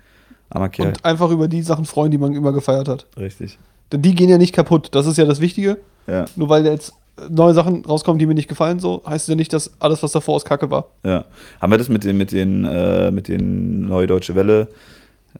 Armer 0.50 0.68
Kerl. 0.68 0.88
Und 0.88 1.04
einfach 1.04 1.30
über 1.30 1.48
die 1.48 1.62
Sachen 1.62 1.86
freuen, 1.86 2.10
die 2.10 2.18
man 2.18 2.34
immer 2.34 2.52
gefeiert 2.52 2.88
hat. 2.88 3.06
Richtig. 3.16 3.58
Denn 3.90 4.02
die 4.02 4.14
gehen 4.14 4.28
ja 4.28 4.38
nicht 4.38 4.54
kaputt. 4.54 4.88
Das 4.92 5.06
ist 5.06 5.16
ja 5.16 5.24
das 5.24 5.40
Wichtige. 5.40 5.78
Ja, 6.06 6.26
Nur 6.36 6.50
weil 6.50 6.66
jetzt 6.66 6.92
neue 7.30 7.54
Sachen 7.54 7.84
rauskommen, 7.84 8.18
die 8.18 8.26
mir 8.26 8.34
nicht 8.34 8.48
gefallen, 8.48 8.78
so 8.80 9.02
heißt 9.06 9.24
es 9.24 9.28
ja 9.28 9.34
nicht, 9.36 9.52
dass 9.52 9.70
alles, 9.80 10.02
was 10.02 10.12
davor 10.12 10.36
ist, 10.36 10.44
Kacke 10.44 10.70
war. 10.70 10.88
ja. 11.04 11.24
Haben 11.60 11.70
wir 11.72 11.78
das 11.78 11.88
mit 11.88 12.04
den, 12.04 12.16
mit 12.16 12.32
den, 12.32 12.64
äh, 12.64 13.10
mit 13.10 13.28
den 13.28 13.86
Neue 13.88 14.06
Deutsche 14.06 14.34
Welle, 14.34 14.68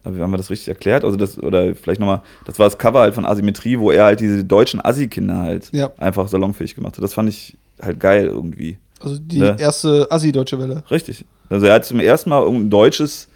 haben 0.04 0.30
wir 0.30 0.36
das 0.38 0.50
richtig 0.50 0.68
erklärt? 0.68 1.04
Also 1.04 1.16
das, 1.16 1.38
oder 1.38 1.74
vielleicht 1.74 2.00
nochmal, 2.00 2.22
das 2.46 2.58
war 2.58 2.66
das 2.66 2.78
Cover 2.78 3.00
halt 3.00 3.14
von 3.14 3.24
Asymmetrie, 3.24 3.78
wo 3.78 3.90
er 3.90 4.04
halt 4.06 4.20
diese 4.20 4.44
deutschen 4.44 4.84
Assi-Kinder 4.84 5.36
halt 5.38 5.70
Ja. 5.72 5.90
einfach 5.98 6.26
salonfähig 6.28 6.74
gemacht 6.74 6.96
hat. 6.96 7.04
Das 7.04 7.14
fand 7.14 7.28
ich 7.28 7.56
halt 7.80 8.00
geil 8.00 8.26
irgendwie. 8.26 8.78
Also 9.00 9.18
die 9.20 9.38
Ne? 9.40 9.56
erste 9.58 10.06
Assi-Deutsche 10.10 10.58
Welle. 10.58 10.82
Richtig. 10.90 11.24
Also 11.48 11.66
er 11.66 11.74
hat 11.74 11.84
zum 11.84 12.00
ersten 12.00 12.30
Mal 12.30 12.42
irgendein 12.42 12.70
deutsches 12.70 13.28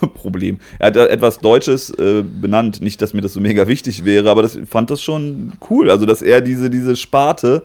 Problem. 0.14 0.58
Er 0.78 0.88
hat 0.88 0.96
etwas 0.96 1.38
Deutsches 1.38 1.90
äh, 1.90 2.22
benannt. 2.22 2.80
Nicht, 2.80 3.00
dass 3.02 3.12
mir 3.14 3.20
das 3.20 3.32
so 3.32 3.40
mega 3.40 3.66
wichtig 3.68 4.04
wäre, 4.04 4.30
aber 4.30 4.42
das 4.42 4.58
fand 4.68 4.90
das 4.90 5.00
schon 5.02 5.52
cool. 5.70 5.90
Also, 5.90 6.04
dass 6.06 6.20
er 6.22 6.40
diese, 6.40 6.68
diese 6.70 6.94
Sparte 6.96 7.62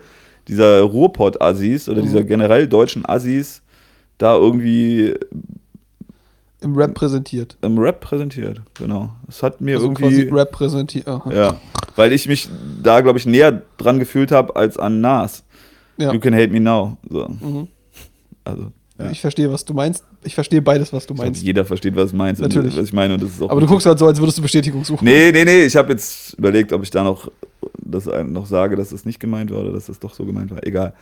dieser 0.49 0.81
Ruhrpott-Assis 0.81 1.87
oder 1.87 2.01
Mhm. 2.01 2.05
dieser 2.05 2.23
generell 2.23 2.67
deutschen 2.67 3.05
Assis 3.07 3.61
da 4.17 4.35
irgendwie 4.35 5.13
Im 6.61 6.75
Rap 6.75 6.93
präsentiert. 6.93 7.55
im 7.61 7.77
Rap 7.77 8.01
präsentiert. 8.01 8.59
Genau. 8.77 9.09
Das 9.27 9.41
hat 9.43 9.61
mir 9.61 9.77
Also 9.77 9.91
quasi 9.93 10.21
irgendwie. 10.23 10.35
Rap 10.39 10.51
präsentiert. 10.51 11.07
Aha. 11.07 11.31
Ja. 11.33 11.61
Weil 11.95 12.11
ich 12.11 12.27
mich 12.27 12.49
da, 12.83 12.99
glaube 13.01 13.17
ich, 13.17 13.25
näher 13.25 13.61
dran 13.77 13.97
gefühlt 13.99 14.31
habe 14.31 14.55
als 14.57 14.77
an 14.77 14.99
Nas. 14.99 15.43
Ja. 15.97 16.11
You 16.13 16.19
can 16.19 16.33
hate 16.33 16.49
me 16.49 16.59
now. 16.59 16.97
So. 17.09 17.27
Mhm. 17.29 17.67
Also. 18.43 18.71
Ja. 18.97 19.09
Ich 19.11 19.21
verstehe, 19.21 19.49
was 19.51 19.63
du 19.63 19.73
meinst. 19.73 20.03
Ich 20.25 20.35
verstehe 20.35 20.61
beides, 20.61 20.91
was 20.91 21.07
du 21.07 21.13
meinst. 21.13 21.41
jeder 21.41 21.63
versteht, 21.63 21.95
was, 21.95 22.11
meinst, 22.11 22.41
Natürlich. 22.41 22.75
was 22.75 22.85
ich 22.87 22.93
meine. 22.93 23.13
Und 23.13 23.23
das 23.23 23.29
ist 23.31 23.41
auch 23.41 23.49
Aber 23.49 23.61
du 23.61 23.67
guckst 23.67 23.85
halt 23.85 23.97
so, 23.97 24.05
als 24.07 24.19
würdest 24.19 24.37
du 24.37 24.41
Bestätigung 24.41 24.83
suchen. 24.83 25.05
Nee, 25.05 25.31
nee, 25.31 25.45
nee, 25.45 25.63
ich 25.63 25.77
habe 25.77 25.93
jetzt 25.93 26.33
überlegt, 26.33 26.73
ob 26.73 26.83
ich 26.83 26.89
da 26.89 27.01
noch, 27.05 27.31
das 27.89 28.05
noch 28.27 28.45
sage, 28.45 28.75
dass 28.75 28.89
das 28.89 29.05
nicht 29.05 29.19
gemeint 29.19 29.51
war 29.51 29.61
oder 29.61 29.71
dass 29.71 29.87
das 29.87 29.99
doch 29.99 30.13
so 30.13 30.25
gemeint 30.25 30.51
war. 30.51 30.65
Egal. 30.65 30.93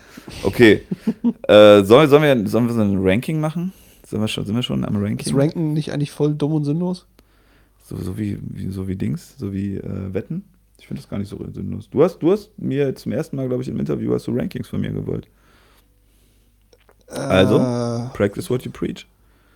Okay. 0.43 0.81
äh, 1.47 1.83
sollen, 1.83 2.09
sollen, 2.09 2.23
wir, 2.23 2.47
sollen 2.49 2.67
wir 2.67 2.73
so 2.73 2.81
ein 2.81 2.97
Ranking 2.99 3.39
machen? 3.39 3.73
Sind 4.05 4.21
wir 4.21 4.27
schon, 4.27 4.45
sind 4.45 4.55
wir 4.55 4.63
schon 4.63 4.85
am 4.85 4.95
Ist 4.95 5.03
Ranking? 5.03 5.35
Ranken 5.35 5.73
nicht 5.73 5.91
eigentlich 5.91 6.11
voll 6.11 6.33
dumm 6.33 6.53
und 6.53 6.63
sinnlos? 6.63 7.05
So, 7.83 7.95
so, 7.97 8.17
wie, 8.17 8.37
wie, 8.41 8.69
so 8.69 8.87
wie 8.87 8.95
Dings, 8.95 9.35
so 9.37 9.53
wie 9.53 9.75
äh, 9.75 10.13
Wetten? 10.13 10.43
Ich 10.79 10.87
finde 10.87 11.01
das 11.01 11.09
gar 11.09 11.17
nicht 11.17 11.29
so 11.29 11.37
sinnlos. 11.53 11.89
Du 11.89 12.03
hast, 12.03 12.19
du 12.19 12.31
hast 12.31 12.51
mir 12.57 12.95
zum 12.95 13.11
ersten 13.11 13.35
Mal, 13.35 13.47
glaube 13.47 13.63
ich, 13.63 13.69
im 13.69 13.79
Interview 13.79 14.13
hast 14.13 14.27
du 14.27 14.31
Rankings 14.35 14.67
von 14.67 14.81
mir 14.81 14.91
gewollt. 14.91 15.27
Also? 17.07 17.57
Äh, 17.57 18.09
Practice 18.15 18.49
what 18.49 18.63
you 18.63 18.71
preach. 18.71 19.07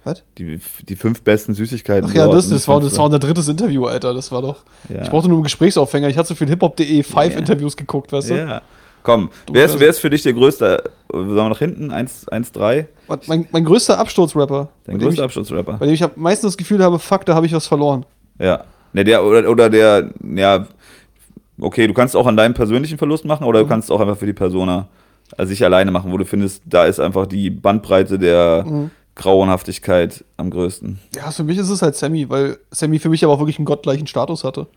Was? 0.03 0.23
Die, 0.37 0.59
die 0.87 0.95
fünf 0.95 1.21
besten 1.21 1.53
Süßigkeiten. 1.53 2.09
Ach 2.09 2.13
ja, 2.15 2.27
das, 2.27 2.49
das, 2.49 2.67
war, 2.67 2.79
fünf- 2.79 2.89
das 2.89 2.97
war 2.97 3.05
unser 3.05 3.19
drittes 3.19 3.47
Interview, 3.47 3.85
Alter. 3.85 4.13
Das 4.13 4.31
war 4.31 4.41
doch. 4.41 4.63
ja. 4.89 5.01
Ich 5.03 5.09
brauchte 5.09 5.27
nur 5.29 5.37
einen 5.37 5.43
Gesprächsaufhänger. 5.43 6.07
Ich 6.09 6.17
hatte 6.17 6.29
so 6.29 6.35
viel 6.35 6.47
hiphop.de 6.47 7.03
five 7.03 7.33
Ja. 7.33 7.39
Interviews 7.39 7.75
geguckt, 7.77 8.11
weißt 8.11 8.29
du? 8.31 8.35
Ja. 8.37 8.61
Komm, 9.03 9.31
Du 9.47 9.53
wer 9.55 9.65
ist, 9.65 9.79
wer 9.79 9.87
ist 9.89 9.97
für 9.99 10.11
dich 10.11 10.21
der 10.21 10.33
größte? 10.33 10.83
Sollen 11.11 11.35
wir 11.35 11.49
nach 11.49 11.57
hinten? 11.57 11.91
1-3? 11.91 12.85
Was, 13.07 13.27
Mein, 13.27 13.47
mein 13.51 13.65
größter 13.65 13.97
Absturzrapper, 13.97 14.69
Dein 14.85 14.99
größter 14.99 15.13
ich, 15.13 15.21
Abschlussrapper. 15.23 15.73
bei 15.79 15.85
dem 15.87 15.95
ich 15.95 16.03
am 16.03 16.11
meisten 16.15 16.45
das 16.45 16.55
Gefühl 16.55 16.83
habe, 16.83 16.99
fuck, 16.99 17.25
da 17.25 17.33
habe 17.33 17.47
ich 17.47 17.53
was 17.53 17.65
verloren. 17.65 18.05
Ja. 18.39 18.63
Ne, 18.93 19.03
der, 19.03 19.23
oder, 19.25 19.49
oder 19.49 19.69
der, 19.71 20.11
ja, 20.35 20.67
okay, 21.59 21.87
du 21.87 21.93
kannst 21.93 22.15
auch 22.15 22.27
an 22.27 22.37
deinem 22.37 22.53
persönlichen 22.53 22.97
Verlust 22.99 23.25
machen 23.25 23.43
oder 23.45 23.59
du 23.59 23.65
Mhm. 23.65 23.69
kannst 23.69 23.91
auch 23.91 23.99
einfach 24.01 24.17
für 24.17 24.25
die 24.27 24.33
Persona 24.33 24.87
also 25.37 25.49
sich 25.49 25.63
alleine 25.63 25.91
machen, 25.91 26.11
wo 26.11 26.17
du 26.17 26.25
findest, 26.25 26.61
da 26.65 26.85
ist 26.85 26.99
einfach 26.99 27.25
die 27.25 27.49
Bandbreite 27.49 28.19
der 28.19 28.65
Mhm. 28.67 28.91
Grauenhaftigkeit 29.21 30.23
am 30.37 30.49
größten. 30.49 30.99
Ja, 31.15 31.31
für 31.31 31.43
mich 31.43 31.57
ist 31.57 31.69
es 31.69 31.81
halt 31.81 31.95
Sammy, 31.95 32.29
weil 32.29 32.57
Sammy 32.71 32.99
für 32.99 33.09
mich 33.09 33.23
aber 33.23 33.33
auch 33.33 33.39
wirklich 33.39 33.57
einen 33.59 33.65
gottgleichen 33.65 34.07
Status 34.07 34.43
hatte. 34.43 34.67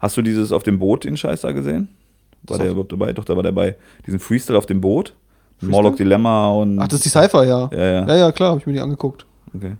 Hast 0.00 0.16
du 0.16 0.22
dieses 0.22 0.52
auf 0.52 0.62
dem 0.62 0.78
Boot, 0.78 1.04
den 1.04 1.16
Scheiß 1.16 1.40
da 1.40 1.52
gesehen? 1.52 1.88
War 2.44 2.56
So. 2.56 2.62
der 2.62 2.72
überhaupt 2.72 2.92
dabei? 2.92 3.12
Doch, 3.12 3.24
da 3.24 3.34
war 3.36 3.42
der 3.42 3.52
dabei. 3.52 3.76
Diesen 4.06 4.20
Freestyle 4.20 4.56
auf 4.58 4.66
dem 4.66 4.80
Boot. 4.80 5.14
Morlock 5.60 5.96
Dilemma 5.96 6.50
und. 6.50 6.78
Ach, 6.78 6.86
das 6.86 6.98
ist 7.00 7.06
die 7.06 7.08
Cypher, 7.08 7.44
ja. 7.44 7.68
ja, 7.72 7.78
ja. 7.78 8.06
Ja, 8.06 8.16
ja, 8.16 8.32
klar, 8.32 8.50
habe 8.50 8.60
ich 8.60 8.66
mir 8.66 8.74
die 8.74 8.80
angeguckt. 8.80 9.26
Okay. 9.54 9.76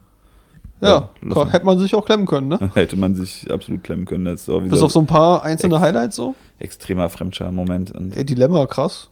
Ja, 0.80 1.10
Ja, 1.22 1.50
hätte 1.50 1.66
man 1.66 1.78
sich 1.78 1.94
auch 1.94 2.04
klemmen 2.04 2.26
können, 2.26 2.48
ne? 2.48 2.70
Hätte 2.74 2.96
man 2.96 3.14
sich 3.16 3.50
absolut 3.50 3.82
klemmen 3.82 4.04
können. 4.06 4.24
Das 4.24 4.46
ist 4.46 4.68
Bis 4.70 4.80
auf 4.82 4.92
so 4.92 5.00
ein 5.00 5.06
paar 5.06 5.42
einzelne 5.42 5.80
Highlights 5.80 6.14
so. 6.16 6.34
extremer 6.60 7.08
Fremdscham-Moment. 7.08 7.92
Ey, 8.14 8.24
Dilemma, 8.24 8.66
krass. 8.66 9.08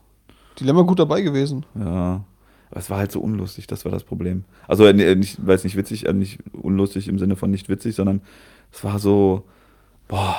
Dilemma 0.60 0.82
gut 0.82 0.98
dabei 1.00 1.22
gewesen. 1.22 1.66
Ja. 1.74 2.20
Aber 2.70 2.80
es 2.80 2.90
war 2.90 2.98
halt 2.98 3.12
so 3.12 3.20
unlustig, 3.20 3.66
das 3.66 3.84
war 3.84 3.92
das 3.92 4.04
Problem. 4.04 4.44
Also 4.66 4.86
äh, 4.86 5.14
nicht, 5.14 5.38
weil 5.46 5.56
es 5.56 5.64
nicht 5.64 5.76
witzig, 5.76 6.06
äh, 6.06 6.12
nicht 6.12 6.38
unlustig 6.52 7.08
im 7.08 7.18
Sinne 7.18 7.36
von 7.36 7.50
nicht 7.50 7.68
witzig, 7.68 7.94
sondern 7.94 8.20
es 8.72 8.82
war 8.82 8.98
so, 8.98 9.44
boah, 10.08 10.36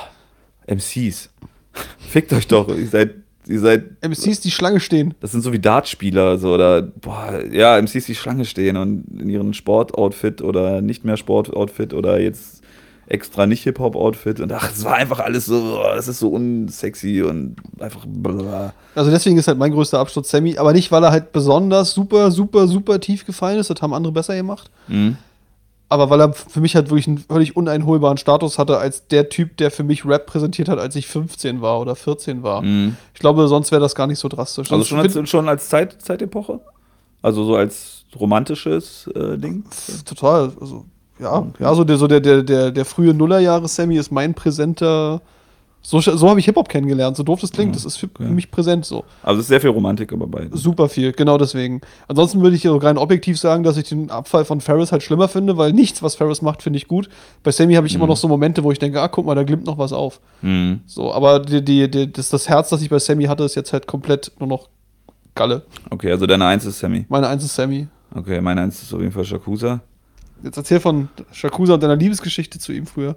MCs. 0.66 1.30
Fickt 1.98 2.32
euch 2.32 2.46
doch. 2.46 2.68
Ihr 2.68 2.86
seid, 2.86 3.14
ihr 3.46 3.60
seid, 3.60 4.02
MCs, 4.02 4.40
die 4.40 4.50
Schlange 4.50 4.80
stehen. 4.80 5.14
das 5.20 5.32
sind 5.32 5.40
so 5.40 5.52
wie 5.52 5.58
Dartspieler, 5.58 6.38
so 6.38 6.54
oder 6.54 6.82
boah, 6.82 7.42
ja, 7.50 7.80
MCs, 7.80 8.06
die 8.06 8.14
Schlange 8.14 8.44
stehen 8.44 8.76
und 8.76 9.04
in 9.18 9.30
ihren 9.30 9.54
Sportoutfit 9.54 10.42
oder 10.42 10.82
nicht 10.82 11.04
mehr 11.04 11.16
Sportoutfit 11.16 11.94
oder 11.94 12.20
jetzt 12.20 12.57
extra 13.08 13.46
nicht 13.46 13.62
Hip-Hop-Outfit 13.64 14.38
und 14.40 14.52
ach, 14.52 14.70
es 14.70 14.84
war 14.84 14.94
einfach 14.94 15.18
alles 15.20 15.46
so, 15.46 15.82
das 15.82 16.08
ist 16.08 16.18
so 16.18 16.28
unsexy 16.28 17.22
und 17.22 17.56
einfach 17.80 18.04
bla. 18.06 18.74
Also 18.94 19.10
deswegen 19.10 19.38
ist 19.38 19.48
halt 19.48 19.58
mein 19.58 19.72
größter 19.72 19.98
Absturz 19.98 20.30
Sammy, 20.30 20.58
aber 20.58 20.72
nicht, 20.72 20.92
weil 20.92 21.02
er 21.02 21.10
halt 21.10 21.32
besonders 21.32 21.92
super, 21.92 22.30
super, 22.30 22.68
super 22.68 23.00
tief 23.00 23.24
gefallen 23.24 23.58
ist, 23.58 23.70
das 23.70 23.80
haben 23.80 23.94
andere 23.94 24.12
besser 24.12 24.36
gemacht, 24.36 24.70
Mhm. 24.88 25.16
aber 25.88 26.10
weil 26.10 26.20
er 26.20 26.32
für 26.34 26.60
mich 26.60 26.74
halt 26.76 26.90
wirklich 26.90 27.08
einen 27.08 27.18
völlig 27.18 27.56
uneinholbaren 27.56 28.18
Status 28.18 28.58
hatte 28.58 28.76
als 28.78 29.06
der 29.08 29.30
Typ, 29.30 29.56
der 29.56 29.70
für 29.70 29.84
mich 29.84 30.04
Rap 30.04 30.26
präsentiert 30.26 30.68
hat, 30.68 30.78
als 30.78 30.94
ich 30.94 31.06
15 31.06 31.62
war 31.62 31.80
oder 31.80 31.96
14 31.96 32.42
war. 32.42 32.60
Mhm. 32.62 32.96
Ich 33.14 33.20
glaube, 33.20 33.48
sonst 33.48 33.70
wäre 33.70 33.80
das 33.80 33.94
gar 33.94 34.06
nicht 34.06 34.18
so 34.18 34.28
drastisch. 34.28 34.70
Also 34.70 34.84
schon 34.84 34.98
als, 34.98 35.30
schon 35.30 35.48
als 35.48 35.68
Zeit, 35.70 36.02
Zeitepoche? 36.02 36.60
Also 37.22 37.44
so 37.44 37.56
als 37.56 38.04
romantisches 38.20 39.08
äh, 39.14 39.38
Ding? 39.38 39.64
Total, 40.04 40.52
also 40.60 40.84
ja, 41.18 41.46
ja, 41.58 41.74
so 41.74 41.84
der, 41.84 41.96
so 41.96 42.06
der, 42.06 42.20
der, 42.20 42.42
der, 42.42 42.70
der 42.70 42.84
frühe 42.84 43.14
Nullerjahre 43.14 43.68
Sammy 43.68 43.96
ist 43.96 44.10
mein 44.10 44.34
präsenter. 44.34 45.20
So, 45.80 46.00
so 46.00 46.28
habe 46.28 46.40
ich 46.40 46.46
Hip-Hop 46.46 46.68
kennengelernt, 46.68 47.16
so 47.16 47.22
doof 47.22 47.40
das 47.40 47.52
klingt, 47.52 47.74
das 47.74 47.84
ist 47.84 47.96
für 47.96 48.06
okay. 48.06 48.24
mich 48.24 48.50
präsent 48.50 48.84
so. 48.84 49.04
Also 49.22 49.38
es 49.38 49.44
ist 49.44 49.48
sehr 49.48 49.60
viel 49.60 49.70
Romantik 49.70 50.12
aber 50.12 50.26
bei. 50.26 50.48
Super 50.52 50.88
viel, 50.88 51.12
genau 51.12 51.38
deswegen. 51.38 51.80
Ansonsten 52.08 52.42
würde 52.42 52.56
ich 52.56 52.62
so 52.62 52.76
rein 52.76 52.98
objektiv 52.98 53.38
sagen, 53.38 53.62
dass 53.62 53.76
ich 53.76 53.88
den 53.88 54.10
Abfall 54.10 54.44
von 54.44 54.60
Ferris 54.60 54.90
halt 54.90 55.04
schlimmer 55.04 55.28
finde, 55.28 55.56
weil 55.56 55.72
nichts, 55.72 56.02
was 56.02 56.16
Ferris 56.16 56.42
macht, 56.42 56.62
finde 56.62 56.78
ich 56.78 56.88
gut. 56.88 57.08
Bei 57.44 57.52
Sammy 57.52 57.74
habe 57.74 57.86
ich 57.86 57.94
immer 57.94 58.08
noch 58.08 58.16
so 58.16 58.26
Momente, 58.26 58.64
wo 58.64 58.72
ich 58.72 58.80
denke, 58.80 59.00
ah, 59.00 59.08
guck 59.08 59.24
mal, 59.24 59.36
da 59.36 59.44
glimmt 59.44 59.64
noch 59.66 59.78
was 59.78 59.92
auf. 59.92 60.20
Mhm. 60.42 60.80
So, 60.84 61.12
aber 61.12 61.38
die, 61.38 61.64
die, 61.64 61.88
die, 61.88 62.12
das, 62.12 62.28
das 62.28 62.48
Herz, 62.48 62.70
das 62.70 62.82
ich 62.82 62.90
bei 62.90 62.98
Sammy 62.98 63.24
hatte, 63.24 63.44
ist 63.44 63.54
jetzt 63.54 63.72
halt 63.72 63.86
komplett 63.86 64.32
nur 64.40 64.48
noch 64.48 64.68
Galle. 65.38 65.62
Okay, 65.88 66.10
also 66.10 66.26
deine 66.26 66.46
Eins 66.46 66.64
ist 66.64 66.80
Sammy. 66.80 67.06
Meine 67.08 67.28
Eins 67.28 67.44
ist 67.44 67.54
Sammy. 67.54 67.86
Okay, 68.12 68.40
meine 68.40 68.62
Eins 68.62 68.82
ist 68.82 68.92
auf 68.92 69.00
jeden 69.00 69.12
Fall 69.12 69.24
Shakusa. 69.24 69.80
Jetzt 70.42 70.56
erzähl 70.56 70.80
von 70.80 71.08
Shakusa 71.32 71.74
und 71.74 71.82
deiner 71.82 71.96
Liebesgeschichte 71.96 72.58
zu 72.58 72.72
ihm 72.72 72.86
früher. 72.86 73.16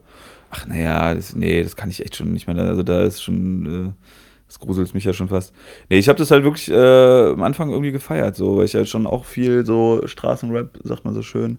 Ach 0.49 0.65
naja, 0.65 1.15
nee, 1.35 1.63
das 1.63 1.75
kann 1.75 1.89
ich 1.89 2.03
echt 2.03 2.15
schon 2.15 2.33
nicht 2.33 2.47
mehr. 2.47 2.57
Also 2.57 2.83
da 2.83 3.03
ist 3.03 3.21
schon, 3.21 3.65
äh, 3.65 4.05
das 4.47 4.59
gruselt 4.59 4.93
mich 4.93 5.05
ja 5.05 5.13
schon 5.13 5.29
fast. 5.29 5.53
Nee, 5.89 5.97
ich 5.97 6.09
habe 6.09 6.19
das 6.19 6.31
halt 6.31 6.43
wirklich 6.43 6.69
äh, 6.69 7.31
am 7.31 7.43
Anfang 7.43 7.69
irgendwie 7.69 7.91
gefeiert, 7.91 8.35
so, 8.35 8.57
weil 8.57 8.65
ich 8.65 8.75
halt 8.75 8.89
schon 8.89 9.07
auch 9.07 9.25
viel 9.25 9.65
so 9.65 10.01
Straßenrap, 10.05 10.79
sagt 10.83 11.05
man 11.05 11.13
so 11.13 11.21
schön, 11.21 11.57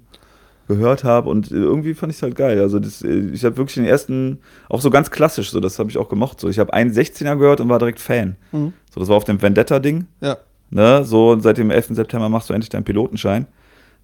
gehört 0.69 1.05
habe 1.05 1.31
und 1.31 1.51
irgendwie 1.51 1.95
fand 1.95 2.13
ich 2.13 2.19
es 2.19 2.23
halt 2.23 2.35
geil. 2.35 2.61
Also 2.61 2.79
das, 2.79 3.03
äh, 3.03 3.31
ich 3.33 3.45
habe 3.45 3.57
wirklich 3.57 3.77
den 3.77 3.87
ersten, 3.87 4.41
auch 4.69 4.81
so 4.81 4.91
ganz 4.91 5.11
klassisch, 5.11 5.51
so 5.51 5.61
das 5.61 5.79
habe 5.79 5.91
ich 5.91 5.97
auch 5.97 6.09
gemocht. 6.09 6.41
So, 6.41 6.49
ich 6.49 6.59
habe 6.59 6.73
einen 6.73 6.93
16er 6.93 7.37
gehört 7.37 7.61
und 7.61 7.69
war 7.69 7.79
direkt 7.79 8.01
Fan. 8.01 8.37
Mhm. 8.53 8.73
So, 8.93 9.01
das 9.01 9.09
war 9.09 9.17
auf 9.17 9.25
dem 9.25 9.41
Vendetta-Ding. 9.41 10.07
Ja. 10.21 10.39
Ne, 10.71 11.05
so 11.05 11.39
seit 11.39 11.59
dem 11.59 11.71
11. 11.71 11.89
September 11.91 12.31
machst 12.31 12.49
du 12.49 12.55
endlich 12.55 12.71
deinen 12.71 12.85
Pilotenschein. 12.85 13.47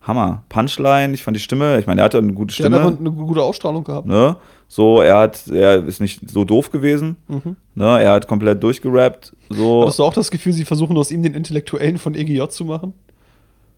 Hammer. 0.08 0.42
Punchline, 0.48 1.14
ich 1.14 1.22
fand 1.22 1.36
die 1.36 1.40
Stimme, 1.40 1.78
ich 1.78 1.86
meine, 1.86 2.00
er 2.00 2.04
hatte 2.06 2.18
eine 2.18 2.32
gute 2.32 2.52
hat 2.52 2.54
Stimme. 2.58 2.80
einfach 2.80 2.98
eine 2.98 3.12
gute 3.12 3.42
Ausstrahlung 3.42 3.84
gehabt. 3.84 4.06
Ne? 4.08 4.36
So, 4.66 5.00
er 5.00 5.18
hat, 5.18 5.46
er 5.48 5.84
ist 5.86 6.00
nicht 6.00 6.28
so 6.30 6.44
doof 6.44 6.70
gewesen. 6.72 7.16
Mhm. 7.28 7.56
Ne? 7.74 8.02
Er 8.02 8.12
hat 8.12 8.26
komplett 8.26 8.62
durchgerappt. 8.62 9.36
So. 9.50 9.82
Hattest 9.82 9.98
du 10.00 10.04
auch 10.04 10.12
das 10.14 10.30
Gefühl, 10.30 10.52
sie 10.52 10.64
versuchen 10.64 10.96
aus 10.96 11.10
ihm 11.10 11.22
den 11.22 11.34
Intellektuellen 11.34 11.98
von 11.98 12.14
EGJ 12.14 12.48
zu 12.48 12.64
machen? 12.64 12.92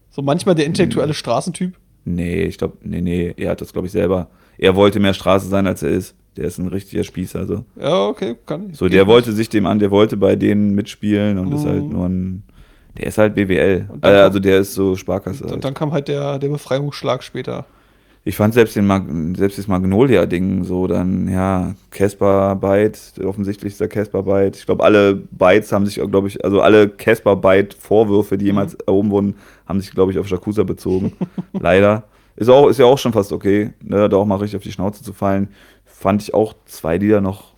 So 0.09 0.21
manchmal 0.21 0.55
der 0.55 0.65
Hm. 0.65 0.71
intellektuelle 0.71 1.13
Straßentyp? 1.13 1.75
Nee, 2.03 2.43
ich 2.43 2.57
glaube, 2.57 2.77
nee, 2.83 3.01
nee, 3.01 3.33
er 3.37 3.51
hat 3.51 3.61
das, 3.61 3.71
glaube 3.73 3.85
ich, 3.87 3.91
selber. 3.93 4.27
Er 4.57 4.75
wollte 4.75 4.99
mehr 4.99 5.13
Straße 5.13 5.47
sein, 5.47 5.67
als 5.67 5.83
er 5.83 5.89
ist. 5.91 6.15
Der 6.37 6.45
ist 6.45 6.57
ein 6.57 6.67
richtiger 6.67 7.03
Spießer. 7.03 7.45
So, 7.45 7.65
Ja, 7.79 8.07
okay, 8.07 8.35
kann 8.45 8.69
ich. 8.71 8.77
so 8.77 8.87
der 8.87 9.05
wollte 9.05 9.33
sich 9.33 9.49
dem 9.49 9.65
an, 9.65 9.79
der 9.79 9.91
wollte 9.91 10.15
bei 10.17 10.35
denen 10.37 10.73
mitspielen 10.75 11.37
und 11.37 11.51
ist 11.51 11.65
halt 11.65 11.83
nur 11.89 12.05
ein. 12.07 12.43
Der 12.97 13.07
ist 13.07 13.17
halt 13.17 13.35
BWL. 13.35 13.89
Äh, 14.01 14.07
also 14.07 14.39
der 14.39 14.59
ist 14.59 14.73
so 14.73 14.95
Sparkasse. 14.95 15.43
Und 15.43 15.51
Halt. 15.51 15.63
dann 15.63 15.73
kam 15.73 15.91
halt 15.91 16.07
der, 16.07 16.39
der 16.39 16.49
Befreiungsschlag 16.49 17.23
später. 17.23 17.65
Ich 18.23 18.35
fand 18.35 18.53
selbst, 18.53 18.75
den 18.75 18.85
Mag 18.85 19.05
selbst 19.35 19.57
das 19.57 19.67
Magnolia-Ding 19.67 20.63
so 20.63 20.85
dann, 20.85 21.27
ja, 21.27 21.73
Casper 21.89 22.55
Byte, 22.55 23.19
offensichtlich 23.25 23.73
ist 23.73 23.81
der 23.81 23.87
Casper 23.87 24.21
Byte. 24.21 24.57
Ich 24.57 24.65
glaube, 24.67 24.83
alle 24.83 25.15
Bytes 25.15 25.71
haben 25.71 25.87
sich, 25.87 25.95
glaube 25.95 26.27
ich, 26.27 26.43
also 26.45 26.61
alle 26.61 26.87
Casper 26.87 27.35
Byte-Vorwürfe, 27.35 28.37
die 28.37 28.45
jemals 28.45 28.75
erhoben 28.75 29.09
wurden, 29.09 29.35
haben 29.65 29.81
sich, 29.81 29.89
glaube 29.89 30.11
ich, 30.11 30.19
auf 30.19 30.27
Shakusa 30.27 30.63
bezogen. 30.63 31.13
Leider. 31.53 32.03
Ist, 32.35 32.49
auch, 32.49 32.67
ist 32.67 32.77
ja 32.77 32.85
auch 32.85 32.97
schon 32.99 33.13
fast 33.13 33.31
okay, 33.31 33.73
ne, 33.81 34.07
da 34.07 34.17
auch 34.17 34.25
mal 34.25 34.35
richtig 34.35 34.57
auf 34.57 34.63
die 34.63 34.71
Schnauze 34.71 35.03
zu 35.03 35.13
fallen. 35.13 35.49
Fand 35.85 36.21
ich 36.21 36.33
auch 36.33 36.53
zwei 36.65 36.97
Lieder 36.97 37.21
noch 37.21 37.53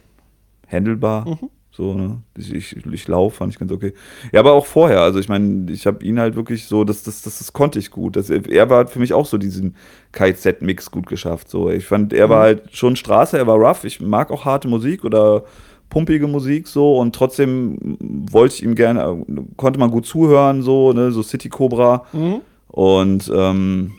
handelbar. 0.72 1.28
Mhm. 1.28 1.50
So, 1.76 1.96
ne? 1.96 2.20
Ich, 2.38 2.54
ich, 2.54 2.86
ich 2.86 3.08
laufe, 3.08 3.38
fand 3.38 3.52
ich 3.52 3.58
ganz 3.58 3.72
okay. 3.72 3.94
Ja, 4.32 4.42
aber 4.42 4.54
auch 4.54 4.68
vorher, 4.68 5.02
also 5.02 5.18
ich 5.20 5.28
meine, 5.28 5.72
ich 5.72 5.88
habe 5.88 6.06
ihn 6.06 6.20
halt 6.20 6.36
wirklich 6.36 6.66
so, 6.68 6.84
das, 6.84 7.02
das, 7.02 7.24
das, 7.24 7.40
das 7.40 7.52
konnte 7.52 7.80
ich 7.80 7.90
gut. 7.90 8.16
Das, 8.16 8.30
er 8.30 8.70
war 8.70 8.86
für 8.86 9.00
mich 9.00 9.12
auch 9.14 9.26
so 9.26 9.40
diesen 9.40 9.76
KZ-Mix 10.12 10.92
gut 10.92 11.08
geschafft. 11.08 11.50
So. 11.50 11.72
Ich 11.72 11.86
fand, 11.86 12.14
er 12.14 12.30
war 12.30 12.38
Mhm. 12.40 12.44
halt 12.44 12.62
schon 12.76 12.96
Straße, 12.96 13.38
er 13.40 13.48
war 13.48 13.56
rough. 13.58 13.86
Ich 13.86 14.00
mag 14.00 14.30
auch 14.30 14.46
harte 14.46 14.68
Musik 14.68 15.04
oder 15.04 15.46
pumpige 15.90 16.28
Musik 16.28 16.68
so 16.68 16.98
und 17.00 17.16
trotzdem 17.16 17.98
wollte 18.32 18.56
ich 18.56 18.64
ihm 18.64 18.76
gerne, 18.76 19.26
konnte 19.58 19.80
man 19.80 19.90
gut 19.92 20.06
zuhören, 20.06 20.62
so, 20.62 20.94
ne, 20.94 21.12
so 21.12 21.24
City 21.24 21.50
Cobra 21.50 22.04
Mhm. 22.14 22.42
und 22.68 23.32
ähm, 23.36 23.94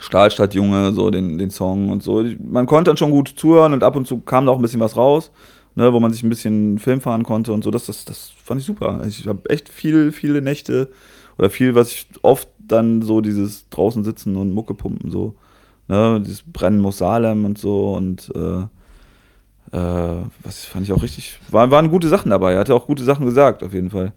Stahlstadtjunge, 0.00 0.92
so 0.92 1.10
den, 1.10 1.38
den 1.38 1.50
Song 1.50 1.90
und 1.90 2.02
so. 2.02 2.24
Man 2.42 2.66
konnte 2.66 2.90
dann 2.90 2.96
schon 2.96 3.10
gut 3.10 3.32
zuhören 3.36 3.72
und 3.72 3.82
ab 3.84 3.94
und 3.96 4.06
zu 4.06 4.18
kam 4.20 4.46
da 4.46 4.52
auch 4.52 4.56
ein 4.56 4.62
bisschen 4.62 4.80
was 4.80 4.96
raus, 4.96 5.30
ne, 5.74 5.92
wo 5.92 6.00
man 6.00 6.12
sich 6.12 6.22
ein 6.22 6.28
bisschen 6.28 6.78
Film 6.78 7.00
fahren 7.00 7.22
konnte 7.22 7.52
und 7.52 7.64
so. 7.64 7.70
Das, 7.70 7.86
das, 7.86 8.04
das 8.04 8.32
fand 8.42 8.60
ich 8.60 8.66
super. 8.66 9.02
Ich 9.06 9.26
habe 9.26 9.48
echt 9.50 9.68
viel, 9.68 10.12
viele 10.12 10.42
Nächte 10.42 10.90
oder 11.38 11.50
viel, 11.50 11.74
was 11.74 11.92
ich 11.92 12.06
oft 12.22 12.48
dann 12.58 13.02
so 13.02 13.20
dieses 13.20 13.68
draußen 13.70 14.04
sitzen 14.04 14.36
und 14.36 14.52
Mucke 14.52 14.74
pumpen, 14.74 15.10
so. 15.10 15.34
Ne, 15.88 16.20
dieses 16.24 16.42
Brennen 16.42 16.80
muss 16.80 16.98
Salem 16.98 17.44
und 17.44 17.58
so 17.58 17.94
und 17.94 18.30
äh, 18.34 18.62
äh, 19.76 20.22
was 20.42 20.64
fand 20.64 20.86
ich 20.86 20.92
auch 20.92 21.02
richtig, 21.02 21.38
war, 21.50 21.70
waren 21.70 21.90
gute 21.90 22.08
Sachen 22.08 22.30
dabei. 22.30 22.52
Er 22.52 22.60
hatte 22.60 22.74
auch 22.74 22.86
gute 22.86 23.04
Sachen 23.04 23.26
gesagt, 23.26 23.62
auf 23.62 23.74
jeden 23.74 23.90
Fall. 23.90 24.12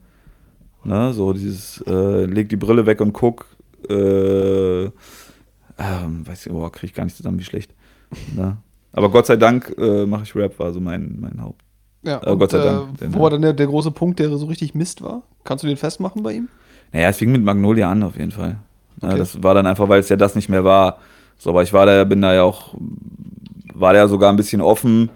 Ne, 0.83 1.13
so 1.13 1.33
dieses, 1.33 1.81
äh, 1.87 2.25
leg 2.25 2.49
die 2.49 2.57
Brille 2.57 2.85
weg 2.85 3.01
und 3.01 3.13
guck, 3.13 3.47
äh, 3.89 4.85
ähm, 4.85 4.91
weiß 6.25 6.45
ich, 6.45 6.51
boah, 6.51 6.71
krieg 6.71 6.91
ich 6.91 6.95
gar 6.95 7.05
nicht 7.05 7.17
zusammen, 7.17 7.39
wie 7.39 7.43
schlecht. 7.43 7.73
Ne? 8.35 8.57
Aber 8.95 9.09
Gott 9.09 9.25
sei 9.25 9.35
Dank 9.35 9.75
äh, 9.77 10.05
mache 10.05 10.23
ich 10.23 10.35
Rap, 10.35 10.57
war 10.59 10.71
so 10.71 10.79
mein, 10.79 11.17
mein 11.19 11.41
Haupt. 11.41 11.61
Ja, 12.03 12.21
Äh, 12.23 12.35
Gott 12.37 12.51
sei 12.51 12.59
Dank. 12.59 13.01
Äh, 13.01 13.13
wo 13.13 13.21
war 13.21 13.29
dann 13.29 13.41
der, 13.41 13.53
der 13.53 13.67
große 13.67 13.91
Punkt, 13.91 14.19
der 14.19 14.29
so 14.37 14.45
richtig 14.45 14.73
Mist 14.75 15.01
war? 15.03 15.23
Kannst 15.43 15.63
du 15.63 15.67
den 15.67 15.77
festmachen 15.77 16.23
bei 16.23 16.33
ihm? 16.33 16.47
Naja, 16.93 17.09
es 17.09 17.17
fing 17.17 17.31
mit 17.31 17.43
Magnolia 17.43 17.89
an, 17.91 18.03
auf 18.03 18.17
jeden 18.17 18.31
Fall. 18.31 18.57
Ja, 19.01 19.09
Okay. 19.09 19.17
das 19.17 19.43
war 19.43 19.53
dann 19.53 19.67
einfach, 19.67 19.89
weil 19.89 19.99
es 19.99 20.09
ja 20.09 20.15
das 20.15 20.35
nicht 20.35 20.47
mehr 20.49 20.63
war. 20.63 20.99
So, 21.37 21.49
aber 21.49 21.63
ich 21.63 21.73
war 21.73 21.85
da, 21.85 22.03
bin 22.05 22.21
da 22.21 22.33
ja 22.33 22.43
auch, 22.43 22.75
war 23.73 23.91
da 23.93 23.99
ja 23.99 24.07
sogar 24.07 24.31
ein 24.31 24.37
bisschen 24.37 24.61
offen 24.61 25.09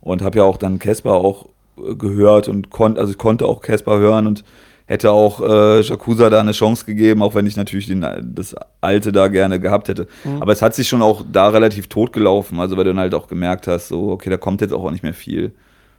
und 0.00 0.22
habe 0.22 0.38
ja 0.38 0.44
auch 0.44 0.56
dann 0.56 0.78
Casper 0.78 1.12
auch 1.12 1.46
äh, 1.78 1.94
gehört 1.94 2.48
und 2.48 2.70
konnte, 2.70 3.00
also 3.00 3.12
ich 3.12 3.18
konnte 3.18 3.44
auch 3.46 3.60
Casper 3.60 3.98
hören 3.98 4.26
und 4.26 4.44
hätte 4.86 5.10
auch 5.10 5.40
äh, 5.40 5.80
Jakuza 5.80 6.30
da 6.30 6.40
eine 6.40 6.52
Chance 6.52 6.84
gegeben, 6.86 7.22
auch 7.22 7.34
wenn 7.34 7.46
ich 7.46 7.56
natürlich 7.56 7.86
den, 7.86 8.06
das 8.34 8.54
alte 8.80 9.12
da 9.12 9.28
gerne 9.28 9.58
gehabt 9.60 9.88
hätte. 9.88 10.06
Aber 10.40 10.52
es 10.52 10.62
hat 10.62 10.74
sich 10.74 10.88
schon 10.88 11.02
auch 11.02 11.24
da 11.30 11.48
relativ 11.48 11.88
tot 11.88 12.12
gelaufen, 12.12 12.60
also 12.60 12.76
weil 12.76 12.84
du 12.84 12.90
dann 12.90 13.00
halt 13.00 13.14
auch 13.14 13.26
gemerkt 13.28 13.66
hast, 13.66 13.88
so, 13.88 14.10
okay, 14.10 14.30
da 14.30 14.36
kommt 14.36 14.60
jetzt 14.60 14.72
auch 14.72 14.90
nicht 14.90 15.02
mehr 15.02 15.14
viel. 15.14 15.52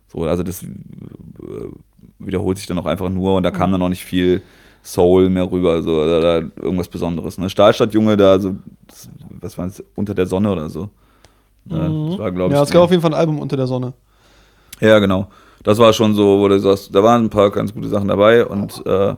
So, 0.08 0.24
also 0.24 0.42
das 0.44 0.64
äh, 0.64 0.68
wiederholt 2.20 2.58
sich 2.58 2.68
dann 2.68 2.80
auch 2.80 2.86
einfach 2.86 3.10
nur 3.10 3.36
und 3.36 3.44
da 3.44 3.52
kam 3.52 3.72
dann 3.72 3.82
auch 3.82 3.90
nicht 3.90 4.06
viel 4.06 4.42
Soul 4.84 5.30
mehr 5.30 5.52
rüber, 5.52 5.82
so, 5.84 5.92
oder, 6.02 6.20
oder 6.20 6.38
irgendwas 6.62 6.88
Besonderes. 6.88 7.38
Ne? 7.38 7.50
Stahlstadtjunge 7.50 8.16
da, 8.16 8.40
so, 8.40 8.56
das, 8.88 9.10
was 9.42 9.58
war 9.58 9.66
das, 9.68 9.84
unter 9.96 10.16
der 10.16 10.28
Sonne 10.28 10.50
oder 10.52 10.70
so. 10.70 10.90
Ja, 11.66 11.90
das 11.90 12.18
war, 12.18 12.32
glaube 12.32 12.54
Ja, 12.54 12.62
ich. 12.62 12.70
es 12.70 12.74
gab 12.74 12.84
auf 12.84 12.92
jeden 12.92 13.02
Fall 13.02 13.12
ein 13.14 13.20
Album 13.20 13.40
unter 13.40 13.58
der 13.58 13.68
Sonne. 13.68 13.94
Ja, 14.80 15.00
genau. 15.00 15.28
Das 15.64 15.78
war 15.78 15.94
schon 15.94 16.16
so, 16.16 16.40
wo 16.40 16.48
du 16.48 16.60
sagst, 16.60 16.94
da 16.94 17.04
waren 17.04 17.26
ein 17.26 17.30
paar 17.30 17.52
ganz 17.52 17.74
gute 17.74 17.90
Sachen 17.90 18.08
dabei 18.08 18.46
und 18.46 18.86
äh, 18.86 19.16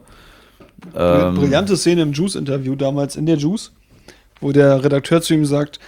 ähm, 0.95 1.35
Brillante 1.35 1.77
Szene 1.77 2.01
im 2.01 2.13
Juice-Interview 2.13 2.75
damals 2.75 3.15
in 3.15 3.25
der 3.25 3.37
Juice, 3.37 3.71
wo 4.39 4.51
der 4.51 4.83
Redakteur 4.83 5.21
zu 5.21 5.33
ihm 5.33 5.45
sagt, 5.45 5.79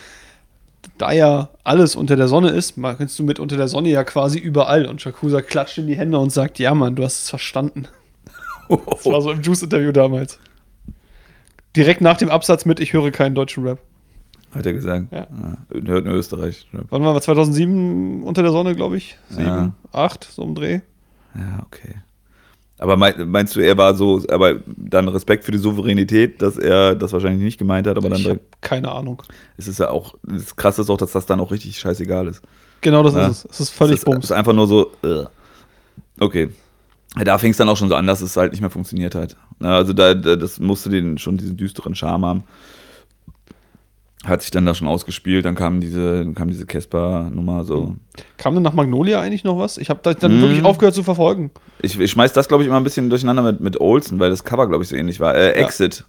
da 0.98 1.12
ja 1.12 1.50
alles 1.64 1.96
unter 1.96 2.16
der 2.16 2.28
Sonne 2.28 2.50
ist, 2.50 2.76
kannst 2.82 3.18
du 3.18 3.24
mit 3.24 3.40
unter 3.40 3.58
der 3.58 3.68
Sonne 3.68 3.90
ja 3.90 4.04
quasi 4.04 4.40
überall. 4.40 4.86
Und 4.86 5.02
Shakusa 5.02 5.42
klatscht 5.42 5.78
in 5.78 5.88
die 5.88 5.96
Hände 5.96 6.18
und 6.18 6.32
sagt, 6.32 6.60
ja 6.60 6.74
Mann, 6.74 6.96
du 6.96 7.04
hast 7.04 7.24
es 7.24 7.30
verstanden. 7.30 7.88
Das 8.70 9.06
war 9.06 9.22
so 9.22 9.32
im 9.32 9.42
Juice-Interview 9.42 9.92
damals. 9.92 10.40
Direkt 11.76 12.02
nach 12.02 12.18
dem 12.18 12.30
Absatz 12.30 12.66
mit, 12.66 12.80
ich 12.80 12.94
höre 12.94 13.12
keinen 13.12 13.36
deutschen 13.36 13.66
Rap. 13.66 13.80
Hat 14.54 14.66
er 14.66 14.74
gesagt. 14.74 15.12
Ja. 15.12 15.28
Ja. 15.30 15.82
Hört 15.88 16.06
in 16.06 16.12
Österreich. 16.12 16.68
Wann 16.90 17.04
waren 17.04 17.16
wir? 17.16 17.22
2007 17.22 18.24
unter 18.24 18.42
der 18.44 18.52
Sonne, 18.52 18.76
glaube 18.76 18.98
ich? 18.98 19.18
Sieben, 19.30 19.46
Ja. 19.46 19.74
acht, 19.92 20.24
so 20.32 20.44
im 20.44 20.56
Dreh. 20.56 20.82
Ja, 21.36 21.64
okay. 21.66 21.96
Aber 22.78 22.98
mein, 22.98 23.30
meinst 23.30 23.56
du, 23.56 23.60
er 23.60 23.78
war 23.78 23.94
so, 23.94 24.24
aber 24.30 24.56
dann 24.66 25.08
Respekt 25.08 25.44
für 25.46 25.52
die 25.52 25.60
Souveränität, 25.60 26.42
dass 26.42 26.58
er 26.58 26.96
das 26.96 27.14
wahrscheinlich 27.14 27.44
nicht 27.44 27.58
gemeint 27.60 27.86
hat, 27.86 27.96
aber 27.96 28.10
dann 28.10 28.20
ich 28.20 28.28
habe 28.28 28.40
keine 28.60 28.92
Ahnung. 28.92 29.22
ist 29.58 29.68
es 29.68 29.78
ja 29.78 29.90
auch, 29.92 30.16
das 30.24 30.56
Krasse 30.56 30.82
ist 30.82 30.90
auch, 30.90 30.98
dass 30.98 31.12
das 31.12 31.28
dann 31.28 31.40
auch 31.40 31.52
richtig 31.52 31.78
scheißegal 31.80 32.28
ist. 32.28 32.42
Genau 32.82 33.04
das 33.04 33.14
Ja. 33.14 33.28
ist 33.28 33.46
es. 33.46 33.52
Es 33.52 33.60
ist 33.60 33.70
völlig 33.70 33.96
es 33.96 34.00
ist, 34.00 34.06
bums. 34.06 34.26
ist 34.26 34.32
einfach 34.32 34.54
nur 34.54 34.66
so, 34.68 34.92
äh. 35.04 35.26
okay. 36.20 36.50
Da 37.24 37.38
fing 37.38 37.52
es 37.52 37.58
dann 37.58 37.70
auch 37.70 37.78
schon 37.78 37.90
so 37.90 37.96
an, 37.96 38.08
dass 38.08 38.22
es 38.22 38.36
halt 38.38 38.52
nicht 38.52 38.62
mehr 38.62 38.70
funktioniert 38.72 39.14
hat. 39.16 39.36
Also 39.60 39.94
da, 39.94 40.14
da 40.16 40.36
das 40.36 40.60
musste 40.60 40.90
den 40.90 41.18
schon 41.20 41.38
diesen 41.38 41.58
düsteren 41.58 41.94
Charme 41.94 42.26
haben. 42.26 42.44
Hat 44.24 44.44
sich 44.44 44.52
dann 44.52 44.68
da 44.68 44.76
schon 44.76 44.88
ausgespielt, 44.88 45.46
dann 45.46 45.56
kam 45.56 45.82
diese, 45.82 46.20
dann 46.24 46.36
kam 46.36 46.48
diese 46.48 46.68
Casper-Nummer 46.68 47.64
so. 47.64 47.96
Kam 48.38 48.54
denn 48.54 48.62
nach 48.62 48.74
Magnolia 48.74 49.20
eigentlich 49.20 49.44
noch 49.44 49.58
was? 49.58 49.80
Ich 49.80 49.90
habe 49.90 50.00
da 50.04 50.14
dann 50.14 50.38
Mhm. 50.38 50.42
wirklich 50.42 50.64
aufgehört 50.64 50.94
zu 50.94 51.02
verfolgen. 51.02 51.50
Ich, 51.82 52.00
ich 52.00 52.12
schmeiß 52.12 52.32
das, 52.34 52.48
glaube 52.48 52.62
ich, 52.64 52.68
immer 52.68 52.78
ein 52.78 52.84
bisschen 52.84 53.10
durcheinander 53.10 53.42
mit, 53.42 53.62
mit 53.62 53.82
Olsen, 53.82 54.20
weil 54.20 54.30
das 54.30 54.44
Cover, 54.44 54.68
glaube 54.68 54.84
ich, 54.84 54.90
so 54.90 54.96
ähnlich 54.96 55.20
war. 55.20 55.34
Äh, 55.36 55.60
Ja. 55.60 55.66
Exit. 55.66 56.06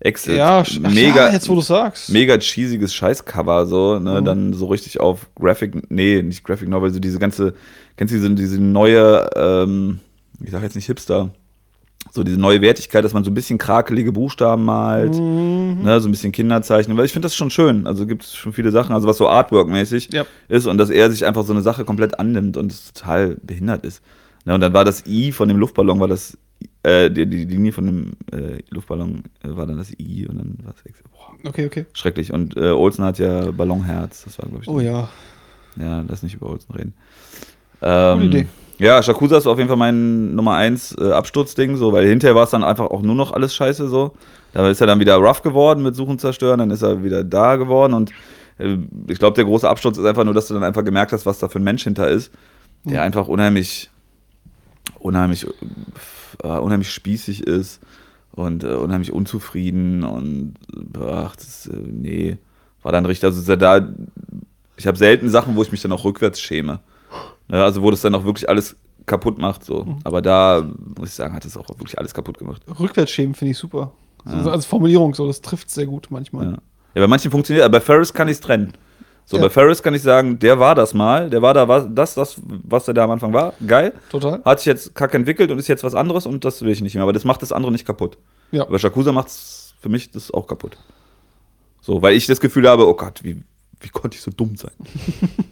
Exit. 0.00 0.36
Ja, 0.36 0.62
sch- 0.62 0.80
ach 0.82 0.90
mega, 0.92 1.28
ja, 1.28 1.32
jetzt 1.32 1.48
wo 1.48 1.54
du 1.54 1.60
sagst. 1.60 2.10
mega 2.10 2.36
cheesiges 2.40 2.92
Scheißcover, 2.92 3.66
so, 3.66 4.00
ne, 4.00 4.20
Mhm. 4.20 4.24
dann 4.24 4.52
so 4.54 4.66
richtig 4.66 4.98
auf 4.98 5.28
Graphic, 5.36 5.88
nee, 5.92 6.20
nicht 6.20 6.42
Graphic 6.42 6.68
Novel, 6.68 6.92
so 6.92 6.98
diese 6.98 7.20
ganze, 7.20 7.54
kennst 7.96 8.12
du 8.12 8.16
diese, 8.18 8.30
diese 8.34 8.60
neue, 8.60 9.30
ähm, 9.36 10.00
ich 10.42 10.50
sag 10.50 10.64
jetzt 10.64 10.74
nicht 10.74 10.86
Hipster, 10.86 11.30
so 12.14 12.22
diese 12.22 12.38
neue 12.38 12.60
Wertigkeit, 12.60 13.02
dass 13.04 13.14
man 13.14 13.24
so 13.24 13.30
ein 13.30 13.34
bisschen 13.34 13.56
krakelige 13.56 14.12
Buchstaben 14.12 14.64
malt, 14.66 15.14
Mhm. 15.14 15.78
ne, 15.82 15.98
so 15.98 16.08
ein 16.08 16.10
bisschen 16.12 16.30
Kinderzeichen, 16.30 16.94
weil 16.96 17.06
ich 17.06 17.12
finde 17.12 17.24
das 17.26 17.34
schon 17.34 17.48
schön, 17.50 17.86
also 17.86 18.06
gibt 18.06 18.22
es 18.24 18.34
schon 18.36 18.52
viele 18.52 18.70
Sachen, 18.70 18.94
also 18.94 19.08
was 19.08 19.16
so 19.16 19.28
Artwork-mäßig 19.28 20.12
Ja. 20.12 20.26
ist 20.48 20.66
und 20.66 20.76
dass 20.76 20.90
er 20.90 21.10
sich 21.10 21.24
einfach 21.24 21.44
so 21.44 21.54
eine 21.54 21.62
Sache 21.62 21.86
komplett 21.86 22.18
annimmt 22.20 22.58
und 22.58 22.70
es 22.70 22.92
total 22.92 23.36
behindert 23.42 23.84
ist. 23.86 24.02
Ne, 24.44 24.54
und 24.54 24.60
dann 24.60 24.74
war 24.74 24.84
das 24.84 25.06
I 25.06 25.32
von 25.32 25.48
dem 25.48 25.56
Luftballon, 25.56 26.00
war 26.00 26.08
das, 26.08 26.36
äh, 26.82 27.10
die, 27.10 27.24
die 27.26 27.44
Linie 27.46 27.72
von 27.72 27.86
dem 27.86 28.12
äh, 28.30 28.58
Luftballon 28.68 29.22
äh, 29.42 29.56
war 29.56 29.66
dann 29.66 29.78
das 29.78 29.90
I 29.98 30.26
und 30.28 30.36
dann 30.38 30.58
war 30.64 30.74
es. 30.74 31.48
Okay, 31.48 31.66
okay. 31.66 31.86
Schrecklich. 31.94 32.32
Und 32.32 32.56
äh, 32.56 32.70
Olsen 32.70 33.04
hat 33.04 33.18
ja 33.18 33.50
Ballonherz. 33.52 34.24
Das 34.24 34.38
war, 34.38 34.48
glaube 34.48 34.62
ich. 34.64 34.68
Oh 34.68 34.80
ja. 34.80 35.08
Ja, 35.80 36.04
lass 36.06 36.22
nicht 36.22 36.34
über 36.34 36.50
Olsen 36.50 36.72
reden. 36.74 36.94
Ähm, 37.80 38.18
Gute 38.20 38.38
Idee. 38.38 38.48
Ja, 38.82 39.00
Shakusa 39.00 39.36
ist 39.38 39.46
auf 39.46 39.58
jeden 39.58 39.68
Fall 39.68 39.76
mein 39.76 40.34
Nummer 40.34 40.56
1 40.56 40.96
äh, 40.98 41.12
Absturzding, 41.12 41.76
so, 41.76 41.92
weil 41.92 42.04
hinterher 42.04 42.34
war 42.34 42.42
es 42.42 42.50
dann 42.50 42.64
einfach 42.64 42.86
auch 42.86 43.00
nur 43.02 43.14
noch 43.14 43.30
alles 43.32 43.54
scheiße 43.54 43.86
so. 43.86 44.12
Da 44.52 44.68
ist 44.68 44.80
er 44.80 44.88
dann 44.88 44.98
wieder 44.98 45.14
rough 45.18 45.42
geworden 45.42 45.84
mit 45.84 45.94
Suchen 45.94 46.18
zerstören, 46.18 46.58
dann 46.58 46.70
ist 46.72 46.82
er 46.82 47.04
wieder 47.04 47.22
da 47.22 47.54
geworden 47.54 47.94
und 47.94 48.10
äh, 48.58 48.78
ich 49.06 49.20
glaube, 49.20 49.36
der 49.36 49.44
große 49.44 49.68
Absturz 49.70 49.98
ist 49.98 50.04
einfach 50.04 50.24
nur, 50.24 50.34
dass 50.34 50.48
du 50.48 50.54
dann 50.54 50.64
einfach 50.64 50.82
gemerkt 50.82 51.12
hast, 51.12 51.26
was 51.26 51.38
da 51.38 51.48
für 51.48 51.60
ein 51.60 51.62
Mensch 51.62 51.84
hinter 51.84 52.08
ist, 52.08 52.32
der 52.82 52.98
Mhm. 52.98 53.04
einfach 53.04 53.28
unheimlich, 53.28 53.88
unheimlich, 54.98 55.46
äh, 56.42 56.48
unheimlich 56.48 56.90
spießig 56.90 57.46
ist 57.46 57.80
und 58.32 58.64
äh, 58.64 58.74
unheimlich 58.74 59.12
unzufrieden 59.12 60.02
und 60.02 60.54
ach, 61.00 61.36
das, 61.36 61.68
äh, 61.68 61.76
nee, 61.76 62.36
war 62.82 62.90
dann 62.90 63.06
richtig, 63.06 63.26
also 63.26 63.54
da, 63.54 63.88
ich 64.76 64.88
habe 64.88 64.98
selten 64.98 65.28
Sachen, 65.28 65.54
wo 65.54 65.62
ich 65.62 65.70
mich 65.70 65.82
dann 65.82 65.92
auch 65.92 66.04
rückwärts 66.04 66.40
schäme. 66.40 66.80
Ja, 67.48 67.64
also 67.64 67.82
wo 67.82 67.90
das 67.90 68.00
dann 68.00 68.14
auch 68.14 68.24
wirklich 68.24 68.48
alles 68.48 68.76
kaputt 69.06 69.38
macht, 69.38 69.64
so. 69.64 69.84
Mhm. 69.84 69.98
Aber 70.04 70.22
da, 70.22 70.62
muss 70.96 71.10
ich 71.10 71.14
sagen, 71.14 71.34
hat 71.34 71.44
es 71.44 71.56
auch 71.56 71.68
wirklich 71.68 71.98
alles 71.98 72.14
kaputt 72.14 72.38
gemacht. 72.38 72.62
Rückwärtsschämen 72.78 73.34
finde 73.34 73.52
ich 73.52 73.58
super. 73.58 73.92
Ja. 74.24 74.42
so 74.42 74.50
als 74.50 74.66
Formulierung 74.66 75.14
so, 75.14 75.26
das 75.26 75.40
trifft 75.40 75.70
sehr 75.70 75.86
gut 75.86 76.06
manchmal. 76.10 76.44
Ja. 76.46 76.52
ja, 76.52 76.58
bei 77.02 77.06
manchen 77.08 77.30
funktioniert, 77.30 77.64
aber 77.64 77.78
bei 77.78 77.84
Ferris 77.84 78.12
kann 78.14 78.28
ich 78.28 78.34
es 78.34 78.40
trennen. 78.40 78.72
So, 79.24 79.36
Ja. 79.36 79.42
bei 79.44 79.50
Ferris 79.50 79.82
kann 79.82 79.94
ich 79.94 80.02
sagen, 80.02 80.38
der 80.38 80.58
war 80.60 80.74
das 80.74 80.94
mal, 80.94 81.28
der 81.30 81.42
war 81.42 81.54
da, 81.54 81.66
was, 81.66 81.86
das, 81.90 82.14
das, 82.14 82.40
was 82.44 82.84
der 82.84 82.94
da 82.94 83.04
am 83.04 83.10
Anfang 83.12 83.32
war, 83.32 83.52
geil. 83.66 83.92
Total. 84.10 84.40
Hat 84.44 84.60
sich 84.60 84.66
jetzt 84.66 84.94
kacke 84.94 85.16
entwickelt 85.16 85.50
und 85.50 85.58
ist 85.58 85.68
jetzt 85.68 85.82
was 85.84 85.94
anderes 85.94 86.26
und 86.26 86.44
das 86.44 86.62
will 86.62 86.70
ich 86.70 86.80
nicht 86.80 86.94
mehr. 86.94 87.02
Aber 87.02 87.12
das 87.12 87.24
macht 87.24 87.42
das 87.42 87.52
andere 87.52 87.72
nicht 87.72 87.84
kaputt. 87.86 88.18
Ja. 88.52 88.62
Aber 88.62 88.78
Shakusa 88.78 89.12
macht 89.12 89.28
es 89.28 89.74
für 89.80 89.88
mich 89.88 90.10
das 90.10 90.30
auch 90.32 90.46
kaputt. 90.46 90.76
So, 91.80 92.00
weil 92.02 92.14
ich 92.14 92.26
das 92.26 92.40
Gefühl 92.40 92.68
habe, 92.68 92.86
oh 92.86 92.94
Gott, 92.94 93.24
wie, 93.24 93.42
wie 93.82 93.88
konnte 93.88 94.16
ich 94.16 94.22
so 94.22 94.30
dumm 94.30 94.56
sein? 94.56 94.72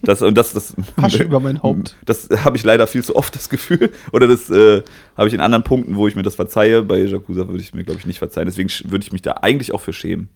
Das, 0.03 0.22
und 0.22 0.35
das, 0.37 0.55
das, 0.55 0.74
Asche 0.97 1.22
über 1.22 1.41
mein 1.41 1.62
Haupt. 1.62 1.95
Das 2.05 2.28
habe 2.43 2.57
ich 2.57 2.64
leider 2.64 2.87
viel 2.87 3.05
zu 3.05 3.14
oft 3.14 3.35
das 3.35 3.51
Gefühl. 3.51 3.91
Oder 4.12 4.26
das 4.26 4.49
äh, 4.49 4.83
habe 5.16 5.28
ich 5.28 5.35
in 5.35 5.41
anderen 5.41 5.62
Punkten, 5.62 5.95
wo 5.95 6.09
ich 6.09 6.16
mir 6.16 6.22
das 6.22 6.37
verzeihe. 6.37 6.83
Bei 6.83 6.99
Yakuza 6.99 7.47
würde 7.49 7.62
ich 7.62 7.74
mir, 7.74 7.85
glaube 7.85 8.01
ich, 8.01 8.07
nicht 8.07 8.18
verzeihen. 8.18 8.47
Deswegen 8.47 8.70
würde 8.91 9.05
ich 9.05 9.12
mich 9.12 9.22
da 9.22 9.33
eigentlich 9.43 9.72
auch 9.72 9.81
für 9.83 9.93
schämen. 9.93 10.31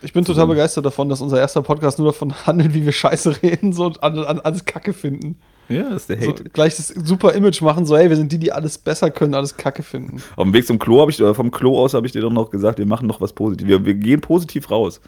Ich 0.00 0.12
bin 0.12 0.24
total 0.24 0.46
begeistert 0.46 0.86
davon, 0.86 1.08
dass 1.08 1.20
unser 1.20 1.38
erster 1.38 1.62
Podcast 1.62 1.98
nur 1.98 2.08
davon 2.08 2.32
handelt, 2.46 2.74
wie 2.74 2.84
wir 2.84 2.92
Scheiße 2.92 3.42
reden 3.42 3.72
so, 3.72 3.86
und 3.86 4.02
alles 4.02 4.64
Kacke 4.64 4.92
finden. 4.92 5.36
Ja, 5.68 5.90
das 5.90 6.02
ist 6.02 6.10
der 6.10 6.22
So, 6.22 6.30
Hate. 6.30 6.44
gleich 6.44 6.76
das 6.76 6.88
super 6.88 7.34
Image 7.34 7.60
machen, 7.60 7.84
so, 7.84 7.96
hey, 7.96 8.08
wir 8.08 8.16
sind 8.16 8.32
die, 8.32 8.38
die 8.38 8.52
alles 8.52 8.78
besser 8.78 9.10
können, 9.10 9.34
alles 9.34 9.56
Kacke 9.56 9.82
finden. 9.82 10.22
Auf 10.36 10.44
dem 10.44 10.54
Weg 10.54 10.66
zum 10.66 10.78
Klo 10.78 11.00
habe 11.00 11.10
ich, 11.10 11.20
oder 11.20 11.34
vom 11.34 11.50
Klo 11.50 11.78
aus 11.78 11.94
habe 11.94 12.06
ich 12.06 12.12
dir 12.12 12.22
doch 12.22 12.32
noch 12.32 12.50
gesagt, 12.50 12.78
wir 12.78 12.86
machen 12.86 13.06
noch 13.06 13.20
was 13.20 13.32
Positives. 13.32 13.68
Wir, 13.68 13.84
wir 13.84 13.94
gehen 13.94 14.20
positiv 14.20 14.70
raus. 14.70 15.00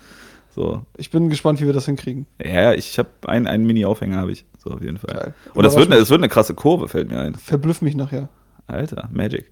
So. 0.55 0.83
Ich 0.97 1.11
bin 1.11 1.29
gespannt, 1.31 1.61
wie 1.61 1.67
wir 1.67 1.73
das 1.73 1.87
hinkriegen. 1.87 2.27
Ja, 2.45 2.73
ich 2.75 2.99
habe 2.99 3.09
einen, 3.27 3.47
einen 3.47 3.67
Mini-Aufhänger, 3.67 4.17
habe 4.17 4.33
ich. 4.33 4.45
So, 4.59 4.71
auf 4.71 4.83
jeden 4.83 4.99
Fall. 4.99 5.15
Geil. 5.15 5.35
Und 5.55 5.63
das 5.65 5.77
wird, 5.77 5.87
eine, 5.91 5.99
das 6.01 6.11
wird 6.11 6.21
eine 6.21 6.29
krasse 6.29 6.55
Kurve, 6.55 6.89
fällt 6.89 7.09
mir 7.11 7.21
ein. 7.21 7.35
Verblüff 7.35 7.83
mich 7.83 7.95
nachher. 7.95 8.29
Alter, 8.67 9.09
Magic. 9.13 9.51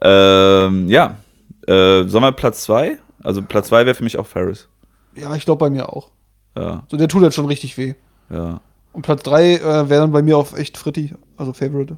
Ähm, 0.00 0.88
ja. 0.88 1.16
Äh, 1.66 2.04
sollen 2.08 2.24
wir 2.24 2.32
Platz 2.32 2.62
2? 2.64 2.98
Also 3.22 3.40
Platz 3.42 3.68
2 3.68 3.86
wäre 3.86 3.94
für 3.94 4.04
mich 4.04 4.18
auch 4.18 4.26
Ferris. 4.26 4.68
Ja, 5.14 5.34
ich 5.36 5.44
glaube 5.44 5.60
bei 5.60 5.70
mir 5.70 5.88
auch. 5.92 6.10
Ja, 6.56 6.82
So, 6.90 6.96
der 6.96 7.08
tut 7.08 7.22
halt 7.22 7.34
schon 7.34 7.46
richtig 7.46 7.78
weh. 7.78 7.94
ja. 8.30 8.60
Und 8.92 9.02
Platz 9.02 9.22
3 9.22 9.54
äh, 9.54 9.60
wäre 9.88 10.02
dann 10.02 10.12
bei 10.12 10.20
mir 10.20 10.36
auf 10.36 10.54
echt 10.58 10.76
Fritti, 10.76 11.14
also 11.38 11.54
Favorite. 11.54 11.96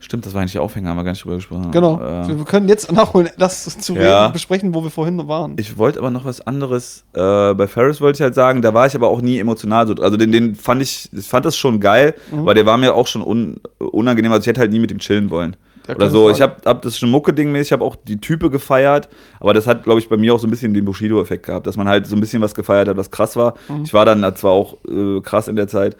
Stimmt, 0.00 0.24
das 0.26 0.32
war 0.32 0.40
eigentlich 0.40 0.52
der 0.52 0.62
Aufhänger, 0.62 0.90
haben 0.90 0.96
wir 0.96 1.02
gar 1.04 1.10
nicht 1.10 1.24
drüber 1.24 1.34
gesprochen. 1.36 1.70
Genau. 1.72 2.00
Äh, 2.00 2.28
Wir 2.28 2.44
können 2.44 2.68
jetzt 2.68 2.90
nachholen, 2.92 3.30
das 3.38 3.64
zu 3.78 3.94
Ja. 3.96 4.22
reden, 4.24 4.32
besprechen, 4.32 4.72
wo 4.74 4.82
wir 4.84 4.90
vorhin 4.90 5.26
waren. 5.26 5.56
ich 5.58 5.76
wollte 5.76 5.98
aber 5.98 6.10
noch 6.10 6.24
was 6.24 6.40
anderes. 6.40 7.04
Äh, 7.14 7.54
bei 7.54 7.66
Ferris 7.66 8.00
wollte 8.00 8.18
ich 8.18 8.22
halt 8.22 8.34
sagen, 8.36 8.62
da 8.62 8.72
war 8.72 8.86
ich 8.86 8.94
aber 8.94 9.08
auch 9.08 9.20
nie 9.20 9.38
emotional 9.38 9.86
so. 9.88 9.94
Also 9.94 10.16
den, 10.16 10.30
den 10.30 10.54
fand 10.54 10.82
ich, 10.82 11.08
ich 11.12 11.26
fand 11.26 11.44
das 11.46 11.56
schon 11.56 11.80
geil, 11.80 12.14
Mhm. 12.30 12.46
weil 12.46 12.54
der 12.54 12.64
war 12.64 12.76
mir 12.78 12.94
auch 12.94 13.06
schon 13.08 13.22
un, 13.22 13.60
unangenehm. 13.78 14.30
Also 14.32 14.42
ich 14.42 14.46
hätte 14.46 14.60
halt 14.60 14.70
nie 14.70 14.78
mit 14.78 14.90
ihm 14.92 14.98
chillen 14.98 15.30
wollen. 15.30 15.56
Ja, 15.88 15.96
Oder 15.96 16.10
so. 16.10 16.24
Frage. 16.24 16.32
Ich 16.36 16.42
habe 16.42 16.56
hab 16.66 16.82
das 16.82 16.98
schon 16.98 17.10
Mucke-Ding 17.10 17.50
mäßig, 17.50 17.68
ich 17.68 17.72
habe 17.72 17.82
auch 17.84 17.96
die 17.96 18.20
Type 18.20 18.50
gefeiert, 18.50 19.08
aber 19.40 19.54
das 19.54 19.66
hat, 19.66 19.84
glaube 19.84 19.98
ich, 20.00 20.08
bei 20.10 20.18
mir 20.18 20.34
auch 20.34 20.38
so 20.38 20.46
ein 20.46 20.50
bisschen 20.50 20.74
den 20.74 20.84
Bushido-Effekt 20.84 21.46
gehabt, 21.46 21.66
dass 21.66 21.76
man 21.78 21.88
halt 21.88 22.06
so 22.06 22.14
ein 22.14 22.20
bisschen 22.20 22.42
was 22.42 22.54
gefeiert 22.54 22.88
hat, 22.88 22.96
was 22.98 23.10
krass 23.10 23.36
war. 23.36 23.54
Mhm. 23.68 23.84
Ich 23.84 23.94
war 23.94 24.04
dann 24.04 24.36
zwar 24.36 24.52
auch 24.52 24.76
äh, 24.86 25.20
krass 25.22 25.48
in 25.48 25.56
der 25.56 25.66
Zeit 25.66 25.96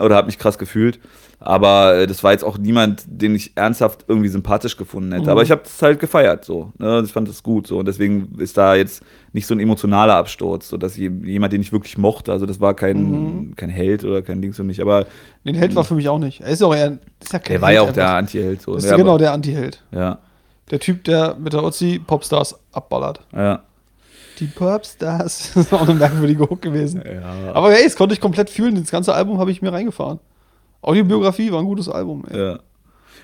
oder 0.00 0.16
habe 0.16 0.26
mich 0.26 0.38
krass 0.38 0.58
gefühlt, 0.58 0.98
aber 1.40 1.94
äh, 1.96 2.06
das 2.06 2.24
war 2.24 2.32
jetzt 2.32 2.44
auch 2.44 2.56
niemand, 2.58 3.04
den 3.06 3.34
ich 3.34 3.52
ernsthaft 3.56 4.04
irgendwie 4.08 4.28
sympathisch 4.28 4.76
gefunden 4.76 5.12
hätte. 5.12 5.24
Mhm. 5.24 5.28
Aber 5.30 5.42
ich 5.42 5.50
habe 5.50 5.62
es 5.64 5.80
halt 5.82 6.00
gefeiert, 6.00 6.44
so. 6.44 6.72
Ne? 6.78 7.02
Ich 7.04 7.12
fand 7.12 7.28
das 7.28 7.42
gut, 7.42 7.66
so. 7.66 7.78
Und 7.78 7.86
deswegen 7.88 8.34
ist 8.38 8.56
da 8.56 8.74
jetzt 8.74 9.02
nicht 9.32 9.46
so 9.46 9.54
ein 9.54 9.60
emotionaler 9.60 10.14
Absturz, 10.16 10.68
so 10.68 10.76
dass 10.78 10.96
je- 10.96 11.10
jemand, 11.24 11.52
den 11.52 11.60
ich 11.60 11.72
wirklich 11.72 11.98
mochte, 11.98 12.32
also 12.32 12.46
das 12.46 12.60
war 12.60 12.72
kein, 12.74 13.02
Mhm. 13.10 13.56
kein 13.56 13.68
Held 13.70 14.04
oder 14.04 14.22
kein 14.22 14.40
Dings 14.40 14.56
für 14.56 14.64
mich, 14.64 14.80
aber 14.80 15.06
Den 15.44 15.54
Held 15.54 15.74
war 15.74 15.84
für 15.84 15.94
mich 15.94 16.08
auch 16.08 16.18
nicht. 16.18 16.40
Er 16.40 16.48
ist 16.48 16.62
auch 16.62 16.74
eher. 16.74 16.98
Ist 17.22 17.32
ja 17.32 17.38
kein 17.38 17.54
der 17.54 17.62
war 17.62 17.72
ja 17.72 17.82
auch 17.82 17.92
der. 17.92 18.08
Anti-Held. 18.14 18.62
So. 18.62 18.74
Das 18.74 18.84
Ja, 18.84 18.92
ist 18.92 18.96
genau 18.96 19.18
der 19.18 19.32
Anti-Held. 19.32 19.82
Ja, 19.92 20.18
Der 20.70 20.80
Typ, 20.80 21.04
der 21.04 21.36
mit 21.38 21.52
der 21.52 21.62
Uzi 21.62 22.00
Popstars 22.04 22.58
abballert. 22.72 23.20
ja. 23.34 23.62
Die 24.38 24.46
Popstars. 24.46 25.52
Das 25.54 25.56
ist 25.66 25.72
auch 25.72 25.82
eine 25.82 25.94
merkwürdige 25.94 26.48
Hook 26.48 26.60
gewesen. 26.62 27.02
Ja. 27.04 27.52
Aber 27.52 27.72
hey, 27.72 27.84
das 27.84 27.96
konnte 27.96 28.14
ich 28.14 28.20
komplett 28.20 28.50
fühlen. 28.50 28.74
Das 28.74 28.90
ganze 28.90 29.14
Album 29.14 29.38
habe 29.38 29.50
ich 29.50 29.62
mir 29.62 29.72
reingefahren. 29.72 30.18
Audiobiografie 30.82 31.50
war 31.52 31.60
ein 31.60 31.64
gutes 31.66 31.88
Album. 31.88 32.24
Ey. 32.30 32.38
Ja. 32.38 32.58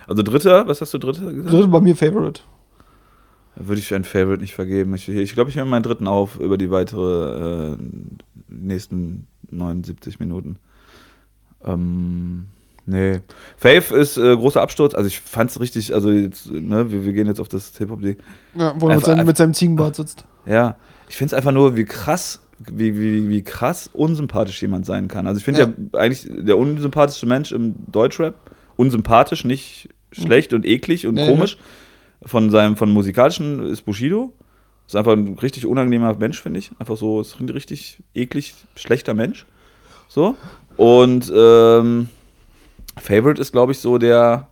Also 0.06 0.22
dritter, 0.22 0.66
was 0.66 0.80
hast 0.80 0.92
du 0.94 0.98
dritter 0.98 1.32
gesagt? 1.32 1.52
Dritte 1.52 1.68
bei 1.68 1.80
mir 1.80 1.94
Favorite. 1.96 2.40
Würde 3.54 3.80
ich 3.80 3.94
ein 3.94 4.04
Favorite 4.04 4.40
nicht 4.40 4.54
vergeben. 4.54 4.94
Ich 4.94 5.04
glaube, 5.04 5.20
ich, 5.22 5.34
glaub, 5.34 5.48
ich 5.48 5.56
nehme 5.56 5.68
meinen 5.70 5.82
dritten 5.82 6.06
auf 6.08 6.40
über 6.40 6.56
die 6.56 6.70
weitere 6.70 7.72
äh, 7.74 7.76
nächsten 8.48 9.26
79 9.50 10.18
Minuten. 10.18 10.56
Ähm, 11.64 12.46
nee. 12.86 13.20
Faith 13.56 13.90
ist 13.90 14.16
äh, 14.16 14.34
großer 14.34 14.60
Absturz. 14.62 14.94
Also 14.94 15.06
ich 15.06 15.20
fand 15.20 15.50
es 15.50 15.60
richtig, 15.60 15.94
also 15.94 16.10
jetzt, 16.10 16.50
ne, 16.50 16.90
wir, 16.90 17.04
wir 17.04 17.12
gehen 17.12 17.26
jetzt 17.26 17.40
auf 17.40 17.48
das 17.48 17.76
Hip-Hop-Ding. 17.76 18.16
Ja, 18.54 18.74
wo 18.78 18.86
er 18.88 18.96
mit, 18.96 19.04
Einfach- 19.04 19.06
seinem, 19.08 19.26
mit 19.26 19.36
seinem 19.36 19.54
Ziegenbart 19.54 19.96
sitzt. 19.96 20.24
Ja, 20.46 20.76
ich 21.12 21.18
finde 21.18 21.34
es 21.34 21.34
einfach 21.34 21.52
nur, 21.52 21.76
wie 21.76 21.84
krass, 21.84 22.40
wie, 22.58 22.98
wie, 22.98 23.28
wie 23.28 23.42
krass 23.42 23.90
unsympathisch 23.92 24.62
jemand 24.62 24.86
sein 24.86 25.08
kann. 25.08 25.26
Also 25.26 25.40
ich 25.40 25.44
finde 25.44 25.60
ja. 25.60 25.66
Ja. 25.66 25.98
eigentlich 26.00 26.26
der 26.26 26.56
unsympathischste 26.56 27.26
Mensch 27.26 27.52
im 27.52 27.74
Deutschrap, 27.92 28.34
unsympathisch, 28.76 29.44
nicht 29.44 29.90
schlecht 30.10 30.54
und 30.54 30.64
eklig 30.64 31.06
und 31.06 31.16
Nee, 31.16 31.26
komisch. 31.28 31.58
Von 32.24 32.48
seinem, 32.48 32.76
von 32.78 32.90
musikalischen 32.90 33.66
ist 33.66 33.82
Bushido. 33.82 34.32
Ist 34.86 34.96
einfach 34.96 35.12
ein 35.12 35.36
richtig 35.38 35.66
unangenehmer 35.66 36.14
Mensch, 36.14 36.40
finde 36.40 36.60
ich. 36.60 36.70
Einfach 36.78 36.96
so, 36.96 37.20
ist 37.20 37.38
ein 37.38 37.48
richtig 37.50 37.98
eklig, 38.14 38.54
schlechter 38.74 39.12
Mensch. 39.12 39.44
So. 40.08 40.34
Und 40.78 41.30
ähm, 41.36 42.08
Favorite 42.98 43.38
ist, 43.38 43.52
glaube 43.52 43.72
ich, 43.72 43.80
so 43.80 43.98
der, 43.98 44.48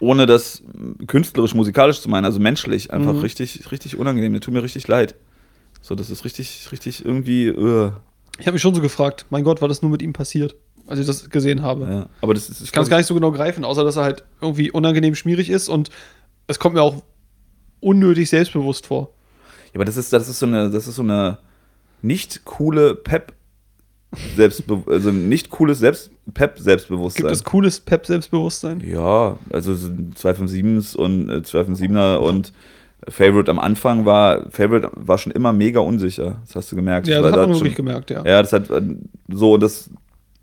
ohne 0.00 0.24
das 0.24 0.62
künstlerisch, 1.06 1.54
musikalisch 1.54 2.00
zu 2.00 2.08
meinen, 2.08 2.24
also 2.24 2.40
menschlich, 2.40 2.90
einfach 2.94 3.12
Mhm. 3.12 3.18
richtig, 3.20 3.70
richtig 3.70 3.98
unangenehm. 3.98 4.32
Der 4.32 4.40
tut 4.40 4.54
mir 4.54 4.62
richtig 4.62 4.88
leid. 4.88 5.14
So, 5.84 5.94
das 5.94 6.08
ist 6.08 6.24
richtig, 6.24 6.72
richtig 6.72 7.04
irgendwie. 7.04 7.50
Uh, 7.50 7.92
Ich 8.38 8.46
habe 8.46 8.54
mich 8.54 8.62
schon 8.62 8.74
so 8.74 8.80
gefragt, 8.80 9.26
mein 9.28 9.44
Gott, 9.44 9.60
war 9.60 9.68
das 9.68 9.82
nur 9.82 9.90
mit 9.90 10.00
ihm 10.00 10.14
passiert, 10.14 10.56
als 10.86 10.98
ich 10.98 11.04
das 11.06 11.28
gesehen 11.28 11.60
habe. 11.60 11.84
ja. 11.84 12.06
Aber 12.22 12.32
das 12.32 12.48
ist. 12.48 12.62
Ich 12.62 12.72
kann 12.72 12.84
es 12.84 12.88
gar 12.88 12.96
nicht 12.96 13.06
so 13.06 13.12
genau 13.12 13.32
greifen, 13.32 13.66
außer 13.66 13.84
dass 13.84 13.96
er 13.96 14.04
halt 14.04 14.24
irgendwie 14.40 14.70
unangenehm 14.70 15.14
schmierig 15.14 15.50
ist 15.50 15.68
und 15.68 15.90
es 16.46 16.58
kommt 16.58 16.74
mir 16.74 16.80
auch 16.80 17.02
unnötig 17.80 18.30
selbstbewusst 18.30 18.86
vor. 18.86 19.10
Ja, 19.66 19.74
aber 19.74 19.84
das 19.84 19.98
ist, 19.98 20.10
das 20.14 20.26
ist 20.26 20.38
so 20.38 20.46
eine, 20.46 20.70
das 20.70 20.88
ist 20.88 20.94
so 20.96 21.02
eine 21.02 21.36
nicht 22.00 22.46
coole 22.46 22.94
Pep. 22.94 23.34
Selbstbe 24.36 24.84
also 24.90 25.10
nicht 25.10 25.50
cooles 25.50 25.80
Selbst 25.80 26.10
Pep 26.32 26.58
Selbstbewusstsein. 26.58 27.24
Gibt 27.24 27.36
es 27.36 27.44
cooles 27.44 27.80
Pep-Selbstbewusstsein? 27.80 28.80
Ja, 28.80 29.36
also 29.52 29.74
so 29.74 29.88
257s 29.88 30.96
und 30.96 31.28
äh, 31.28 31.34
257er 31.40 32.16
und 32.16 32.54
Favorite 33.08 33.50
am 33.50 33.58
Anfang 33.58 34.04
war, 34.04 34.50
Favorite 34.50 34.90
war 34.94 35.18
schon 35.18 35.32
immer 35.32 35.52
mega 35.52 35.80
unsicher. 35.80 36.36
Das 36.46 36.56
hast 36.56 36.72
du 36.72 36.76
gemerkt. 36.76 37.06
Ja, 37.06 37.22
war 37.22 37.30
das 37.30 37.40
hat 37.40 37.48
man 37.48 37.56
schon, 37.56 37.60
wirklich 37.64 37.76
gemerkt, 37.76 38.10
ja. 38.10 38.24
Ja, 38.24 38.40
das 38.42 38.52
hat 38.52 38.70
äh, 38.70 38.82
so, 39.28 39.56
das 39.58 39.90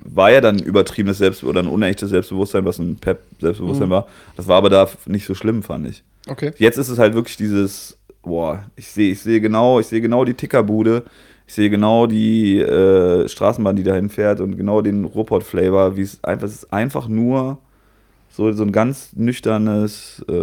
war 0.04 0.32
ja 0.32 0.42
dann 0.42 0.60
übertriebenes 0.60 1.20
Selbst 1.20 1.44
oder 1.44 1.62
ein 1.62 1.68
unechtes 1.68 2.10
Selbstbewusstsein, 2.10 2.66
was 2.66 2.80
ein 2.80 2.96
Pep-Selbstbewusstsein 2.98 3.88
Mhm. 3.88 3.92
war. 3.94 4.08
Das 4.36 4.48
war 4.48 4.58
aber 4.58 4.70
da 4.70 4.90
nicht 5.06 5.26
so 5.26 5.36
schlimm, 5.36 5.62
fand 5.64 5.88
ich. 5.88 6.04
Okay. 6.28 6.52
Jetzt 6.58 6.78
ist 6.78 6.90
es 6.90 6.98
halt 7.00 7.14
wirklich 7.14 7.38
dieses, 7.38 7.98
boah, 8.24 8.64
ich 8.76 8.88
sehe, 8.88 9.12
ich 9.12 9.20
sehe 9.22 9.42
genau, 9.42 9.80
ich 9.80 9.88
sehe 9.88 10.02
genau 10.02 10.26
die 10.26 10.34
Tickerbude, 10.34 11.04
ich 11.48 11.54
sehe 11.54 11.70
genau 11.70 12.08
die 12.08 12.60
äh, 12.60 13.28
Straßenbahn, 13.28 13.76
die 13.76 13.84
dahin 13.84 14.10
fährt 14.10 14.40
und 14.40 14.56
genau 14.58 14.82
den 14.82 15.06
Ruhrpott-Flavor, 15.06 15.98
wie 15.98 16.02
es 16.02 16.24
einfach, 16.24 16.48
es 16.48 16.54
ist 16.54 16.74
einfach 16.74 17.08
nur 17.08 17.58
so, 18.32 18.52
so 18.54 18.64
ein 18.64 18.72
ganz 18.72 19.10
nüchternes, 19.14 20.24
äh, 20.30 20.34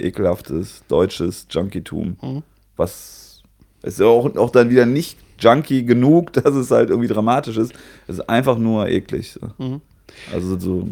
ekelhaftes, 0.00 0.82
deutsches 0.88 1.46
Junkie-Tum, 1.50 2.16
Mhm. 2.22 2.42
was 2.76 3.42
ist 3.82 4.00
ja 4.00 4.06
auch, 4.06 4.34
auch 4.36 4.50
dann 4.50 4.70
wieder 4.70 4.86
nicht 4.86 5.18
Junkie 5.38 5.84
genug, 5.84 6.32
dass 6.32 6.54
es 6.54 6.70
halt 6.70 6.90
irgendwie 6.90 7.08
dramatisch 7.08 7.56
ist. 7.56 7.72
Es 8.06 8.16
ist 8.18 8.28
einfach 8.28 8.58
nur 8.58 8.88
eklig. 8.88 9.32
So. 9.32 9.64
Mhm. 9.64 9.80
Also 10.32 10.58
so, 10.58 10.88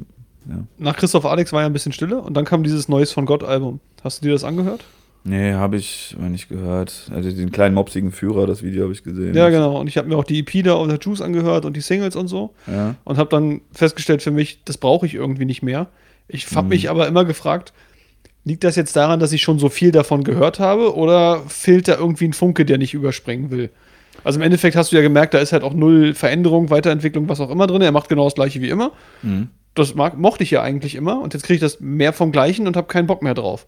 ja. 0.49 0.63
Nach 0.79 0.97
Christoph 0.97 1.25
Alex 1.27 1.53
war 1.53 1.63
ja 1.63 1.67
ein 1.67 1.73
bisschen 1.73 1.93
Stille 1.93 2.21
und 2.21 2.35
dann 2.35 2.45
kam 2.45 2.63
dieses 2.63 2.89
Neues 2.89 3.11
von 3.13 3.27
Gott-Album. 3.27 3.81
Hast 4.05 4.23
du 4.23 4.27
dir 4.27 4.33
das 4.33 4.45
angehört? 4.45 4.85
Nee, 5.25 5.55
habe 5.55 5.77
ich 5.77 6.17
nicht 6.21 6.49
gehört. 6.49 7.11
Also 7.13 7.33
den 7.33 7.51
kleinen 7.51 7.75
mopsigen 7.75 8.13
Führer, 8.13 8.47
das 8.47 8.63
Video 8.63 8.85
habe 8.85 8.93
ich 8.93 9.03
gesehen. 9.03 9.35
Ja, 9.35 9.49
genau. 9.51 9.81
Und 9.81 9.89
ich 9.89 9.99
habe 9.99 10.07
mir 10.09 10.17
auch 10.17 10.23
die 10.23 10.39
EP 10.39 10.63
da 10.63 10.75
auf 10.75 10.87
der 10.87 10.99
Juice 11.01 11.21
angehört 11.21 11.65
und 11.65 11.77
die 11.77 11.81
Singles 11.81 12.15
und 12.15 12.29
so. 12.29 12.55
Ja. 12.69 12.95
Und 13.03 13.19
habe 13.19 13.29
dann 13.31 13.61
festgestellt 13.73 14.23
für 14.23 14.31
mich, 14.31 14.61
das 14.65 14.79
brauche 14.79 15.05
ich 15.05 15.15
irgendwie 15.15 15.45
nicht 15.45 15.65
mehr. 15.65 15.89
Ich 16.29 16.47
habe 16.55 16.67
Mhm. 16.67 16.69
mich 16.69 16.91
aber 16.91 17.09
immer 17.09 17.25
gefragt, 17.25 17.73
Liegt 18.47 18.63
das 18.65 18.77
jetzt 18.77 18.95
daran, 18.95 19.19
dass 19.21 19.33
ich 19.33 19.43
schon 19.43 19.59
so 19.59 19.69
viel 19.69 19.91
davon 19.91 20.23
gehört 20.23 20.61
habe 20.61 20.95
oder 20.95 21.43
fehlt 21.49 21.89
da 21.89 21.97
irgendwie 21.97 22.27
ein 22.29 22.33
Funke, 22.33 22.65
der 22.65 22.79
nicht 22.79 22.95
überspringen 22.95 23.51
will? 23.51 23.71
Also 24.23 24.39
im 24.39 24.43
Endeffekt 24.45 24.77
hast 24.77 24.93
du 24.93 24.97
ja 24.97 25.03
gemerkt, 25.03 25.35
da 25.35 25.39
ist 25.39 25.53
halt 25.53 25.65
auch 25.65 25.75
null 25.75 26.15
Veränderung, 26.15 26.71
Weiterentwicklung, 26.71 27.29
was 27.29 27.41
auch 27.41 27.51
immer 27.51 27.67
drin. 27.67 27.83
Er 27.83 27.91
macht 27.93 28.09
genau 28.09 28.25
das 28.25 28.35
gleiche 28.37 28.61
wie 28.63 28.71
immer. 28.71 28.93
Mhm. 29.23 29.49
Das 29.75 29.95
mag, 29.97 30.17
mochte 30.17 30.45
ich 30.45 30.53
ja 30.53 30.63
eigentlich 30.63 30.95
immer 30.95 31.21
und 31.21 31.35
jetzt 31.35 31.43
kriege 31.43 31.57
ich 31.57 31.61
das 31.61 31.81
mehr 31.81 32.13
vom 32.13 32.31
Gleichen 32.33 32.67
und 32.69 32.77
habe 32.77 32.87
keinen 32.87 33.07
Bock 33.09 33.21
mehr 33.21 33.35
drauf. 33.35 33.67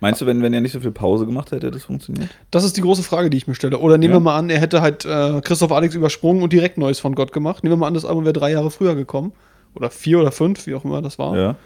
Meinst 0.00 0.20
du, 0.20 0.26
wenn, 0.26 0.40
wenn 0.42 0.52
er 0.54 0.60
nicht 0.60 0.72
so 0.72 0.80
viel 0.80 0.92
Pause 0.92 1.26
gemacht 1.26 1.46
hätte, 1.50 1.66
hätte 1.66 1.72
das 1.72 1.84
funktioniert? 1.84 2.28
Das 2.50 2.64
ist 2.64 2.76
die 2.76 2.82
große 2.82 3.02
Frage, 3.02 3.28
die 3.28 3.38
ich 3.38 3.46
mir 3.48 3.54
stelle. 3.54 3.78
Oder 3.78 3.98
nehmen 3.98 4.12
Ja. 4.12 4.16
wir 4.18 4.22
mal 4.22 4.36
an, 4.38 4.50
er 4.50 4.60
hätte 4.60 4.82
halt 4.82 5.04
äh, 5.04 5.40
Christoph 5.42 5.72
Alex 5.72 5.94
übersprungen 5.94 6.42
und 6.42 6.52
direkt 6.52 6.78
Neues 6.78 7.00
von 7.00 7.14
Gott 7.14 7.32
gemacht. 7.32 7.64
Nehmen 7.64 7.72
wir 7.72 7.78
mal 7.78 7.86
an, 7.88 7.94
das 7.94 8.04
Album 8.04 8.24
wäre 8.24 8.34
drei 8.34 8.52
Jahre 8.52 8.70
früher 8.70 8.94
gekommen. 8.94 9.32
Oder 9.74 9.90
vier 9.90 10.20
oder 10.20 10.32
fünf, 10.32 10.66
wie 10.66 10.74
auch 10.74 10.84
immer 10.84 11.02
das 11.02 11.18
war. 11.18 11.36
Ja. 11.36 11.56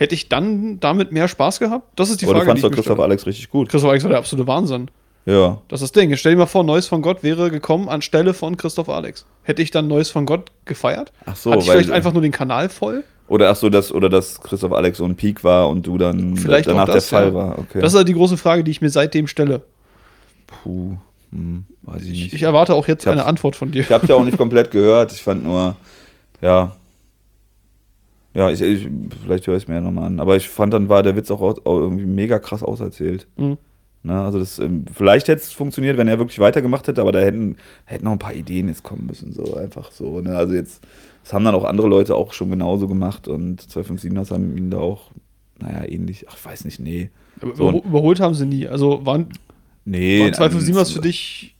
Hätte 0.00 0.14
ich 0.14 0.30
dann 0.30 0.80
damit 0.80 1.12
mehr 1.12 1.28
Spaß 1.28 1.58
gehabt? 1.60 1.86
Das 1.94 2.08
ist 2.08 2.22
die 2.22 2.24
du 2.24 2.32
Frage, 2.32 2.46
fandst 2.46 2.64
doch 2.64 2.70
ich 2.70 2.76
mir 2.76 2.82
Christoph. 2.82 3.00
Alex 3.00 3.26
richtig 3.26 3.50
gut. 3.50 3.68
Christoph 3.68 3.90
Alex 3.90 4.02
war 4.04 4.08
der 4.08 4.18
absolute 4.18 4.46
Wahnsinn. 4.48 4.90
Ja. 5.26 5.58
Das 5.68 5.82
ist 5.82 5.94
das 5.94 6.00
Ding. 6.00 6.16
Stell 6.16 6.32
dir 6.32 6.38
mal 6.38 6.46
vor, 6.46 6.64
Neues 6.64 6.86
von 6.86 7.02
Gott 7.02 7.22
wäre 7.22 7.50
gekommen 7.50 7.90
anstelle 7.90 8.32
von 8.32 8.56
Christoph 8.56 8.88
Alex. 8.88 9.26
Hätte 9.42 9.60
ich 9.60 9.70
dann 9.70 9.88
Neues 9.88 10.08
von 10.08 10.24
Gott 10.24 10.50
gefeiert? 10.64 11.12
Ach 11.26 11.36
so, 11.36 11.50
Hatte 11.50 11.60
ich 11.62 11.68
weil- 11.68 11.76
vielleicht 11.76 11.90
einfach 11.90 12.14
nur 12.14 12.22
den 12.22 12.32
Kanal 12.32 12.70
voll? 12.70 13.04
Oder 13.28 13.50
ach 13.50 13.56
so, 13.56 13.68
dass, 13.68 13.92
oder 13.92 14.08
dass 14.08 14.40
Christoph 14.40 14.72
Alex 14.72 14.96
so 14.98 15.04
ein 15.04 15.16
Peak 15.16 15.44
war 15.44 15.68
und 15.68 15.86
du 15.86 15.98
dann 15.98 16.36
Vielleicht 16.38 16.66
danach 16.68 16.88
auch 16.88 16.94
das, 16.94 17.08
der 17.10 17.18
Fall 17.18 17.28
ja. 17.28 17.34
war. 17.34 17.58
Okay. 17.58 17.80
Das 17.82 17.92
ist 17.92 17.96
halt 17.98 18.08
die 18.08 18.14
große 18.14 18.38
Frage, 18.38 18.64
die 18.64 18.70
ich 18.70 18.80
mir 18.80 18.88
seitdem 18.90 19.26
stelle. 19.28 19.60
Puh, 20.46 20.96
hm, 21.30 21.64
weiß 21.82 22.02
ich 22.02 22.10
Ich, 22.10 22.22
nicht. 22.24 22.32
ich 22.34 22.42
erwarte 22.42 22.74
auch 22.74 22.88
jetzt 22.88 23.02
Ich 23.02 23.06
hab's- 23.06 23.18
eine 23.18 23.26
Antwort 23.26 23.54
von 23.54 23.70
dir. 23.70 23.82
Ich 23.82 23.90
habe 23.92 24.06
ja 24.06 24.14
auch 24.16 24.24
nicht 24.24 24.36
komplett 24.38 24.70
gehört. 24.70 25.12
Ich 25.12 25.22
fand 25.22 25.44
nur, 25.44 25.76
ja. 26.40 26.74
Ja, 28.34 28.50
ich, 28.50 28.60
ich, 28.60 28.88
vielleicht 29.24 29.46
höre 29.46 29.56
ich 29.56 29.64
es 29.64 29.68
mir 29.68 29.74
ja 29.76 29.80
nochmal 29.80 30.04
an. 30.06 30.20
Aber 30.20 30.36
ich 30.36 30.48
fand, 30.48 30.72
dann 30.72 30.88
war 30.88 31.02
der 31.02 31.16
Witz 31.16 31.30
auch, 31.30 31.40
au- 31.40 31.60
auch 31.64 31.78
irgendwie 31.80 32.06
mega 32.06 32.38
krass 32.38 32.62
auserzählt. 32.62 33.26
Mhm. 33.36 33.58
Ne, 34.02 34.18
also 34.18 34.38
das, 34.38 34.58
ähm, 34.58 34.86
vielleicht 34.94 35.28
hätte 35.28 35.42
es 35.42 35.52
funktioniert, 35.52 35.98
wenn 35.98 36.08
er 36.08 36.18
wirklich 36.18 36.38
weitergemacht 36.38 36.88
hätte, 36.88 37.02
aber 37.02 37.12
da 37.12 37.18
hätten, 37.18 37.56
hätten 37.84 38.04
noch 38.04 38.12
ein 38.12 38.18
paar 38.18 38.32
Ideen 38.32 38.68
jetzt 38.68 38.82
kommen 38.82 39.04
müssen. 39.06 39.32
So 39.32 39.56
einfach 39.56 39.90
so. 39.92 40.20
Ne? 40.22 40.34
Also 40.36 40.54
jetzt, 40.54 40.80
das 41.22 41.34
haben 41.34 41.44
dann 41.44 41.54
auch 41.54 41.64
andere 41.64 41.86
Leute 41.88 42.14
auch 42.14 42.32
schon 42.32 42.48
genauso 42.50 42.88
gemacht 42.88 43.28
und 43.28 43.60
257ers 43.62 44.30
haben 44.30 44.56
ihn 44.56 44.70
da 44.70 44.78
auch, 44.78 45.10
naja, 45.60 45.84
ähnlich. 45.86 46.24
Ach, 46.30 46.36
ich 46.38 46.44
weiß 46.46 46.64
nicht, 46.64 46.80
nee. 46.80 47.10
Aber 47.42 47.54
So. 47.54 47.68
überho- 47.68 47.84
überholt 47.84 48.20
haben 48.20 48.32
sie 48.34 48.46
nie. 48.46 48.66
Also 48.66 49.04
waren, 49.04 49.28
Nee. 49.84 50.20
waren 50.20 50.32
257 50.34 50.78
also, 50.78 50.94
für 50.94 51.00
dich 51.06 51.56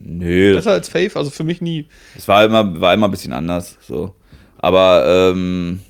Nö, 0.00 0.54
besser 0.56 0.72
als 0.72 0.88
Faith? 0.88 1.16
Also 1.16 1.30
für 1.30 1.44
mich 1.44 1.60
nie. 1.62 1.86
Es 2.16 2.26
war 2.28 2.44
immer, 2.44 2.80
war 2.80 2.92
immer 2.94 3.06
ein 3.08 3.10
bisschen 3.10 3.32
anders. 3.32 3.78
So. 3.80 4.14
Aber 4.58 5.30
ähm, 5.34 5.80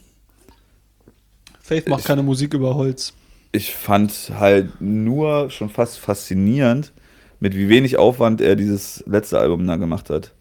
Faith 1.71 1.89
macht 1.89 2.01
Ich- 2.01 2.07
keine 2.07 2.23
Musik 2.25 2.53
über 2.55 2.75
Holz. 2.75 3.13
ich 3.53 3.73
fand 3.75 4.13
halt 4.39 4.81
nur 4.81 5.51
schon 5.51 5.69
fast 5.71 5.99
faszinierend, 5.99 6.93
mit 7.39 7.55
wie 7.57 7.69
wenig 7.69 7.97
Aufwand 7.97 8.41
er 8.41 8.57
dieses 8.57 9.03
letzte 9.07 9.39
Album 9.39 9.67
da 9.67 9.77
gemacht 9.77 10.11
hat. 10.11 10.33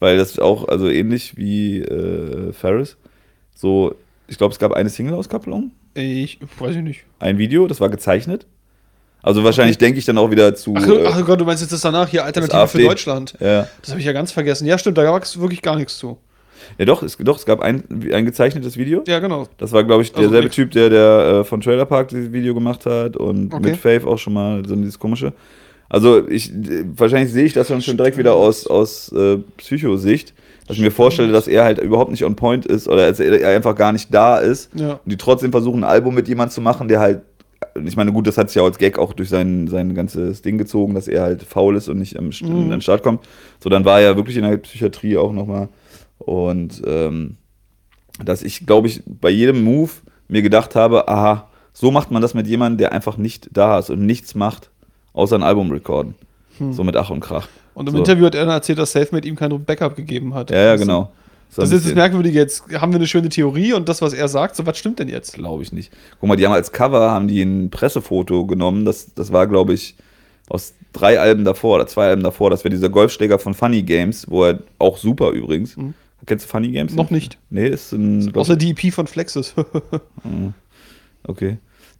Weil 0.00 0.16
das 0.16 0.38
auch, 0.38 0.66
also 0.68 0.88
ähnlich 0.88 1.36
wie 1.36 1.80
äh, 1.80 2.52
Ferris, 2.52 2.96
so, 3.54 3.94
ich 4.28 4.38
glaube, 4.38 4.52
es 4.52 4.58
gab 4.58 4.72
eine 4.72 4.88
Single-Auskopplung, 4.88 5.70
Ich 5.94 6.38
weiß 6.58 6.74
ich 6.76 6.82
nicht. 6.82 7.04
ein 7.20 7.38
Video, 7.38 7.66
das 7.68 7.80
war 7.80 7.88
gezeichnet. 7.88 8.46
Also 9.22 9.44
wahrscheinlich 9.44 9.78
denke 9.78 10.00
ich 10.00 10.04
dann 10.04 10.18
auch 10.18 10.32
wieder 10.32 10.52
zu. 10.56 10.74
Ach, 10.76 10.84
äh, 10.88 11.04
ach 11.06 11.24
Gott, 11.24 11.40
du 11.40 11.44
meinst 11.44 11.62
jetzt 11.62 11.72
das 11.72 11.82
danach 11.82 12.08
hier 12.08 12.24
Alternative 12.24 12.66
für. 12.66 12.82
Deutschland. 12.82 13.34
ja. 13.38 13.68
Das 13.80 13.90
habe 13.90 14.00
ich 14.00 14.06
ja 14.06 14.12
ganz 14.12 14.32
vergessen. 14.32 14.66
Ja, 14.66 14.76
stimmt, 14.78 14.98
da 14.98 15.04
gab 15.04 15.22
es 15.22 15.38
wirklich 15.38 15.62
gar 15.62 15.76
nichts 15.76 15.96
zu. 15.98 16.18
Ja, 16.78 16.84
doch, 16.84 17.02
es, 17.02 17.16
doch, 17.18 17.36
es 17.38 17.46
gab 17.46 17.60
ein, 17.60 17.82
ein 18.12 18.24
gezeichnetes 18.24 18.76
Video. 18.76 19.02
Ja, 19.06 19.18
genau. 19.18 19.46
Das 19.58 19.72
war, 19.72 19.84
glaube 19.84 20.02
ich, 20.02 20.10
Also 20.10 20.22
derselbe 20.22 20.44
nix. 20.46 20.56
Typ, 20.56 20.70
der, 20.72 20.90
der 20.90 21.40
äh, 21.40 21.44
von 21.44 21.60
Trailer 21.60 21.86
Park 21.86 22.08
dieses 22.08 22.32
Video 22.32 22.54
gemacht 22.54 22.86
hat 22.86 23.16
und 23.16 23.52
Okay. 23.54 23.62
mit 23.70 23.76
Faith 23.76 24.04
auch 24.04 24.18
schon 24.18 24.32
mal 24.34 24.62
so 24.66 24.74
dieses 24.76 24.98
komische. 24.98 25.32
Also 25.88 26.26
ich, 26.28 26.50
wahrscheinlich 26.96 27.32
sehe 27.32 27.44
ich 27.44 27.52
das 27.52 27.68
dann 27.68 27.82
schon 27.82 27.96
direkt 27.98 28.16
wieder 28.16 28.34
aus, 28.34 28.66
aus 28.66 29.12
äh, 29.12 29.36
Psychosicht, 29.58 30.32
dass 30.66 30.76
ich 30.76 30.82
mir 30.82 30.90
vorstelle, 30.90 31.32
dass 31.32 31.48
er 31.48 31.64
halt 31.64 31.78
überhaupt 31.80 32.10
nicht 32.10 32.24
on 32.24 32.34
point 32.36 32.64
ist 32.66 32.88
oder 32.88 33.08
dass 33.08 33.20
er 33.20 33.46
einfach 33.48 33.74
gar 33.74 33.92
nicht 33.92 34.12
da 34.14 34.38
ist 34.38 34.70
Ja. 34.74 34.92
und 34.92 35.00
die 35.12 35.16
trotzdem 35.18 35.50
versuchen, 35.50 35.84
ein 35.84 35.90
Album 35.90 36.14
mit 36.14 36.28
jemandem 36.28 36.52
zu 36.54 36.60
machen, 36.62 36.88
der 36.88 37.00
halt, 37.00 37.20
ich 37.84 37.96
meine, 37.96 38.10
gut, 38.12 38.26
das 38.26 38.38
hat 38.38 38.48
sich 38.48 38.56
ja 38.56 38.62
als 38.64 38.78
Gag 38.78 38.98
auch 38.98 39.12
durch 39.12 39.28
sein, 39.28 39.68
sein 39.68 39.94
ganzes 39.94 40.40
Ding 40.42 40.56
gezogen, 40.56 40.94
dass 40.94 41.08
er 41.08 41.22
halt 41.22 41.42
faul 41.42 41.76
ist 41.76 41.88
und 41.88 41.98
nicht 41.98 42.16
am, 42.18 42.26
Mhm. 42.40 42.48
an 42.64 42.70
den 42.70 42.80
Start 42.80 43.02
kommt. 43.02 43.20
So, 43.62 43.68
dann 43.68 43.84
war 43.84 44.00
er 44.00 44.10
ja 44.10 44.16
wirklich 44.16 44.36
in 44.36 44.44
der 44.44 44.56
Psychiatrie 44.58 45.16
auch 45.18 45.32
nochmal 45.32 45.68
und 46.26 46.82
ähm, 46.86 47.36
dass 48.24 48.42
ich, 48.42 48.66
glaube 48.66 48.88
ich, 48.88 49.02
bei 49.06 49.30
jedem 49.30 49.62
Move 49.64 49.90
mir 50.28 50.42
gedacht 50.42 50.74
habe, 50.74 51.08
aha, 51.08 51.48
so 51.72 51.90
macht 51.90 52.10
man 52.10 52.22
das 52.22 52.34
mit 52.34 52.46
jemandem, 52.46 52.78
der 52.78 52.92
einfach 52.92 53.16
nicht 53.16 53.48
da 53.52 53.78
ist 53.78 53.90
und 53.90 54.04
nichts 54.04 54.34
macht, 54.34 54.70
außer 55.12 55.36
ein 55.36 55.42
Album 55.42 55.70
recorden. 55.70 56.14
So 56.70 56.84
mit 56.84 56.96
Ach 56.96 57.10
und 57.10 57.20
Krach. 57.20 57.48
Und 57.74 57.88
im 57.88 57.92
so. 57.92 57.98
Interview 57.98 58.26
hat 58.26 58.34
er 58.34 58.44
dann 58.44 58.54
erzählt, 58.54 58.78
dass 58.78 58.92
Selfmade 58.92 59.26
ihm 59.26 59.36
kein 59.36 59.64
Backup 59.64 59.96
gegeben 59.96 60.34
hat. 60.34 60.50
Ja, 60.50 60.58
ja, 60.58 60.76
genau. 60.76 61.10
Das 61.54 61.66
ist 61.66 61.72
jetzt 61.72 61.86
das 61.86 61.94
Merkwürdige. 61.94 62.38
Jetzt 62.38 62.64
haben 62.74 62.92
wir 62.92 62.96
eine 62.96 63.06
schöne 63.06 63.28
Theorie 63.28 63.74
und 63.74 63.88
das, 63.88 64.00
was 64.00 64.14
er 64.14 64.28
sagt, 64.28 64.56
so 64.56 64.64
was 64.64 64.78
stimmt 64.78 64.98
denn 64.98 65.08
jetzt? 65.08 65.34
Glaube 65.34 65.62
ich 65.62 65.72
nicht. 65.72 65.92
Guck 66.18 66.28
mal, 66.28 66.36
die 66.36 66.46
haben 66.46 66.52
als 66.52 66.72
Cover 66.72 67.10
haben 67.10 67.28
die 67.28 67.42
ein 67.42 67.70
Pressefoto 67.70 68.46
genommen. 68.46 68.84
Das, 68.84 69.12
das 69.14 69.32
war, 69.32 69.46
glaube 69.46 69.74
ich, 69.74 69.96
aus 70.48 70.74
drei 70.92 71.20
Alben 71.20 71.44
davor 71.44 71.76
oder 71.76 71.86
zwei 71.86 72.08
Alben 72.08 72.22
davor. 72.22 72.48
Das 72.50 72.64
wäre 72.64 72.74
dieser 72.74 72.88
Golfschläger 72.88 73.38
von 73.38 73.54
Funny 73.54 73.82
Games, 73.82 74.30
wo 74.30 74.44
er 74.44 74.60
auch 74.78 74.96
super 74.96 75.30
übrigens. 75.30 75.76
Kennst 76.26 76.44
du 76.44 76.48
Funny 76.50 76.70
Games? 76.70 76.92
Mhm. 76.92 76.96
Noch 76.98 77.10
nicht. 77.10 77.38
Nee, 77.50 77.68
ist 77.68 77.92
ein. 77.92 78.34
Außer 78.34 78.56
die 78.56 78.70
EP 78.70 78.92
von 78.92 79.06
Flexus. 79.06 79.54
Okay. 81.24 81.58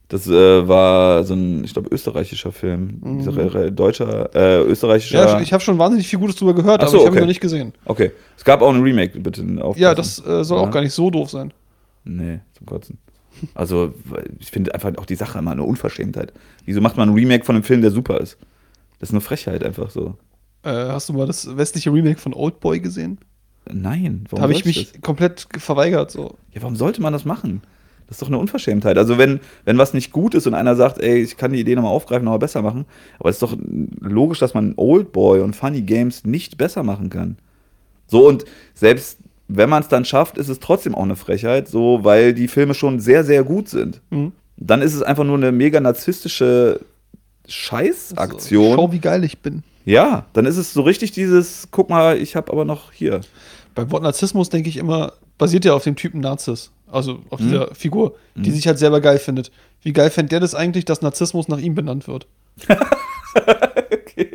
Das 0.09 0.27
äh, 0.27 0.69
war 0.69 1.25
so 1.25 1.33
ein, 1.35 1.65
ich 1.65 1.73
glaube, 1.73 1.89
österreichischer 1.91 2.53
Film. 2.53 3.01
Dieser 3.21 3.35
re- 3.37 3.55
re- 3.55 3.73
deutscher, 3.73 4.35
äh, 4.35 4.61
österreichischer. 4.63 5.23
Mhm. 5.23 5.29
ja, 5.29 5.41
ich 5.41 5.53
habe 5.53 5.63
schon 5.63 5.79
wahnsinnig 5.79 6.07
viel 6.09 6.19
Gutes 6.19 6.37
drüber 6.37 6.55
gehört, 6.55 6.81
Ach 6.83 6.89
aber 6.89 6.91
so, 6.91 6.97
ich 6.99 7.03
habe 7.07 7.15
ihn 7.15 7.19
okay. 7.19 7.21
noch 7.23 7.29
nicht 7.29 7.41
gesehen. 7.41 7.73
okay. 7.87 8.11
Es 8.37 8.45
gab 8.45 8.61
auch 8.61 8.75
ein 8.75 8.83
Remake, 8.83 9.19
bitte. 9.21 9.43
aufpassen. 9.63 9.81
Ja, 9.83 9.95
das 9.95 10.19
äh, 10.27 10.45
soll 10.45 10.59
Ja. 10.61 10.67
auch 10.67 10.71
gar 10.71 10.83
nicht 10.83 10.93
so 10.93 11.09
doof 11.09 11.31
sein. 11.31 11.53
Nee, 12.05 12.41
zum 12.59 12.67
Kotzen. 12.67 12.99
Also, 13.55 13.95
ich 14.39 14.51
finde 14.51 14.75
einfach 14.75 14.95
auch 14.99 15.07
die 15.07 15.15
Sache 15.15 15.39
immer 15.39 15.53
eine 15.53 15.63
Unverschämtheit. 15.63 16.33
Wieso 16.67 16.81
macht 16.83 16.97
man 16.99 17.09
ein 17.09 17.15
Remake 17.15 17.45
von 17.45 17.55
einem 17.55 17.65
Film, 17.65 17.81
der 17.81 17.91
super 17.91 18.21
ist? 18.21 18.37
Das 18.99 19.09
ist 19.09 19.15
eine 19.15 19.21
Frechheit 19.23 19.65
einfach 19.65 19.91
so. 19.91 20.17
Äh, 20.65 20.71
hast 20.71 21.09
du 21.09 21.15
mal 21.15 21.27
das 21.27 21.57
westliche 21.57 21.91
Remake 21.93 22.19
von 22.21 22.35
Oldboy 22.35 22.81
gesehen? 22.81 23.19
Nein, 23.71 24.23
Da 24.25 24.33
warum 24.33 24.43
habe 24.43 24.53
ich 24.53 24.65
mich 24.65 25.01
komplett 25.03 25.47
verweigert. 25.59 26.11
So. 26.11 26.29
Das? 26.29 26.55
Ja, 26.55 26.63
warum 26.63 26.77
sollte 26.77 27.01
man 27.01 27.13
das 27.13 27.25
machen? 27.25 27.63
Das 28.07 28.17
ist 28.17 28.23
doch 28.23 28.29
eine 28.29 28.39
Unverschämtheit. 28.39 28.99
Also, 28.99 29.17
wenn, 29.17 29.41
wenn 29.65 29.79
was 29.79 29.95
nicht 29.95 30.13
gut 30.13 30.35
ist 30.35 30.47
und 30.47 30.55
einer 30.55 30.77
sagt, 30.77 30.99
ey, 30.99 31.23
ich 31.23 31.37
kann 31.37 31.53
die 31.53 31.61
Idee 31.61 31.75
nochmal 31.77 31.93
aufgreifen, 31.93 32.25
nochmal 32.25 32.41
besser 32.41 32.61
machen, 32.61 32.85
aber 33.19 33.31
es 33.31 33.37
ist 33.37 33.43
doch 33.43 33.57
logisch, 34.01 34.39
dass 34.39 34.53
man 34.55 34.75
Oldboy 34.77 35.41
und 35.41 35.57
Funny 35.57 35.83
Games 35.83 36.25
nicht 36.25 36.59
besser 36.59 36.83
machen 36.83 37.09
kann. 37.09 37.39
So, 38.07 38.29
und 38.29 38.45
selbst 38.75 39.19
wenn 39.49 39.71
man 39.71 39.83
es 39.83 39.89
dann 39.89 40.05
schafft, 40.05 40.39
ist 40.39 40.49
es 40.49 40.61
trotzdem 40.61 40.95
auch 40.95 41.03
eine 41.03 41.17
Frechheit, 41.17 41.69
so, 41.69 42.01
weil 42.03 42.35
die 42.35 42.49
Filme 42.49 42.75
schon 42.75 43.01
sehr, 43.01 43.25
sehr 43.25 43.45
gut 43.45 43.69
sind. 43.69 44.01
Mhm. 44.11 44.33
Dann 44.57 44.83
ist 44.83 44.95
es 44.95 45.03
einfach 45.03 45.25
nur 45.25 45.37
eine 45.37 45.53
mega 45.53 45.81
narzisstische 45.81 46.81
Scheißaktion. 47.49 48.77
Schau, 48.77 48.93
wie 48.93 48.99
geil 49.01 49.25
ich 49.25 49.39
bin. 49.39 49.63
Ja, 49.85 50.27
dann 50.33 50.47
ist 50.47 50.57
es 50.57 50.73
so 50.73 50.83
richtig 50.83 51.13
dieses, 51.13 51.69
guck 51.71 51.91
mal, 51.91 52.17
ich 52.19 52.37
habe 52.37 52.53
aber 52.53 52.65
noch 52.65 52.93
hier. 52.93 53.21
Beim 53.75 53.91
Wort 53.91 54.03
Narzissmus 54.03 54.49
denke 54.49 54.69
ich 54.69 54.77
immer, 54.77 55.15
basiert 55.39 55.65
ja 55.65 55.75
auf 55.75 55.85
dem 55.85 55.97
Typen 55.97 56.21
Narzis. 56.21 56.71
Also 56.91 57.21
auf 57.31 57.41
Mhm. 57.41 57.45
dieser 57.45 57.75
Figur, 57.75 58.15
die 58.35 58.51
sich 58.51 58.67
halt 58.67 58.79
selber 58.79 59.01
geil 59.01 59.19
findet. 59.19 59.51
Wie 59.83 59.93
geil 59.93 60.11
fände 60.11 60.29
der 60.31 60.41
das 60.41 60.55
eigentlich, 60.55 60.85
dass 60.85 61.01
Narzissmus 61.03 61.49
nach 61.49 61.59
ihm 61.59 61.75
benannt 61.75 62.07
wird? 62.07 62.27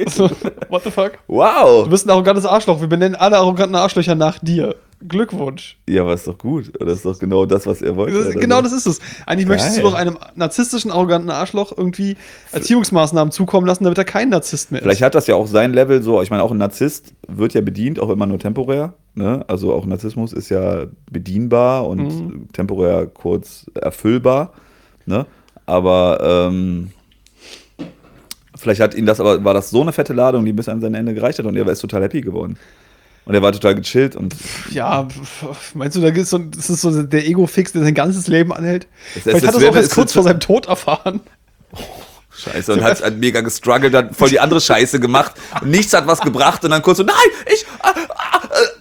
So, 0.08 0.30
What 0.70 0.84
the 0.84 0.92
fuck? 0.92 1.14
Du 1.28 1.36
Wow! 1.36 1.88
bist 1.88 2.06
ein 2.08 2.10
arrogantes 2.10 2.46
Arschloch. 2.46 2.80
Wir 2.82 2.88
benennen 2.88 3.16
alle 3.16 3.38
arroganten 3.38 3.76
Arschlöcher 3.76 4.16
nach 4.16 4.40
dir. 4.40 4.76
Glückwunsch. 5.08 5.78
Ja, 5.88 6.02
aber 6.02 6.14
ist 6.16 6.28
doch 6.28 6.38
gut. 6.38 6.72
Das 6.80 6.94
ist 6.94 7.06
doch 7.06 7.20
genau 7.20 7.46
das, 7.46 7.68
was 7.68 7.82
er 7.84 7.96
wollte. 7.96 8.24
Das, 8.24 8.34
genau 8.34 8.62
das 8.64 8.74
ist 8.74 8.88
es. 8.88 9.00
Eigentlich 9.28 9.48
möchtest 9.48 9.78
du 9.78 9.82
Geil. 9.84 9.92
doch 9.92 9.98
einem 9.98 10.18
narzisstischen, 10.36 10.90
arroganten 10.92 11.30
Arschloch 11.30 11.72
irgendwie 11.78 12.18
Erziehungsmaßnahmen 12.52 13.32
zukommen 13.32 13.68
lassen, 13.68 13.84
damit 13.84 13.98
er 14.00 14.06
kein 14.06 14.30
Narzisst 14.30 14.72
mehr 14.72 14.82
Vielleicht 14.82 15.02
ist. 15.02 15.06
hat 15.06 15.14
das 15.16 15.28
ja 15.28 15.36
auch 15.36 15.46
sein 15.48 15.74
Level 15.74 16.02
so. 16.02 16.22
Ich 16.24 16.32
meine, 16.32 16.42
auch 16.42 16.52
ein 16.52 16.58
Narzisst 16.58 17.14
wird 17.28 17.54
ja 17.54 17.62
bedient, 17.62 18.00
auch 18.00 18.10
immer 18.10 18.26
nur 18.26 18.40
temporär. 18.40 18.94
Ne? 19.14 19.46
Also 19.48 19.72
auch 19.74 19.86
Narzissmus 19.86 20.34
ist 20.34 20.50
ja 20.50 20.86
bedienbar 21.12 21.88
und 21.88 21.98
Mhm. 22.08 22.48
temporär 22.54 23.06
kurz 23.06 23.68
erfüllbar. 23.76 24.54
Ne? 25.06 25.26
Aber 25.68 26.20
ähm, 26.50 26.92
vielleicht 28.56 28.82
hat 28.82 28.96
ihn 28.96 29.06
das 29.06 29.20
aber, 29.20 29.44
war 29.44 29.54
das 29.54 29.70
so 29.70 29.82
eine 29.82 29.92
fette 29.92 30.14
Ladung, 30.14 30.44
die 30.46 30.54
bis 30.54 30.70
an 30.70 30.82
sein 30.82 30.94
Ende 30.96 31.14
gereicht 31.14 31.38
hat 31.40 31.46
und 31.46 31.56
er 31.56 31.68
ist 31.68 31.82
total 31.82 32.02
happy 32.04 32.22
geworden. 32.22 32.58
Und 33.28 33.34
er 33.36 33.42
war 33.42 33.52
total 33.52 33.76
gechillt 33.76 34.16
und 34.16 34.34
Ja, 34.72 35.08
meinst 35.74 35.98
du, 35.98 36.02
da 36.02 36.12
gibt's 36.12 36.30
so, 36.30 36.38
das 36.38 36.70
ist 36.70 36.82
so 36.82 37.04
der 37.04 37.28
Ego-Fix, 37.28 37.74
der 37.74 37.84
sein 37.84 37.94
ganzes 37.94 38.28
Leben 38.28 38.54
anhält? 38.54 38.88
Es- 39.16 39.24
Vielleicht 39.24 39.44
es- 39.44 39.48
hat 39.48 39.56
er 39.56 39.62
es 39.62 39.70
auch 39.70 39.76
erst 39.76 39.92
kurz 39.96 40.14
vor 40.14 40.24
seinem 40.24 40.40
Tod 40.40 40.68
erfahren. 40.68 41.20
Scheiße, 42.32 42.72
und 42.74 42.84
hat, 42.84 43.04
hat 43.04 43.18
mega 43.18 43.42
gestruggelt, 43.42 43.94
hat 43.96 44.16
voll 44.16 44.30
die 44.30 44.40
andere 44.40 44.62
Scheiße 44.62 45.00
gemacht. 45.00 45.34
Nichts 45.66 45.94
hat 45.94 46.06
was 46.06 46.22
gebracht 46.22 46.64
und 46.64 46.70
dann 46.72 46.84
kurz 46.84 46.98
so, 47.00 47.04
nein, 47.04 47.16
ich, 47.52 47.66
ah, 47.80 47.94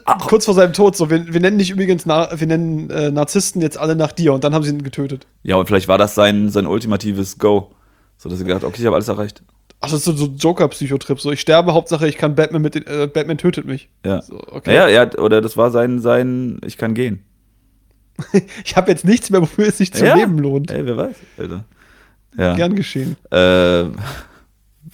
ah, 0.04 0.18
kurz 0.18 0.44
vor 0.44 0.52
seinem 0.54 0.74
Tod 0.74 0.94
so, 0.96 1.08
wir, 1.10 1.32
wir 1.32 1.40
nennen 1.40 1.58
dich 1.58 1.70
übrigens, 1.70 2.04
Na 2.04 2.28
wir 2.38 2.46
nennen 2.46 2.90
äh, 2.90 3.10
Narzissten 3.10 3.62
jetzt 3.62 3.78
alle 3.78 3.96
nach 3.96 4.12
dir 4.12 4.34
und 4.34 4.44
dann 4.44 4.54
haben 4.54 4.62
sie 4.62 4.70
ihn 4.70 4.82
getötet. 4.84 5.26
Ja, 5.42 5.56
und 5.56 5.66
vielleicht 5.66 5.88
war 5.88 5.96
das 5.98 6.14
sein, 6.14 6.50
sein 6.50 6.66
ultimatives 6.66 7.38
Go. 7.38 7.72
So, 8.18 8.28
dass 8.28 8.38
er 8.40 8.44
gedacht, 8.46 8.62
okay, 8.64 8.76
ich 8.80 8.86
habe 8.86 8.94
alles 8.94 9.08
erreicht. 9.08 9.42
Ach, 9.80 9.90
das 9.90 9.98
ist 10.00 10.04
so, 10.06 10.12
so 10.12 10.26
Joker-Psychotrip. 10.26 11.20
So, 11.20 11.30
ich 11.32 11.40
sterbe, 11.40 11.74
Hauptsache 11.74 12.08
ich 12.08 12.16
kann 12.16 12.34
Batman 12.34 12.62
mit 12.62 12.74
den, 12.74 12.86
äh, 12.86 13.06
Batman 13.12 13.36
tötet 13.38 13.66
mich. 13.66 13.88
Ja. 14.04 14.22
So, 14.22 14.40
okay. 14.50 14.74
Ja, 14.74 15.00
hat, 15.00 15.18
oder 15.18 15.40
das 15.40 15.56
war 15.56 15.70
sein, 15.70 16.00
sein, 16.00 16.58
ich 16.66 16.76
kann 16.78 16.94
gehen. 16.94 17.22
Ich 18.64 18.76
habe 18.76 18.90
jetzt 18.90 19.04
nichts 19.04 19.28
mehr, 19.30 19.42
wofür 19.42 19.66
es 19.68 19.78
sich 19.78 19.92
zu 19.92 20.04
Ja. 20.06 20.14
leben 20.16 20.38
lohnt. 20.38 20.70
Ey, 20.70 20.84
wer 20.86 20.96
weiß, 20.96 21.16
Alter. 21.38 21.64
Ja. 22.38 22.54
Gern 22.54 22.74
geschehen. 22.74 23.16
Äh, 23.30 23.84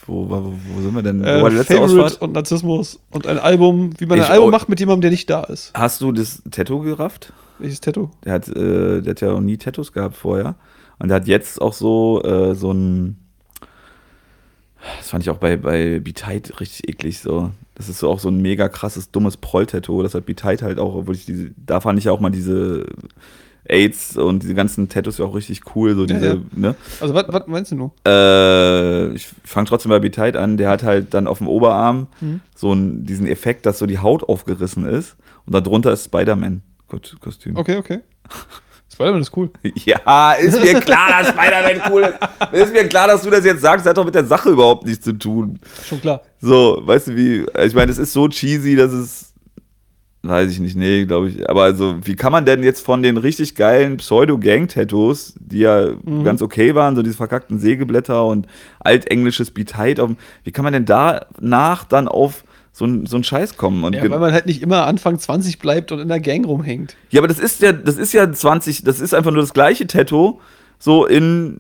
wo, 0.07 0.29
wo, 0.29 0.53
wo 0.75 0.81
sind 0.83 0.95
wir 0.95 1.03
denn? 1.03 1.23
Wo 1.23 1.27
Äh, 1.27 1.43
war 1.43 1.51
die 1.51 1.57
letzte 1.57 1.75
Favorite 1.75 2.03
Ausfahrt? 2.05 2.23
und 2.23 2.33
Narzissmus 2.33 3.01
und 3.11 3.27
ein 3.27 3.39
Album, 3.39 3.91
wie 3.99 4.07
man 4.07 4.19
Ich- 4.19 4.25
ein 4.25 4.33
Album 4.33 4.49
oh. 4.49 4.51
macht 4.51 4.69
mit 4.69 4.81
jemandem, 4.81 5.03
der 5.03 5.11
nicht 5.11 5.29
da 5.31 5.45
ist. 5.45 5.71
Hast 5.75 6.01
du 6.01 6.13
das 6.13 6.43
Tattoo 6.51 6.81
gerafft? 6.81 7.33
Welches 7.59 7.81
Tattoo? 7.81 8.11
Der 8.25 8.33
hat, 8.33 8.49
äh, 8.49 9.01
der 9.03 9.11
hat 9.11 9.21
ja 9.21 9.33
auch 9.33 9.41
nie 9.41 9.57
Tattoos 9.59 9.93
gehabt 9.93 10.17
vorher. 10.17 10.57
Und 10.99 11.09
der 11.09 11.17
hat 11.17 11.27
jetzt 11.29 11.61
auch 11.61 11.73
so, 11.73 12.23
äh, 12.25 12.55
so 12.55 12.73
ein. 12.73 13.19
Das 14.99 15.11
fand 15.11 15.23
ich 15.23 15.31
auch 15.31 15.39
bei, 15.39 15.57
bei 15.57 16.01
Beat 16.01 16.25
richtig 16.61 16.89
eklig 16.89 17.21
so. 17.21 17.51
Das 17.75 17.89
ist 17.89 17.99
so 18.01 18.11
auch 18.11 18.19
so 18.21 18.29
ein 18.29 18.41
mega 18.43 18.69
krasses, 18.69 19.11
dummes 19.11 19.37
Proll-Tattoo. 19.37 20.03
Das 20.03 20.15
hat 20.15 20.27
Beat 20.27 20.43
halt 20.45 20.79
auch, 20.79 20.95
obwohl 20.95 21.15
ich 21.15 21.25
diese, 21.25 21.51
da 21.57 21.81
fand 21.81 21.99
ich 21.99 22.07
ja 22.07 22.13
auch 22.13 22.21
mal 22.21 22.31
diese 22.31 22.87
AIDS 23.65 24.17
und 24.17 24.43
diese 24.43 24.55
ganzen 24.55 24.89
Tattoos 24.89 25.19
ja 25.19 25.25
auch 25.25 25.35
richtig 25.37 25.61
cool. 25.77 25.95
So 25.95 26.01
Ja, 26.01 26.07
diese, 26.07 26.27
ja. 26.27 26.41
ne? 26.53 26.75
Also, 27.01 27.15
was, 27.15 27.47
meinst 27.47 27.71
du 27.71 27.77
nur? 27.77 27.93
Äh, 28.07 29.15
ich 29.15 29.29
fange 29.45 29.69
trotzdem 29.69 29.91
bei 29.91 30.01
Beat 30.01 30.19
an. 30.37 30.57
Der 30.57 30.69
hat 30.69 30.83
halt 30.83 31.15
dann 31.15 31.27
auf 31.27 31.39
dem 31.39 31.49
Oberarm 31.49 32.09
Mhm. 32.21 32.41
so 32.55 32.73
einen, 32.73 33.07
diesen 33.07 33.27
Effekt, 33.27 33.67
dass 33.67 33.79
so 33.79 33.87
die 33.87 33.99
Haut 33.99 34.25
aufgerissen 34.25 34.85
ist. 34.85 35.17
Und 35.47 35.55
darunter 35.55 35.93
ist 35.93 36.05
Spider-Man-Kostüm. 36.07 37.57
Okay, 37.57 37.77
okay. 37.77 38.01
Spider-Man 39.03 39.21
ist 39.23 39.37
cool. 39.37 39.51
Ja, 39.85 40.33
ist 40.33 40.61
mir 40.63 40.81
klar, 40.81 41.09
dass 41.23 41.29
Spider-Man 41.29 41.93
cool 41.93 42.03
ist. 42.03 42.53
Ist 42.63 42.73
mir 42.73 42.87
klar, 42.89 43.09
dass 43.09 43.23
du 43.23 43.31
das 43.31 43.45
jetzt 43.45 43.61
sagst. 43.63 43.85
Das 43.85 43.91
hat 43.91 43.97
doch 43.99 44.05
mit 44.05 44.15
der 44.15 44.25
Sache 44.25 44.51
überhaupt 44.51 44.87
nichts 44.87 45.05
zu 45.05 45.13
tun. 45.13 45.59
Schon 45.89 46.01
klar. 46.01 46.23
So, 46.41 46.81
weißt 46.85 47.09
du 47.09 47.17
wie? 47.17 47.47
Ich 47.65 47.75
meine, 47.75 47.91
es 47.91 47.99
ist 47.99 48.13
so 48.13 48.29
cheesy, 48.29 48.77
dass 48.77 48.93
es. 48.93 49.29
Weiß 50.25 50.53
ich 50.53 50.61
nicht, 50.61 50.77
nee, 50.77 51.05
glaube 51.05 51.31
ich. 51.31 51.51
Aber 51.51 51.65
also, 51.65 51.97
wie 52.05 52.15
kann 52.15 52.31
man 52.31 52.45
denn 52.45 52.63
jetzt 52.63 52.85
von 52.87 53.03
den 53.03 53.17
richtig 53.17 53.57
geilen 53.57 53.97
Pseudo-Gang-Tattoos, 53.97 55.35
die 55.41 55.59
ja 55.61 55.89
Mhm. 56.05 56.23
ganz 56.23 56.43
okay 56.43 56.77
waren, 56.77 56.95
so 56.95 57.03
diese 57.03 57.17
verkackten 57.17 57.59
Sägeblätter 57.59 58.25
und 58.27 58.47
altenglisches 58.79 59.51
Beat 59.51 59.99
auf, 59.99 60.11
wie 60.45 60.53
kann 60.53 60.63
man 60.65 60.73
denn 60.75 60.85
danach 60.85 61.85
dann 61.85 62.07
auf 62.07 62.45
so 62.73 62.87
ein, 62.87 63.07
so 63.07 63.17
ein 63.17 63.25
Scheiß 63.25 63.57
kommen? 63.57 63.85
Und 63.85 63.95
Ja, 63.95 64.03
weil 64.11 64.19
man 64.19 64.33
halt 64.33 64.47
nicht 64.47 64.63
immer 64.63 64.87
Anfang 64.87 65.19
20 65.19 65.59
bleibt 65.59 65.93
und 65.93 66.01
in 66.01 66.09
der 66.09 66.21
Gang 66.21 66.47
rumhängt. 66.47 66.97
ja, 67.11 67.21
aber 67.21 67.29
das 67.29 67.39
ist 67.39 67.61
ja, 67.61 67.73
das 67.73 67.97
ist 67.97 68.13
ja 68.13 68.31
20, 68.31 68.83
das 68.83 69.01
ist 69.01 69.15
einfach 69.15 69.31
nur 69.31 69.43
das 69.43 69.53
gleiche 69.53 69.87
Tattoo, 69.87 70.41
so 70.79 71.07
in 71.07 71.59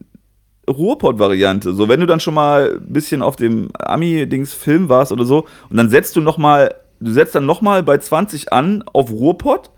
Ruhrpott-Variante. 0.68 1.74
So, 1.74 1.88
wenn 1.88 2.00
du 2.00 2.06
dann 2.06 2.20
schon 2.20 2.34
mal 2.34 2.78
ein 2.80 2.92
bisschen 2.92 3.22
auf 3.22 3.36
dem 3.36 3.68
Ami-Dings-Film 3.78 4.88
warst 4.88 5.12
oder 5.12 5.24
so, 5.24 5.46
und 5.68 5.76
dann 5.76 5.90
setzt 5.90 6.16
du 6.16 6.20
noch 6.20 6.38
mal, 6.38 6.74
du 7.00 7.12
setzt 7.12 7.34
dann 7.34 7.46
noch 7.46 7.60
mal 7.60 7.82
bei 7.82 7.98
20 7.98 8.52
an 8.52 8.82
auf 8.92 9.10
Ruhrpott, 9.10 9.70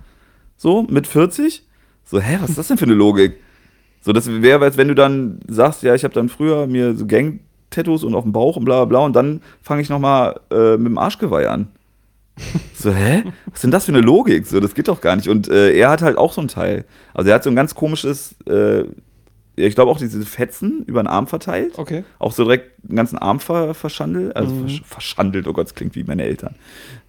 so 0.57 0.83
mit 0.89 1.07
40. 1.07 1.67
So, 2.05 2.21
hä, 2.21 2.39
was 2.41 2.51
ist 2.51 2.59
das 2.59 2.69
denn 2.69 2.79
für 2.79 2.85
eine 2.85 2.95
Logik? 2.95 3.41
So, 4.03 4.13
das 4.13 4.31
wäre, 4.31 4.63
als 4.63 4.77
wenn 4.77 4.89
du 4.89 4.95
dann 4.95 5.41
sagst, 5.49 5.83
ja, 5.83 5.95
ich 5.95 6.05
habe 6.05 6.13
dann 6.15 6.29
früher 6.29 6.67
mir 6.67 6.95
so 6.95 7.07
Gang-Tattoos 7.75 8.05
und 8.05 8.15
auf 8.15 8.25
dem 8.25 8.33
Bauch 8.33 8.57
und 8.57 8.65
bla 8.65 8.77
bla 8.77 8.85
bla, 8.85 8.99
und 9.01 9.15
dann 9.17 9.43
fange 9.63 9.83
ich 9.83 9.89
noch 9.89 9.99
mal 9.99 10.41
äh, 10.51 10.77
mit 10.77 10.87
dem 10.87 10.99
Arschgeweih 10.99 11.49
an. 11.49 11.69
So, 12.77 12.93
hä? 12.93 13.23
Was 13.47 13.55
ist 13.55 13.65
denn 13.65 13.71
das 13.71 13.87
für 13.87 13.93
eine 13.93 14.03
Logik? 14.03 14.47
So, 14.47 14.61
das 14.61 14.75
geht 14.75 14.89
doch 14.89 15.01
gar 15.01 15.17
nicht. 15.17 15.29
Und 15.29 15.49
äh, 15.49 15.73
er 15.73 15.89
hat 15.89 16.03
halt 16.03 16.19
auch 16.19 16.35
so 16.35 16.43
ein 16.43 16.49
Teil. 16.49 16.85
Also 17.15 17.31
er 17.31 17.37
hat 17.37 17.45
so 17.45 17.49
ein 17.49 17.57
ganz 17.57 17.75
komisches, 17.75 18.35
äh, 18.47 18.83
ich 19.57 19.75
glaube 19.75 19.91
auch 19.91 19.97
diese 19.99 20.21
Fetzen 20.27 20.83
über 20.87 21.03
den 21.03 21.07
Arm 21.07 21.27
verteilt. 21.27 21.79
Okay. 21.79 22.05
Auch 22.19 22.33
so 22.33 22.45
direkt 22.45 22.73
den 22.83 22.97
ganzen 22.97 23.17
Arm 23.17 23.41
ver 23.41 23.73
verschandelt. 23.73 24.37
Also 24.37 24.53
Mhm. 24.55 24.61
versch 24.69 24.83
verschandelt, 24.85 25.47
oh 25.49 25.55
Gott, 25.55 25.67
das 25.69 25.75
klingt 25.75 25.95
wie 25.95 26.05
meine 26.05 26.25
Eltern. 26.25 26.57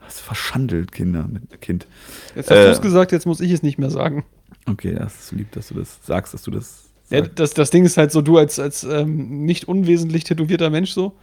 Was 0.05 0.19
verschandelt, 0.21 0.93
Kinder 0.93 1.27
mit 1.29 1.59
Kind. 1.61 1.87
Jetzt 2.35 2.51
hast 2.51 2.57
Äh. 2.57 2.65
du 2.65 2.71
es 2.71 2.81
gesagt, 2.81 3.11
jetzt 3.11 3.25
muss 3.25 3.41
ich 3.41 3.51
es 3.51 3.61
nicht 3.63 3.77
mehr 3.79 3.89
sagen. 3.89 4.23
Okay, 4.69 4.93
das 4.97 5.15
ist 5.19 5.31
lieb, 5.33 5.51
dass 5.51 5.67
du 5.67 5.73
das 5.73 5.99
sagst, 6.03 6.33
dass 6.33 6.43
du 6.43 6.51
das. 6.51 6.84
Ja, 7.09 7.21
das, 7.21 7.53
das 7.53 7.69
Ding 7.69 7.85
ist 7.85 7.97
halt 7.97 8.11
so, 8.11 8.21
du 8.21 8.37
als, 8.37 8.59
als 8.59 8.83
ähm, 8.83 9.45
nicht 9.45 9.67
unwesentlich 9.67 10.23
tätowierter 10.23 10.69
Mensch 10.69 10.91
so, 10.91 11.13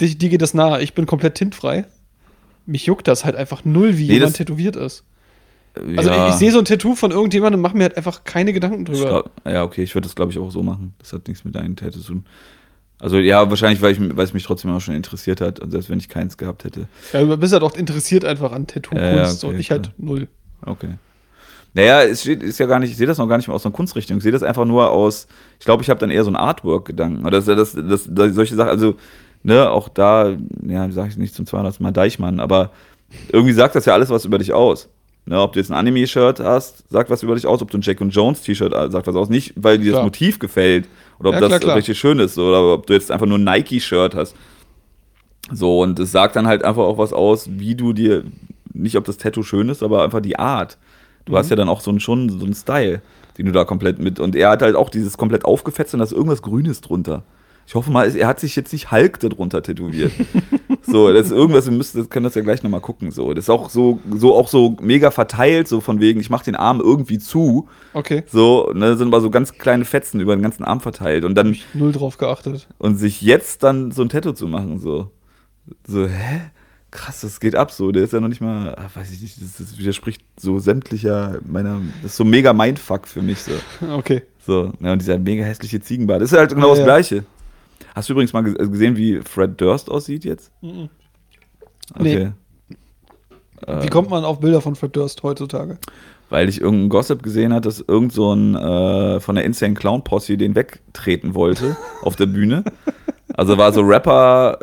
dir, 0.00 0.14
dir 0.14 0.28
geht 0.28 0.42
das 0.42 0.54
nahe. 0.54 0.82
Ich 0.82 0.94
bin 0.94 1.06
komplett 1.06 1.34
tintfrei. 1.34 1.84
Mich 2.66 2.86
juckt 2.86 3.08
das 3.08 3.24
halt 3.24 3.36
einfach 3.36 3.64
null, 3.64 3.98
wie 3.98 4.06
Nee, 4.06 4.14
jemand 4.14 4.36
tätowiert 4.36 4.76
ist. 4.76 5.04
Also 5.74 6.10
Ja, 6.10 6.28
ich, 6.28 6.34
ich 6.34 6.38
sehe 6.38 6.50
so 6.50 6.58
ein 6.58 6.64
Tattoo 6.64 6.94
von 6.94 7.10
irgendjemandem 7.10 7.58
und 7.58 7.62
mache 7.62 7.76
mir 7.76 7.84
halt 7.84 7.96
einfach 7.96 8.24
keine 8.24 8.52
Gedanken 8.52 8.84
drüber. 8.84 9.08
glaub, 9.08 9.30
ja, 9.46 9.64
okay, 9.64 9.82
ich 9.82 9.94
würde 9.94 10.06
das, 10.06 10.14
glaube 10.16 10.32
ich, 10.32 10.38
auch 10.38 10.50
so 10.50 10.62
machen. 10.62 10.94
Das 10.98 11.12
hat 11.12 11.28
nichts 11.28 11.44
mit 11.44 11.54
deinen 11.54 11.76
Tattoos 11.76 12.04
zu 12.04 12.12
tun. 12.12 12.24
Also 13.00 13.18
ja, 13.18 13.48
wahrscheinlich, 13.48 13.80
weil, 13.80 13.92
ich, 13.92 14.00
weil 14.00 14.24
es 14.24 14.32
mich 14.32 14.42
trotzdem 14.42 14.72
auch 14.72 14.80
schon 14.80 14.94
interessiert 14.94 15.40
hat 15.40 15.60
und 15.60 15.70
selbst 15.70 15.88
wenn 15.88 15.98
ich 15.98 16.08
keins 16.08 16.36
gehabt 16.36 16.64
hätte. 16.64 16.88
Ja, 17.12 17.20
du 17.24 17.36
bist 17.36 17.52
halt 17.52 17.62
auch 17.62 17.76
interessiert 17.76 18.24
einfach 18.24 18.50
an 18.50 18.66
Tattoo-Kunst 18.66 19.42
Ja, 19.42 19.48
okay, 19.48 19.54
und 19.54 19.60
ich 19.60 19.70
halt 19.70 19.92
null. 19.98 20.26
Okay. 20.62 20.94
Naja, 21.78 22.02
es 22.02 22.22
steht, 22.22 22.42
ist 22.42 22.58
ja 22.58 22.66
gar 22.66 22.80
nicht, 22.80 22.90
ich 22.90 22.96
sehe 22.96 23.06
das 23.06 23.18
noch 23.18 23.28
gar 23.28 23.36
nicht 23.36 23.46
mal 23.46 23.54
aus 23.54 23.64
einer 23.64 23.72
Kunstrichtung. 23.72 24.16
Ich 24.16 24.24
sehe 24.24 24.32
das 24.32 24.42
einfach 24.42 24.64
nur 24.64 24.90
aus, 24.90 25.28
ich 25.60 25.64
glaube, 25.64 25.84
ich 25.84 25.90
habe 25.90 26.00
dann 26.00 26.10
eher 26.10 26.24
so 26.24 26.28
einen 26.28 26.34
Artwork-Gedanken. 26.34 27.24
Oder 27.24 27.40
das, 27.40 27.44
das, 27.44 27.72
das, 27.72 28.08
das, 28.10 28.34
solche 28.34 28.56
Sachen, 28.56 28.70
also, 28.70 28.96
ne, 29.44 29.70
auch 29.70 29.88
da, 29.88 30.36
ja, 30.66 30.90
sage 30.90 31.10
ich 31.10 31.16
nicht 31.16 31.36
zum 31.36 31.46
200. 31.46 31.78
Mal 31.78 31.92
Deichmann, 31.92 32.40
aber 32.40 32.72
irgendwie 33.30 33.52
sagt 33.52 33.76
das 33.76 33.84
ja 33.84 33.92
alles 33.92 34.10
was 34.10 34.24
über 34.24 34.38
dich 34.38 34.52
aus. 34.52 34.88
Ne, 35.24 35.40
ob 35.40 35.52
du 35.52 35.60
jetzt 35.60 35.70
ein 35.70 35.76
Anime-Shirt 35.76 36.40
hast, 36.40 36.82
sagt 36.90 37.10
was 37.10 37.22
über 37.22 37.36
dich 37.36 37.46
aus. 37.46 37.62
Ob 37.62 37.70
du 37.70 37.78
ein 37.78 37.82
Jack 37.82 38.00
und 38.00 38.10
Jones 38.10 38.42
T-Shirt 38.42 38.74
hast, 38.74 38.90
sagt 38.90 39.06
was 39.06 39.14
aus. 39.14 39.28
Nicht, 39.28 39.52
weil 39.54 39.78
dir 39.78 39.92
das 39.92 39.98
Klar. 39.98 40.04
Motiv 40.04 40.40
gefällt 40.40 40.88
oder 41.20 41.28
ob 41.28 41.34
Ja, 41.36 41.40
das 41.42 41.48
klar, 41.50 41.60
klar. 41.60 41.76
richtig 41.76 41.96
schön 41.96 42.18
ist 42.18 42.36
oder 42.38 42.74
ob 42.74 42.88
du 42.88 42.94
jetzt 42.94 43.12
einfach 43.12 43.26
nur 43.26 43.38
ein 43.38 43.44
Nike-Shirt 43.44 44.16
hast. 44.16 44.34
So, 45.52 45.80
und 45.80 46.00
es 46.00 46.10
sagt 46.10 46.34
dann 46.34 46.48
halt 46.48 46.64
einfach 46.64 46.82
auch 46.82 46.98
was 46.98 47.12
aus, 47.12 47.48
wie 47.52 47.76
du 47.76 47.92
dir, 47.92 48.24
nicht 48.74 48.96
ob 48.96 49.04
das 49.04 49.16
Tattoo 49.16 49.44
schön 49.44 49.68
ist, 49.68 49.84
aber 49.84 50.02
einfach 50.02 50.20
die 50.20 50.40
Art. 50.40 50.76
Du 51.28 51.36
hast 51.36 51.50
ja 51.50 51.56
dann 51.56 51.68
auch 51.68 51.80
so 51.80 51.90
einen, 51.90 52.00
schon 52.00 52.28
so 52.30 52.44
einen 52.44 52.54
Style, 52.54 53.02
den 53.36 53.46
du 53.46 53.52
da 53.52 53.64
komplett 53.64 53.98
mit. 53.98 54.18
Und 54.18 54.34
er 54.34 54.50
hat 54.50 54.62
halt 54.62 54.76
auch 54.76 54.90
dieses 54.90 55.16
komplett 55.16 55.44
aufgefetzt 55.44 55.94
und 55.94 55.98
da 55.98 56.04
ist 56.04 56.12
irgendwas 56.12 56.42
Grünes 56.42 56.80
drunter. 56.80 57.22
Ich 57.66 57.74
hoffe 57.74 57.90
mal, 57.90 58.16
er 58.16 58.26
hat 58.26 58.40
sich 58.40 58.56
jetzt 58.56 58.72
nicht 58.72 58.90
Hulk 58.90 59.20
darunter 59.20 59.62
tätowiert. 59.62 60.10
so, 60.82 61.12
das 61.12 61.26
ist 61.26 61.32
irgendwas, 61.32 61.66
wir 61.66 61.76
müssen, 61.76 61.98
das 61.98 62.08
können 62.08 62.24
das 62.24 62.34
ja 62.34 62.40
gleich 62.40 62.62
nochmal 62.62 62.80
gucken. 62.80 63.10
So, 63.10 63.34
das 63.34 63.44
ist 63.44 63.50
auch 63.50 63.68
so, 63.68 64.00
so, 64.10 64.34
auch 64.34 64.48
so 64.48 64.74
mega 64.80 65.10
verteilt, 65.10 65.68
so 65.68 65.82
von 65.82 66.00
wegen, 66.00 66.18
ich 66.18 66.30
mach 66.30 66.42
den 66.42 66.56
Arm 66.56 66.80
irgendwie 66.80 67.18
zu. 67.18 67.68
Okay. 67.92 68.22
So, 68.26 68.72
ne, 68.74 68.96
sind 68.96 69.08
aber 69.08 69.20
so 69.20 69.28
ganz 69.28 69.52
kleine 69.52 69.84
Fetzen 69.84 70.18
über 70.18 70.34
den 70.34 70.40
ganzen 70.40 70.64
Arm 70.64 70.80
verteilt. 70.80 71.26
Und 71.26 71.34
dann, 71.34 71.56
Null 71.74 71.92
drauf 71.92 72.16
geachtet. 72.16 72.68
und 72.78 72.96
sich 72.96 73.20
jetzt 73.20 73.62
dann 73.62 73.90
so 73.90 74.00
ein 74.00 74.08
Tattoo 74.08 74.32
zu 74.32 74.46
machen, 74.46 74.78
so. 74.78 75.10
So, 75.86 76.06
hä? 76.06 76.40
Krass, 76.90 77.20
das 77.20 77.38
geht 77.40 77.54
ab 77.54 77.70
so. 77.70 77.92
Der 77.92 78.02
ist 78.04 78.12
ja 78.14 78.20
noch 78.20 78.28
nicht 78.28 78.40
mal, 78.40 78.74
ah, 78.74 78.88
weiß 78.94 79.10
ich 79.12 79.20
nicht, 79.20 79.40
das, 79.42 79.56
das 79.58 79.78
widerspricht 79.78 80.22
so 80.40 80.58
sämtlicher 80.58 81.38
meiner, 81.46 81.80
das 82.02 82.12
ist 82.12 82.16
so 82.16 82.24
mega 82.24 82.52
Mindfuck 82.54 83.06
für 83.06 83.20
mich 83.22 83.38
so. 83.40 83.52
Okay. 83.92 84.22
So, 84.46 84.72
ja, 84.80 84.92
und 84.92 85.02
dieser 85.02 85.18
mega 85.18 85.44
hässliche 85.44 85.80
Ziegenbart. 85.80 86.22
Das 86.22 86.32
ist 86.32 86.38
halt 86.38 86.54
genau 86.54 86.68
Ja, 86.70 86.74
das. 86.76 86.84
Gleiche. 86.84 87.24
Hast 87.94 88.08
du 88.08 88.14
übrigens 88.14 88.32
mal 88.32 88.42
ge- 88.44 88.54
gesehen, 88.68 88.96
wie 88.96 89.20
Fred 89.20 89.60
Durst 89.60 89.90
aussieht 89.90 90.24
jetzt? 90.24 90.50
Mhm. 90.62 90.88
Okay. 91.94 92.32
Wie 93.80 93.88
kommt 93.88 94.08
man 94.08 94.24
auf 94.24 94.40
Bilder 94.40 94.60
von 94.60 94.74
Fred 94.76 94.94
Durst 94.96 95.22
heutzutage? 95.22 95.78
Weil 96.30 96.48
ich 96.48 96.60
irgendeinen 96.60 96.90
Gossip 96.90 97.22
gesehen 97.22 97.52
hat, 97.52 97.66
dass 97.66 97.80
irgend 97.86 98.12
so 98.12 98.32
ein 98.34 98.54
äh, 98.54 99.18
von 99.20 99.34
der 99.34 99.44
Insane 99.44 99.74
Clown 99.74 100.04
Posse 100.04 100.36
den 100.36 100.54
wegtreten 100.54 101.34
wollte 101.34 101.76
auf 102.02 102.16
der 102.16 102.26
Bühne. 102.26 102.64
Also 103.34 103.58
war 103.58 103.72
so 103.72 103.80
Rapper 103.82 104.58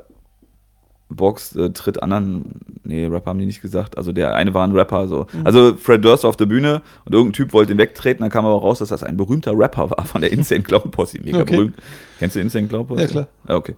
Box 1.15 1.55
äh, 1.55 1.69
tritt 1.71 2.01
anderen, 2.03 2.45
nee, 2.83 3.05
Rapper 3.05 3.29
haben 3.31 3.39
die 3.39 3.45
nicht 3.45 3.61
gesagt. 3.61 3.97
Also 3.97 4.11
der 4.11 4.35
eine 4.35 4.53
war 4.53 4.65
ein 4.67 4.71
Rapper 4.73 5.07
so. 5.07 5.27
Also 5.43 5.75
Fred 5.75 6.03
Durst 6.03 6.23
war 6.23 6.29
auf 6.29 6.37
der 6.37 6.45
Bühne 6.45 6.81
und 7.05 7.13
irgendein 7.13 7.33
Typ 7.33 7.53
wollte 7.53 7.71
ihn 7.73 7.77
wegtreten, 7.77 8.21
dann 8.21 8.29
kam 8.31 8.45
aber 8.45 8.59
raus, 8.59 8.79
dass 8.79 8.89
das 8.89 9.03
ein 9.03 9.17
berühmter 9.17 9.57
Rapper 9.57 9.89
war 9.91 10.05
von 10.05 10.21
der 10.21 10.31
Insane 10.31 10.61
Clown 10.63 10.91
Posse. 10.91 11.19
Mega 11.23 11.39
Okay. 11.41 11.55
berühmt. 11.55 11.75
Kennst 12.19 12.35
du 12.35 12.39
Insane 12.39 12.67
Clown 12.67 12.87
Posse? 12.87 13.01
Ja, 13.01 13.07
klar. 13.07 13.27
Ja, 13.47 13.55
okay. 13.55 13.75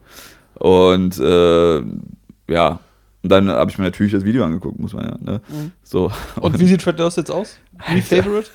Und 0.56 1.20
äh, 1.20 1.78
ja, 2.52 2.80
und 3.24 3.30
dann 3.32 3.50
habe 3.50 3.70
ich 3.72 3.78
mir 3.78 3.86
natürlich 3.86 4.12
das 4.14 4.24
Video 4.26 4.44
angeguckt, 4.46 4.80
muss 4.80 4.94
man 4.94 5.06
ja. 5.06 5.18
Ne? 5.20 5.42
So. 5.84 6.12
Und 6.40 6.60
wie 6.60 6.66
sieht 6.68 6.82
Fred 6.82 7.00
Durst 7.00 7.18
jetzt 7.18 7.32
aus? 7.32 7.58
Wie. 7.94 8.02
Favorite? 8.02 8.50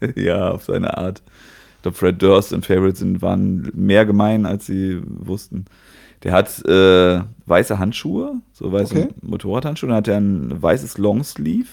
Ja, 0.14 0.50
auf 0.50 0.64
seine 0.64 0.98
Art. 0.98 1.22
Ich 1.76 1.82
glaube, 1.82 1.96
Fred 1.96 2.20
Durst 2.20 2.52
und 2.52 2.66
Favorite 2.66 2.98
sind, 2.98 3.22
waren 3.22 3.70
mehr 3.74 4.04
gemein, 4.04 4.44
als 4.44 4.66
sie 4.66 5.00
wussten. 5.06 5.64
Der 6.22 6.32
hat 6.32 6.48
äh, 6.66 7.22
weiße 7.46 7.78
Handschuhe, 7.78 8.34
so 8.52 8.72
weiße 8.72 8.94
Okay. 8.96 9.08
Motorradhandschuhe. 9.22 9.88
Dann 9.88 9.96
hat 9.98 10.08
er 10.08 10.16
ein 10.18 10.60
weißes 10.62 10.98
Longsleeve, 10.98 11.68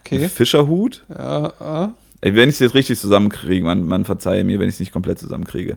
Okay. 0.00 0.16
einen 0.18 0.28
Fischerhut. 0.28 1.04
Ja, 1.08 1.52
ah. 1.60 1.92
Wenn 2.20 2.48
ich 2.48 2.54
es 2.56 2.58
jetzt 2.60 2.74
richtig 2.74 2.98
zusammenkriege, 3.00 3.64
man, 3.64 3.84
man 3.86 4.04
verzeihe 4.04 4.44
mir, 4.44 4.58
wenn 4.60 4.68
ich 4.68 4.74
es 4.76 4.80
nicht 4.80 4.92
komplett 4.92 5.18
zusammenkriege. 5.18 5.76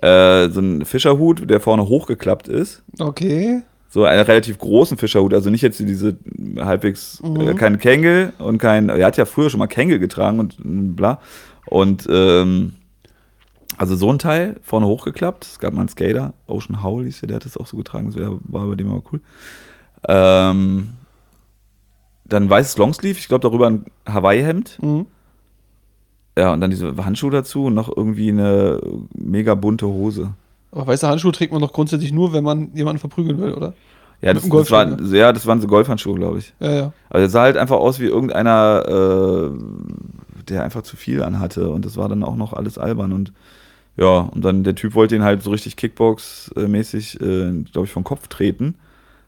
Äh, 0.00 0.48
so 0.48 0.60
ein 0.60 0.84
Fischerhut, 0.86 1.48
der 1.50 1.60
vorne 1.60 1.86
hochgeklappt 1.86 2.48
ist. 2.48 2.82
okay. 2.98 3.62
So 3.90 4.04
einen 4.06 4.22
relativ 4.24 4.56
großen 4.56 4.96
Fischerhut, 4.96 5.34
also 5.34 5.50
nicht 5.50 5.60
jetzt 5.60 5.78
diese 5.78 6.16
halbwegs, 6.58 7.20
Mhm. 7.22 7.40
äh, 7.48 7.52
kein 7.54 7.78
Kängel 7.78 8.32
und 8.38 8.56
kein, 8.56 8.88
er 8.88 9.04
hat 9.04 9.18
ja 9.18 9.26
früher 9.26 9.50
schon 9.50 9.58
mal 9.58 9.66
Kängel 9.66 9.98
getragen 9.98 10.40
und 10.40 10.96
bla. 10.96 11.20
Und 11.66 12.08
ähm, 12.10 12.72
also 13.78 13.96
so 13.96 14.10
ein 14.10 14.18
Teil, 14.18 14.60
vorne 14.62 14.86
hochgeklappt. 14.86 15.44
Es 15.44 15.58
gab 15.58 15.72
mal 15.72 15.80
einen 15.80 15.88
Skater, 15.88 16.34
Ocean 16.46 16.82
Howl 16.82 17.04
hieß 17.04 17.20
der, 17.20 17.28
der 17.28 17.36
hat 17.36 17.44
das 17.44 17.56
auch 17.56 17.66
so 17.66 17.76
getragen, 17.76 18.10
das 18.10 18.16
war 18.18 18.66
bei 18.66 18.74
dem 18.74 18.90
aber 18.90 19.02
cool. 19.12 19.20
Ähm, 20.08 20.90
dann 22.24 22.48
weißes 22.48 22.76
Longsleeve, 22.78 23.18
ich 23.18 23.28
glaube 23.28 23.42
darüber 23.42 23.68
ein 23.68 23.84
Hawaii-Hemd. 24.06 24.78
Mhm. 24.82 25.06
Ja, 26.36 26.52
und 26.52 26.60
dann 26.60 26.70
diese 26.70 26.96
Handschuhe 27.04 27.30
dazu 27.30 27.66
und 27.66 27.74
noch 27.74 27.94
irgendwie 27.94 28.30
eine 28.30 28.80
mega 29.14 29.54
bunte 29.54 29.86
Hose. 29.86 30.32
Aber 30.70 30.86
weiße 30.86 31.06
Handschuhe 31.06 31.32
trägt 31.32 31.52
man 31.52 31.60
doch 31.60 31.72
grundsätzlich 31.72 32.12
nur, 32.12 32.32
wenn 32.32 32.44
man 32.44 32.74
jemanden 32.74 33.00
verprügeln 33.00 33.38
will, 33.38 33.52
oder? 33.52 33.74
Ja, 34.22 34.32
das, 34.32 34.44
das, 34.44 34.70
waren, 34.70 34.96
Golfschläger. 34.96 35.18
ja, 35.18 35.32
das 35.32 35.46
waren 35.46 35.60
so 35.60 35.66
Golfhandschuhe, 35.66 36.14
glaube 36.14 36.38
ich. 36.38 36.54
Ja, 36.60 36.72
ja. 36.72 36.92
Also 37.10 37.28
sah 37.28 37.42
halt 37.42 37.56
einfach 37.56 37.76
aus 37.76 37.98
wie 37.98 38.06
irgendeiner, 38.06 38.84
äh, 38.88 39.50
der 40.48 40.62
einfach 40.62 40.82
zu 40.82 40.96
viel 40.96 41.22
anhatte 41.22 41.68
und 41.68 41.84
das 41.84 41.96
war 41.96 42.08
dann 42.08 42.22
auch 42.22 42.36
noch 42.36 42.52
alles 42.52 42.78
albern 42.78 43.12
und 43.12 43.32
ja, 44.02 44.18
und 44.34 44.44
dann 44.44 44.64
der 44.64 44.74
Typ 44.74 44.94
wollte 44.94 45.14
ihn 45.14 45.22
halt 45.22 45.42
so 45.42 45.50
richtig 45.50 45.76
Kickbox-mäßig, 45.76 47.20
äh, 47.20 47.62
glaube 47.70 47.86
ich, 47.86 47.92
vom 47.92 48.02
Kopf 48.04 48.26
treten. 48.28 48.74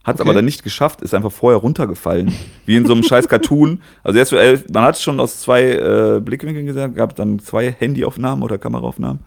Hat 0.02 0.16
es 0.16 0.20
Okay. 0.20 0.28
aber 0.28 0.34
dann 0.34 0.44
nicht 0.44 0.62
geschafft, 0.64 1.00
ist 1.00 1.14
einfach 1.14 1.32
vorher 1.32 1.60
runtergefallen. 1.60 2.34
Wie 2.66 2.76
in 2.76 2.84
so 2.86 2.92
einem 2.92 3.04
scheiß 3.04 3.28
Cartoon. 3.28 3.80
Also 4.02 4.18
erst, 4.18 4.32
äh, 4.32 4.58
man 4.72 4.82
hat 4.82 4.96
es 4.96 5.02
schon 5.02 5.18
aus 5.20 5.40
zwei 5.40 5.62
äh, 5.72 6.20
Blickwinkeln 6.20 6.66
gesehen, 6.66 6.94
gab 6.94 7.14
dann 7.16 7.38
zwei 7.38 7.70
Handyaufnahmen 7.72 8.42
oder 8.42 8.58
Kameraaufnahmen. 8.58 9.20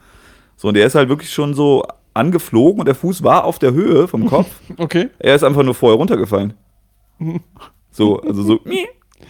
So, 0.56 0.68
und 0.68 0.78
er 0.78 0.86
ist 0.86 0.96
halt 0.96 1.10
wirklich 1.10 1.32
schon 1.32 1.54
so 1.54 1.84
angeflogen 2.14 2.80
und 2.82 2.86
der 2.88 2.96
Fuß 2.96 3.24
war 3.24 3.46
auf 3.46 3.58
der 3.60 3.74
Höhe 3.74 4.08
vom 4.08 4.28
Kopf. 4.28 4.50
Okay. 4.78 5.10
Er 5.18 5.34
ist 5.36 5.44
einfach 5.44 5.64
nur 5.64 5.74
vorher 5.76 5.98
runtergefallen. 5.98 6.54
So, 7.90 8.20
also 8.22 8.44
so. 8.44 8.60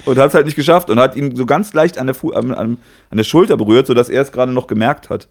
Und 0.05 0.17
hat 0.17 0.27
es 0.27 0.33
halt 0.33 0.45
nicht 0.45 0.55
geschafft 0.57 0.89
und 0.89 0.99
hat 0.99 1.15
ihn 1.15 1.37
so 1.37 1.45
ganz 1.45 1.73
leicht 1.73 1.97
an 1.97 2.07
der, 2.07 2.15
Fu 2.15 2.31
an, 2.31 2.51
an, 2.53 2.77
an 3.09 3.17
der 3.17 3.23
Schulter 3.23 3.55
berührt, 3.55 3.87
sodass 3.87 4.09
er 4.09 4.21
es 4.23 4.33
gerade 4.33 4.51
noch 4.51 4.67
gemerkt 4.67 5.09
hat. 5.09 5.29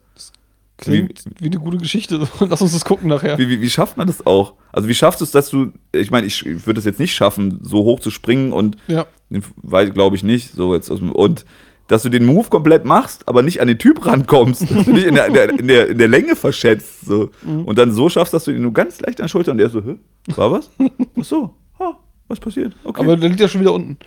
Klingt 0.78 1.24
wie, 1.38 1.46
eine 1.46 1.58
gute 1.58 1.78
Geschichte. 1.78 2.28
Lass 2.40 2.60
uns 2.60 2.72
das 2.72 2.84
gucken 2.84 3.08
nachher. 3.08 3.38
Wie, 3.38 3.48
wie, 3.48 3.60
wie 3.62 3.70
schafft 3.70 3.96
man 3.96 4.06
das 4.06 4.26
auch? 4.26 4.54
Also, 4.72 4.88
wie 4.88 4.94
schaffst 4.94 5.20
du 5.20 5.24
es, 5.24 5.30
dass 5.30 5.48
du. 5.48 5.72
Ich 5.92 6.10
meine, 6.10 6.26
ich, 6.26 6.44
ich 6.44 6.66
würde 6.66 6.78
es 6.78 6.84
jetzt 6.84 7.00
nicht 7.00 7.14
schaffen, 7.14 7.60
so 7.62 7.84
hoch 7.84 8.00
zu 8.00 8.10
springen 8.10 8.52
und. 8.52 8.76
Ja. 8.86 9.06
Weil, 9.56 9.90
glaube 9.90 10.16
ich 10.16 10.22
nicht. 10.22 10.52
So 10.52 10.74
jetzt 10.74 10.90
aus 10.90 10.98
dem, 10.98 11.12
und 11.12 11.46
dass 11.88 12.02
du 12.02 12.08
den 12.08 12.26
Move 12.26 12.48
komplett 12.48 12.84
machst, 12.84 13.28
aber 13.28 13.42
nicht 13.42 13.60
an 13.60 13.68
den 13.68 13.78
Typ 13.78 14.04
rankommst. 14.04 14.62
Dass 14.70 14.84
du 14.86 14.92
dich 14.92 15.06
in 15.06 15.14
der, 15.14 15.26
in 15.26 15.34
der, 15.34 15.48
in 15.50 15.68
der, 15.68 15.88
in 15.88 15.98
der 15.98 16.08
Länge 16.08 16.34
verschätzt. 16.34 17.06
So. 17.06 17.30
Und 17.44 17.78
dann 17.78 17.92
so 17.92 18.08
schaffst, 18.08 18.34
dass 18.34 18.44
du 18.44 18.50
ihn 18.50 18.62
nur 18.62 18.72
ganz 18.72 19.00
leicht 19.00 19.20
an 19.20 19.24
der 19.24 19.28
Schulter 19.28 19.52
und 19.52 19.58
der 19.58 19.70
so, 19.70 19.82
hä? 19.82 19.96
War 20.34 20.50
was? 20.50 20.70
Ach 21.20 21.24
so. 21.24 21.54
Ah, 21.78 21.92
was 22.26 22.40
passiert? 22.40 22.74
Okay. 22.82 23.00
Aber 23.00 23.16
der 23.16 23.28
liegt 23.28 23.40
ja 23.40 23.48
schon 23.48 23.60
wieder 23.60 23.72
unten. 23.72 23.98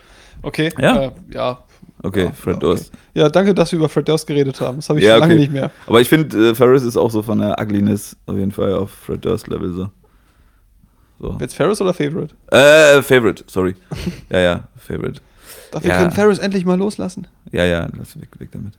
Okay. 0.42 0.72
Ja. 0.78 1.04
Äh, 1.04 1.12
ja. 1.34 1.64
Okay, 2.04 2.32
Fred 2.34 2.56
okay. 2.56 2.66
Durst. 2.66 2.92
Ja, 3.14 3.30
danke, 3.30 3.54
dass 3.54 3.72
wir 3.72 3.80
über 3.80 3.90
Fred 3.90 4.08
Durst 4.08 4.28
geredet 4.28 4.60
haben. 4.62 4.78
Das 4.78 4.90
habe 4.90 5.00
ich 5.00 5.06
Ja, 5.06 5.14
schon 5.14 5.20
lange 5.22 5.34
okay. 5.34 5.42
nicht 5.42 5.52
mehr. 5.54 5.72
Aber 5.88 6.02
ich 6.02 6.10
finde, 6.10 6.50
äh, 6.52 6.56
Ferris 6.56 6.84
ist 6.84 6.98
auch 6.98 7.12
so 7.12 7.22
von 7.22 7.40
der 7.40 7.60
Ugliness 7.60 8.16
auf 8.26 8.36
jeden 8.38 8.52
Fall 8.52 8.74
auf 8.74 8.92
Fred 8.92 9.24
Durst-Level 9.24 9.74
so. 9.74 9.90
so. 11.20 11.38
Jetzt 11.40 11.56
Ferris 11.56 11.82
oder 11.82 11.94
Favorite? 11.94 12.34
Äh, 12.52 13.02
Favorite, 13.02 13.44
sorry. 13.48 13.76
ja, 14.30 14.40
ja, 14.40 14.64
Favorite. 14.78 15.22
Darf 15.72 15.84
wir 15.84 15.92
Ja. 15.92 15.98
können 16.00 16.12
Ferris 16.12 16.40
endlich 16.40 16.66
mal 16.66 16.78
loslassen? 16.78 17.28
Ja, 17.52 17.64
ja, 17.66 17.88
lass 17.98 18.20
weg, 18.20 18.30
weg 18.40 18.50
damit. 18.52 18.74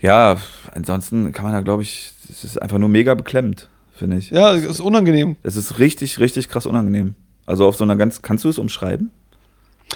Ja, 0.00 0.36
ansonsten 0.74 1.30
kann 1.32 1.44
man 1.44 1.52
da, 1.54 1.60
glaube 1.60 1.82
ich, 1.84 2.12
es 2.28 2.42
ist 2.42 2.60
einfach 2.60 2.78
nur 2.78 2.88
mega 2.88 3.14
beklemmt, 3.14 3.68
finde 3.94 4.16
ich. 4.16 4.30
Ja, 4.30 4.52
ist 4.52 4.80
unangenehm. 4.80 5.36
Es 5.44 5.54
ist 5.56 5.78
richtig, 5.78 6.18
richtig 6.18 6.48
krass 6.48 6.66
unangenehm. 6.66 7.14
Also 7.46 7.66
auf 7.68 7.76
so 7.76 7.84
einer 7.84 7.94
ganz, 7.96 8.20
kannst 8.22 8.42
du 8.44 8.48
es 8.48 8.58
umschreiben? 8.58 9.10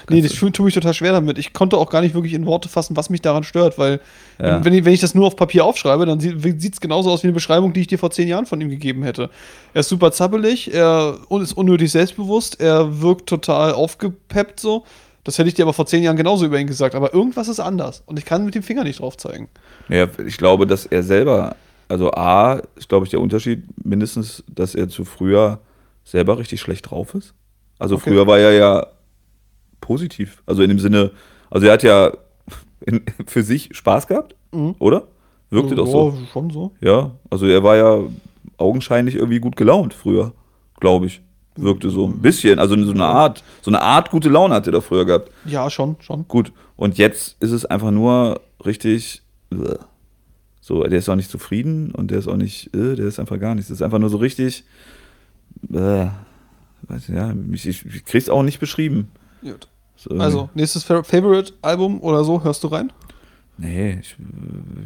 Nee, 0.09 0.21
das 0.23 0.33
tue 0.33 0.65
mich 0.65 0.75
total 0.75 0.95
schwer 0.95 1.13
damit. 1.13 1.39
Ich 1.39 1.53
konnte 1.53 1.77
auch 1.79 1.91
gar 1.91 2.01
nicht 2.01 2.15
wirklich 2.15 2.35
in 2.35 2.47
Worte 2.47 2.69
fassen, 2.69 2.97
was 2.97 3.11
mich 3.11 3.23
daran 3.23 3.45
stört, 3.45 3.79
weil 3.79 4.01
Ja. 4.39 4.65
wenn, 4.65 4.73
ich, 4.73 4.85
wenn 4.85 4.93
ich 4.93 5.01
das 5.01 5.15
nur 5.15 5.27
auf 5.27 5.37
Papier 5.37 5.65
aufschreibe, 5.65 6.07
dann 6.07 6.21
sieht 6.21 6.73
es 6.73 6.81
genauso 6.81 7.11
aus 7.11 7.23
wie 7.23 7.29
eine 7.29 7.35
Beschreibung, 7.35 7.73
die 7.73 7.81
ich 7.81 7.87
dir 7.87 7.99
vor 7.99 8.11
zehn 8.11 8.29
Jahren 8.29 8.47
von 8.47 8.61
ihm 8.61 8.69
gegeben 8.71 9.03
hätte. 9.03 9.31
Er 9.75 9.81
ist 9.81 9.89
super 9.89 10.13
zappelig, 10.13 10.73
er 10.73 11.17
ist 11.41 11.53
unnötig 11.55 11.91
selbstbewusst, 11.91 12.61
er 12.61 13.01
wirkt 13.01 13.29
total 13.29 13.73
aufgepeppt 13.75 14.61
so. 14.61 14.85
Das 15.25 15.39
hätte 15.39 15.49
ich 15.49 15.55
dir 15.55 15.65
aber 15.65 15.73
vor 15.73 15.87
zehn 15.87 16.03
Jahren 16.05 16.17
genauso 16.17 16.45
über 16.47 16.59
ihn 16.61 16.69
gesagt, 16.69 16.95
aber 16.95 17.13
irgendwas 17.13 17.49
ist 17.49 17.59
anders 17.59 18.03
und 18.07 18.19
ich 18.19 18.25
kann 18.25 18.45
mit 18.45 18.55
dem 18.55 18.63
Finger 18.63 18.85
nicht 18.85 19.01
drauf 19.01 19.17
zeigen. 19.17 19.49
Ja, 19.89 20.07
ich 20.25 20.37
glaube, 20.37 20.67
dass 20.69 20.87
er 20.87 21.03
selber, 21.03 21.57
also 21.89 22.13
A, 22.13 22.61
ist, 22.77 22.89
glaube 22.89 23.07
ich, 23.07 23.11
der 23.11 23.21
Unterschied 23.21 23.65
mindestens, 23.85 24.45
dass 24.49 24.75
er 24.77 24.89
zu 24.89 25.05
früher 25.05 25.59
selber 26.05 26.39
richtig 26.39 26.61
schlecht 26.61 26.91
drauf 26.91 27.15
ist. 27.15 27.35
Also 27.79 27.97
Okay. 27.97 28.11
früher 28.11 28.27
war 28.29 28.39
er 28.39 28.53
ja 28.53 28.87
positiv. 29.87 30.43
Also 30.47 30.63
in 30.63 30.69
dem 30.69 30.79
Sinne, 30.81 31.11
also 31.51 31.67
er 31.67 31.73
hat 31.75 31.83
ja 31.83 32.13
in, 32.81 33.03
für 33.27 33.43
sich 33.43 33.71
Spaß 33.73 34.07
gehabt, 34.07 34.35
Mhm. 34.53 34.75
oder? 34.79 35.05
Wirkte 35.51 35.75
doch 35.77 35.87
so. 35.87 36.11
Ja, 36.11 36.27
schon 36.33 36.51
so. 36.51 36.73
Ja, 36.81 37.13
also 37.31 37.47
er 37.47 37.63
war 37.63 37.77
ja 37.77 38.01
augenscheinlich 38.59 39.15
irgendwie 39.15 39.39
gut 39.39 39.57
gelaunt 39.57 39.95
früher, 39.95 40.33
glaube 40.81 41.07
ich. 41.07 41.21
Wirkte 41.57 41.89
so 41.91 42.07
ein 42.07 42.21
bisschen, 42.21 42.59
also 42.59 42.75
so 42.85 42.91
eine 42.93 43.05
Art, 43.05 43.43
so 43.63 43.71
eine 43.71 43.81
Art 43.81 44.11
gute 44.11 44.29
Laune 44.29 44.55
hat 44.55 44.67
er 44.67 44.73
da 44.73 44.81
früher 44.81 45.05
gehabt. 45.07 45.31
Ja, 45.47 45.71
schon, 45.71 45.97
schon. 46.01 46.27
Gut, 46.29 46.53
und 46.77 46.99
jetzt 46.99 47.37
ist 47.41 47.53
es 47.53 47.65
einfach 47.65 47.91
nur 47.93 48.41
richtig. 48.65 49.23
äh, 49.53 49.77
So, 50.61 50.83
der 50.83 50.99
ist 50.99 51.09
auch 51.09 51.15
nicht 51.17 51.31
zufrieden 51.31 51.93
und 51.93 52.11
der 52.11 52.19
ist 52.19 52.27
auch 52.29 52.37
nicht, 52.37 52.75
äh, 52.75 52.97
der 52.97 53.07
ist 53.07 53.21
einfach 53.21 53.39
gar 53.39 53.55
nichts. 53.55 53.69
Das 53.69 53.79
ist 53.79 53.83
einfach 53.83 54.01
nur 54.01 54.11
so 54.11 54.17
richtig. 54.19 54.65
Äh, 55.73 56.07
weiß, 56.89 57.09
ja, 57.09 57.33
ich, 57.53 57.67
ich, 57.69 57.87
ich 57.87 58.05
krieg's 58.05 58.29
auch 58.29 58.43
nicht 58.43 58.59
beschrieben. 58.61 59.09
Gut. 59.43 59.69
So, 59.97 60.11
Also, 60.19 60.51
nächstes 60.55 60.85
Fa- 60.85 61.03
Favorite-Album 61.03 62.01
oder 62.03 62.23
so, 62.25 62.43
hörst 62.45 62.63
du 62.65 62.69
rein? 62.69 62.93
Nee, 63.59 63.99
ich, 64.01 64.17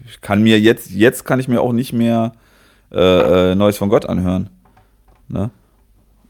ich 0.06 0.20
kann 0.20 0.42
mir 0.42 0.60
jetzt, 0.60 0.90
jetzt 0.92 1.24
kann 1.24 1.40
ich 1.40 1.48
mir 1.48 1.60
auch 1.60 1.72
nicht 1.72 1.92
mehr 1.92 2.32
äh, 2.92 3.50
äh, 3.50 3.54
Neues 3.54 3.76
von 3.76 3.88
Gott 3.88 4.06
anhören. 4.06 4.48
Ne? 5.28 5.50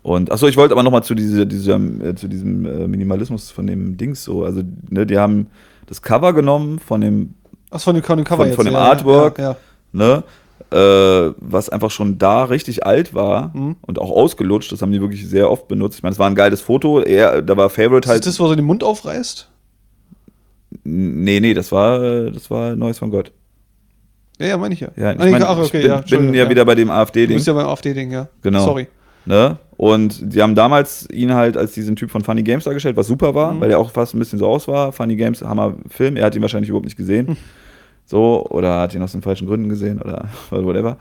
Und 0.03 0.33
achso, 0.33 0.47
ich 0.47 0.57
wollte 0.57 0.73
aber 0.73 0.83
nochmal 0.83 1.03
zu, 1.03 1.15
diese, 1.15 1.47
diesem, 1.47 2.01
äh, 2.03 2.15
zu 2.15 2.29
diesem 2.29 2.65
äh, 2.65 2.89
Minimalismus 2.89 3.51
von 3.51 3.67
dem 3.67 3.99
Dings 3.99 4.25
so. 4.25 4.45
Also, 4.45 4.63
ne, 4.89 5.05
die 5.07 5.19
haben 5.19 5.49
das 5.87 6.01
Cover 6.01 6.33
genommen 6.33 6.79
von 6.79 7.03
dem 7.03 7.35
Ach, 7.71 7.81
von 7.81 7.95
dem, 7.95 8.03
von 8.03 8.17
dem 8.17 8.25
Cover 8.25 8.39
Von- 8.39 8.47
jetzt. 8.49 8.57
von 8.57 8.65
dem 8.65 8.75
ja, 8.75 8.81
Artwork. 8.81 9.39
Ja, 9.39 9.51
ja. 9.51 9.57
ne, 9.93 10.25
äh, 10.71 11.33
was 11.39 11.69
einfach 11.69 11.91
schon 11.91 12.19
da 12.19 12.45
richtig 12.45 12.85
alt 12.87 13.15
war 13.15 13.51
Mhm. 13.55 13.77
und 13.83 13.99
auch 13.99 14.11
ausgelutscht. 14.11 14.71
Das 14.73 14.83
haben 14.83 14.93
die 14.93 15.01
wirklich 15.01 15.29
sehr 15.29 15.51
oft 15.51 15.69
benutzt. 15.69 15.97
Ich 15.99 16.03
meine, 16.03 16.13
es 16.13 16.19
war 16.19 16.29
ein 16.29 16.35
geiles 16.35 16.61
Foto. 16.61 17.01
Er, 17.01 17.43
da 17.43 17.57
war 17.57 17.71
Favorite 17.71 18.07
Ist 18.07 18.11
halt. 18.11 18.27
das, 18.27 18.39
wo 18.41 18.49
er 18.49 18.57
den 18.57 18.65
Mund 18.65 18.85
aufreißt? 18.85 19.49
nee, 20.85 21.41
nee, 21.41 21.55
das 21.55 21.73
war, 21.73 22.31
das 22.31 22.51
war 22.51 22.77
Neues 22.77 22.99
von 22.99 23.11
Gott. 23.11 23.33
Ja, 24.39 24.47
ja, 24.49 24.57
meine 24.57 24.73
ich 24.75 24.81
ja. 24.81 24.89
Ja, 24.97 25.13
ich, 25.13 25.19
nee, 25.19 25.31
mein, 25.33 25.43
ach, 25.43 25.59
okay, 25.59 25.65
ich 25.67 25.73
bin, 25.73 25.81
ja, 25.83 25.87
bin 25.89 25.99
Entschuldigung, 26.01 26.35
ja, 26.35 26.49
wieder 26.49 26.65
bei 26.65 26.75
dem 26.75 26.89
Du 26.89 26.95
AfD-Ding. 26.95 27.37
bist 27.37 27.47
ja 27.47 27.53
beim 27.53 27.67
AfD-Ding, 27.67 28.11
ja. 28.11 28.29
Genau. 28.43 28.65
Sorry. 28.65 28.87
Ne? 29.27 29.59
Und 29.77 30.33
die 30.35 30.41
haben 30.41 30.55
damals 30.55 31.07
ihn 31.11 31.35
halt 31.35 31.57
als 31.57 31.73
diesen 31.73 31.97
Typ 31.97 32.11
von 32.11 32.23
Funny 32.25 32.43
Games 32.43 32.65
dargestellt, 32.65 32.97
was 32.97 33.07
super 33.07 33.35
war, 33.35 33.53
Mhm. 33.53 33.61
weil 33.61 33.71
er 33.71 33.79
auch 33.79 33.91
fast 33.91 34.15
ein 34.15 34.19
bisschen 34.19 34.39
so 34.39 34.47
aus 34.47 34.67
war. 34.69 34.93
Funny 34.93 35.17
Games, 35.17 35.43
Hammer 35.43 35.75
Film. 35.89 36.17
Er 36.17 36.25
hat 36.27 36.35
ihn 36.35 36.43
wahrscheinlich 36.43 36.71
überhaupt 36.71 36.87
nicht 36.87 36.97
gesehen. 36.97 37.37
So, 38.11 38.45
oder 38.51 38.81
hat 38.81 38.93
ihn 38.93 39.03
aus 39.03 39.13
den 39.13 39.23
falschen 39.23 39.47
Gründen 39.47 39.69
gesehen 39.69 40.01
oder 40.01 40.29
whatever. 40.51 40.97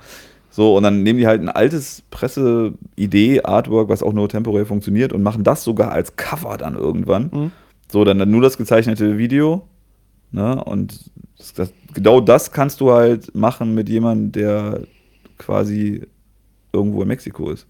So, 0.52 0.78
und 0.78 0.84
dann 0.84 1.02
nehmen 1.02 1.18
die 1.18 1.26
halt 1.26 1.42
ein 1.42 1.50
altes 1.50 2.04
Presse-Idee, 2.12 3.42
Artwork, 3.42 3.90
was 3.90 4.04
auch 4.04 4.14
nur 4.14 4.30
temporär 4.30 4.68
funktioniert 4.68 5.12
und 5.12 5.24
machen 5.24 5.44
das 5.44 5.64
sogar 5.64 5.92
als 5.92 6.18
Cover 6.18 6.56
dann 6.58 6.76
irgendwann. 6.76 7.32
Mhm. 7.34 7.52
So, 7.92 8.06
dann, 8.06 8.20
dann 8.20 8.30
nur 8.30 8.44
das 8.44 8.60
gezeichnete 8.60 9.18
Video. 9.18 9.64
Ne? 10.32 10.64
Und 10.64 11.10
das, 11.40 11.54
das, 11.54 11.74
genau 11.96 12.22
das 12.22 12.52
kannst 12.52 12.80
du 12.80 12.92
halt 12.92 13.34
machen 13.34 13.74
mit 13.74 13.90
jemandem, 13.90 14.32
der 14.32 14.82
quasi 15.40 16.06
irgendwo 16.72 17.02
in 17.02 17.08
Mexiko 17.08 17.50
ist. 17.50 17.66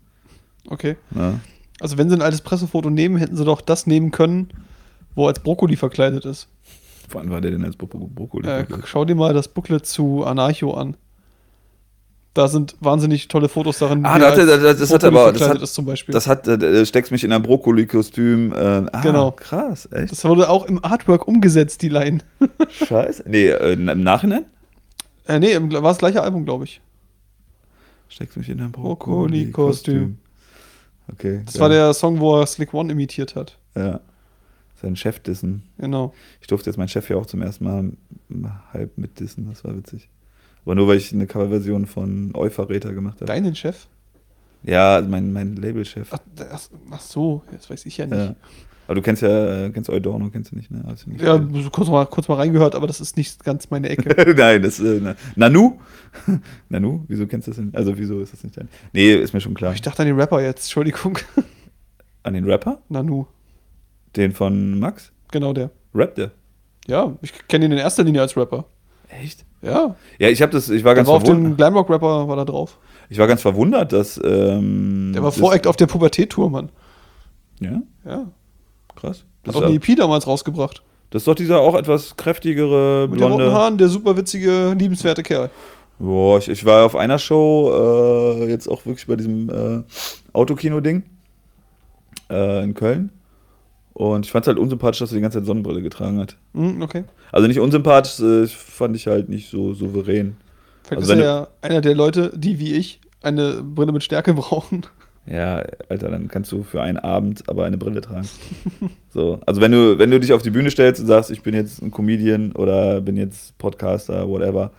Okay. 0.68 0.98
Ne? 1.11 1.40
Also, 1.80 1.98
wenn 1.98 2.10
sie 2.10 2.16
ein 2.18 2.22
altes 2.22 2.41
Pressefoto 2.41 2.90
nehmen, 2.90 3.16
hätten 3.16 3.38
sie 3.38 3.45
doch 3.45 3.61
das 3.61 3.88
nehmen 3.88 4.11
können, 4.11 4.49
wo 5.16 5.28
als 5.28 5.40
Brokkoli 5.40 5.78
verkleidet 5.78 6.26
ist. 6.26 6.49
Wann 7.11 7.30
war 7.30 7.41
der 7.41 7.52
denn 7.52 7.64
als 7.65 7.76
Bro 7.76 7.88
Bro 7.88 8.07
Brokkoli? 8.07 8.48
Äh, 8.48 8.65
schau 8.86 9.06
dir 9.06 9.15
mal 9.15 9.34
das 9.34 9.48
Booklet 9.48 9.86
zu 9.86 10.23
Anarcho 10.26 10.73
an. 10.73 10.95
Da 12.36 12.48
sind 12.48 12.76
wahnsinnig 12.80 13.27
tolle 13.27 13.49
Fotos 13.49 13.80
darin. 13.80 14.06
Ah, 14.06 14.19
da 14.19 14.27
als 14.27 14.38
das- 14.38 14.77
das 14.80 14.94
hat 14.94 15.03
aber- 15.03 15.34
das 15.34 15.49
hat- 15.49 15.61
ist 15.61 15.73
zum 15.73 15.86
Beispiel. 15.86 16.14
Das 16.14 16.27
hat, 16.27 16.48
äh, 16.48 16.86
steckst 16.86 17.11
mich 17.11 17.23
in 17.23 17.34
ein 17.34 17.41
Brokkoli-Kostüm. 17.41 18.53
Äh, 18.53 18.56
ah, 18.91 19.02
Genau. 19.02 19.31
Krass, 19.31 19.88
echt? 19.91 20.11
Das 20.11 20.23
wurde 20.26 20.48
auch 20.49 20.65
im 20.68 20.84
Artwork 20.84 21.27
umgesetzt, 21.27 21.81
die 21.81 21.90
Line. 21.90 22.19
Scheiße. 22.88 23.23
Nee, 23.27 23.48
äh, 23.48 23.73
im 23.73 24.03
Nachhinein? 24.03 24.45
Äh, 25.27 25.40
nee, 25.40 25.56
war 25.60 25.81
das 25.81 25.98
gleiche 25.98 26.22
Album, 26.22 26.45
glaube 26.45 26.65
ich. 26.65 26.81
Steckst 28.10 28.38
mich 28.38 28.48
in 28.49 28.61
ein 28.61 28.72
Brokkoli-Kostüm. 28.72 30.18
Okay. 31.11 31.41
Das 31.45 31.56
ja. 31.56 31.61
war 31.61 31.69
der 31.69 31.94
Song, 31.95 32.19
wo 32.19 32.40
er 32.40 32.45
Slick 32.45 32.73
One 32.73 32.91
imitiert 32.91 33.36
hat. 33.36 33.57
Ja. 33.76 33.99
Sein 34.82 34.96
Chef 34.96 35.20
dissen. 35.20 35.64
Genau. 35.78 36.14
Ich 36.42 36.48
durfte 36.48 36.70
jetzt 36.70 36.78
meinen 36.78 36.88
Chef 36.88 37.10
ja 37.10 37.18
auch 37.18 37.26
zum 37.26 37.42
ersten 37.42 37.66
Mal 37.66 37.92
halb 38.74 38.98
mit 38.98 39.20
dissen. 39.20 39.48
Das 39.50 39.64
war 39.64 39.76
witzig. 39.76 40.10
Aber 40.66 40.76
nur, 40.76 40.88
weil 40.88 40.98
ich 40.98 41.12
eine 41.14 41.28
Coverversion 41.28 41.86
von 41.86 42.32
Euverräter 42.34 42.94
gemacht 42.94 43.16
habe. 43.16 43.26
Deinen 43.26 43.56
Chef? 43.56 43.88
Ja, 44.64 45.02
mein, 45.08 45.34
mein 45.34 45.56
Labelchef. 45.56 46.10
Ach, 46.12 46.20
das, 46.36 46.70
ach 46.92 47.00
so, 47.02 47.44
das 47.52 47.70
weiß 47.70 47.86
ich 47.86 47.98
ja 47.98 48.06
nicht. 48.06 48.18
Ja. 48.18 48.36
Aber 48.88 48.96
du 48.96 49.02
kennst 49.02 49.22
ja, 49.22 49.66
äh, 49.66 49.70
kennst 49.70 49.90
Eudorno, 49.90 50.30
kennst 50.32 50.52
du 50.52 50.56
nicht, 50.56 50.72
ne? 50.72 50.82
Du 50.84 51.10
nicht 51.12 51.22
Ja, 51.22 51.40
so 51.62 51.70
kurz 51.70 51.90
mal, 51.90 52.06
kurz 52.08 52.28
mal 52.28 52.36
reingehört, 52.36 52.74
aber 52.74 52.88
das 52.88 53.00
ist 53.00 53.18
nicht 53.18 53.44
ganz 53.44 53.70
meine 53.70 53.88
Ecke. 53.90 54.34
Nein, 54.38 54.64
das 54.64 54.80
äh, 54.80 55.00
na, 55.02 55.16
Nanu? 55.36 55.80
Nanu? 56.70 57.04
Wieso 57.08 57.28
kennst 57.28 57.48
du 57.48 57.52
das 57.52 57.58
denn? 57.58 57.70
Also, 57.74 57.98
wieso 57.98 58.20
ist 58.20 58.34
das 58.34 58.44
nicht 58.44 58.58
dein? 58.58 58.68
Nee, 58.92 59.14
ist 59.14 59.34
mir 59.34 59.42
schon 59.42 59.54
klar. 59.54 59.74
Ich 59.74 59.82
dachte 59.82 60.02
an 60.02 60.08
den 60.08 60.20
Rapper 60.20 60.42
jetzt, 60.42 60.64
Entschuldigung. 60.64 61.20
An 62.24 62.34
den 62.34 62.46
Rapper? 62.46 62.82
Nanu, 62.90 63.28
Den 64.15 64.31
von 64.34 64.80
Max? 64.80 65.11
genau 65.31 65.53
der. 65.53 65.69
Rappt 65.94 66.18
der? 66.18 66.31
Ja, 66.88 67.14
ich 67.22 67.31
kenne 67.48 67.65
ihn 67.65 67.72
in 67.72 67.77
erster 67.77 68.03
Linie 68.03 68.22
als 68.22 68.36
Rapper. 68.36 68.65
Echt? 69.10 69.45
Ja, 69.61 69.95
Ja, 70.19 70.30
ich 70.30 70.41
habe 70.41 70.52
das, 70.52 70.69
ich 70.69 70.84
war 70.84 70.91
der 70.94 71.03
ganz 71.03 71.07
war 71.07 71.15
auf 71.15 71.23
dem 71.23 71.36
verwundert. 71.36 71.57
Glamrock-Rapper, 71.57 72.27
war 72.27 72.36
da 72.36 72.45
drauf. 72.45 72.77
Ich 73.10 73.18
war 73.18 73.27
ganz 73.27 73.41
verwundert, 73.41 73.91
dass. 73.91 74.19
Ähm, 74.23 75.11
Der 75.14 75.22
war 75.23 75.31
Voreact 75.31 75.68
auf 75.68 75.76
der 75.76 75.88
Pubertät-Tour, 75.88 76.49
Mann. 76.49 76.69
Ja, 77.60 77.81
Ja, 78.06 78.27
krass. 78.95 79.19
hat 79.19 79.26
Das 79.44 79.56
auch 79.56 79.61
ist, 79.61 79.68
eine 79.68 79.76
EP 79.76 79.95
damals 79.98 80.26
rausgebracht. 80.27 80.81
das 81.10 81.22
ist 81.22 81.27
doch 81.27 81.36
dieser 81.36 81.60
auch 81.60 81.76
etwas 81.76 82.15
kräftigere, 82.18 83.07
Mit 83.10 83.19
den 83.19 83.23
roten 83.26 83.38
blonde. 83.38 83.53
Haaren, 83.53 83.77
der 83.77 83.90
super 83.90 84.15
witzige, 84.15 84.73
liebenswerte 84.77 85.23
Kerl. 85.23 85.49
Boah, 85.99 86.38
ich, 86.38 86.48
ich 86.48 86.64
war 86.65 86.86
auf 86.86 86.95
einer 86.95 87.19
Show, 87.19 87.72
äh, 88.41 88.48
jetzt 88.49 88.68
auch 88.68 88.86
wirklich 88.86 89.06
bei 89.07 89.15
diesem 89.18 89.49
äh, 89.49 89.84
Autokino-Ding 90.34 91.03
äh, 92.30 92.64
in 92.64 92.73
Köln. 92.73 93.11
Und 93.94 94.26
ich 94.26 94.32
fand 94.32 94.45
es 94.45 94.48
halt 94.48 94.60
unsympathisch, 94.60 94.99
dass 94.99 95.11
er 95.11 95.16
die 95.16 95.22
ganze 95.22 95.40
Zeit 95.40 95.45
Sonnenbrille 95.45 95.82
getragen 95.82 96.20
hat. 96.20 96.38
Hm, 96.53 96.82
okay. 96.82 97.03
Also 97.32 97.48
nicht 97.48 97.60
unsympathisch, 97.60 98.20
äh, 98.20 98.48
fand 98.48 98.95
ich 98.95 99.07
halt 99.07 99.30
nicht 99.30 99.49
so 99.49 99.74
souverän. 99.74 100.38
Vielleicht 100.84 101.02
Also 101.02 101.14
ist 101.14 101.20
er 101.20 101.26
ja 101.26 101.48
einer 101.61 101.82
der 101.82 101.95
Leute, 101.95 102.32
die 102.36 102.60
wie 102.60 102.74
ich 102.76 102.99
eine 103.22 103.61
Brille 103.64 103.91
mit 103.91 104.03
Stärke 104.03 104.34
brauchen. 104.36 104.86
Ja, 105.26 105.64
Alter, 105.90 106.10
dann 106.10 106.28
kannst 106.28 106.52
du 106.52 106.64
für 106.64 106.82
einen 106.82 106.98
Abend 106.98 107.48
aber 107.49 107.66
eine 107.66 107.78
Brille 107.78 108.02
tragen. 108.02 108.28
so, 109.14 109.40
also 109.45 109.61
wenn 109.61 109.72
du, 109.72 109.99
wenn 109.99 110.10
du 110.10 110.20
dich 110.20 110.34
auf 110.34 110.41
die 110.41 110.49
Bühne 110.49 110.72
stellst 110.72 111.02
und 111.02 111.07
sagst, 111.07 111.30
ich 111.30 111.41
bin 111.44 111.53
jetzt 111.53 111.82
ein 111.84 111.91
Comedian 111.91 112.53
oder 112.53 113.02
bin 113.02 113.18
jetzt 113.18 113.56
Podcaster, 113.57 114.28
whatever, 114.28 114.72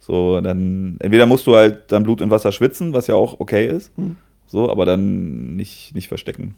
so, 0.00 0.40
dann 0.40 0.96
entweder 0.98 1.24
musst 1.26 1.46
du 1.46 1.54
halt 1.56 1.84
dann 1.88 2.02
Blut 2.02 2.20
und 2.20 2.30
Wasser 2.30 2.52
schwitzen, 2.52 2.92
was 2.92 3.06
ja 3.06 3.14
auch 3.14 3.40
okay 3.40 3.66
ist, 3.68 3.90
Hm. 3.96 4.16
so, 4.46 4.70
aber 4.70 4.84
dann 4.84 5.56
nicht, 5.56 5.94
nicht 5.94 6.08
verstecken. 6.08 6.56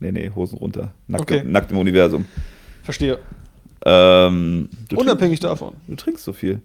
Nee, 0.00 0.12
nee, 0.12 0.30
Hosen 0.34 0.58
runter. 0.58 0.92
Nackt, 1.06 1.22
Okay. 1.22 1.42
nackt 1.44 1.70
im 1.72 1.78
Universum. 1.78 2.26
Verstehe. 2.82 3.18
Ähm, 3.84 4.68
Unabhängig 4.94 5.40
davon. 5.40 5.74
du 5.86 5.94
trinkst 5.96 6.24
so 6.24 6.32
viel. 6.32 6.54
Wir 6.54 6.60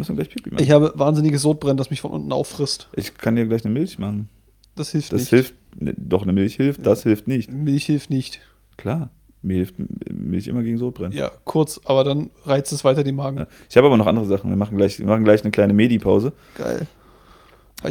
müssen 0.00 0.16
gleich 0.16 0.28
Pipi 0.30 0.50
machen. 0.50 0.62
Ich 0.62 0.70
habe 0.70 0.92
wahnsinniges 0.96 1.42
Sodbrennen, 1.42 1.76
das 1.76 1.90
mich 1.90 2.00
von 2.00 2.10
unten 2.10 2.32
auffrisst. 2.32 2.88
Ich 2.96 3.16
kann 3.16 3.36
dir 3.36 3.46
gleich 3.46 3.64
eine 3.64 3.72
Milch 3.74 3.98
machen. 3.98 4.28
Das 4.74 4.90
hilft 4.90 5.12
Das 5.12 5.20
nicht. 5.20 5.30
hilft, 5.30 5.54
ne, 5.78 5.94
doch 5.96 6.22
eine 6.24 6.32
Milch 6.32 6.56
hilft, 6.56 6.84
das 6.84 7.04
hilft 7.04 7.28
nicht. 7.28 7.52
Milch 7.52 7.86
hilft 7.86 8.10
nicht. 8.10 8.40
Klar, 8.76 9.10
mir 9.42 9.54
hilft 9.58 9.76
Milch 10.10 10.48
immer 10.48 10.62
gegen 10.64 10.78
Sodbrennen. 10.78 11.12
Ja, 11.16 11.30
kurz, 11.44 11.80
aber 11.84 12.02
dann 12.02 12.30
reizt 12.44 12.72
es 12.72 12.82
weiter 12.82 13.04
den 13.04 13.14
Magen. 13.14 13.38
Ja. 13.38 13.46
Ich 13.70 13.76
habe 13.76 13.86
aber 13.86 13.96
noch 13.96 14.06
andere 14.08 14.26
Sachen. 14.26 14.50
Wir 14.50 14.56
machen 14.56 14.76
gleich, 14.76 14.98
wir 14.98 15.06
machen 15.06 15.22
gleich 15.22 15.42
eine 15.42 15.52
kleine 15.52 15.74
Medi-Pause. 15.74 16.32
Geil. 16.56 16.86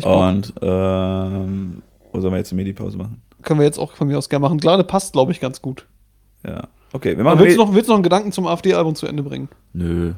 Und 0.01 0.53
ähm, 0.61 1.83
oder 2.11 2.21
sollen 2.21 2.33
wir 2.33 2.37
jetzt 2.37 2.51
eine 2.51 2.61
Medi-Pause 2.63 2.97
machen? 2.97 3.21
Können 3.43 3.59
wir 3.59 3.65
jetzt 3.65 3.79
auch 3.79 3.93
von 3.93 4.07
mir 4.07 4.17
aus 4.17 4.29
gerne 4.29 4.43
machen. 4.43 4.57
Glade 4.57 4.83
passt, 4.83 5.13
glaube 5.13 5.31
ich, 5.31 5.39
ganz 5.39 5.61
gut. 5.61 5.85
Ja. 6.45 6.67
Okay, 6.91 7.17
wir 7.17 7.23
machen 7.23 7.39
willst 7.39 7.57
du, 7.57 7.65
noch, 7.65 7.73
willst 7.73 7.87
du 7.87 7.91
noch 7.91 7.97
einen 7.97 8.03
Gedanken 8.03 8.31
zum 8.31 8.45
AfD-Album 8.45 8.95
zu 8.95 9.07
Ende 9.07 9.23
bringen? 9.23 9.49
Nö, 9.73 10.13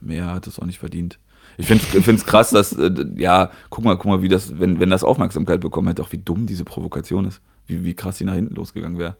mehr 0.00 0.32
hat 0.32 0.46
es 0.46 0.58
auch 0.58 0.64
nicht 0.64 0.78
verdient. 0.78 1.18
Ich 1.56 1.66
finde 1.66 2.12
es 2.12 2.26
krass, 2.26 2.50
dass, 2.50 2.72
äh, 2.72 2.90
ja, 3.16 3.50
guck 3.70 3.84
mal, 3.84 3.96
guck 3.96 4.06
mal, 4.06 4.22
wie 4.22 4.28
das, 4.28 4.58
wenn, 4.58 4.80
wenn 4.80 4.90
das 4.90 5.04
Aufmerksamkeit 5.04 5.60
bekommen 5.60 5.88
hätte, 5.88 6.02
auch 6.02 6.12
wie 6.12 6.18
dumm 6.18 6.46
diese 6.46 6.64
Provokation 6.64 7.26
ist. 7.26 7.40
Wie, 7.66 7.84
wie 7.84 7.94
krass 7.94 8.18
die 8.18 8.24
nach 8.24 8.34
hinten 8.34 8.54
losgegangen 8.54 8.98
wäre. 8.98 9.16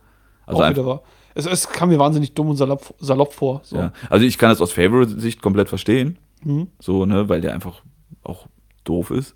Also 0.46 0.62
auch 0.62 0.70
wieder 0.70 0.86
wahr. 0.86 1.02
Es, 1.34 1.46
es 1.46 1.68
kam 1.68 1.88
mir 1.88 1.98
wahnsinnig 1.98 2.34
dumm 2.34 2.50
und 2.50 2.56
salopp, 2.56 2.94
salopp 2.98 3.32
vor. 3.32 3.60
So. 3.64 3.76
ja. 3.76 3.92
Also 4.10 4.24
ich 4.24 4.38
kann 4.38 4.50
das 4.50 4.60
aus 4.60 4.72
Favorite-Sicht 4.72 5.42
komplett 5.42 5.68
verstehen. 5.68 6.18
Mhm. 6.42 6.68
So, 6.80 7.06
ne, 7.06 7.28
weil 7.28 7.40
der 7.40 7.54
einfach 7.54 7.82
auch 8.22 8.46
doof 8.84 9.10
ist. 9.10 9.34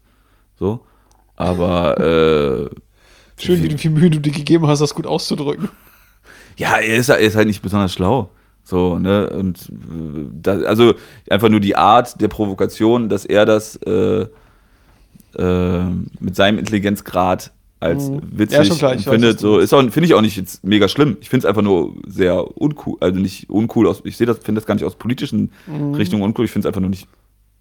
So. 0.58 0.80
Aber 1.36 1.98
äh, 2.00 2.70
Schön, 3.38 3.62
wie 3.62 3.78
viel 3.78 3.90
Mühe 3.90 4.10
du 4.10 4.20
dir 4.20 4.32
gegeben 4.32 4.66
hast, 4.66 4.80
das 4.80 4.94
gut 4.94 5.06
auszudrücken. 5.06 5.68
Ja, 6.56 6.76
er 6.78 6.96
ist, 6.96 7.08
er 7.08 7.18
ist 7.18 7.36
halt 7.36 7.46
nicht 7.46 7.62
besonders 7.62 7.92
schlau. 7.92 8.30
So, 8.64 8.98
ne? 8.98 9.30
Und 9.30 9.58
äh, 9.70 10.26
da, 10.42 10.58
also 10.62 10.94
einfach 11.30 11.48
nur 11.48 11.60
die 11.60 11.76
Art 11.76 12.20
der 12.20 12.28
Provokation, 12.28 13.08
dass 13.08 13.24
er 13.24 13.46
das 13.46 13.76
äh, 13.76 14.26
äh, 15.36 15.84
mit 16.20 16.36
seinem 16.36 16.58
Intelligenzgrad 16.58 17.52
als 17.80 18.10
Mhm. 18.10 18.22
witzig 18.32 18.58
Ja, 18.58 18.64
schon 18.64 18.78
klar, 18.78 18.94
ich 18.96 19.06
weiß, 19.06 19.40
so 19.40 19.58
ist 19.58 19.72
auch 19.72 19.80
finde 19.82 20.04
ich 20.06 20.14
auch 20.14 20.20
nicht 20.20 20.36
jetzt 20.36 20.64
mega 20.64 20.88
schlimm. 20.88 21.16
Ich 21.20 21.28
finde 21.28 21.46
es 21.46 21.48
einfach 21.48 21.62
nur 21.62 21.94
sehr 22.08 22.58
uncool, 22.60 22.96
also 23.00 23.20
nicht 23.20 23.48
uncool 23.48 23.86
aus. 23.86 24.00
Ich 24.04 24.16
sehe 24.16 24.26
das, 24.26 24.38
finde 24.38 24.60
das 24.60 24.66
gar 24.66 24.74
nicht 24.74 24.84
aus 24.84 24.96
politischen 24.96 25.52
Mhm. 25.66 25.94
Richtungen 25.94 26.22
uncool. 26.24 26.44
Ich 26.44 26.50
finde 26.50 26.66
es 26.66 26.70
einfach 26.70 26.80
nur 26.80 26.90
nicht. 26.90 27.06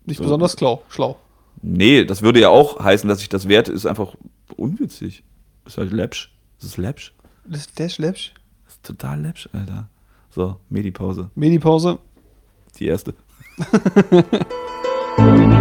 Nicht 0.05 0.17
So. 0.17 0.23
besonders 0.23 0.53
schlau. 0.57 0.81
schlau. 0.89 1.17
Nee, 1.61 2.03
das 2.05 2.21
würde 2.21 2.39
ja 2.39 2.49
auch 2.49 2.79
heißen, 2.83 3.07
dass 3.07 3.21
ich 3.21 3.29
das 3.29 3.47
werte, 3.47 3.71
ist 3.71 3.85
einfach 3.85 4.15
unwitzig. 4.55 5.23
Ist 5.67 5.77
halt 5.77 5.91
läppsch. 5.91 6.31
Das 6.59 6.69
ist 6.69 6.77
läppsch. 6.77 7.13
Das 7.45 7.61
ist. 7.61 7.79
Das 8.65 8.75
ist 8.75 8.83
total 8.83 9.21
läppsch, 9.21 9.49
Alter. 9.51 9.89
So, 10.29 10.59
Medi-Pause. 10.69 11.29
Medi-Pause. 11.35 11.99
Die 12.79 12.85
erste. 12.85 13.13